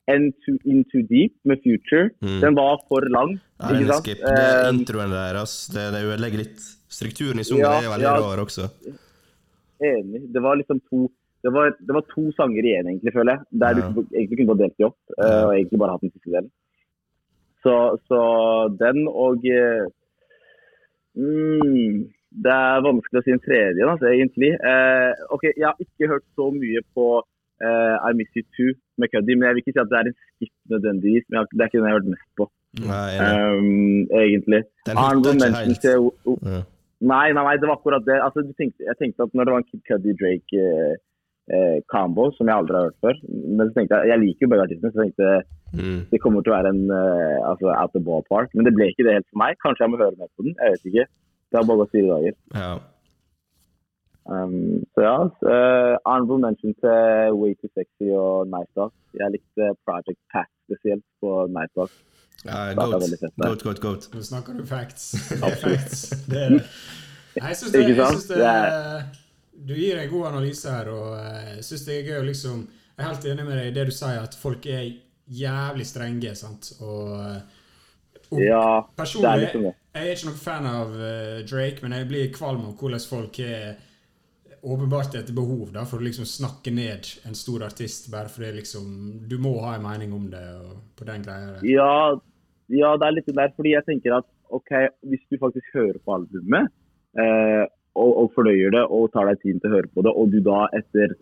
Into, 0.07 0.53
Into 0.65 1.01
Deep 1.09 1.33
med 1.43 1.57
Future. 1.63 2.09
Mm. 2.21 2.39
Den 2.41 2.55
var 2.55 2.77
for 2.87 3.01
lang, 3.09 3.39
det 3.59 3.79
ikke 3.81 3.87
sant? 3.93 4.05
skip. 4.05 4.17
Det 4.21 4.39
er 4.39 4.69
Um, 4.69 4.79
introen 4.79 5.09
deres. 5.11 5.53
Det, 5.73 5.85
det 5.93 6.01
ødelegger 6.05 6.37
litt 6.43 6.61
Strukturen 6.95 7.39
i 7.41 7.45
sangen 7.47 7.63
Ja, 7.65 7.73
er 7.81 7.91
veldig 7.93 8.07
ja. 8.07 8.15
rar 8.23 8.41
også. 8.45 8.69
Enig. 9.83 10.21
Det 10.33 10.41
var 10.45 10.55
liksom 10.61 10.79
to 10.89 11.07
det 11.45 11.51
var, 11.53 11.67
det 11.77 11.93
var 11.93 12.01
to 12.09 12.23
sanger 12.33 12.63
igjen, 12.65 12.87
egentlig, 12.89 13.11
føler 13.13 13.35
jeg. 13.35 13.41
Der 13.61 13.75
Ja. 13.77 13.89
du 13.93 13.99
egentlig 14.17 14.37
kunne 14.39 14.47
bare 14.49 14.61
delt 14.63 14.77
dem 14.79 14.87
opp, 14.87 14.97
eh, 15.21 15.41
og 15.45 15.51
egentlig 15.53 15.77
bare 15.81 15.91
hatt 15.93 16.01
den 16.01 16.11
siste 16.15 16.31
delen. 16.33 16.47
Så, 17.61 17.73
så 18.09 18.21
den 18.79 19.03
og 19.07 19.45
eh, 19.45 19.85
mm, 21.15 22.11
Det 22.45 22.51
er 22.51 22.81
vanskelig 22.83 23.21
å 23.21 23.23
si 23.27 23.31
en 23.35 23.43
tredje, 23.45 23.85
altså, 23.87 24.09
egentlig. 24.11 24.49
Eh, 24.59 25.11
ok, 25.31 25.43
Jeg 25.55 25.67
har 25.69 25.77
ikke 25.85 26.09
hørt 26.11 26.25
så 26.35 26.49
mye 26.51 26.81
på 26.97 27.05
eh, 27.63 27.95
I 28.09 28.11
Miss 28.19 28.33
You 28.35 28.43
Too 28.57 28.73
med 28.99 29.11
Cuddy, 29.13 29.37
men 29.37 29.47
jeg 29.47 29.55
vil 29.55 29.63
ikke 29.63 29.75
si 29.77 29.83
at 29.85 29.91
det 29.93 29.99
er 30.01 30.09
en 30.11 30.17
skip 30.19 30.53
nødvendigvis. 30.73 31.25
men 31.29 31.47
Det 31.53 31.61
er 31.61 31.69
ikke 31.69 31.77
den 31.79 31.85
jeg 31.87 31.93
har 31.93 31.99
hørt 31.99 32.11
mest 32.15 32.29
på, 32.41 32.49
Nei, 32.89 33.07
ja. 33.15 33.29
um, 33.55 34.07
egentlig. 34.19 34.61
Den 34.89 34.97
hørte 34.99 35.35
ikke 35.37 35.61
helt. 35.61 35.81
til 35.85 35.97
o- 36.09 36.39
Ja. 36.43 36.61
Nei, 37.05 37.27
nei, 37.35 37.43
nei, 37.43 37.57
det 37.61 37.69
var 37.69 37.77
akkurat 37.77 38.05
det. 38.07 38.17
Altså, 38.23 38.45
tenkte, 38.57 38.85
jeg 38.87 38.97
tenkte 39.01 39.27
at 39.27 39.35
når 39.35 39.47
det 39.47 39.53
var 39.53 39.61
en 39.61 39.67
Kid 39.69 39.83
Cudi 39.89 40.15
Drake 40.17 40.61
eh, 40.61 40.95
eh, 41.53 41.77
combo, 41.91 42.31
som 42.37 42.49
jeg 42.49 42.57
aldri 42.57 42.79
har 42.79 42.87
hørt 42.87 43.03
før 43.03 43.19
Men 43.27 43.67
så 43.67 43.75
tenkte 43.75 43.99
jeg, 43.99 44.11
jeg 44.13 44.23
liker 44.23 44.45
jo 44.45 44.51
begge 44.53 44.65
artistene, 44.65 44.93
så 44.95 45.03
tenkte 45.03 45.29
jeg 45.29 45.45
Mm. 45.75 46.01
det 46.11 46.21
kommer 46.23 46.43
til 46.43 46.53
å 46.53 46.55
være 46.55 46.71
en 46.71 46.83
eh, 46.93 47.39
altså, 47.49 47.67
out 47.73 47.95
of 47.97 48.03
ballpark. 48.07 48.53
Men 48.55 48.67
det 48.67 48.73
ble 48.77 48.89
ikke 48.91 49.05
det 49.07 49.17
helt 49.17 49.29
for 49.31 49.41
meg. 49.41 49.57
Kanskje 49.63 49.83
jeg 49.83 49.91
må 49.91 50.01
høre 50.01 50.19
mer 50.19 50.31
på 50.37 50.45
den. 50.47 50.55
Jeg 50.61 50.75
vet 50.75 50.91
ikke. 50.91 51.07
Det 51.49 51.59
har 51.59 51.67
bare 51.67 51.81
gått 51.81 51.95
fire 51.95 52.11
dager. 52.13 52.37
Ja. 52.55 52.69
Um, 54.25 54.81
så 54.95 55.03
ja. 55.05 55.17
Uh, 55.45 55.93
honorable 56.07 56.39
mention 56.41 56.73
til 56.81 57.35
Way 57.39 57.53
Too 57.59 57.69
Sexy 57.75 58.09
og 58.17 58.47
Night 58.53 58.71
Talk. 58.77 58.93
Jeg 59.19 59.35
likte 59.35 59.73
Project 59.85 60.21
Pack 60.33 60.49
spesielt 60.65 61.05
på 61.21 61.45
Night 61.51 61.73
Talk. 61.77 61.93
Ja 62.43 62.73
goat. 62.77 63.05
goat, 63.37 63.63
goat, 63.63 63.79
goat. 63.81 64.07
Nå 64.13 64.21
snakker 64.23 64.53
du 64.59 64.65
facts. 64.69 65.11
Det 65.29 65.43
er 65.51 65.55
facts. 65.61 66.01
Det 66.27 66.41
er 66.43 66.49
det. 66.57 66.63
Jeg 67.35 67.57
syns 67.59 67.71
det, 67.73 67.81
jeg 67.89 67.95
synes 67.97 68.27
det 68.29 69.65
Du 69.67 69.73
gir 69.75 69.97
en 69.99 70.09
god 70.11 70.27
analyse 70.33 70.69
her, 70.71 70.87
og 70.91 71.15
eh, 71.19 71.55
jeg 71.57 71.63
syns 71.67 71.85
det 71.87 71.95
er 71.97 72.09
gøy 72.11 72.19
å 72.21 72.27
liksom 72.29 72.61
Jeg 72.67 73.01
er 73.03 73.09
helt 73.09 73.25
enig 73.31 73.45
med 73.47 73.57
deg 73.59 73.67
i 73.71 73.73
det 73.75 73.85
du 73.89 73.91
sier, 73.95 74.21
at 74.23 74.35
folk 74.39 74.65
er 74.71 74.85
jævlig 75.35 75.85
strenge, 75.89 76.35
sant, 76.37 76.69
og, 76.85 77.09
eh, 77.25 78.21
og 78.29 78.39
Ja, 78.43 78.61
det 78.61 78.93
er 78.93 79.01
Personlig 79.01 79.41
liksom 79.47 79.65
det. 79.67 79.73
jeg 79.95 80.05
er 80.05 80.13
ikke 80.15 80.29
noen 80.29 80.39
fan 80.45 80.69
av 80.69 80.93
eh, 81.09 81.41
Drake, 81.49 81.81
men 81.83 81.97
jeg 81.97 82.07
blir 82.11 82.31
kvalm 82.35 82.63
av 82.69 82.75
hvordan 82.79 83.03
folk 83.09 83.39
er 83.43 83.75
åpenbart 84.65 85.13
et 85.19 85.27
behov 85.35 85.69
da, 85.75 85.83
for 85.85 86.01
å 86.01 86.05
liksom 86.07 86.25
snakke 86.25 86.71
ned 86.73 87.05
en 87.29 87.35
stor 87.37 87.67
artist 87.67 88.07
bare 88.09 88.31
fordi 88.33 88.51
liksom, 88.61 88.85
du 89.29 89.35
må 89.37 89.51
ha 89.61 89.75
en 89.75 89.83
mening 89.85 90.13
om 90.17 90.23
det. 90.31 90.45
og 90.61 90.79
på 90.97 91.05
den 91.05 91.21
greia 91.25 91.51
der. 91.57 91.65
Ja, 91.69 92.15
ja, 92.73 92.95
det 92.97 93.07
er 93.07 93.15
litt 93.17 93.29
der, 93.29 93.53
fordi 93.55 93.75
jeg 93.75 93.85
tenker 93.85 94.17
at 94.17 94.27
ok, 94.53 94.71
hvis 95.09 95.23
du 95.29 95.37
faktisk 95.41 95.67
hører 95.75 95.99
på 96.01 96.15
albumet, 96.17 96.71
eh, 97.19 97.63
og, 97.95 98.11
og 98.21 98.31
fordøyer 98.35 98.73
det 98.75 98.83
og 98.91 99.11
tar 99.13 99.29
deg 99.29 99.41
tiden 99.41 99.61
til 99.63 99.71
å 99.71 99.77
høre 99.77 99.91
på 99.93 100.03
det, 100.05 100.11
og 100.11 100.33
du 100.33 100.41
da 100.43 100.65
etter 100.77 101.15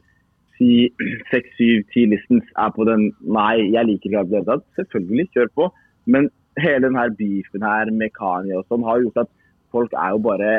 si 0.57 0.69
seks, 1.31 1.53
syv, 1.57 1.83
ti 1.93 2.05
listens 2.09 2.47
er 2.59 2.71
på 2.75 2.85
den 2.89 3.09
Nei, 3.21 3.69
jeg 3.73 3.89
liker 3.89 4.09
ikke 4.09 4.25
det 4.29 4.39
hele 4.39 4.49
tatt. 4.49 4.65
Selvfølgelig, 4.79 5.29
kjør 5.33 5.51
på. 5.59 5.69
Men 6.05 6.29
hele 6.61 6.87
den 6.87 6.99
her 6.99 7.13
beefen 7.17 7.65
her 7.65 7.91
med 7.91 8.13
Kanye 8.17 8.59
og 8.59 8.67
sånn 8.69 8.85
har 8.85 9.01
gjort 9.01 9.23
at 9.25 9.31
folk 9.73 9.93
er 9.97 10.13
jo 10.13 10.23
bare 10.27 10.53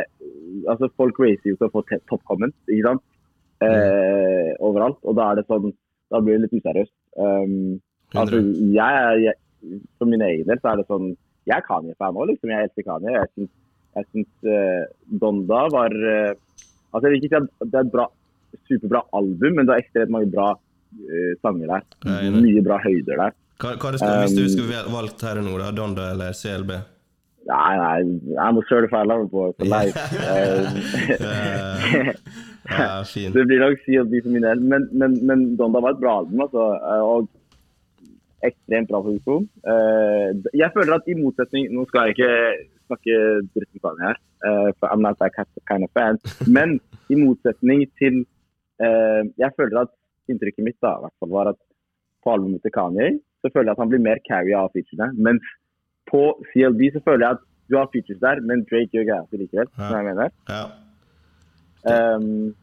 Altså, 0.70 0.88
folk 0.98 1.18
racer 1.20 1.52
jo 1.52 1.56
til 1.58 1.66
å 1.66 1.72
få 1.72 1.82
top 2.10 2.22
comments, 2.28 2.56
ikke 2.68 2.86
sant? 2.86 3.02
Eh, 3.64 4.50
overalt. 4.64 5.00
Og 5.02 5.16
da 5.18 5.30
er 5.30 5.40
det 5.40 5.46
sånn 5.48 5.72
Da 6.12 6.20
blir 6.22 6.38
det 6.38 6.46
litt 6.46 6.60
useriøst. 6.60 6.94
Um, 7.18 7.80
altså, 8.14 8.40
jeg, 8.74 9.22
jeg, 9.24 9.34
for 9.98 10.10
min 10.10 10.22
egen 10.26 10.48
del 10.48 10.58
så 10.62 10.72
er 10.72 10.80
det 10.82 10.86
sånn 10.90 11.12
Jeg 11.48 11.56
er 11.58 11.64
Kanye-fan 11.66 12.16
òg, 12.16 12.28
liksom. 12.30 12.50
Jeg 12.54 12.68
elsker 12.68 12.86
Kanye. 12.88 13.12
Jeg 13.18 13.28
syns, 13.34 13.50
jeg 13.98 14.06
syns 14.10 14.48
uh, 14.48 14.82
Donda 15.22 15.62
var 15.74 15.92
uh, 15.92 16.32
Altså, 16.94 17.04
jeg 17.08 17.12
vil 17.14 17.20
ikke 17.24 17.32
si 17.34 17.40
at 17.42 17.68
det 17.72 17.78
er 17.80 17.84
et 17.88 17.92
bra, 17.92 18.06
superbra 18.70 19.00
album, 19.18 19.56
men 19.58 19.66
det 19.66 19.74
er 19.74 19.82
ekstremt 19.82 20.12
mange 20.14 20.30
bra 20.32 20.48
uh, 20.54 21.32
sanger 21.42 21.72
der. 21.74 21.86
Jeg 22.06 22.30
er. 22.30 22.36
Mye 22.44 22.62
bra 22.64 22.78
høyder 22.84 23.18
der. 23.24 23.36
Hva, 23.62 23.72
hva 23.82 23.90
det 23.94 24.00
hvis 24.02 24.34
du 24.38 24.44
Um, 24.44 24.50
skulle 24.56 24.82
valgt 24.94 25.22
her 25.26 25.40
nå, 25.42 25.54
da? 25.60 25.70
Donda 25.74 26.10
eller 26.14 26.32
CLB? 26.38 26.72
Nei, 27.44 27.72
nei, 27.76 28.36
I'm 28.40 28.56
a 28.56 28.62
certified 28.70 29.06
lover 29.06 29.26
boy 29.28 29.50
for 29.58 29.68
life. 29.68 29.98
Yeah. 30.16 30.72
Eh, 31.20 32.14
ja, 32.78 33.02
det 33.34 33.42
blir 33.50 33.60
nok 33.60 33.82
CLB 33.84 34.14
for 34.24 34.32
min 34.32 34.46
del, 34.46 34.62
men, 34.64 34.86
men, 34.96 35.18
men 35.28 35.42
Donda 35.58 35.82
var 35.84 35.92
et 35.96 36.00
bra 36.00 36.14
album, 36.22 36.40
altså. 36.46 36.64
eh, 36.78 37.02
Og 37.04 37.28
ekstremt 38.48 38.90
bra 38.90 39.00
produksjon. 39.04 39.46
Eh, 39.72 40.30
Jeg 40.60 40.70
føler 40.74 40.96
at 40.98 41.08
i 41.08 41.16
motsetning 41.18 41.68
Nå 41.74 41.86
skal 41.88 42.08
jeg 42.08 42.16
ikke 42.16 42.32
snakke 42.84 43.18
dritt 43.54 43.70
om 43.78 43.82
Kanye 43.84 44.08
her, 44.10 44.18
eh, 44.48 44.70
for 44.78 44.88
I'm 44.92 45.00
not 45.04 45.18
that 45.18 45.32
kind 45.68 45.84
of 45.86 45.90
fan. 45.96 46.18
Men 46.46 46.78
i 47.08 47.16
motsetning 47.20 47.86
til 48.00 48.24
eh, 48.80 49.22
Jeg 49.40 49.50
føler 49.56 49.84
at 49.84 49.92
inntrykket 50.28 50.64
mitt 50.64 50.80
da, 50.80 50.96
i 50.98 51.04
hvert 51.04 51.18
fall 51.20 51.32
var 51.32 51.52
at 51.52 51.60
på 52.24 52.32
albumet 52.32 52.62
til 52.64 52.72
Kanye 52.72 53.18
så 53.44 53.50
føler 53.52 53.68
jeg 53.68 53.76
at 53.76 53.82
han 53.82 53.90
blir 53.92 54.00
mer 54.00 54.20
carry 54.24 54.54
av 54.56 54.70
featurene. 54.72 55.12
Mens 55.20 55.44
på 56.08 56.22
CLB 56.52 56.86
så 56.94 57.02
føler 57.04 57.26
jeg 57.26 57.36
at 57.36 57.42
du 57.68 57.76
har 57.76 57.90
features 57.92 58.20
der, 58.22 58.40
men 58.40 58.62
Drake 58.70 58.92
gjør 58.92 59.04
greia 59.08 59.26
si 59.28 59.40
likevel. 59.40 59.68
Ja. 59.76 59.88
som 59.88 59.96
jeg 59.98 60.06
mener. 60.08 60.32
Ja. 60.48 60.62
Um, 62.16 62.54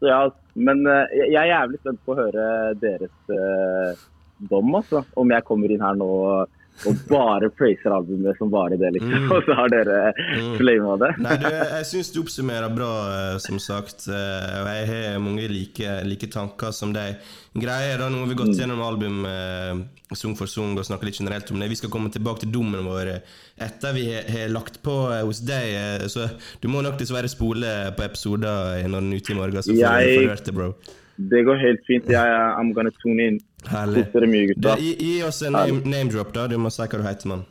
så 0.00 0.10
ja, 0.10 0.20
men 0.68 0.84
jeg 1.16 1.38
er 1.40 1.48
jævlig 1.48 1.80
spent 1.80 2.02
på 2.04 2.12
å 2.12 2.18
høre 2.18 2.44
deres 2.82 3.32
eh, 3.32 4.02
dom, 4.38 4.74
altså. 4.74 5.04
Om 5.16 5.30
jeg 5.30 5.44
kommer 5.44 5.70
inn 5.70 5.80
her 5.80 5.94
nå 5.94 6.08
og, 6.08 6.58
bare 7.06 7.50
praiser 7.52 7.92
albumet 7.92 8.38
som 8.38 8.48
bare 8.50 8.78
det, 8.80 8.88
liksom. 8.94 9.12
Mm. 9.26 9.32
Og 9.36 9.42
så 9.44 9.54
har 9.54 9.68
dere 9.68 9.98
Mm. 10.32 10.54
flama 10.56 10.94
det. 10.98 11.10
Nei, 11.20 11.36
du, 11.36 11.44
jeg 11.52 11.84
syns 11.86 12.08
du 12.14 12.20
oppsummerer 12.22 12.72
bra, 12.74 12.88
eh, 13.12 13.36
som 13.44 13.58
sagt. 13.60 14.06
eh, 14.08 14.54
Og 14.62 14.70
jeg 14.72 14.86
har 14.88 15.18
mange 15.20 15.44
like, 15.52 15.90
like 16.08 16.30
tanker 16.32 16.72
som 16.72 16.94
deg. 16.96 17.20
Greia 17.54 17.92
er 17.92 17.98
da, 18.00 18.08
Nå 18.08 18.22
har 18.24 18.30
vi 18.32 18.38
gått 18.40 18.56
gjennom 18.56 18.80
album 18.82 19.20
eh, 19.28 19.82
sung 20.16 20.34
for 20.34 20.46
sung 20.48 20.72
og 20.80 20.84
snakket 20.88 21.10
litt 21.10 21.20
generelt 21.20 21.52
om 21.52 21.60
det. 21.60 21.68
Vi 21.68 21.76
skal 21.82 21.90
komme 21.92 22.10
tilbake 22.10 22.40
til 22.46 22.50
dommen 22.56 22.82
vår 22.88 23.12
etter 23.60 23.92
vi 23.94 24.06
har- 24.16 24.48
lagt 24.48 24.80
på 24.82 24.96
eh, 25.12 25.22
hos 25.28 25.40
deg. 25.44 25.76
eh, 25.76 26.08
Så 26.08 26.24
du 26.62 26.68
må 26.72 26.82
nok 26.82 26.96
dessverre 26.98 27.28
spole 27.28 27.92
på 27.94 28.02
episoder 28.08 28.82
når 28.88 28.98
den 29.00 29.12
er 29.12 29.16
ute 29.20 29.32
i 29.32 29.38
morgen. 29.38 29.62
Så 29.62 29.76
får 29.76 30.08
du 30.24 30.28
hørt 30.32 30.44
det, 30.48 30.54
bro. 30.56 30.72
Det 31.20 31.44
går 31.44 31.58
helt 31.60 31.82
fint. 31.86 32.08
Jeg 32.08 32.16
I'm 32.58 32.72
gonna 32.72 32.90
tune 33.04 33.20
in. 33.20 33.38
Herlig. 33.70 34.08
Kos 34.12 34.26
mye, 34.26 34.46
gutta. 34.50 34.76
gi, 34.80 34.92
gi 34.98 35.22
oss 35.26 35.42
en 35.46 35.52
name, 35.56 35.80
name 35.84 36.10
drop, 36.10 36.32
da. 36.34 36.46
Du 36.50 36.58
må 36.58 36.70
si 36.72 36.82
hva 36.82 36.88
du 36.98 37.06
heter, 37.06 37.28
mann. 37.30 37.44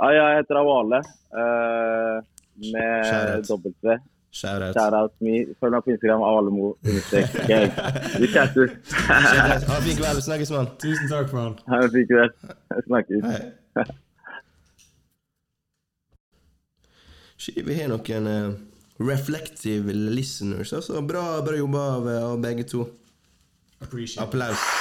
Ja, 0.00 0.10
jeg 0.16 0.40
heter 0.40 0.60
Avale. 0.60 1.02
Uh, 1.32 2.22
med. 2.72 3.46
W. 3.48 3.98
Shout-out. 4.32 4.74
Shout 4.78 5.12
me. 5.20 5.40
Følg 5.58 5.74
meg 5.74 5.82
på 5.84 5.90
Instagram. 5.94 6.20
Understrek 6.22 7.32
gang. 7.48 7.72
Vi 8.22 8.28
chattes. 8.30 8.70
Ha 9.08 9.16
en 9.76 9.82
fin 9.86 9.96
kveld. 9.98 10.22
Snakkes, 10.22 10.52
mann. 10.54 10.70
Tusen 10.82 11.10
takk, 11.10 11.32
mann. 11.34 11.58
Ha 11.66 11.80
en 11.82 11.90
fin 11.96 12.06
kveld. 12.10 12.32
Snakkes. 12.86 13.26
Hei. 13.26 13.40
Vi 17.66 17.74
har 17.80 17.88
noen 17.90 18.30
uh, 18.30 18.54
reflective 19.02 19.92
listeners. 19.96 20.72
Altså, 20.76 21.00
bra, 21.02 21.40
bra 21.42 21.56
jobba 21.58 21.86
av, 21.96 22.08
av 22.30 22.38
begge 22.44 22.68
to. 22.70 22.86
Appreciate. 23.80 24.22
Applaus. 24.28 24.79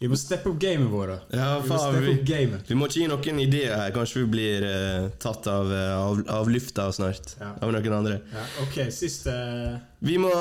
Vi 0.00 0.08
må 0.10 0.16
steppe 0.18 0.50
opp 0.50 0.56
gamet 0.58 0.90
vårt. 0.90 1.28
Ja, 1.30 1.60
vi 1.62 1.68
faen, 1.70 2.00
vi, 2.02 2.14
gamet. 2.26 2.64
vi 2.66 2.74
må 2.74 2.88
ikke 2.90 3.04
gi 3.04 3.06
noen 3.12 3.38
ideer 3.44 3.76
her. 3.78 3.92
Kanskje 3.94 4.24
vi 4.24 4.30
blir 4.32 4.66
uh, 4.66 5.06
tatt 5.22 5.46
av, 5.48 5.70
eh, 5.70 5.92
av, 5.94 6.22
av 6.40 6.50
lufta 6.50 6.88
snart. 6.92 7.36
Ja. 7.38 7.52
Av 7.62 7.70
noen 7.72 7.94
andre. 7.94 8.16
Ja, 8.34 8.42
ok, 8.64 8.80
siste 8.92 9.34
Vi 10.04 10.18
må 10.18 10.32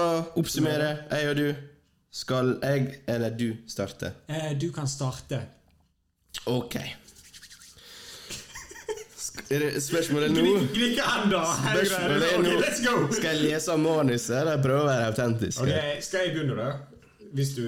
oppsummere. 0.41 0.89
Jeg 1.13 1.29
og 1.29 1.37
du. 1.37 1.45
Skal 2.13 2.55
jeg 2.61 2.99
eller 3.09 3.33
du 3.33 3.47
starte? 3.69 4.11
eh, 4.27 4.51
Du 4.57 4.71
kan 4.73 4.89
starte. 4.89 5.39
Ok. 6.49 6.75
Spørsmålet 9.81 10.33
nå? 10.33 10.43
Spørsmålet 10.73 12.25
er 12.27 12.41
nå! 12.41 12.57
Skal 13.13 13.29
jeg 13.31 13.41
lese 13.47 13.77
manuset 13.81 14.35
eller 14.41 14.61
prøve 14.61 14.83
å 14.83 14.89
være 14.89 15.07
autentisk? 15.11 15.61
Ok, 15.61 15.71
Skal 16.05 16.27
jeg 16.27 16.35
begynne, 16.35 16.57
da? 16.57 16.92
Hvis 17.33 17.55
du, 17.57 17.63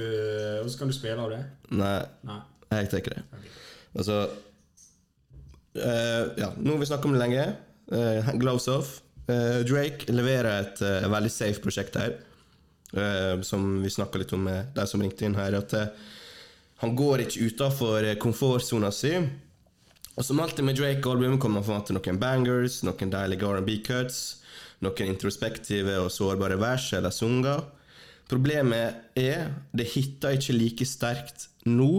Og 0.62 0.70
så 0.70 0.78
kan 0.78 0.92
du 0.92 0.94
spille 0.94 1.18
av 1.22 1.32
det? 1.34 1.42
Nei, 1.74 1.98
Nei. 2.28 2.42
jeg 2.70 2.90
tar 2.92 3.02
ikke 3.02 3.16
det. 3.16 3.24
Altså 3.96 4.20
uh, 5.80 6.24
Ja, 6.38 6.52
nå 6.58 6.76
har 6.76 6.84
vi 6.84 6.90
snakket 6.90 7.10
om 7.10 7.16
det 7.16 7.24
lenge. 7.24 7.48
Uh, 7.92 8.30
gloves 8.42 8.68
off. 8.72 9.00
Uh, 9.26 9.64
Drake 9.66 10.12
leverer 10.14 10.52
et 10.62 10.84
uh, 10.86 11.08
veldig 11.12 11.34
safe 11.34 11.64
prosjekt 11.64 11.98
her. 12.00 12.18
Som 13.44 13.82
vi 13.84 13.90
snakka 13.92 14.22
litt 14.22 14.32
om 14.32 14.46
med 14.48 14.70
de 14.78 14.84
som 14.88 15.02
ringte 15.04 15.26
inn 15.28 15.34
her. 15.36 15.58
At 15.58 15.74
han 16.80 16.94
går 16.96 17.26
ikke 17.26 17.50
utafor 17.50 18.06
komfortsona 18.22 18.88
si. 18.94 19.12
Og 20.16 20.24
som 20.24 20.40
alltid 20.40 20.64
med 20.64 20.78
Drake-albumet 20.80 21.42
kommer 21.44 21.60
man 21.60 21.68
fram 21.68 21.84
til 21.84 21.98
noen 21.98 22.20
bangers, 22.22 22.78
noen 22.88 23.12
deilige 23.12 23.50
R&B-cuts, 23.50 24.20
noen 24.86 25.12
introspektive 25.12 25.98
og 26.06 26.14
sårbare 26.14 26.56
vers 26.62 26.88
eller 26.96 27.12
sanger. 27.12 27.66
Problemet 28.30 29.18
er 29.20 29.52
det 29.76 29.90
hitter 29.94 30.38
ikke 30.38 30.58
like 30.58 30.88
sterkt 30.90 31.50
nå 31.70 31.90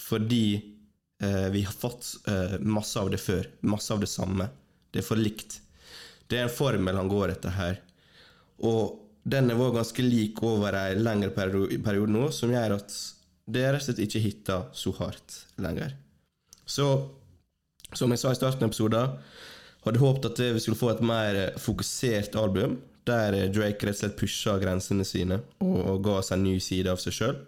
fordi 0.00 0.44
eh, 0.56 1.48
vi 1.52 1.64
har 1.66 1.76
fått 1.76 2.14
eh, 2.30 2.56
masse 2.64 2.96
av 3.00 3.10
det 3.12 3.20
før. 3.20 3.44
Masse 3.68 3.92
av 3.92 4.00
det 4.00 4.08
samme. 4.08 4.48
Det 4.90 5.02
er 5.02 5.06
for 5.06 5.20
likt. 5.20 5.58
Det 6.30 6.38
er 6.38 6.46
en 6.46 6.54
formel 6.54 6.96
han 6.96 7.10
går 7.10 7.34
etter 7.34 7.52
her. 7.52 7.80
Og 8.64 8.96
den 9.28 9.52
var 9.58 9.74
ganske 9.76 10.02
lik 10.02 10.40
over 10.46 10.76
en 10.78 11.02
lengre 11.04 11.30
periode 11.34 12.12
nå, 12.12 12.30
som 12.32 12.52
gjør 12.52 12.78
at 12.78 12.94
det 13.50 13.66
rett 13.66 13.82
og 13.82 13.88
slett 13.88 14.04
ikke 14.06 14.22
hitter 14.24 14.68
så 14.76 14.94
hardt 14.96 15.42
lenger. 15.60 15.92
Så 16.64 16.88
som 17.96 18.12
jeg 18.12 18.22
sa 18.22 18.32
i 18.32 18.38
starten 18.38 18.64
av 18.64 18.70
episoden, 18.70 19.16
hadde 19.84 20.02
håpet 20.02 20.28
at 20.30 20.42
vi 20.54 20.62
skulle 20.62 20.78
få 20.78 20.92
et 20.92 21.04
mer 21.04 21.36
eh, 21.38 21.60
fokusert 21.60 22.36
album, 22.38 22.78
der 23.10 23.36
eh, 23.36 23.48
Drake 23.52 23.86
rett 23.86 23.98
og 23.98 24.02
slett 24.04 24.18
pusha 24.18 24.56
grensene 24.62 25.06
sine 25.06 25.42
og, 25.60 25.78
og 25.78 26.04
ga 26.06 26.18
oss 26.22 26.32
en 26.34 26.44
ny 26.46 26.56
side 26.62 26.92
av 26.92 27.00
seg 27.02 27.16
sjøl. 27.16 27.40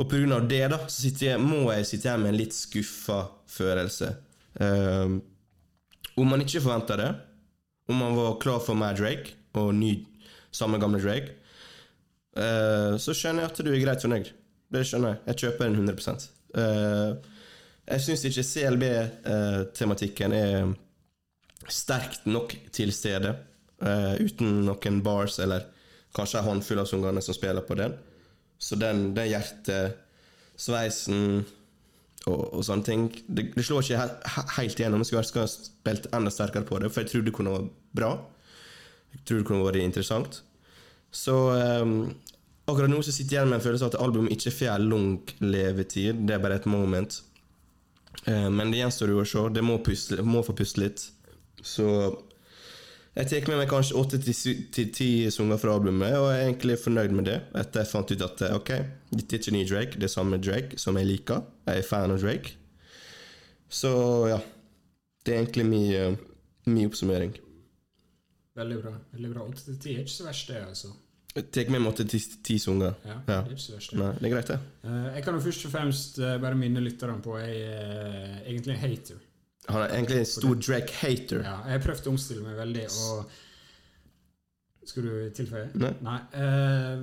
Og 0.00 0.14
av 0.32 0.46
det 0.48 0.62
da, 0.72 0.78
så 0.88 1.10
jeg, 1.10 1.40
må 1.42 1.66
jeg 1.74 1.88
sitte 1.88 2.08
her 2.08 2.20
med 2.20 2.32
en 2.32 2.38
litt 2.38 2.54
skuffa 2.56 3.24
følelse. 3.50 4.14
Um, 4.54 5.18
om 6.16 6.30
man 6.30 6.40
ikke 6.44 6.62
forventa 6.62 6.96
det, 6.96 7.10
om 7.90 7.98
man 7.98 8.16
var 8.16 8.38
klar 8.40 8.62
for 8.64 8.78
mer 8.78 8.96
Drake 8.96 9.34
og 9.58 9.74
ny, 9.74 10.06
samme 10.54 10.78
gamle 10.80 11.02
Drake, 11.02 11.34
uh, 12.38 12.96
så 13.02 13.12
skjønner 13.12 13.44
jeg 13.44 13.50
at 13.50 13.60
du 13.66 13.72
er 13.72 13.82
greit 13.82 14.06
fornøyd. 14.06 14.30
Det 14.70 14.86
skjønner 14.86 15.16
jeg. 15.16 15.22
Jeg 15.26 15.42
kjøper 15.42 15.66
den 15.66 15.78
100 15.82 16.30
uh, 16.54 17.40
Jeg 17.90 18.06
syns 18.06 18.24
ikke 18.30 18.46
CLB-tematikken 18.52 20.36
er 20.38 20.72
sterkt 21.70 22.26
nok 22.30 22.54
til 22.72 22.92
stede, 22.94 23.34
eh, 23.80 24.14
uten 24.20 24.64
noen 24.66 25.02
bars 25.04 25.38
eller 25.42 25.66
kanskje 26.16 26.40
en 26.40 26.48
håndfull 26.48 26.82
av 26.82 26.88
sangerne 26.90 27.22
som 27.22 27.34
spiller 27.36 27.64
på 27.66 27.74
den. 27.78 27.94
Så 28.60 28.76
den, 28.76 29.14
den 29.16 29.30
hjertesveisen 29.30 31.20
og, 32.28 32.42
og 32.52 32.64
sånne 32.66 32.84
ting 32.84 33.06
Det, 33.24 33.46
det 33.54 33.64
slår 33.64 33.84
ikke 33.86 34.00
he 34.00 34.08
he 34.34 34.42
helt 34.58 34.82
igjennom. 34.82 35.04
Jeg 35.04 35.28
skulle 35.28 35.46
ha 35.46 35.52
spilt 35.52 36.10
enda 36.16 36.32
sterkere 36.32 36.68
på 36.68 36.80
det, 36.82 36.90
for 36.92 37.04
jeg 37.04 37.12
tror 37.12 37.24
det 37.24 37.34
kunne 37.36 37.54
vært 37.54 37.70
bra. 37.96 38.10
Jeg 39.14 39.24
tror 39.24 39.40
det 39.40 39.46
kunne 39.48 39.64
vært 39.64 39.80
interessant. 39.82 40.42
Så 41.10 41.34
um, 41.82 42.12
akkurat 42.70 42.92
nå 42.92 43.00
så 43.02 43.14
sitter 43.14 43.34
jeg 43.34 43.40
igjen 43.40 43.50
med 43.50 43.58
en 43.58 43.64
følelse 43.64 43.88
av 43.88 43.94
at 43.94 44.02
albumet 44.04 44.36
ikke 44.36 44.54
får 44.58 44.84
lang 44.84 45.08
levetid. 45.42 46.20
Det 46.28 46.36
er 46.36 46.42
bare 46.44 46.60
et 46.60 46.68
moment. 46.70 47.22
Uh, 48.26 48.50
men 48.52 48.70
det 48.70 48.82
gjenstår 48.82 49.14
jo 49.14 49.22
å 49.22 49.28
se. 49.32 49.46
Det 49.56 49.64
må, 49.64 49.80
pusle, 49.86 50.20
må 50.22 50.44
få 50.46 50.54
puste 50.58 50.84
litt. 50.84 51.06
Så 51.64 51.86
jeg 53.20 53.28
tar 53.28 53.50
med 53.50 53.58
meg 53.60 53.68
kanskje 53.68 53.96
åtte 54.00 54.18
til 54.24 54.88
ti 54.96 55.08
sanger 55.32 55.58
fra 55.60 55.74
albumet, 55.76 56.14
og 56.16 56.30
jeg 56.30 56.38
er 56.38 56.46
egentlig 56.46 56.76
fornøyd 56.80 57.12
med 57.18 57.26
det. 57.28 57.36
Etter 57.58 57.82
jeg 57.82 57.90
fant 57.90 58.12
ut 58.14 58.24
at 58.24 58.42
eh, 58.46 58.56
ok, 58.56 58.72
dette 59.12 59.36
er 59.36 59.42
ikke 59.42 59.54
ny 59.56 59.64
Drake, 59.68 60.00
det 60.00 60.08
er 60.08 60.12
samme 60.14 60.38
Drake 60.40 60.80
som 60.80 60.96
jeg 60.96 61.08
liker. 61.08 61.44
Jeg 61.68 61.82
er 61.82 61.86
fan 61.86 62.14
av 62.14 62.22
Drake. 62.22 62.56
Så 63.70 63.92
ja. 64.30 64.40
Det 65.20 65.34
er 65.34 65.42
egentlig 65.42 65.66
min, 65.68 65.86
eh, 65.92 66.16
min 66.72 66.88
oppsummering. 66.88 67.34
Veldig 68.56 68.80
bra. 68.80 68.96
veldig 69.12 69.30
bra. 69.34 69.46
8 69.52 69.64
til 69.66 69.76
10 69.76 69.94
er 69.94 70.04
ikke 70.06 70.16
så 70.16 70.26
verst, 70.26 70.48
det. 70.48 70.62
altså. 70.64 70.92
Tar 71.54 71.68
med 71.70 71.84
meg 71.84 71.98
til 72.00 72.08
ti 72.42 72.56
sanger. 72.58 72.96
Ja. 73.06 73.18
Det 73.26 73.36
er 73.36 73.50
ikke 73.52 73.66
så 73.66 73.74
verst, 73.76 73.92
det. 73.92 74.00
Nei, 74.00 74.12
det 74.16 74.30
er 74.30 74.34
greit, 74.34 74.54
det. 74.54 74.60
Eh, 74.84 75.10
jeg 75.18 75.26
kan 75.26 75.36
jo 75.36 75.42
først 75.44 75.66
og 75.68 75.74
fremst 75.76 76.22
bare 76.46 76.58
minne 76.58 76.82
lytterne 76.84 77.20
på 77.22 77.36
jeg 77.42 77.60
er 77.68 78.40
egentlig 78.46 78.78
en 78.78 78.82
hater. 78.86 79.20
Han 79.68 79.82
er 79.82 79.94
egentlig 79.94 80.18
en 80.22 80.28
stor 80.28 80.56
Drake-hater. 80.56 81.42
Ja, 81.44 81.56
jeg 81.74 81.82
prøvde 81.84 82.08
å 82.08 82.14
omstille 82.14 82.44
meg 82.46 82.58
veldig, 82.58 82.86
og 83.04 83.38
Skal 84.90 85.04
du 85.06 85.12
tilføye? 85.36 85.68
Nei. 85.76 86.16
eh, 86.40 87.02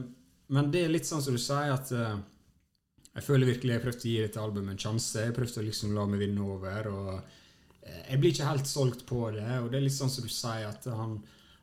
men 0.53 0.72
det 0.72 0.86
er 0.86 0.91
litt 0.91 1.08
sånn 1.08 1.22
som 1.24 1.36
du 1.36 1.41
sier, 1.41 1.74
at 1.74 1.91
uh, 1.95 2.18
jeg 3.18 3.26
føler 3.26 3.49
virkelig 3.51 3.76
jeg 3.76 3.84
prøvde 3.84 4.05
å 4.05 4.12
gi 4.12 4.22
dette 4.24 4.41
albumet 4.41 4.76
en 4.76 4.84
sjanse. 4.86 5.26
Jeg 5.28 5.36
prøvde 5.36 5.62
å 5.62 5.66
liksom 5.68 5.95
la 5.95 6.05
meg 6.10 6.24
vinne 6.24 6.43
over. 6.43 6.89
og 6.91 7.10
uh, 7.14 7.99
Jeg 8.10 8.22
blir 8.22 8.34
ikke 8.34 8.49
helt 8.49 8.70
solgt 8.70 9.03
på 9.10 9.22
det. 9.36 9.47
Og 9.62 9.70
det 9.72 9.80
er 9.80 9.86
litt 9.86 9.97
sånn 9.97 10.12
som 10.14 10.28
du 10.28 10.32
sier, 10.32 10.68
at 10.70 10.88
han, 10.88 11.18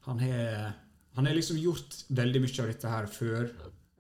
han 0.07 0.21
har 0.21 1.37
liksom 1.37 1.61
gjort 1.61 2.05
veldig 2.13 2.45
mye 2.45 2.61
av 2.61 2.73
dette 2.73 2.93
her 2.93 3.09
før, 3.09 3.49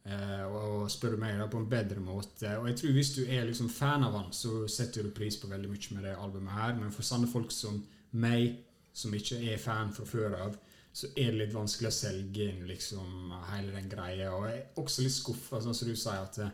og 0.04 0.90
spør 0.92 1.14
du 1.14 1.20
meg 1.22 1.38
da, 1.40 1.46
på 1.48 1.62
en 1.62 1.68
bedre 1.70 2.02
måte. 2.04 2.50
Og 2.60 2.66
jeg 2.68 2.76
tror 2.76 2.96
hvis 2.98 3.12
du 3.16 3.22
er 3.24 3.46
liksom 3.48 3.70
fan 3.72 4.04
av 4.04 4.18
han, 4.18 4.32
så 4.36 4.66
setter 4.68 5.06
du 5.06 5.14
pris 5.16 5.38
på 5.40 5.48
veldig 5.48 5.70
mye 5.70 5.96
med 5.96 6.04
det 6.04 6.16
albumet 6.20 6.52
her. 6.58 6.74
Men 6.76 6.92
for 6.92 7.06
sånne 7.08 7.30
folk 7.30 7.54
som 7.56 7.78
meg, 8.20 8.58
som 8.92 9.14
ikke 9.16 9.40
er 9.48 9.62
fan 9.62 9.94
fra 9.96 10.04
før 10.04 10.36
av, 10.44 10.58
så 10.94 11.08
er 11.18 11.32
det 11.32 11.40
litt 11.40 11.54
vanskelig 11.54 11.88
å 11.90 11.96
selge 11.96 12.44
inn 12.46 12.68
liksom 12.68 13.32
hele 13.48 13.72
den 13.74 13.88
greia. 13.90 14.28
Og 14.36 14.44
jeg 14.46 14.60
er 14.60 14.82
også 14.84 15.06
litt 15.06 15.16
skuffa, 15.16 15.62
sånn 15.62 15.74
som 15.74 15.90
du 15.90 15.96
sier, 15.98 16.20
at 16.22 16.38
eh, 16.44 16.52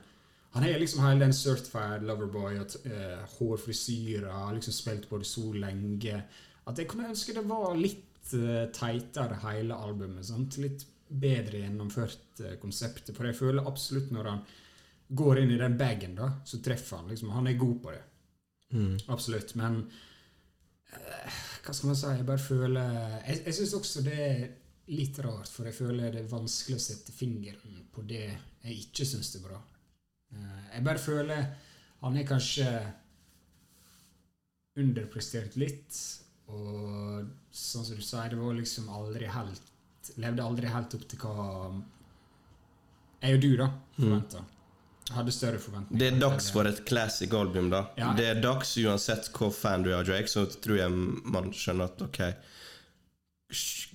han 0.54 0.64
har 0.64 0.80
liksom 0.80 1.02
hele 1.04 1.26
den 1.26 1.34
certified 1.36 2.06
loverboy 2.08 2.56
og 2.58 2.72
uh, 2.90 3.20
hårfrisyrer, 3.36 4.30
har 4.32 4.56
liksom 4.56 4.74
spilt 4.74 5.04
på 5.06 5.20
det 5.20 5.28
så 5.30 5.44
lenge, 5.54 6.22
at 6.66 6.80
jeg 6.80 6.88
kunne 6.90 7.06
ønske 7.12 7.36
det 7.36 7.44
var 7.46 7.76
litt 7.78 8.32
uh, 8.34 8.64
teitere 8.74 9.38
hele 9.44 9.76
albumet. 9.78 10.26
Sant? 10.26 10.58
Litt 10.58 10.82
bedre 11.10 11.64
gjennomført 11.64 12.42
eh, 12.44 12.56
konseptet. 12.62 13.14
For 13.16 13.28
jeg 13.28 13.38
føler 13.38 13.66
absolutt 13.66 14.12
når 14.14 14.30
han 14.30 14.44
går 15.20 15.42
inn 15.42 15.54
i 15.54 15.58
den 15.58 15.76
bagen, 15.78 16.14
da, 16.18 16.30
så 16.46 16.60
treffer 16.62 17.00
han. 17.00 17.10
Liksom, 17.10 17.32
han 17.34 17.50
er 17.50 17.58
god 17.58 17.76
på 17.82 17.94
det. 17.94 18.04
Absolutt. 19.10 19.56
Men 19.58 19.80
eh, 20.94 21.40
hva 21.64 21.74
skal 21.74 21.90
man 21.90 21.98
si? 21.98 22.12
Jeg 22.14 22.28
bare 22.28 22.42
føler 22.44 22.92
Jeg, 23.26 23.42
jeg 23.48 23.56
syns 23.56 23.74
også 23.80 24.04
det 24.06 24.20
er 24.26 24.44
litt 24.90 25.18
rart, 25.22 25.50
for 25.50 25.68
jeg 25.68 25.76
føler 25.76 26.14
det 26.14 26.24
er 26.24 26.30
vanskelig 26.30 26.78
å 26.78 26.82
sette 26.82 27.14
fingeren 27.14 27.82
på 27.94 28.02
det 28.06 28.24
jeg 28.26 28.78
ikke 28.86 29.06
syns 29.06 29.34
er 29.38 29.44
bra. 29.44 29.58
Eh, 30.34 30.62
jeg 30.76 30.86
bare 30.86 31.02
føler 31.02 31.44
han 32.00 32.16
er 32.16 32.26
kanskje 32.28 32.66
underprestert 34.80 35.58
litt. 35.60 35.98
Og 36.50 37.26
sånn 37.54 37.86
som 37.86 37.98
du 37.98 38.02
sier, 38.02 38.30
det 38.32 38.38
var 38.40 38.56
liksom 38.56 38.88
aldri 38.94 39.28
helt 39.30 39.69
Levde 40.16 40.42
aldri 40.44 40.66
helt 40.72 40.94
opp 40.96 41.04
til 41.08 41.18
hva 41.22 41.34
jeg 43.20 43.36
og 43.36 43.42
du, 43.44 43.50
da, 43.60 43.66
forventa. 43.98 44.40
Hadde 45.10 45.32
større 45.34 45.58
forventninger. 45.60 45.98
Det 46.00 46.06
er 46.08 46.20
dags 46.22 46.46
for 46.54 46.68
et 46.70 46.84
classic 46.88 47.32
album, 47.34 47.68
da. 47.72 47.82
Ja. 47.98 48.12
Det 48.16 48.26
er 48.30 48.40
dags 48.40 48.76
uansett 48.78 49.28
hvor 49.34 49.50
fan 49.52 49.82
du 49.84 49.90
er 49.90 49.98
av 49.98 50.06
Drake, 50.06 50.30
så 50.30 50.44
tror 50.46 50.78
jeg 50.78 50.94
man 51.34 51.50
skjønner 51.52 51.90
at 51.90 52.02
ok 52.06 52.20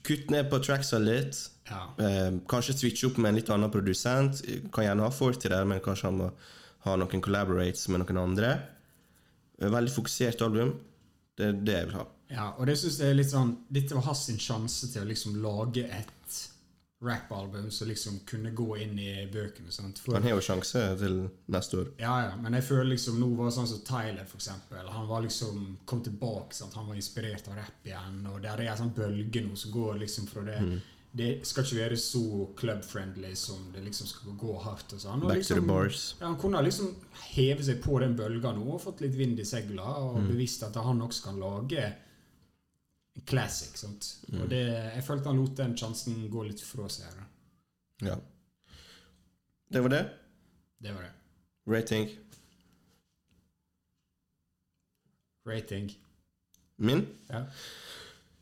Kutt 0.05 0.29
ned 0.33 0.49
på 0.51 0.59
tracksa 0.59 0.97
litt. 0.99 1.37
Ja. 1.69 1.85
Eh, 2.03 2.33
kanskje 2.51 2.75
switche 2.75 3.07
opp 3.07 3.17
med 3.23 3.29
en 3.31 3.37
litt 3.39 3.49
annen 3.53 3.71
produsent. 3.71 4.41
Kan 4.75 4.83
gjerne 4.83 5.05
ha 5.07 5.13
fortid 5.15 5.53
der, 5.53 5.63
men 5.65 5.79
kanskje 5.81 6.09
han 6.09 6.19
må 6.19 6.27
ha 6.85 6.95
noen 6.99 7.23
collaborates 7.23 7.87
med 7.89 8.03
noen 8.03 8.19
andre. 8.19 8.49
Eh, 9.61 9.71
Veldig 9.71 9.93
fokusert 9.95 10.43
album. 10.45 10.75
Det 11.39 11.47
er 11.47 11.55
det 11.65 11.77
jeg 11.79 11.87
vil 11.89 11.97
ha. 12.01 12.05
Ja, 12.31 12.53
og 12.57 12.65
det 12.65 12.77
synes 12.81 12.99
jeg 12.99 13.13
er 13.13 13.17
litt 13.19 13.29
sånn 13.29 13.51
Dette 13.69 13.93
var 13.97 14.07
hans 14.07 14.25
sjanse 14.41 14.89
til 14.91 15.03
å 15.03 15.09
liksom 15.09 15.35
lage 15.43 15.85
et 15.85 16.11
rappalbum 17.05 17.71
som 17.71 17.87
liksom 17.87 18.19
kunne 18.25 18.49
gå 18.55 18.77
inn 18.77 18.99
i 18.99 19.27
bøkene. 19.33 19.71
Sant? 19.71 19.99
For, 19.99 20.15
Han 20.15 20.23
har 20.23 20.37
jo 20.37 20.41
sjanse 20.41 20.81
til 20.97 21.19
neste 21.51 21.77
år. 21.81 21.91
ja, 22.01 22.13
ja, 22.29 22.35
men 22.41 22.55
jeg 22.57 22.65
føler 22.65 22.95
liksom 22.95 23.19
nå 23.21 23.27
var 23.35 23.51
det 23.51 23.55
sånn 23.57 23.69
som 23.69 23.83
Tyler, 23.85 24.25
for 24.25 24.39
eksempel. 24.39 24.87
Han 24.89 25.07
var 25.07 25.21
liksom 25.21 25.77
kom 25.85 26.01
tilbake. 26.01 26.55
Sant? 26.55 26.73
Han 26.79 26.87
var 26.87 26.95
inspirert 26.95 27.47
av 27.51 27.59
rapp 27.59 27.85
igjen. 27.85 28.21
Og 28.31 28.41
der 28.41 28.63
er 28.63 28.71
en 28.73 28.81
sånn 28.85 28.95
bølge 28.95 29.43
nå 29.45 29.57
som 29.59 29.75
går 29.75 29.99
liksom 30.05 30.29
fra 30.31 30.45
det 30.47 30.59
Det 31.15 31.45
skal 31.47 31.63
ikke 31.63 31.77
være 31.77 31.97
så 31.97 32.47
club-friendly 32.59 33.35
som 33.39 33.69
det 33.71 33.85
liksom 33.85 34.07
skal 34.07 34.33
gå 34.39 34.55
hardt. 34.65 34.93
Og 34.93 34.99
sånn. 34.99 35.21
Og 35.21 35.29
Back 35.29 35.43
to 35.43 35.53
the 35.53 35.59
liksom, 35.61 35.67
bars. 35.67 36.15
Ja, 36.19 36.25
han 36.25 36.39
kunne 36.39 36.63
liksom 36.63 36.89
heve 37.35 37.63
seg 37.63 37.83
på 37.83 37.99
den 38.03 38.17
bølga 38.17 38.51
nå 38.55 38.65
og 38.73 38.81
fått 38.83 39.03
litt 39.05 39.15
vind 39.15 39.39
i 39.39 39.45
seila 39.45 39.93
og 40.01 40.25
bevisst 40.27 40.63
at 40.63 40.75
han 40.75 41.05
også 41.05 41.29
kan 41.29 41.39
lage 41.39 41.85
classic. 43.23 43.77
Sant? 43.79 44.09
Og 44.41 44.49
det, 44.51 44.61
jeg 44.95 45.03
følte 45.07 45.31
han 45.31 45.39
lot 45.39 45.55
den 45.57 45.77
sjansen 45.79 46.25
gå 46.31 46.43
litt 46.47 46.61
fra 46.65 46.89
seg. 46.91 47.05
her. 47.07 47.27
Ja. 48.09 48.17
Det 49.71 49.81
var 49.81 49.93
det. 49.95 50.03
Det 50.83 50.93
var 50.93 51.07
det. 51.07 51.13
Rating 51.65 52.09
Rating. 55.45 55.91
min 56.75 57.07
Ja. 57.29 57.45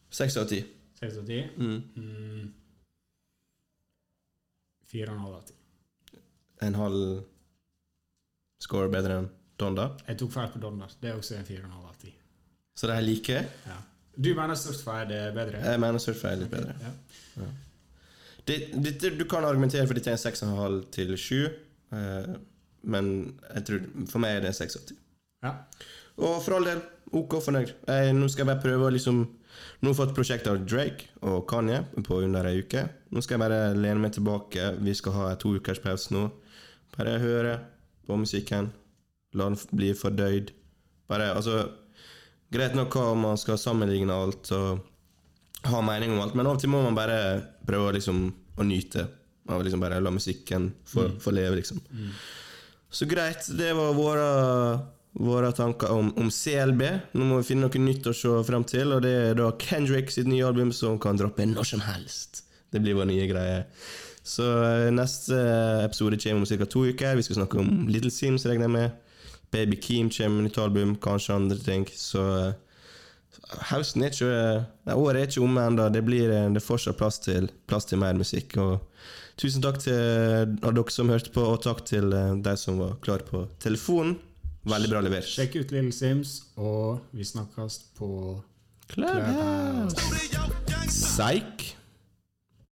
6 0.09 0.38
av 0.38 0.45
10. 0.45 0.65
6 0.99 1.17
av 1.17 1.26
10. 1.26 1.49
Mm. 1.57 2.53
4,5 4.91 5.36
av 5.36 5.41
10. 5.41 5.53
En 6.61 6.76
halv 6.76 7.24
score 8.63 8.89
bedre 8.93 9.17
enn 9.19 9.30
Donda. 9.59 9.89
Jeg 10.07 10.19
tok 10.21 10.32
feil 10.34 10.51
på 10.53 10.61
Donda. 10.63 10.88
Det 11.01 11.11
er 11.11 11.17
også 11.19 11.36
en 11.38 11.45
4,5 11.45 11.74
av 11.89 11.95
10. 12.01 12.13
Så 12.78 12.88
de 12.89 12.95
er 12.95 13.05
like. 13.05 13.41
Ja. 13.67 13.80
Du 14.16 14.30
mener 14.38 14.55
Surfire 14.59 15.20
er 15.30 15.36
bedre? 15.36 15.61
Jeg 15.64 15.82
mener 15.82 16.01
Surfer 16.01 16.36
er 16.36 16.41
litt 16.43 16.51
bedre. 16.53 16.76
Ja. 17.38 17.47
Det, 18.47 18.57
det, 18.76 19.14
du 19.18 19.24
kan 19.30 19.45
argumentere 19.47 19.88
for 19.88 19.97
dette 19.97 20.11
er 20.11 20.18
en 20.18 20.22
6,5 20.22 20.82
til 20.93 21.14
7, 21.18 21.38
eh, 21.95 22.34
men 22.93 23.14
tror, 23.66 23.86
for 24.11 24.22
meg 24.22 24.38
er 24.38 24.43
det 24.43 24.51
en 24.51 24.57
6 24.59 24.80
av 24.80 24.89
10. 24.91 24.97
ja. 25.47 25.53
Og 26.22 26.43
for 26.45 26.59
all 26.59 26.68
del, 26.68 26.82
OK 27.18 27.39
fornøyd. 27.41 27.72
Jeg, 27.89 28.14
nå 28.14 28.28
skal 28.30 28.43
jeg 28.43 28.49
bare 28.51 28.61
prøve 28.61 28.89
å 28.89 28.93
liksom 28.93 29.24
Nå 29.84 29.89
har 29.89 29.93
jeg 29.93 29.97
fått 29.99 30.14
prosjekt 30.18 30.47
av 30.49 30.61
Drake 30.66 31.09
og 31.30 31.43
Kanye 31.49 31.84
på 32.05 32.20
under 32.26 32.45
ei 32.49 32.61
uke. 32.64 32.86
Nå 33.14 33.22
skal 33.22 33.36
jeg 33.36 33.41
bare 33.43 33.74
lene 33.78 34.01
meg 34.01 34.14
tilbake. 34.16 34.72
Vi 34.82 34.93
skal 34.97 35.14
ha 35.18 35.26
en 35.32 35.39
to 35.41 35.51
ukers 35.57 35.82
pause 35.84 36.14
nå. 36.16 36.24
Bare 36.95 37.20
høre 37.22 37.57
på 38.07 38.18
musikken. 38.18 38.72
La 39.38 39.49
den 39.51 39.59
bli 39.75 39.92
fordøyd. 39.97 40.54
Bare, 41.12 41.29
altså 41.36 41.67
Greit 42.54 42.75
nok 42.78 42.93
hva 42.96 43.12
man 43.17 43.39
skal 43.42 43.58
sammenligne 43.58 44.13
alt 44.13 44.51
og 44.54 44.84
ha 45.71 45.82
mening 45.86 46.13
om 46.13 46.21
alt, 46.24 46.36
men 46.36 46.47
av 46.47 46.58
og 46.58 46.62
til 46.62 46.71
må 46.71 46.84
man 46.84 46.97
bare 46.97 47.17
prøve 47.66 47.96
liksom 47.97 48.25
å 48.59 48.66
nyte. 48.67 49.08
Av 49.50 49.63
liksom 49.63 49.82
bare 49.84 50.00
la 50.04 50.12
musikken 50.13 50.70
få 50.88 51.09
få 51.24 51.34
leve, 51.36 51.58
liksom. 51.59 51.82
Så 52.93 53.08
greit, 53.09 53.47
det 53.58 53.71
var 53.74 53.96
våre, 53.97 54.28
våre 55.17 55.50
tanker 55.55 55.92
om, 55.92 56.12
om 56.20 56.30
CLB. 56.32 56.84
Nå 57.17 57.25
må 57.25 57.39
vi 57.42 57.47
finne 57.50 57.66
noe 57.66 57.82
nytt 57.82 58.08
å 58.12 58.13
se 58.16 58.36
frem 58.47 58.66
til, 58.70 58.93
og 58.93 59.01
det 59.04 59.13
er 59.32 59.39
da 59.39 59.50
Kendrick 59.59 60.13
sitt 60.13 60.30
nye 60.30 60.46
album 60.46 60.71
som 60.75 61.00
kan 61.01 61.17
droppe 61.20 61.47
når 61.50 61.71
som 61.74 61.84
helst. 61.88 62.43
Det 62.70 62.82
blir 62.84 62.97
vår 63.00 63.09
nye 63.09 63.25
greie. 63.30 63.63
Så 64.24 64.46
eh, 64.63 64.92
neste 64.96 65.36
episode 65.84 66.20
kommer 66.21 66.46
om 66.46 66.47
ca. 66.47 66.70
to 66.70 66.86
uker. 66.88 67.17
Vi 67.20 67.25
skal 67.28 67.42
snakke 67.42 67.59
om 67.59 67.88
Little 67.92 68.12
Sims, 68.13 68.46
regner 68.47 68.70
jeg 68.70 68.75
med. 68.78 69.03
Baby 69.54 69.78
Keem 69.82 70.09
kommer 70.09 70.42
med 70.42 70.50
nytt 70.50 70.58
album, 70.62 70.96
kanskje 71.01 71.36
andre 71.38 71.59
ting. 71.62 71.86
Så 71.93 72.24
eh, 72.39 72.54
høsten 73.70 74.04
er 74.04 74.13
ikke 74.13 74.32
Nei, 74.88 74.96
året 74.96 75.21
er 75.21 75.30
ikke 75.30 75.46
omme 75.46 75.67
ennå. 75.70 75.88
Det, 75.93 76.04
blir, 76.05 76.32
eh, 76.34 76.50
det 76.50 76.62
er 76.62 76.66
fortsatt 76.66 76.97
plass 77.00 77.21
til, 77.24 77.50
plass 77.70 77.88
til 77.89 78.01
mer 78.01 78.17
musikk. 78.17 78.58
Og 78.63 78.82
tusen 79.39 79.63
takk 79.63 79.82
til 79.84 80.58
dere 80.63 80.86
som 80.93 81.13
hørte 81.13 81.34
på, 81.36 81.46
og 81.54 81.62
takk 81.66 81.86
til 81.89 82.13
eh, 82.17 82.34
de 82.43 82.55
som 82.59 82.82
var 82.82 82.97
klare 83.05 83.28
på 83.30 83.46
telefonen. 83.63 84.17
Veldig 84.63 84.89
bra 84.89 85.04
levert. 85.04 85.28
Sjekk 85.28 85.58
ut 85.59 85.74
Little 85.75 85.92
Sims, 85.92 86.38
og 86.55 87.04
vi 87.12 87.28
snakkes 87.28 87.82
på 88.00 88.09
Clubhouse. 88.93 89.97
Psych. 90.88 91.74